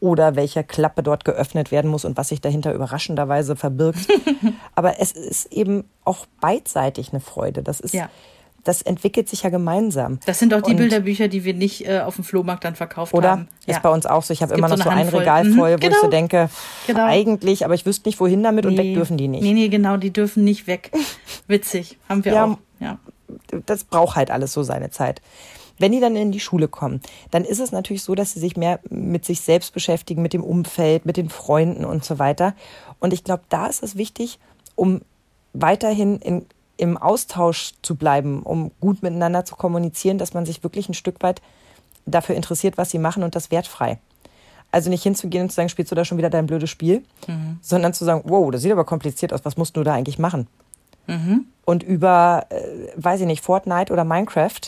oder 0.00 0.34
welche 0.34 0.64
Klappe 0.64 1.04
dort 1.04 1.24
geöffnet 1.24 1.70
werden 1.70 1.90
muss 1.92 2.04
und 2.04 2.16
was 2.16 2.28
sich 2.30 2.40
dahinter 2.40 2.72
überraschenderweise 2.74 3.54
verbirgt. 3.54 4.08
Aber 4.74 5.00
es 5.00 5.12
ist 5.12 5.52
eben 5.52 5.84
auch 6.04 6.26
beidseitig 6.40 7.10
eine 7.12 7.20
Freude. 7.20 7.62
Das 7.62 7.78
ist, 7.78 7.94
Ja. 7.94 8.08
Das 8.64 8.82
entwickelt 8.82 9.28
sich 9.28 9.44
ja 9.44 9.50
gemeinsam. 9.50 10.18
Das 10.26 10.38
sind 10.38 10.52
auch 10.52 10.60
die 10.62 10.72
Und- 10.72 10.76
Bilderbücher, 10.78 11.28
die 11.28 11.44
wir 11.44 11.54
nicht 11.54 11.86
äh, 11.88 12.00
auf 12.00 12.16
dem 12.16 12.24
Flohmarkt 12.24 12.64
dann 12.64 12.74
verkauft 12.74 13.14
Oder? 13.14 13.30
haben. 13.30 13.48
Ist 13.66 13.82
bei 13.82 13.88
uns 13.88 14.04
auch 14.06 14.22
so. 14.22 14.32
Ich 14.34 14.42
habe 14.42 14.54
immer 14.54 14.68
noch 14.68 14.76
so 14.76 14.82
so 14.84 14.90
ein. 14.90 15.08
Regal 15.08 15.44
Mhm, 15.44 15.54
voll, 15.56 15.70
wo 15.70 15.74
ich 15.76 15.80
genau. 15.80 15.96
so 16.02 16.08
denke, 16.08 16.50
Genau. 16.86 17.04
eigentlich, 17.06 17.64
aber 17.64 17.74
ich 17.74 17.86
wüsste 17.86 18.08
nicht 18.08 18.20
wohin 18.20 18.42
damit 18.42 18.66
und 18.66 18.76
weg 18.76 18.94
dürfen 18.94 19.16
die 19.16 19.28
nicht. 19.28 19.42
Nee, 19.42 19.52
nee, 19.54 19.68
genau, 19.68 19.96
die 19.96 20.12
dürfen 20.12 20.44
nicht 20.44 20.66
weg. 20.66 20.90
Witzig, 21.46 21.98
haben 22.08 22.24
wir 22.24 22.32
Ja. 22.32 22.44
auch. 22.46 22.58
Ja. 22.80 22.98
Das 23.66 23.84
braucht 23.84 24.16
halt 24.16 24.30
alles 24.30 24.52
so 24.52 24.62
seine 24.62 24.90
Zeit. 24.90 25.20
Wenn 25.80 25.92
die 25.92 26.00
dann 26.00 26.16
in 26.16 26.32
die 26.32 26.40
Schule 26.40 26.66
kommen, 26.66 27.00
dann 27.30 27.44
ist 27.44 27.60
es 27.60 27.70
natürlich 27.72 28.02
so, 28.02 28.14
dass 28.16 28.32
sie 28.32 28.40
sich 28.40 28.56
mehr 28.56 28.80
mit 28.90 29.24
sich 29.24 29.40
selbst 29.42 29.72
beschäftigen, 29.72 30.22
mit 30.22 30.32
dem 30.32 30.42
Umfeld, 30.42 31.06
mit 31.06 31.16
den 31.16 31.28
Freunden 31.28 31.84
und 31.84 32.04
so 32.04 32.18
weiter. 32.18 32.54
Und 32.98 33.12
ich 33.12 33.22
glaube, 33.22 33.44
da 33.48 33.66
ist 33.68 33.82
es 33.84 33.96
wichtig, 33.96 34.40
um 34.74 35.02
weiterhin 35.52 36.16
in, 36.18 36.46
im 36.78 36.96
Austausch 36.96 37.74
zu 37.82 37.96
bleiben, 37.96 38.42
um 38.42 38.70
gut 38.80 39.02
miteinander 39.02 39.44
zu 39.44 39.56
kommunizieren, 39.56 40.16
dass 40.16 40.32
man 40.32 40.46
sich 40.46 40.62
wirklich 40.62 40.88
ein 40.88 40.94
Stück 40.94 41.22
weit 41.22 41.42
dafür 42.06 42.34
interessiert, 42.34 42.78
was 42.78 42.90
sie 42.90 42.98
machen 42.98 43.22
und 43.22 43.34
das 43.36 43.50
wertfrei. 43.50 43.98
Also 44.70 44.88
nicht 44.90 45.02
hinzugehen 45.02 45.44
und 45.44 45.50
zu 45.50 45.56
sagen, 45.56 45.68
spielst 45.68 45.90
du 45.92 45.96
da 45.96 46.04
schon 46.04 46.18
wieder 46.18 46.30
dein 46.30 46.46
blödes 46.46 46.70
Spiel, 46.70 47.02
sondern 47.60 47.92
zu 47.94 48.04
sagen, 48.04 48.22
wow, 48.24 48.50
das 48.50 48.62
sieht 48.62 48.72
aber 48.72 48.84
kompliziert 48.84 49.32
aus, 49.32 49.44
was 49.44 49.56
musst 49.56 49.76
du 49.76 49.82
da 49.82 49.94
eigentlich 49.94 50.18
machen? 50.18 50.46
Und 51.64 51.82
über, 51.82 52.46
äh, 52.50 52.62
weiß 52.96 53.20
ich 53.20 53.26
nicht, 53.26 53.42
Fortnite 53.42 53.92
oder 53.92 54.04
Minecraft 54.04 54.60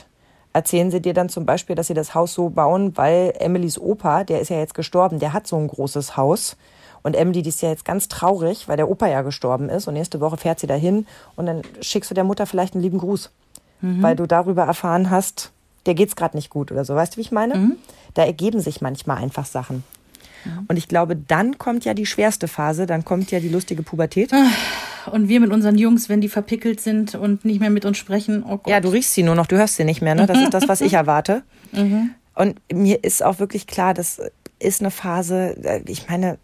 erzählen 0.52 0.90
sie 0.90 1.00
dir 1.00 1.14
dann 1.14 1.28
zum 1.28 1.46
Beispiel, 1.46 1.76
dass 1.76 1.86
sie 1.86 1.94
das 1.94 2.14
Haus 2.14 2.34
so 2.34 2.48
bauen, 2.50 2.96
weil 2.96 3.34
Emilys 3.38 3.78
Opa, 3.78 4.24
der 4.24 4.40
ist 4.40 4.48
ja 4.48 4.58
jetzt 4.58 4.74
gestorben, 4.74 5.18
der 5.18 5.32
hat 5.32 5.46
so 5.46 5.56
ein 5.56 5.68
großes 5.68 6.16
Haus. 6.16 6.56
Und 7.02 7.16
Emily, 7.16 7.42
die 7.42 7.48
ist 7.48 7.62
ja 7.62 7.70
jetzt 7.70 7.84
ganz 7.84 8.08
traurig, 8.08 8.68
weil 8.68 8.76
der 8.76 8.90
Opa 8.90 9.06
ja 9.08 9.22
gestorben 9.22 9.68
ist. 9.68 9.88
Und 9.88 9.94
nächste 9.94 10.20
Woche 10.20 10.36
fährt 10.36 10.60
sie 10.60 10.66
dahin 10.66 11.06
und 11.36 11.46
dann 11.46 11.62
schickst 11.80 12.10
du 12.10 12.14
der 12.14 12.24
Mutter 12.24 12.46
vielleicht 12.46 12.74
einen 12.74 12.82
lieben 12.82 12.98
Gruß, 12.98 13.30
weil 13.80 14.16
du 14.16 14.26
darüber 14.26 14.64
erfahren 14.64 15.10
hast, 15.10 15.52
der 15.86 15.94
geht's 15.94 16.14
gerade 16.14 16.36
nicht 16.36 16.50
gut 16.50 16.70
oder 16.70 16.84
so. 16.84 16.94
Weißt 16.94 17.14
du, 17.14 17.16
wie 17.16 17.22
ich 17.22 17.32
meine? 17.32 17.76
Da 18.14 18.24
ergeben 18.24 18.60
sich 18.60 18.80
manchmal 18.82 19.16
einfach 19.18 19.46
Sachen. 19.46 19.82
Und 20.68 20.76
ich 20.76 20.88
glaube, 20.88 21.16
dann 21.16 21.58
kommt 21.58 21.84
ja 21.84 21.94
die 21.94 22.06
schwerste 22.06 22.48
Phase, 22.48 22.86
dann 22.86 23.04
kommt 23.04 23.30
ja 23.30 23.40
die 23.40 23.48
lustige 23.48 23.82
Pubertät. 23.82 24.32
Und 25.10 25.28
wir 25.28 25.40
mit 25.40 25.50
unseren 25.50 25.76
Jungs, 25.78 26.08
wenn 26.08 26.20
die 26.20 26.28
verpickelt 26.28 26.80
sind 26.80 27.14
und 27.14 27.44
nicht 27.44 27.60
mehr 27.60 27.70
mit 27.70 27.84
uns 27.84 27.96
sprechen, 27.98 28.42
oh 28.44 28.58
Gott. 28.58 28.68
Ja, 28.68 28.80
du 28.80 28.88
riechst 28.90 29.14
sie 29.14 29.22
nur 29.22 29.34
noch, 29.34 29.46
du 29.46 29.56
hörst 29.56 29.76
sie 29.76 29.84
nicht 29.84 30.02
mehr, 30.02 30.14
ne? 30.14 30.26
Das 30.26 30.38
ist 30.38 30.52
das, 30.52 30.68
was 30.68 30.80
ich 30.82 30.92
erwarte. 30.94 31.42
Und 32.34 32.60
mir 32.72 33.02
ist 33.04 33.22
auch 33.22 33.38
wirklich 33.38 33.66
klar, 33.66 33.94
das 33.94 34.20
ist 34.58 34.80
eine 34.80 34.90
Phase, 34.90 35.56
äh, 35.62 35.82
ich 35.86 36.08
meine, 36.08 36.38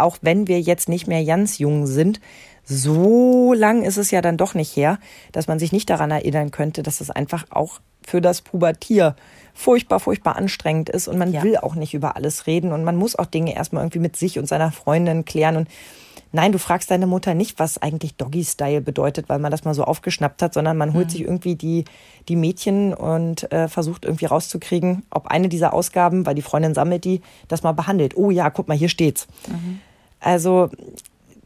auch 0.00 0.18
wenn 0.22 0.48
wir 0.48 0.60
jetzt 0.60 0.88
nicht 0.88 1.06
mehr 1.06 1.24
ganz 1.24 1.58
jung 1.58 1.86
sind, 1.86 2.20
so 2.64 3.52
lang 3.52 3.82
ist 3.82 3.96
es 3.96 4.10
ja 4.10 4.20
dann 4.20 4.36
doch 4.36 4.54
nicht 4.54 4.76
her, 4.76 4.98
dass 5.32 5.48
man 5.48 5.58
sich 5.58 5.72
nicht 5.72 5.90
daran 5.90 6.10
erinnern 6.10 6.50
könnte, 6.50 6.82
dass 6.82 7.00
es 7.00 7.10
einfach 7.10 7.44
auch 7.50 7.80
für 8.06 8.20
das 8.20 8.40
Pubertier 8.42 9.16
furchtbar, 9.54 10.00
furchtbar 10.00 10.36
anstrengend 10.36 10.88
ist 10.88 11.08
und 11.08 11.18
man 11.18 11.32
Ja. 11.32 11.42
will 11.42 11.56
auch 11.56 11.74
nicht 11.74 11.94
über 11.94 12.16
alles 12.16 12.46
reden 12.46 12.72
und 12.72 12.84
man 12.84 12.96
muss 12.96 13.16
auch 13.16 13.26
Dinge 13.26 13.54
erstmal 13.54 13.82
irgendwie 13.82 13.98
mit 13.98 14.16
sich 14.16 14.38
und 14.38 14.46
seiner 14.46 14.72
Freundin 14.72 15.24
klären 15.24 15.56
und 15.56 15.68
Nein, 16.32 16.52
du 16.52 16.58
fragst 16.58 16.92
deine 16.92 17.08
Mutter 17.08 17.34
nicht, 17.34 17.58
was 17.58 17.76
eigentlich 17.78 18.14
Doggy-Style 18.14 18.82
bedeutet, 18.82 19.28
weil 19.28 19.40
man 19.40 19.50
das 19.50 19.64
mal 19.64 19.74
so 19.74 19.82
aufgeschnappt 19.82 20.42
hat, 20.42 20.54
sondern 20.54 20.76
man 20.76 20.94
holt 20.94 21.10
sich 21.10 21.22
irgendwie 21.22 21.56
die, 21.56 21.84
die 22.28 22.36
Mädchen 22.36 22.94
und 22.94 23.50
äh, 23.50 23.66
versucht 23.66 24.04
irgendwie 24.04 24.26
rauszukriegen, 24.26 25.02
ob 25.10 25.26
eine 25.26 25.48
dieser 25.48 25.74
Ausgaben, 25.74 26.26
weil 26.26 26.36
die 26.36 26.42
Freundin 26.42 26.72
sammelt 26.72 27.04
die, 27.04 27.20
das 27.48 27.64
mal 27.64 27.72
behandelt. 27.72 28.16
Oh 28.16 28.30
ja, 28.30 28.48
guck 28.50 28.68
mal, 28.68 28.76
hier 28.76 28.88
steht's. 28.88 29.26
Also 30.20 30.70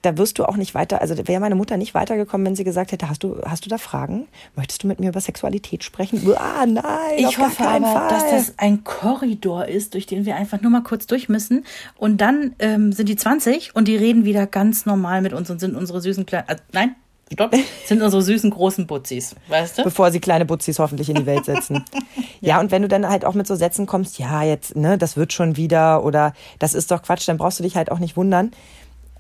da 0.05 0.19
wirst 0.19 0.39
du 0.39 0.45
auch 0.45 0.57
nicht 0.57 0.75
weiter, 0.75 1.01
also 1.01 1.17
wäre 1.27 1.41
meine 1.41 1.55
Mutter 1.55 1.77
nicht 1.77 1.95
weitergekommen, 1.95 2.47
wenn 2.47 2.57
sie 2.57 2.65
gesagt 2.65 2.93
hätte, 2.93 3.09
hast 3.09 3.23
du, 3.23 3.41
hast 3.47 3.65
du 3.65 3.71
da 3.71 3.79
Fragen? 3.79 4.27
Möchtest 4.55 4.83
du 4.83 4.87
mit 4.87 5.01
mir 5.01 5.09
über 5.09 5.21
Sexualität 5.21 5.83
sprechen? 5.83 6.21
Ah, 6.37 6.67
nein, 6.67 6.85
Ich 7.17 7.39
hoffe 7.39 7.67
aber, 7.67 7.87
Fall. 7.87 8.09
dass 8.11 8.31
das 8.31 8.55
ein 8.59 8.85
Korridor 8.85 9.67
ist, 9.67 9.95
durch 9.95 10.07
den 10.07 10.27
wir 10.27 10.37
einfach 10.37 10.61
nur 10.61 10.71
mal 10.71 10.83
kurz 10.83 11.07
durch 11.07 11.29
müssen. 11.29 11.65
Und 11.97 12.21
dann 12.21 12.55
ähm, 12.59 12.93
sind 12.93 13.09
die 13.09 13.17
20 13.17 13.75
und 13.75 13.89
die 13.89 13.97
reden 13.97 14.25
wieder 14.25 14.47
ganz 14.47 14.85
normal 14.85 15.23
mit 15.23 15.33
uns 15.33 15.49
und 15.49 15.59
sind 15.59 15.75
unsere 15.75 16.01
süßen 16.03 16.27
kleinen. 16.27 16.49
Äh, 16.49 16.57
nein, 16.73 16.95
stopp. 17.35 17.55
sind 17.87 18.03
unsere 18.03 18.23
süßen 18.23 18.51
großen 18.51 18.87
Butzis. 18.87 19.35
Weißt 19.49 19.79
du? 19.79 19.85
bevor 19.85 20.11
sie 20.11 20.21
kleine 20.21 20.45
Butzis 20.45 20.79
hoffentlich 20.79 21.09
in 21.09 21.17
die 21.17 21.27
Welt 21.27 21.45
setzen. 21.45 21.85
ja. 22.41 22.61
und 22.61 22.71
wenn 22.71 22.83
du 22.83 22.89
dann 22.89 23.09
halt 23.09 23.25
auch 23.25 23.35
mit 23.35 23.47
so 23.47 23.55
Sätzen 23.55 23.87
kommst, 23.87 24.19
ja, 24.19 24.43
jetzt, 24.43 24.77
ne, 24.77 24.99
das 24.99 25.17
wird 25.17 25.33
schon 25.33 25.57
wieder 25.57 26.05
oder 26.05 26.33
das 26.59 26.75
ist 26.75 26.91
doch 26.91 27.03
Quatsch, 27.03 27.29
dann 27.29 27.37
brauchst 27.37 27.59
du 27.59 27.63
dich 27.63 27.77
halt 27.77 27.91
auch 27.93 27.99
nicht 27.99 28.17
wundern, 28.17 28.51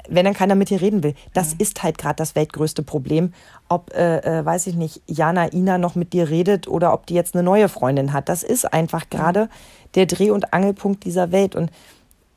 wenn 0.08 0.24
dann 0.24 0.34
keiner 0.34 0.54
mit 0.54 0.70
dir 0.70 0.80
reden 0.80 1.02
will. 1.02 1.14
Das 1.32 1.54
ist 1.54 1.82
halt 1.82 1.98
gerade 1.98 2.16
das 2.16 2.34
weltgrößte 2.34 2.82
Problem. 2.82 3.32
Ob, 3.68 3.92
äh, 3.94 4.18
äh, 4.18 4.44
weiß 4.44 4.66
ich 4.66 4.74
nicht, 4.74 5.02
Jana 5.06 5.52
Ina 5.52 5.78
noch 5.78 5.94
mit 5.94 6.12
dir 6.12 6.28
redet 6.28 6.68
oder 6.68 6.92
ob 6.92 7.06
die 7.06 7.14
jetzt 7.14 7.34
eine 7.34 7.42
neue 7.42 7.68
Freundin 7.68 8.12
hat. 8.12 8.28
Das 8.28 8.42
ist 8.42 8.72
einfach 8.72 9.08
gerade 9.08 9.48
der 9.94 10.06
Dreh- 10.06 10.30
und 10.30 10.52
Angelpunkt 10.52 11.04
dieser 11.04 11.32
Welt. 11.32 11.56
Und 11.56 11.70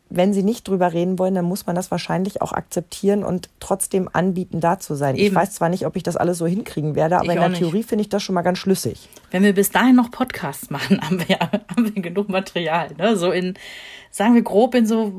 wenn 0.09 0.33
sie 0.33 0.43
nicht 0.43 0.67
drüber 0.67 0.93
reden 0.93 1.19
wollen, 1.19 1.35
dann 1.35 1.45
muss 1.45 1.65
man 1.65 1.75
das 1.75 1.91
wahrscheinlich 1.91 2.41
auch 2.41 2.53
akzeptieren 2.53 3.23
und 3.23 3.49
trotzdem 3.59 4.09
anbieten, 4.11 4.61
da 4.61 4.79
zu 4.79 4.95
sein. 4.95 5.15
Ich 5.15 5.23
Eben. 5.23 5.35
weiß 5.35 5.53
zwar 5.53 5.69
nicht, 5.69 5.85
ob 5.85 5.95
ich 5.95 6.03
das 6.03 6.15
alles 6.15 6.37
so 6.37 6.47
hinkriegen 6.47 6.95
werde, 6.95 7.17
aber 7.17 7.25
Ich 7.25 7.31
in 7.33 7.39
der 7.39 7.49
nicht. 7.49 7.59
Theorie 7.59 7.83
finde 7.83 8.03
ich 8.03 8.09
das 8.09 8.23
schon 8.23 8.35
mal 8.35 8.41
ganz 8.41 8.59
schlüssig. 8.59 9.09
Wenn 9.31 9.43
wir 9.43 9.53
bis 9.53 9.71
dahin 9.71 9.95
noch 9.95 10.11
Podcasts 10.11 10.69
machen, 10.69 11.01
haben 11.05 11.19
wir, 11.27 11.39
haben 11.39 11.95
wir 11.95 12.01
genug 12.01 12.29
Material. 12.29 12.89
Ne? 12.97 13.17
So 13.17 13.31
in, 13.31 13.55
sagen 14.11 14.33
wir 14.35 14.41
grob, 14.41 14.75
in 14.75 14.85
so 14.85 15.11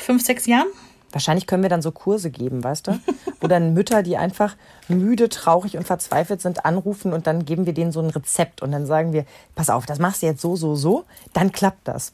fünf, 0.00 0.24
sechs 0.24 0.46
Jahren. 0.46 0.68
Wahrscheinlich 1.12 1.46
können 1.46 1.62
wir 1.62 1.70
dann 1.70 1.80
so 1.80 1.92
Kurse 1.92 2.30
geben, 2.30 2.64
weißt 2.64 2.88
du? 2.88 2.98
Wo 3.40 3.46
dann 3.46 3.72
Mütter, 3.72 4.02
die 4.02 4.16
einfach 4.16 4.56
müde, 4.88 5.28
traurig 5.28 5.76
und 5.76 5.86
verzweifelt 5.86 6.40
sind, 6.40 6.64
anrufen 6.64 7.12
und 7.12 7.26
dann 7.28 7.44
geben 7.44 7.66
wir 7.66 7.72
denen 7.72 7.92
so 7.92 8.00
ein 8.00 8.10
Rezept 8.10 8.62
und 8.62 8.72
dann 8.72 8.84
sagen 8.84 9.12
wir, 9.12 9.24
pass 9.54 9.70
auf, 9.70 9.86
das 9.86 10.00
machst 10.00 10.22
du 10.22 10.26
jetzt 10.26 10.40
so, 10.40 10.56
so, 10.56 10.74
so, 10.74 11.04
dann 11.32 11.52
klappt 11.52 11.86
das. 11.86 12.12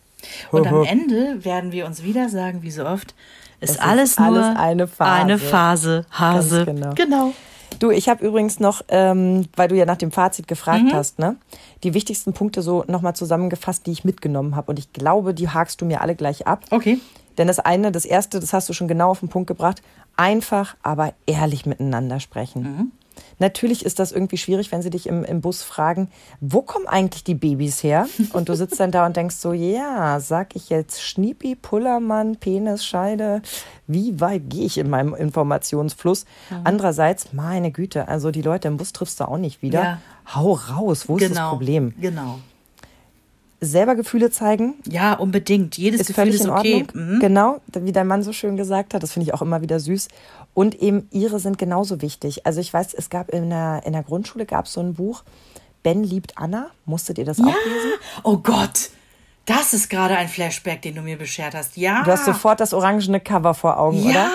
Und 0.51 0.67
am 0.67 0.85
Ende 0.85 1.45
werden 1.45 1.73
wir 1.73 1.87
uns 1.87 2.03
wieder 2.03 2.29
sagen, 2.29 2.63
wie 2.63 2.71
so 2.71 2.87
oft, 2.87 3.15
ist 3.61 3.73
ist 3.73 3.83
alles 3.83 4.19
alles 4.19 4.47
nur 4.47 4.59
eine 4.59 4.87
Phase. 4.87 5.11
Eine 5.11 5.39
Phase, 5.39 6.07
Hase. 6.11 6.65
Ganz 6.65 6.81
genau. 6.81 6.95
genau. 6.95 7.33
Du, 7.79 7.91
ich 7.91 8.09
habe 8.09 8.27
übrigens 8.27 8.61
noch, 8.61 8.83
ähm, 8.89 9.47
weil 9.57 9.69
du 9.69 9.77
ja 9.77 9.87
nach 9.87 9.97
dem 9.97 10.11
Fazit 10.11 10.49
gefragt 10.49 10.93
hast, 10.93 11.19
ne, 11.19 11.37
die 11.83 11.95
wichtigsten 11.95 12.33
Punkte 12.33 12.63
so 12.63 12.85
nochmal 12.89 13.15
zusammengefasst, 13.15 13.87
die 13.87 13.93
ich 13.93 14.05
mitgenommen 14.05 14.57
habe. 14.57 14.71
Und 14.71 14.79
ich 14.79 14.93
glaube, 14.93 15.35
die 15.35 15.49
hakst 15.49 15.81
du 15.81 15.85
mir 15.85 16.01
alle 16.01 16.15
gleich 16.15 16.47
ab. 16.47 16.65
Okay. 16.71 16.99
Denn 17.39 17.47
das 17.47 17.59
eine, 17.59 17.93
das 17.93 18.05
erste, 18.05 18.41
das 18.41 18.53
hast 18.53 18.69
du 18.69 18.73
schon 18.73 18.89
genau 18.89 19.11
auf 19.11 19.21
den 19.21 19.29
Punkt 19.29 19.47
gebracht, 19.47 19.83
einfach, 20.17 20.77
aber 20.83 21.15
ehrlich 21.27 21.65
miteinander 21.65 22.21
sprechen. 22.21 22.93
Natürlich 23.39 23.85
ist 23.85 23.99
das 23.99 24.13
irgendwie 24.13 24.37
schwierig, 24.37 24.71
wenn 24.73 24.83
sie 24.83 24.91
dich 24.91 25.07
im, 25.07 25.25
im 25.25 25.41
Bus 25.41 25.63
fragen, 25.63 26.09
wo 26.41 26.63
kommen 26.63 26.87
eigentlich 26.87 27.25
die 27.25 27.35
Babys 27.35 27.83
her? 27.83 28.07
Und 28.33 28.49
du 28.49 28.55
sitzt 28.55 28.79
dann 28.81 28.91
da 28.91 29.07
und 29.07 29.17
denkst 29.17 29.37
so, 29.37 29.53
ja, 29.53 30.21
sag 30.21 30.55
ich 30.57 30.69
jetzt 30.69 31.03
Schniepi, 31.03 31.55
Pullermann, 31.55 32.37
Penisscheide, 32.37 33.43
wie 33.87 34.21
weit 34.21 34.43
gehe 34.51 34.67
ich 34.67 34.79
in 34.79 34.91
meinem 34.91 35.15
Informationsfluss? 35.15 36.25
Andererseits, 36.65 37.33
meine 37.33 37.71
Güte, 37.73 38.09
also 38.09 38.31
die 38.31 38.43
Leute 38.43 38.69
im 38.69 38.77
Bus 38.77 38.93
triffst 38.93 39.21
du 39.21 39.25
auch 39.25 39.39
nicht 39.39 39.63
wieder. 39.63 39.83
Ja. 39.83 39.99
Hau 40.35 40.53
raus, 40.53 41.09
wo 41.09 41.17
ist 41.17 41.23
das 41.23 41.31
Genau. 41.31 41.51
Problem? 41.51 41.95
Genau. 42.01 42.39
Selber 43.63 43.95
Gefühle 43.95 44.31
zeigen, 44.31 44.77
Ja, 44.89 45.13
unbedingt. 45.13 45.77
Jedes 45.77 46.01
ist 46.01 46.07
Gefühl 46.07 46.23
völlig 46.25 46.35
ist 46.37 46.45
in 46.47 46.51
okay. 46.51 46.87
Ordnung. 46.87 47.17
Mhm. 47.17 47.21
Genau, 47.21 47.61
wie 47.75 47.93
dein 47.93 48.07
Mann 48.07 48.23
so 48.23 48.33
schön 48.33 48.57
gesagt 48.57 48.95
hat, 48.95 49.03
das 49.03 49.13
finde 49.13 49.25
ich 49.29 49.35
auch 49.35 49.43
immer 49.43 49.61
wieder 49.61 49.79
süß. 49.79 50.09
Und 50.55 50.75
eben 50.75 51.09
ihre 51.11 51.39
sind 51.39 51.59
genauso 51.59 52.03
wichtig. 52.03 52.45
Also 52.47 52.61
ich 52.61 52.73
weiß, 52.73 52.95
es 52.95 53.09
gab 53.11 53.29
in 53.31 53.51
der, 53.51 53.83
in 53.85 53.93
der 53.93 54.03
Grundschule 54.03 54.47
gab 54.47 54.67
es 54.67 54.73
so 54.73 54.81
ein 54.81 54.95
Buch, 54.95 55.23
Ben 55.83 56.03
liebt 56.05 56.37
Anna. 56.37 56.71
Musstet 56.85 57.19
ihr 57.19 57.25
das 57.25 57.41
auch 57.41 57.47
Ja. 57.47 57.55
lesen? 57.65 57.93
Oh 58.25 58.37
Gott. 58.39 58.91
Das 59.47 59.73
ist 59.73 59.89
gerade 59.89 60.17
ein 60.17 60.29
Flashback, 60.29 60.83
den 60.83 60.95
du 60.97 61.03
mir 61.03 61.17
beschert 61.17 61.55
hast. 61.55 61.77
Ja. 61.77 62.03
Du 62.05 62.11
hast 62.13 62.25
sofort 62.25 62.61
das 62.61 62.75
orangene 62.75 63.21
Cover 63.21 63.55
vor 63.55 63.79
Augen, 63.79 64.03
oder? 64.05 64.13
Ja. 64.13 64.29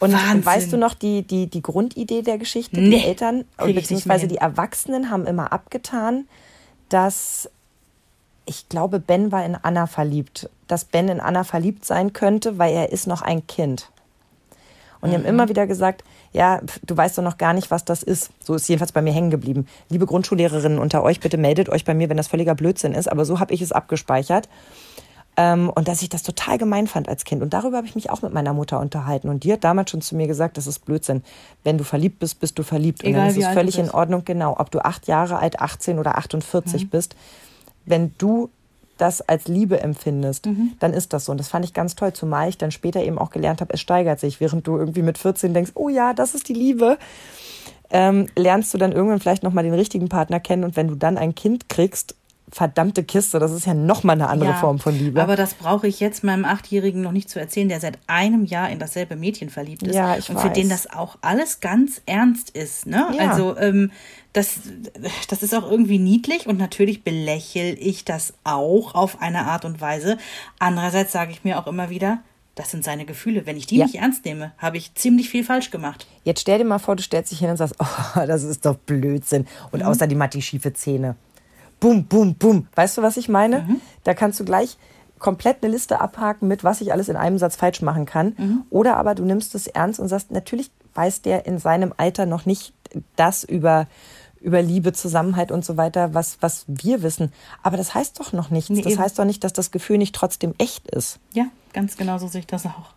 Und 0.00 0.12
Wahnsinn. 0.12 0.44
weißt 0.44 0.72
du 0.72 0.76
noch 0.76 0.94
die, 0.94 1.22
die, 1.22 1.46
die 1.48 1.62
Grundidee 1.62 2.22
der 2.22 2.38
Geschichte? 2.38 2.80
Nee, 2.80 2.98
Die 3.00 3.04
Eltern 3.04 3.44
mehr 3.58 4.18
die 4.26 4.36
Erwachsenen 4.36 5.10
haben 5.10 5.26
immer 5.26 5.52
abgetan, 5.52 6.26
dass 6.88 7.48
ich 8.46 8.68
glaube, 8.68 8.98
Ben 9.00 9.32
war 9.32 9.44
in 9.44 9.54
Anna 9.54 9.86
verliebt. 9.86 10.50
Dass 10.66 10.84
Ben 10.84 11.08
in 11.08 11.20
Anna 11.20 11.44
verliebt 11.44 11.84
sein 11.84 12.12
könnte, 12.12 12.58
weil 12.58 12.74
er 12.74 12.90
ist 12.92 13.06
noch 13.06 13.22
ein 13.22 13.46
Kind. 13.46 13.90
Und 15.04 15.10
die 15.10 15.16
haben 15.16 15.24
immer 15.26 15.48
wieder 15.50 15.66
gesagt, 15.66 16.02
ja, 16.32 16.60
du 16.82 16.96
weißt 16.96 17.18
doch 17.18 17.22
noch 17.22 17.36
gar 17.36 17.52
nicht, 17.52 17.70
was 17.70 17.84
das 17.84 18.02
ist. 18.02 18.30
So 18.42 18.54
ist 18.54 18.66
jedenfalls 18.68 18.92
bei 18.92 19.02
mir 19.02 19.12
hängen 19.12 19.30
geblieben. 19.30 19.66
Liebe 19.90 20.06
Grundschullehrerinnen 20.06 20.78
unter 20.78 21.02
euch, 21.02 21.20
bitte 21.20 21.36
meldet 21.36 21.68
euch 21.68 21.84
bei 21.84 21.92
mir, 21.94 22.08
wenn 22.08 22.16
das 22.16 22.28
völliger 22.28 22.54
Blödsinn 22.54 22.92
ist. 22.94 23.12
Aber 23.12 23.24
so 23.26 23.38
habe 23.38 23.52
ich 23.52 23.60
es 23.60 23.70
abgespeichert. 23.70 24.48
Ähm, 25.36 25.68
und 25.68 25.88
dass 25.88 26.00
ich 26.00 26.08
das 26.08 26.22
total 26.22 26.58
gemein 26.58 26.86
fand 26.86 27.08
als 27.08 27.24
Kind. 27.24 27.42
Und 27.42 27.52
darüber 27.52 27.76
habe 27.76 27.86
ich 27.86 27.94
mich 27.96 28.08
auch 28.08 28.22
mit 28.22 28.32
meiner 28.32 28.52
Mutter 28.54 28.80
unterhalten. 28.80 29.28
Und 29.28 29.44
die 29.44 29.52
hat 29.52 29.62
damals 29.64 29.90
schon 29.90 30.00
zu 30.00 30.16
mir 30.16 30.26
gesagt, 30.26 30.56
das 30.56 30.66
ist 30.66 30.84
Blödsinn. 30.86 31.22
Wenn 31.64 31.76
du 31.76 31.84
verliebt 31.84 32.20
bist, 32.20 32.40
bist 32.40 32.58
du 32.58 32.62
verliebt. 32.62 33.02
und 33.02 33.10
Egal, 33.10 33.28
dann 33.28 33.36
ist 33.38 33.46
es 33.46 33.52
völlig 33.52 33.78
in. 33.78 33.90
Ordnung, 33.90 34.24
genau, 34.24 34.56
ob 34.58 34.70
du 34.70 34.78
acht 34.84 35.06
Jahre 35.06 35.38
alt, 35.38 35.60
18 35.60 35.98
oder 35.98 36.16
48 36.16 36.84
Mhm. 36.84 36.88
bist. 36.88 37.16
Wenn 37.84 38.14
du 38.16 38.48
das 38.98 39.20
als 39.20 39.48
Liebe 39.48 39.80
empfindest, 39.80 40.46
Mhm. 40.46 40.72
dann 40.78 40.92
ist 40.92 41.12
das 41.12 41.24
so. 41.24 41.32
Und 41.32 41.38
das 41.38 41.48
fand 41.48 41.64
ich 41.64 41.72
ganz 41.74 41.94
toll, 41.96 42.12
zumal 42.12 42.48
ich 42.48 42.58
dann 42.58 42.70
später 42.70 43.02
eben 43.02 43.18
auch 43.18 43.30
gelernt 43.30 43.60
habe, 43.60 43.74
es 43.74 43.80
steigert 43.80 44.20
sich. 44.20 44.40
Während 44.40 44.66
du 44.66 44.76
irgendwie 44.76 45.02
mit 45.02 45.18
14 45.18 45.52
denkst, 45.54 45.72
oh 45.74 45.88
ja, 45.88 46.14
das 46.14 46.34
ist 46.34 46.48
die 46.48 46.54
Liebe, 46.54 46.98
ähm, 47.90 48.26
lernst 48.36 48.72
du 48.74 48.78
dann 48.78 48.92
irgendwann 48.92 49.20
vielleicht 49.20 49.42
nochmal 49.42 49.64
den 49.64 49.74
richtigen 49.74 50.08
Partner 50.08 50.40
kennen. 50.40 50.64
Und 50.64 50.76
wenn 50.76 50.88
du 50.88 50.94
dann 50.94 51.18
ein 51.18 51.34
Kind 51.34 51.68
kriegst, 51.68 52.14
verdammte 52.50 53.02
Kiste, 53.02 53.38
das 53.38 53.50
ist 53.52 53.66
ja 53.66 53.74
nochmal 53.74 54.14
eine 54.14 54.28
andere 54.28 54.50
Ja, 54.50 54.56
Form 54.56 54.78
von 54.78 54.96
Liebe. 54.96 55.20
Aber 55.22 55.34
das 55.34 55.54
brauche 55.54 55.88
ich 55.88 55.98
jetzt 56.00 56.22
meinem 56.22 56.44
Achtjährigen 56.44 57.00
noch 57.02 57.10
nicht 57.12 57.28
zu 57.28 57.40
erzählen, 57.40 57.68
der 57.68 57.80
seit 57.80 57.98
einem 58.06 58.44
Jahr 58.44 58.70
in 58.70 58.78
dasselbe 58.78 59.16
Mädchen 59.16 59.50
verliebt 59.50 59.82
ist. 59.82 59.94
Ja, 59.94 60.16
ich 60.16 60.28
und 60.30 60.38
für 60.38 60.48
weiß. 60.48 60.52
den 60.52 60.68
das 60.68 60.88
auch 60.90 61.16
alles 61.22 61.60
ganz 61.60 62.02
ernst 62.06 62.50
ist. 62.50 62.86
Ne? 62.86 63.06
Ja. 63.18 63.30
Also 63.30 63.56
ähm, 63.58 63.90
das, 64.34 64.60
das 65.28 65.42
ist 65.42 65.54
auch 65.54 65.68
irgendwie 65.68 65.98
niedlich 65.98 66.46
und 66.46 66.58
natürlich 66.58 67.02
belächle 67.02 67.70
ich 67.72 68.04
das 68.04 68.34
auch 68.44 68.94
auf 68.94 69.20
eine 69.22 69.46
Art 69.46 69.64
und 69.64 69.80
Weise. 69.80 70.18
Andererseits 70.58 71.12
sage 71.12 71.32
ich 71.32 71.44
mir 71.44 71.58
auch 71.58 71.66
immer 71.66 71.90
wieder, 71.90 72.18
das 72.56 72.70
sind 72.70 72.84
seine 72.84 73.04
Gefühle. 73.04 73.46
Wenn 73.46 73.56
ich 73.56 73.66
die 73.66 73.78
Ja. 73.78 73.86
nicht 73.86 73.96
ernst 73.96 74.24
nehme, 74.24 74.52
habe 74.58 74.76
ich 74.76 74.94
ziemlich 74.94 75.28
viel 75.28 75.42
falsch 75.44 75.70
gemacht. 75.72 76.06
Jetzt 76.22 76.42
stell 76.42 76.58
dir 76.58 76.64
mal 76.64 76.78
vor, 76.78 76.94
du 76.94 77.02
stellst 77.02 77.32
dich 77.32 77.40
hin 77.40 77.50
und 77.50 77.56
sagst, 77.56 77.74
oh, 77.80 78.20
das 78.26 78.44
ist 78.44 78.64
doch 78.64 78.76
Blödsinn. 78.76 79.46
Und 79.72 79.80
Mhm. 79.80 79.86
außerdem 79.86 80.22
hat 80.22 80.34
die 80.34 80.42
schiefe 80.42 80.72
Zähne. 80.72 81.16
Bum, 81.84 82.04
bum, 82.04 82.34
bum. 82.36 82.66
Weißt 82.76 82.96
du, 82.96 83.02
was 83.02 83.18
ich 83.18 83.28
meine? 83.28 83.60
Mhm. 83.60 83.80
Da 84.04 84.14
kannst 84.14 84.40
du 84.40 84.46
gleich 84.46 84.78
komplett 85.18 85.62
eine 85.62 85.70
Liste 85.70 86.00
abhaken 86.00 86.48
mit, 86.48 86.64
was 86.64 86.80
ich 86.80 86.92
alles 86.92 87.10
in 87.10 87.16
einem 87.16 87.36
Satz 87.36 87.56
falsch 87.56 87.82
machen 87.82 88.06
kann. 88.06 88.34
Mhm. 88.38 88.62
Oder 88.70 88.96
aber 88.96 89.14
du 89.14 89.22
nimmst 89.22 89.54
es 89.54 89.66
ernst 89.66 90.00
und 90.00 90.08
sagst, 90.08 90.30
natürlich 90.30 90.70
weiß 90.94 91.20
der 91.20 91.44
in 91.44 91.58
seinem 91.58 91.92
Alter 91.98 92.24
noch 92.24 92.46
nicht 92.46 92.72
das 93.16 93.44
über, 93.44 93.86
über 94.40 94.62
Liebe, 94.62 94.94
Zusammenhalt 94.94 95.52
und 95.52 95.62
so 95.62 95.76
weiter, 95.76 96.14
was, 96.14 96.38
was 96.40 96.64
wir 96.68 97.02
wissen. 97.02 97.34
Aber 97.62 97.76
das 97.76 97.94
heißt 97.94 98.18
doch 98.18 98.32
noch 98.32 98.48
nichts. 98.48 98.70
Nee, 98.70 98.80
das 98.80 98.94
eben. 98.94 99.02
heißt 99.02 99.18
doch 99.18 99.26
nicht, 99.26 99.44
dass 99.44 99.52
das 99.52 99.70
Gefühl 99.70 99.98
nicht 99.98 100.14
trotzdem 100.14 100.54
echt 100.56 100.88
ist 100.88 101.18
Ja, 101.34 101.48
ganz 101.74 101.98
genau 101.98 102.16
so 102.16 102.28
sehe 102.28 102.40
ich 102.40 102.46
das 102.46 102.64
auch. 102.64 102.94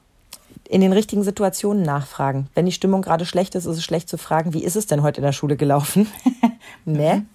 in 0.69 0.79
den 0.79 0.93
richtigen 0.93 1.23
Situationen 1.23 1.83
nachfragen. 1.83 2.47
Wenn 2.55 2.65
die 2.65 2.71
Stimmung 2.71 3.01
gerade 3.01 3.25
schlecht 3.25 3.53
ist, 3.55 3.65
ist 3.65 3.75
es 3.77 3.83
schlecht 3.83 4.07
zu 4.07 4.17
fragen, 4.17 4.53
wie 4.53 4.63
ist 4.63 4.77
es 4.77 4.87
denn 4.87 5.01
heute 5.01 5.19
in 5.19 5.25
der 5.25 5.33
Schule 5.33 5.57
gelaufen? 5.57 6.07
ne? 6.85 7.25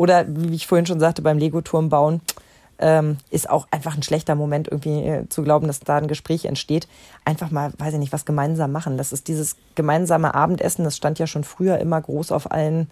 Oder 0.00 0.24
wie 0.26 0.54
ich 0.54 0.66
vorhin 0.66 0.86
schon 0.86 0.98
sagte, 0.98 1.20
beim 1.20 1.36
Lego-Turm 1.36 1.90
bauen 1.90 2.22
ähm, 2.78 3.18
ist 3.28 3.50
auch 3.50 3.68
einfach 3.70 3.94
ein 3.94 4.02
schlechter 4.02 4.34
Moment, 4.34 4.66
irgendwie 4.66 5.04
äh, 5.06 5.28
zu 5.28 5.42
glauben, 5.42 5.66
dass 5.66 5.80
da 5.80 5.98
ein 5.98 6.08
Gespräch 6.08 6.46
entsteht. 6.46 6.88
Einfach 7.26 7.50
mal, 7.50 7.74
weiß 7.76 7.92
ich 7.92 7.98
nicht, 7.98 8.12
was 8.14 8.24
gemeinsam 8.24 8.72
machen. 8.72 8.96
Das 8.96 9.12
ist 9.12 9.28
dieses 9.28 9.56
gemeinsame 9.74 10.34
Abendessen, 10.34 10.84
das 10.84 10.96
stand 10.96 11.18
ja 11.18 11.26
schon 11.26 11.44
früher 11.44 11.76
immer 11.76 12.00
groß 12.00 12.32
auf 12.32 12.50
allen, 12.50 12.90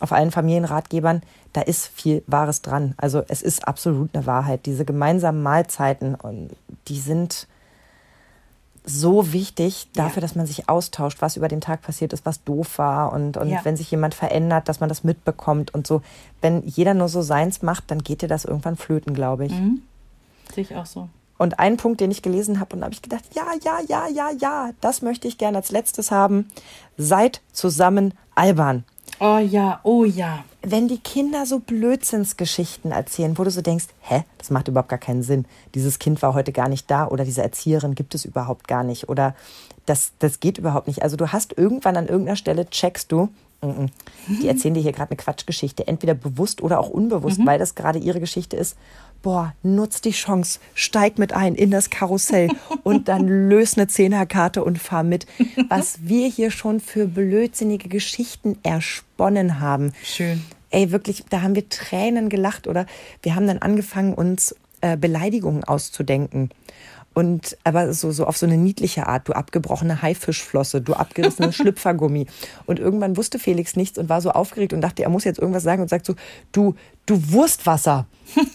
auf 0.00 0.10
allen 0.10 0.30
Familienratgebern. 0.30 1.20
Da 1.52 1.60
ist 1.60 1.88
viel 1.88 2.22
Wahres 2.26 2.62
dran. 2.62 2.94
Also 2.96 3.22
es 3.28 3.42
ist 3.42 3.68
absolut 3.68 4.14
eine 4.14 4.24
Wahrheit. 4.24 4.64
Diese 4.64 4.86
gemeinsamen 4.86 5.42
Mahlzeiten, 5.42 6.16
die 6.88 6.98
sind 6.98 7.46
so 8.84 9.32
wichtig 9.32 9.88
dafür, 9.94 10.16
Ja. 10.16 10.20
dass 10.22 10.34
man 10.34 10.46
sich 10.46 10.68
austauscht, 10.68 11.18
was 11.22 11.36
über 11.36 11.48
den 11.48 11.60
Tag 11.60 11.82
passiert 11.82 12.12
ist, 12.12 12.26
was 12.26 12.42
doof 12.42 12.78
war 12.78 13.12
und, 13.12 13.36
und 13.36 13.48
Ja. 13.48 13.60
wenn 13.64 13.76
sich 13.76 13.90
jemand 13.90 14.14
verändert, 14.14 14.68
dass 14.68 14.80
man 14.80 14.88
das 14.88 15.04
mitbekommt 15.04 15.72
und 15.72 15.86
so. 15.86 16.02
Wenn 16.40 16.66
jeder 16.66 16.94
nur 16.94 17.08
so 17.08 17.22
seins 17.22 17.62
macht, 17.62 17.90
dann 17.90 18.02
geht 18.02 18.22
dir 18.22 18.28
das 18.28 18.44
irgendwann 18.44 18.76
flöten, 18.76 19.14
glaube 19.14 19.46
ich. 19.46 19.52
Sehe 20.52 20.64
ich 20.64 20.74
auch 20.74 20.86
so. 20.86 21.08
Und 21.38 21.58
ein 21.58 21.76
Punkt, 21.76 22.00
den 22.00 22.10
ich 22.10 22.22
gelesen 22.22 22.60
habe, 22.60 22.74
und 22.74 22.80
da 22.80 22.84
habe 22.86 22.94
ich 22.94 23.02
gedacht, 23.02 23.24
ja, 23.34 23.44
ja, 23.64 23.78
ja, 23.88 24.06
ja, 24.08 24.30
ja, 24.38 24.70
das 24.80 25.02
möchte 25.02 25.26
ich 25.28 25.38
gerne 25.38 25.58
als 25.58 25.70
letztes 25.70 26.10
haben. 26.10 26.48
Seid 26.96 27.40
zusammen 27.52 28.14
albern. 28.34 28.84
Oh 29.20 29.38
ja, 29.38 29.80
oh 29.84 30.04
ja. 30.04 30.44
Wenn 30.64 30.86
die 30.86 30.98
Kinder 30.98 31.44
so 31.44 31.58
Blödsinnsgeschichten 31.58 32.92
erzählen, 32.92 33.36
wo 33.36 33.44
du 33.44 33.50
so 33.50 33.62
denkst, 33.62 33.86
hä, 34.00 34.22
das 34.38 34.50
macht 34.50 34.68
überhaupt 34.68 34.88
gar 34.88 34.98
keinen 34.98 35.24
Sinn. 35.24 35.44
Dieses 35.74 35.98
Kind 35.98 36.22
war 36.22 36.34
heute 36.34 36.52
gar 36.52 36.68
nicht 36.68 36.90
da 36.90 37.08
oder 37.08 37.24
diese 37.24 37.42
Erzieherin 37.42 37.96
gibt 37.96 38.14
es 38.14 38.24
überhaupt 38.24 38.68
gar 38.68 38.84
nicht 38.84 39.08
oder 39.08 39.34
das, 39.86 40.12
das 40.20 40.38
geht 40.38 40.58
überhaupt 40.58 40.86
nicht. 40.86 41.02
Also 41.02 41.16
du 41.16 41.32
hast 41.32 41.58
irgendwann 41.58 41.96
an 41.96 42.06
irgendeiner 42.06 42.36
Stelle 42.36 42.70
checkst 42.70 43.10
du, 43.10 43.28
mm, 43.60 43.66
mm, 43.66 43.90
die 44.40 44.48
erzählen 44.48 44.74
dir 44.74 44.82
hier 44.82 44.92
gerade 44.92 45.10
eine 45.10 45.16
Quatschgeschichte, 45.16 45.88
entweder 45.88 46.14
bewusst 46.14 46.62
oder 46.62 46.78
auch 46.78 46.90
unbewusst, 46.90 47.44
weil 47.44 47.58
das 47.58 47.74
gerade 47.74 47.98
ihre 47.98 48.20
Geschichte 48.20 48.56
ist. 48.56 48.76
Boah, 49.22 49.54
nutz 49.62 50.00
die 50.00 50.10
Chance, 50.10 50.58
steig 50.74 51.16
mit 51.18 51.32
ein 51.32 51.54
in 51.54 51.70
das 51.70 51.90
Karussell 51.90 52.48
und 52.82 53.06
dann 53.06 53.28
löst 53.48 53.78
eine 53.78 53.86
Zehnerkarte 53.86 54.64
und 54.64 54.78
fahr 54.80 55.04
mit. 55.04 55.26
Was 55.68 56.00
wir 56.02 56.28
hier 56.28 56.50
schon 56.50 56.80
für 56.80 57.06
blödsinnige 57.06 57.88
Geschichten 57.88 58.58
ersponnen 58.64 59.60
haben. 59.60 59.92
Schön. 60.02 60.42
Ey, 60.70 60.90
wirklich, 60.90 61.24
da 61.30 61.42
haben 61.42 61.54
wir 61.54 61.68
Tränen 61.68 62.30
gelacht 62.30 62.66
oder 62.66 62.86
wir 63.22 63.36
haben 63.36 63.46
dann 63.46 63.58
angefangen, 63.58 64.14
uns 64.14 64.56
äh, 64.80 64.96
Beleidigungen 64.96 65.62
auszudenken. 65.62 66.50
Und 67.14 67.58
aber 67.62 67.92
so, 67.92 68.10
so 68.10 68.26
auf 68.26 68.38
so 68.38 68.46
eine 68.46 68.56
niedliche 68.56 69.06
Art, 69.06 69.28
du 69.28 69.34
abgebrochene 69.34 70.02
Haifischflosse, 70.02 70.80
du 70.80 70.94
abgerissenes 70.94 71.54
Schlüpfergummi. 71.56 72.26
Und 72.66 72.80
irgendwann 72.80 73.16
wusste 73.16 73.38
Felix 73.38 73.76
nichts 73.76 73.98
und 73.98 74.08
war 74.08 74.20
so 74.20 74.30
aufgeregt 74.30 74.72
und 74.72 74.80
dachte, 74.80 75.02
er 75.02 75.10
muss 75.10 75.24
jetzt 75.24 75.38
irgendwas 75.38 75.62
sagen 75.62 75.82
und 75.82 75.88
sagt 75.88 76.06
so, 76.06 76.14
du, 76.52 76.74
du 77.06 77.32
Wurstwasser. 77.32 78.06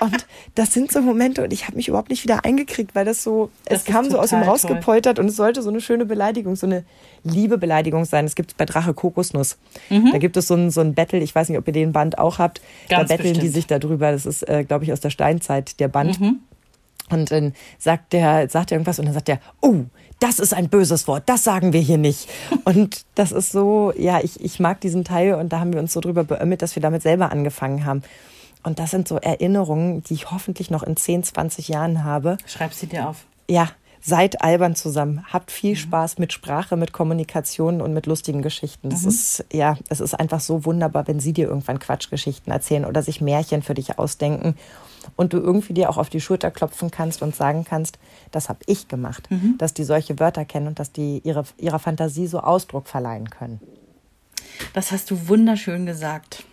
Und 0.00 0.26
das 0.54 0.72
sind 0.72 0.92
so 0.92 1.00
Momente 1.00 1.42
und 1.42 1.52
ich 1.52 1.66
habe 1.66 1.76
mich 1.76 1.88
überhaupt 1.88 2.10
nicht 2.10 2.22
wieder 2.22 2.44
eingekriegt, 2.44 2.94
weil 2.94 3.04
das 3.04 3.22
so, 3.22 3.50
Das 3.64 3.80
es 3.80 3.84
kam 3.84 4.08
so 4.08 4.18
aus 4.18 4.30
ihm 4.30 4.42
rausgepoltert 4.42 5.18
und 5.18 5.26
es 5.26 5.36
sollte 5.36 5.60
so 5.60 5.70
eine 5.70 5.80
schöne 5.80 6.06
Beleidigung, 6.06 6.54
so 6.54 6.66
eine 6.66 6.84
liebe 7.24 7.58
Beleidigung 7.58 8.04
sein. 8.04 8.24
Es 8.24 8.36
gibt 8.36 8.56
bei 8.56 8.64
Drache 8.64 8.94
Kokosnuss. 8.94 9.58
Da 10.12 10.18
gibt 10.18 10.36
es 10.36 10.46
so 10.46 10.54
ein, 10.54 10.70
so 10.70 10.80
ein 10.80 10.94
Battle, 10.94 11.18
ich 11.18 11.34
weiß 11.34 11.48
nicht, 11.48 11.58
ob 11.58 11.66
ihr 11.66 11.72
den 11.72 11.92
Band 11.92 12.18
auch 12.18 12.38
habt. 12.38 12.60
Ganz 12.88 13.08
da 13.08 13.16
betteln 13.16 13.34
die 13.34 13.40
bestimmt. 13.40 13.54
sich 13.54 13.66
darüber. 13.66 14.12
Das 14.12 14.24
ist, 14.24 14.48
äh, 14.48 14.64
glaube 14.64 14.84
ich, 14.84 14.92
aus 14.92 15.00
der 15.00 15.10
Steinzeit, 15.10 15.80
der 15.80 15.88
Band. 15.88 16.18
Und 17.10 17.30
dann 17.30 17.54
sagt 17.78 18.12
der, 18.12 18.48
sagt 18.48 18.70
er 18.70 18.76
irgendwas 18.76 18.98
und 18.98 19.06
dann 19.06 19.14
sagt 19.14 19.28
er, 19.28 19.40
oh, 19.60 19.84
das 20.20 20.38
ist 20.38 20.52
ein 20.52 20.68
böses 20.68 21.06
Wort, 21.06 21.24
das 21.26 21.44
sagen 21.44 21.72
wir 21.72 21.80
hier 21.80 21.98
nicht. 21.98 22.28
Und 22.64 23.04
das 23.14 23.30
ist 23.30 23.52
so, 23.52 23.92
ja, 23.96 24.20
ich, 24.20 24.44
ich 24.44 24.58
mag 24.58 24.80
diesen 24.80 25.04
Teil 25.04 25.34
und 25.34 25.52
da 25.52 25.60
haben 25.60 25.72
wir 25.72 25.80
uns 25.80 25.92
so 25.92 26.00
drüber 26.00 26.24
beömmelt, 26.24 26.60
dass 26.60 26.74
wir 26.74 26.82
damit 26.82 27.02
selber 27.02 27.30
angefangen 27.30 27.84
haben. 27.84 28.02
Und 28.62 28.78
das 28.78 28.90
sind 28.90 29.08
so 29.08 29.16
Erinnerungen, 29.16 30.02
die 30.02 30.14
ich 30.14 30.30
hoffentlich 30.30 30.70
noch 30.70 30.82
in 30.82 30.96
10, 30.96 31.22
20 31.22 31.68
Jahren 31.68 32.04
habe. 32.04 32.36
Schreib 32.46 32.74
sie 32.74 32.86
dir 32.86 33.08
auf. 33.08 33.24
Ja, 33.48 33.70
seid 34.00 34.42
albern 34.42 34.74
zusammen. 34.74 35.24
Habt 35.32 35.50
viel 35.50 35.76
Spaß 35.76 36.18
mit 36.18 36.32
Sprache, 36.32 36.76
mit 36.76 36.92
Kommunikation 36.92 37.80
und 37.80 37.94
mit 37.94 38.06
lustigen 38.06 38.42
Geschichten. 38.42 38.90
Das 38.90 39.04
ist, 39.04 39.44
ja, 39.52 39.76
es 39.88 40.00
ist 40.00 40.14
einfach 40.14 40.40
so 40.40 40.64
wunderbar, 40.64 41.06
wenn 41.06 41.20
sie 41.20 41.32
dir 41.32 41.48
irgendwann 41.48 41.78
Quatschgeschichten 41.78 42.52
erzählen 42.52 42.84
oder 42.84 43.02
sich 43.02 43.20
Märchen 43.20 43.62
für 43.62 43.74
dich 43.74 43.98
ausdenken 43.98 44.54
und 45.16 45.32
du 45.32 45.38
irgendwie 45.38 45.72
dir 45.72 45.90
auch 45.90 45.96
auf 45.96 46.10
die 46.10 46.20
Schulter 46.20 46.50
klopfen 46.50 46.90
kannst 46.90 47.22
und 47.22 47.34
sagen 47.34 47.64
kannst, 47.64 47.98
das 48.30 48.48
habe 48.48 48.60
ich 48.66 48.88
gemacht, 48.88 49.28
dass 49.56 49.74
die 49.74 49.84
solche 49.84 50.18
Wörter 50.18 50.44
kennen 50.44 50.68
und 50.68 50.78
dass 50.78 50.92
die 50.92 51.20
ihre, 51.24 51.44
ihrer 51.56 51.78
Fantasie 51.78 52.26
so 52.26 52.40
Ausdruck 52.40 52.88
verleihen 52.88 53.30
können. 53.30 53.60
Das 54.74 54.92
hast 54.92 55.10
du 55.10 55.28
wunderschön 55.28 55.86
gesagt. 55.86 56.44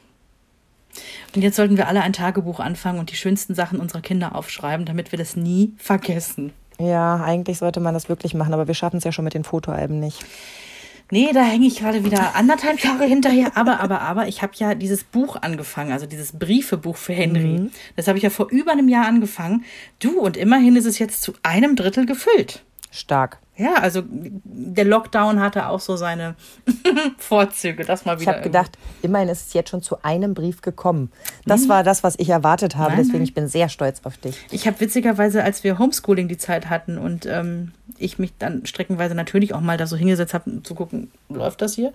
Und 1.35 1.41
jetzt 1.41 1.57
sollten 1.57 1.77
wir 1.77 1.87
alle 1.87 2.01
ein 2.01 2.13
Tagebuch 2.13 2.59
anfangen 2.59 2.99
und 2.99 3.11
die 3.11 3.15
schönsten 3.15 3.55
Sachen 3.55 3.79
unserer 3.79 4.01
Kinder 4.01 4.35
aufschreiben, 4.35 4.85
damit 4.85 5.11
wir 5.11 5.19
das 5.19 5.35
nie 5.35 5.73
vergessen. 5.77 6.53
Ja, 6.79 7.21
eigentlich 7.23 7.57
sollte 7.57 7.79
man 7.79 7.93
das 7.93 8.09
wirklich 8.09 8.33
machen, 8.33 8.53
aber 8.53 8.67
wir 8.67 8.73
schaffen 8.73 8.97
es 8.97 9.03
ja 9.03 9.11
schon 9.11 9.25
mit 9.25 9.33
den 9.33 9.43
Fotoalben 9.43 9.99
nicht. 9.99 10.25
Nee, 11.11 11.29
da 11.33 11.43
hänge 11.43 11.67
ich 11.67 11.77
gerade 11.77 12.03
wieder 12.03 12.35
anderthalb 12.35 12.79
Jahre 12.83 13.05
hinterher. 13.05 13.51
Aber, 13.55 13.79
aber, 13.79 14.01
aber, 14.01 14.27
ich 14.27 14.41
habe 14.41 14.53
ja 14.55 14.73
dieses 14.73 15.03
Buch 15.03 15.35
angefangen, 15.39 15.91
also 15.91 16.07
dieses 16.07 16.31
Briefebuch 16.31 16.97
für 16.97 17.13
Henry. 17.13 17.69
Das 17.95 18.07
habe 18.07 18.17
ich 18.17 18.23
ja 18.23 18.31
vor 18.31 18.49
über 18.49 18.71
einem 18.71 18.89
Jahr 18.89 19.05
angefangen. 19.05 19.65
Du, 19.99 20.19
und 20.19 20.35
immerhin 20.35 20.75
ist 20.75 20.85
es 20.85 20.97
jetzt 20.97 21.21
zu 21.21 21.33
einem 21.43 21.75
Drittel 21.75 22.07
gefüllt. 22.07 22.63
Stark. 22.95 23.39
Ja, 23.57 23.75
also 23.75 24.01
der 24.09 24.83
Lockdown 24.83 25.39
hatte 25.39 25.67
auch 25.69 25.79
so 25.79 25.95
seine 25.95 26.35
Vorzüge, 27.17 27.85
das 27.85 28.03
mal 28.03 28.15
Ich 28.15 28.21
wieder. 28.21 28.33
habe 28.33 28.41
gedacht, 28.41 28.77
immerhin 29.01 29.29
ist 29.29 29.47
es 29.47 29.53
jetzt 29.53 29.69
schon 29.69 29.81
zu 29.81 30.03
einem 30.03 30.33
Brief 30.33 30.61
gekommen. 30.61 31.09
Das 31.45 31.69
war 31.69 31.83
das, 31.83 32.03
was 32.03 32.15
ich 32.19 32.29
erwartet 32.29 32.75
habe. 32.75 32.89
Nein, 32.89 32.97
Deswegen 32.97 33.19
nein. 33.19 33.23
ich 33.27 33.33
bin 33.33 33.47
sehr 33.47 33.69
stolz 33.69 34.01
auf 34.03 34.17
dich. 34.17 34.37
Ich 34.51 34.67
habe 34.67 34.79
witzigerweise, 34.81 35.41
als 35.43 35.63
wir 35.63 35.79
Homeschooling 35.79 36.27
die 36.27 36.37
Zeit 36.37 36.69
hatten 36.69 36.97
und 36.97 37.25
ähm, 37.25 37.71
ich 37.97 38.19
mich 38.19 38.33
dann 38.37 38.65
streckenweise 38.65 39.15
natürlich 39.15 39.53
auch 39.53 39.61
mal 39.61 39.77
da 39.77 39.87
so 39.87 39.95
hingesetzt 39.95 40.33
habe, 40.33 40.49
um 40.49 40.63
zu 40.65 40.75
gucken, 40.75 41.09
läuft 41.29 41.61
das 41.61 41.75
hier, 41.75 41.93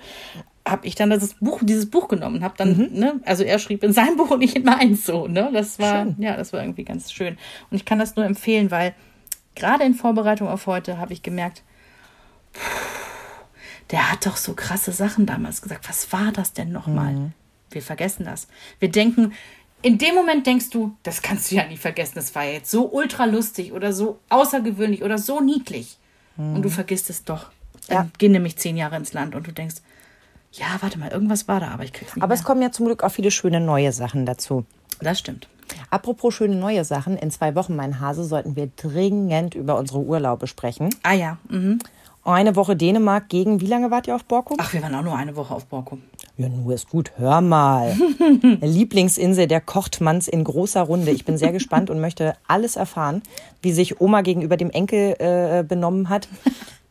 habe 0.67 0.87
ich 0.87 0.95
dann 0.95 1.11
das 1.11 1.35
Buch, 1.41 1.61
dieses 1.63 1.91
Buch 1.91 2.09
genommen, 2.09 2.43
habe 2.43 2.55
dann, 2.57 2.91
ne, 2.93 3.21
also 3.27 3.43
er 3.45 3.59
schrieb 3.59 3.83
in 3.85 3.93
sein 3.93 4.17
Buch 4.17 4.31
und 4.31 4.41
ich 4.41 4.57
in 4.57 4.65
meins 4.65 5.05
so, 5.05 5.27
ne, 5.27 5.51
das 5.53 5.79
war, 5.79 6.05
Schön. 6.05 6.17
ja, 6.21 6.37
das 6.39 6.55
war 6.55 6.61
irgendwie 6.63 6.85
ganz 6.85 7.13
schön. 7.13 7.37
Und 7.71 7.77
ich 7.77 7.85
kann 7.85 7.99
das 7.99 8.17
nur 8.17 8.25
empfehlen, 8.25 8.71
weil 8.71 8.95
gerade 9.55 9.85
in 9.85 9.95
Vorbereitung 9.95 10.49
auf 10.49 10.67
heute 10.67 10.99
habe 10.99 11.13
ich 11.13 11.23
gemerkt, 11.23 11.63
der 13.91 14.11
hat 14.11 14.27
doch 14.27 14.37
so 14.37 14.55
krasse 14.55 14.93
Sachen 14.93 15.27
damals 15.27 15.63
gesagt. 15.63 15.89
Was 15.89 16.13
war 16.13 16.33
das 16.33 16.53
denn 16.53 16.73
nochmal? 16.73 17.13
Mhm. 17.13 17.33
Wir 17.71 17.83
vergessen 17.83 18.25
das. 18.25 18.49
Wir 18.79 18.91
denken, 18.91 19.33
in 19.83 19.99
dem 19.99 20.15
Moment 20.15 20.47
denkst 20.47 20.71
du, 20.71 20.95
das 21.03 21.23
kannst 21.23 21.51
du 21.51 21.57
ja 21.57 21.67
nicht 21.67 21.81
vergessen, 21.81 22.13
das 22.17 22.35
war 22.35 22.45
jetzt 22.45 22.71
so 22.71 22.91
ultra 22.91 23.25
lustig 23.25 23.73
oder 23.73 23.93
so 23.93 24.19
außergewöhnlich 24.29 25.03
oder 25.03 25.19
so 25.19 25.41
niedlich. 25.41 25.99
Mhm. 26.37 26.57
Und 26.57 26.63
du 26.63 26.71
vergisst 26.71 27.11
es 27.11 27.25
doch. 27.25 27.51
Dann 27.89 27.97
ja. 27.97 28.11
gehen 28.19 28.33
nämlich 28.33 28.57
zehn 28.57 28.77
Jahre 28.77 28.97
ins 28.97 29.13
Land 29.13 29.35
und 29.35 29.47
du 29.47 29.53
denkst, 29.53 29.77
ja, 30.53 30.67
warte 30.81 30.99
mal, 30.99 31.11
irgendwas 31.11 31.49
war 31.49 31.61
da, 31.61 31.69
aber 31.69 31.85
ich 31.85 31.93
krieg's 31.93 32.15
nicht. 32.15 32.23
Aber 32.23 32.35
mehr. 32.35 32.41
es 32.41 32.45
kommen 32.45 32.61
ja 32.61 32.73
zum 32.73 32.87
Glück 32.87 33.03
auch 33.03 33.11
viele 33.11 33.31
schöne 33.31 33.61
neue 33.61 33.93
Sachen 33.93 34.27
dazu. 34.27 34.65
Das 35.01 35.19
stimmt. 35.19 35.49
Apropos 35.91 36.35
schöne 36.35 36.57
neue 36.57 36.85
Sachen, 36.85 37.17
in 37.17 37.31
zwei 37.31 37.55
Wochen, 37.55 37.77
mein 37.77 38.01
Hase, 38.01 38.25
sollten 38.25 38.57
wir 38.57 38.69
dringend 38.77 39.55
über 39.55 39.79
unsere 39.79 40.01
Urlaube 40.01 40.47
sprechen. 40.47 40.91
Ah 41.03 41.15
ja. 41.15 41.39
Mhm. 41.49 41.79
Eine 42.23 42.55
Woche 42.55 42.77
Dänemark 42.77 43.31
gegen, 43.31 43.63
wie 43.63 43.67
lange 43.67 43.91
wart 43.91 44.07
ihr 44.07 44.15
auf 44.15 44.25
Borkum? 44.25 44.59
Ach, 44.61 44.73
wir 44.75 44.83
waren 44.83 44.95
auch 44.95 45.03
nur 45.03 45.17
eine 45.17 45.37
Woche 45.37 45.55
auf 45.55 45.65
Borkum. 45.65 46.03
Ja, 46.37 46.51
nur 46.51 46.75
ist 46.75 46.91
gut. 46.91 47.13
Hör 47.17 47.41
mal. 47.41 47.97
Lieblingsinsel 48.61 49.47
der 49.47 49.63
Kochtmanns 49.63 50.29
in 50.29 50.45
großer 50.45 50.83
Runde. 50.83 51.13
Ich 51.13 51.25
bin 51.25 51.39
sehr 51.39 51.53
gespannt 51.53 51.89
und 51.89 51.99
möchte 51.99 52.35
alles 52.47 52.77
erfahren, 52.77 53.23
wie 53.63 53.73
sich 53.73 54.01
Oma 54.03 54.21
gegenüber 54.21 54.59
dem 54.59 54.71
Enkel 54.71 55.17
äh, 55.19 55.65
benommen 55.67 56.11
hat 56.11 56.29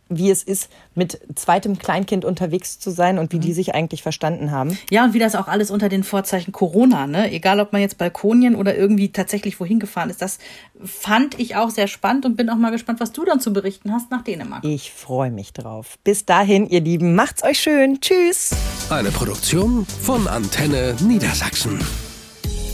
wie 0.10 0.30
es 0.32 0.44
ist, 0.44 0.70
mit 0.96 1.20
zweitem 1.36 1.78
Kleinkind 1.78 2.26
unterwegs 2.26 2.80
zu 2.80 2.90
sein 2.90 3.20
und 3.20 3.32
wie 3.32 3.40
die 3.40 3.50
mhm. 3.50 3.54
sich 3.54 3.76
eigentlich 3.76 4.02
verstanden 4.02 4.52
haben. 4.52 4.78
Ja, 4.90 5.06
und 5.06 5.14
wie 5.14 5.20
das 5.20 5.36
auch 5.36 5.48
alles 5.48 5.72
unter 5.72 5.88
den 5.88 6.04
Vorzeichen 6.04 6.52
Corona, 6.52 7.08
ne? 7.08 7.32
Egal, 7.32 7.60
ob 7.60 7.72
man 7.72 7.82
jetzt 7.82 7.98
Balkonien 7.98 8.56
oder 8.56 8.76
irgendwie 8.76 9.12
tatsächlich 9.12 9.60
wohin 9.60 9.80
gefahren 9.80 10.10
ist, 10.10 10.22
das 10.22 10.40
fand 10.84 11.40
ich 11.40 11.56
auch 11.56 11.70
sehr 11.70 11.88
spannend 11.88 12.26
und 12.26 12.36
bin 12.36 12.50
auch 12.50 12.58
mal 12.58 12.72
gespannt, 12.72 13.00
was 13.00 13.12
du 13.12 13.24
dann 13.24 13.40
zu 13.40 13.54
berichten 13.54 13.94
hast 13.94 14.12
nach 14.12 14.24
Dänemark. 14.24 14.64
Ich 14.66 14.92
freue 14.92 15.32
mich 15.32 15.54
drauf. 15.54 15.98
Bis 16.04 16.26
dahin, 16.26 16.68
ihr 16.68 16.82
Lieben, 16.82 17.16
macht's 17.16 17.44
euch 17.44 17.60
schön. 17.60 18.02
Tschüss. 18.02 18.52
Eine 18.90 19.12
Produktion 19.12 19.86
von 19.86 20.28
Antenne 20.28 20.96
Niedersachsen. 21.02 21.80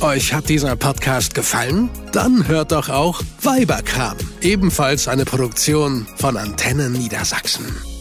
Euch 0.01 0.33
hat 0.33 0.49
dieser 0.49 0.75
Podcast 0.75 1.33
gefallen? 1.33 1.89
Dann 2.11 2.47
hört 2.47 2.71
doch 2.71 2.89
auch 2.89 3.21
Weiberkram, 3.41 4.17
ebenfalls 4.41 5.07
eine 5.07 5.25
Produktion 5.25 6.05
von 6.17 6.37
Antenne 6.37 6.89
Niedersachsen. 6.89 7.94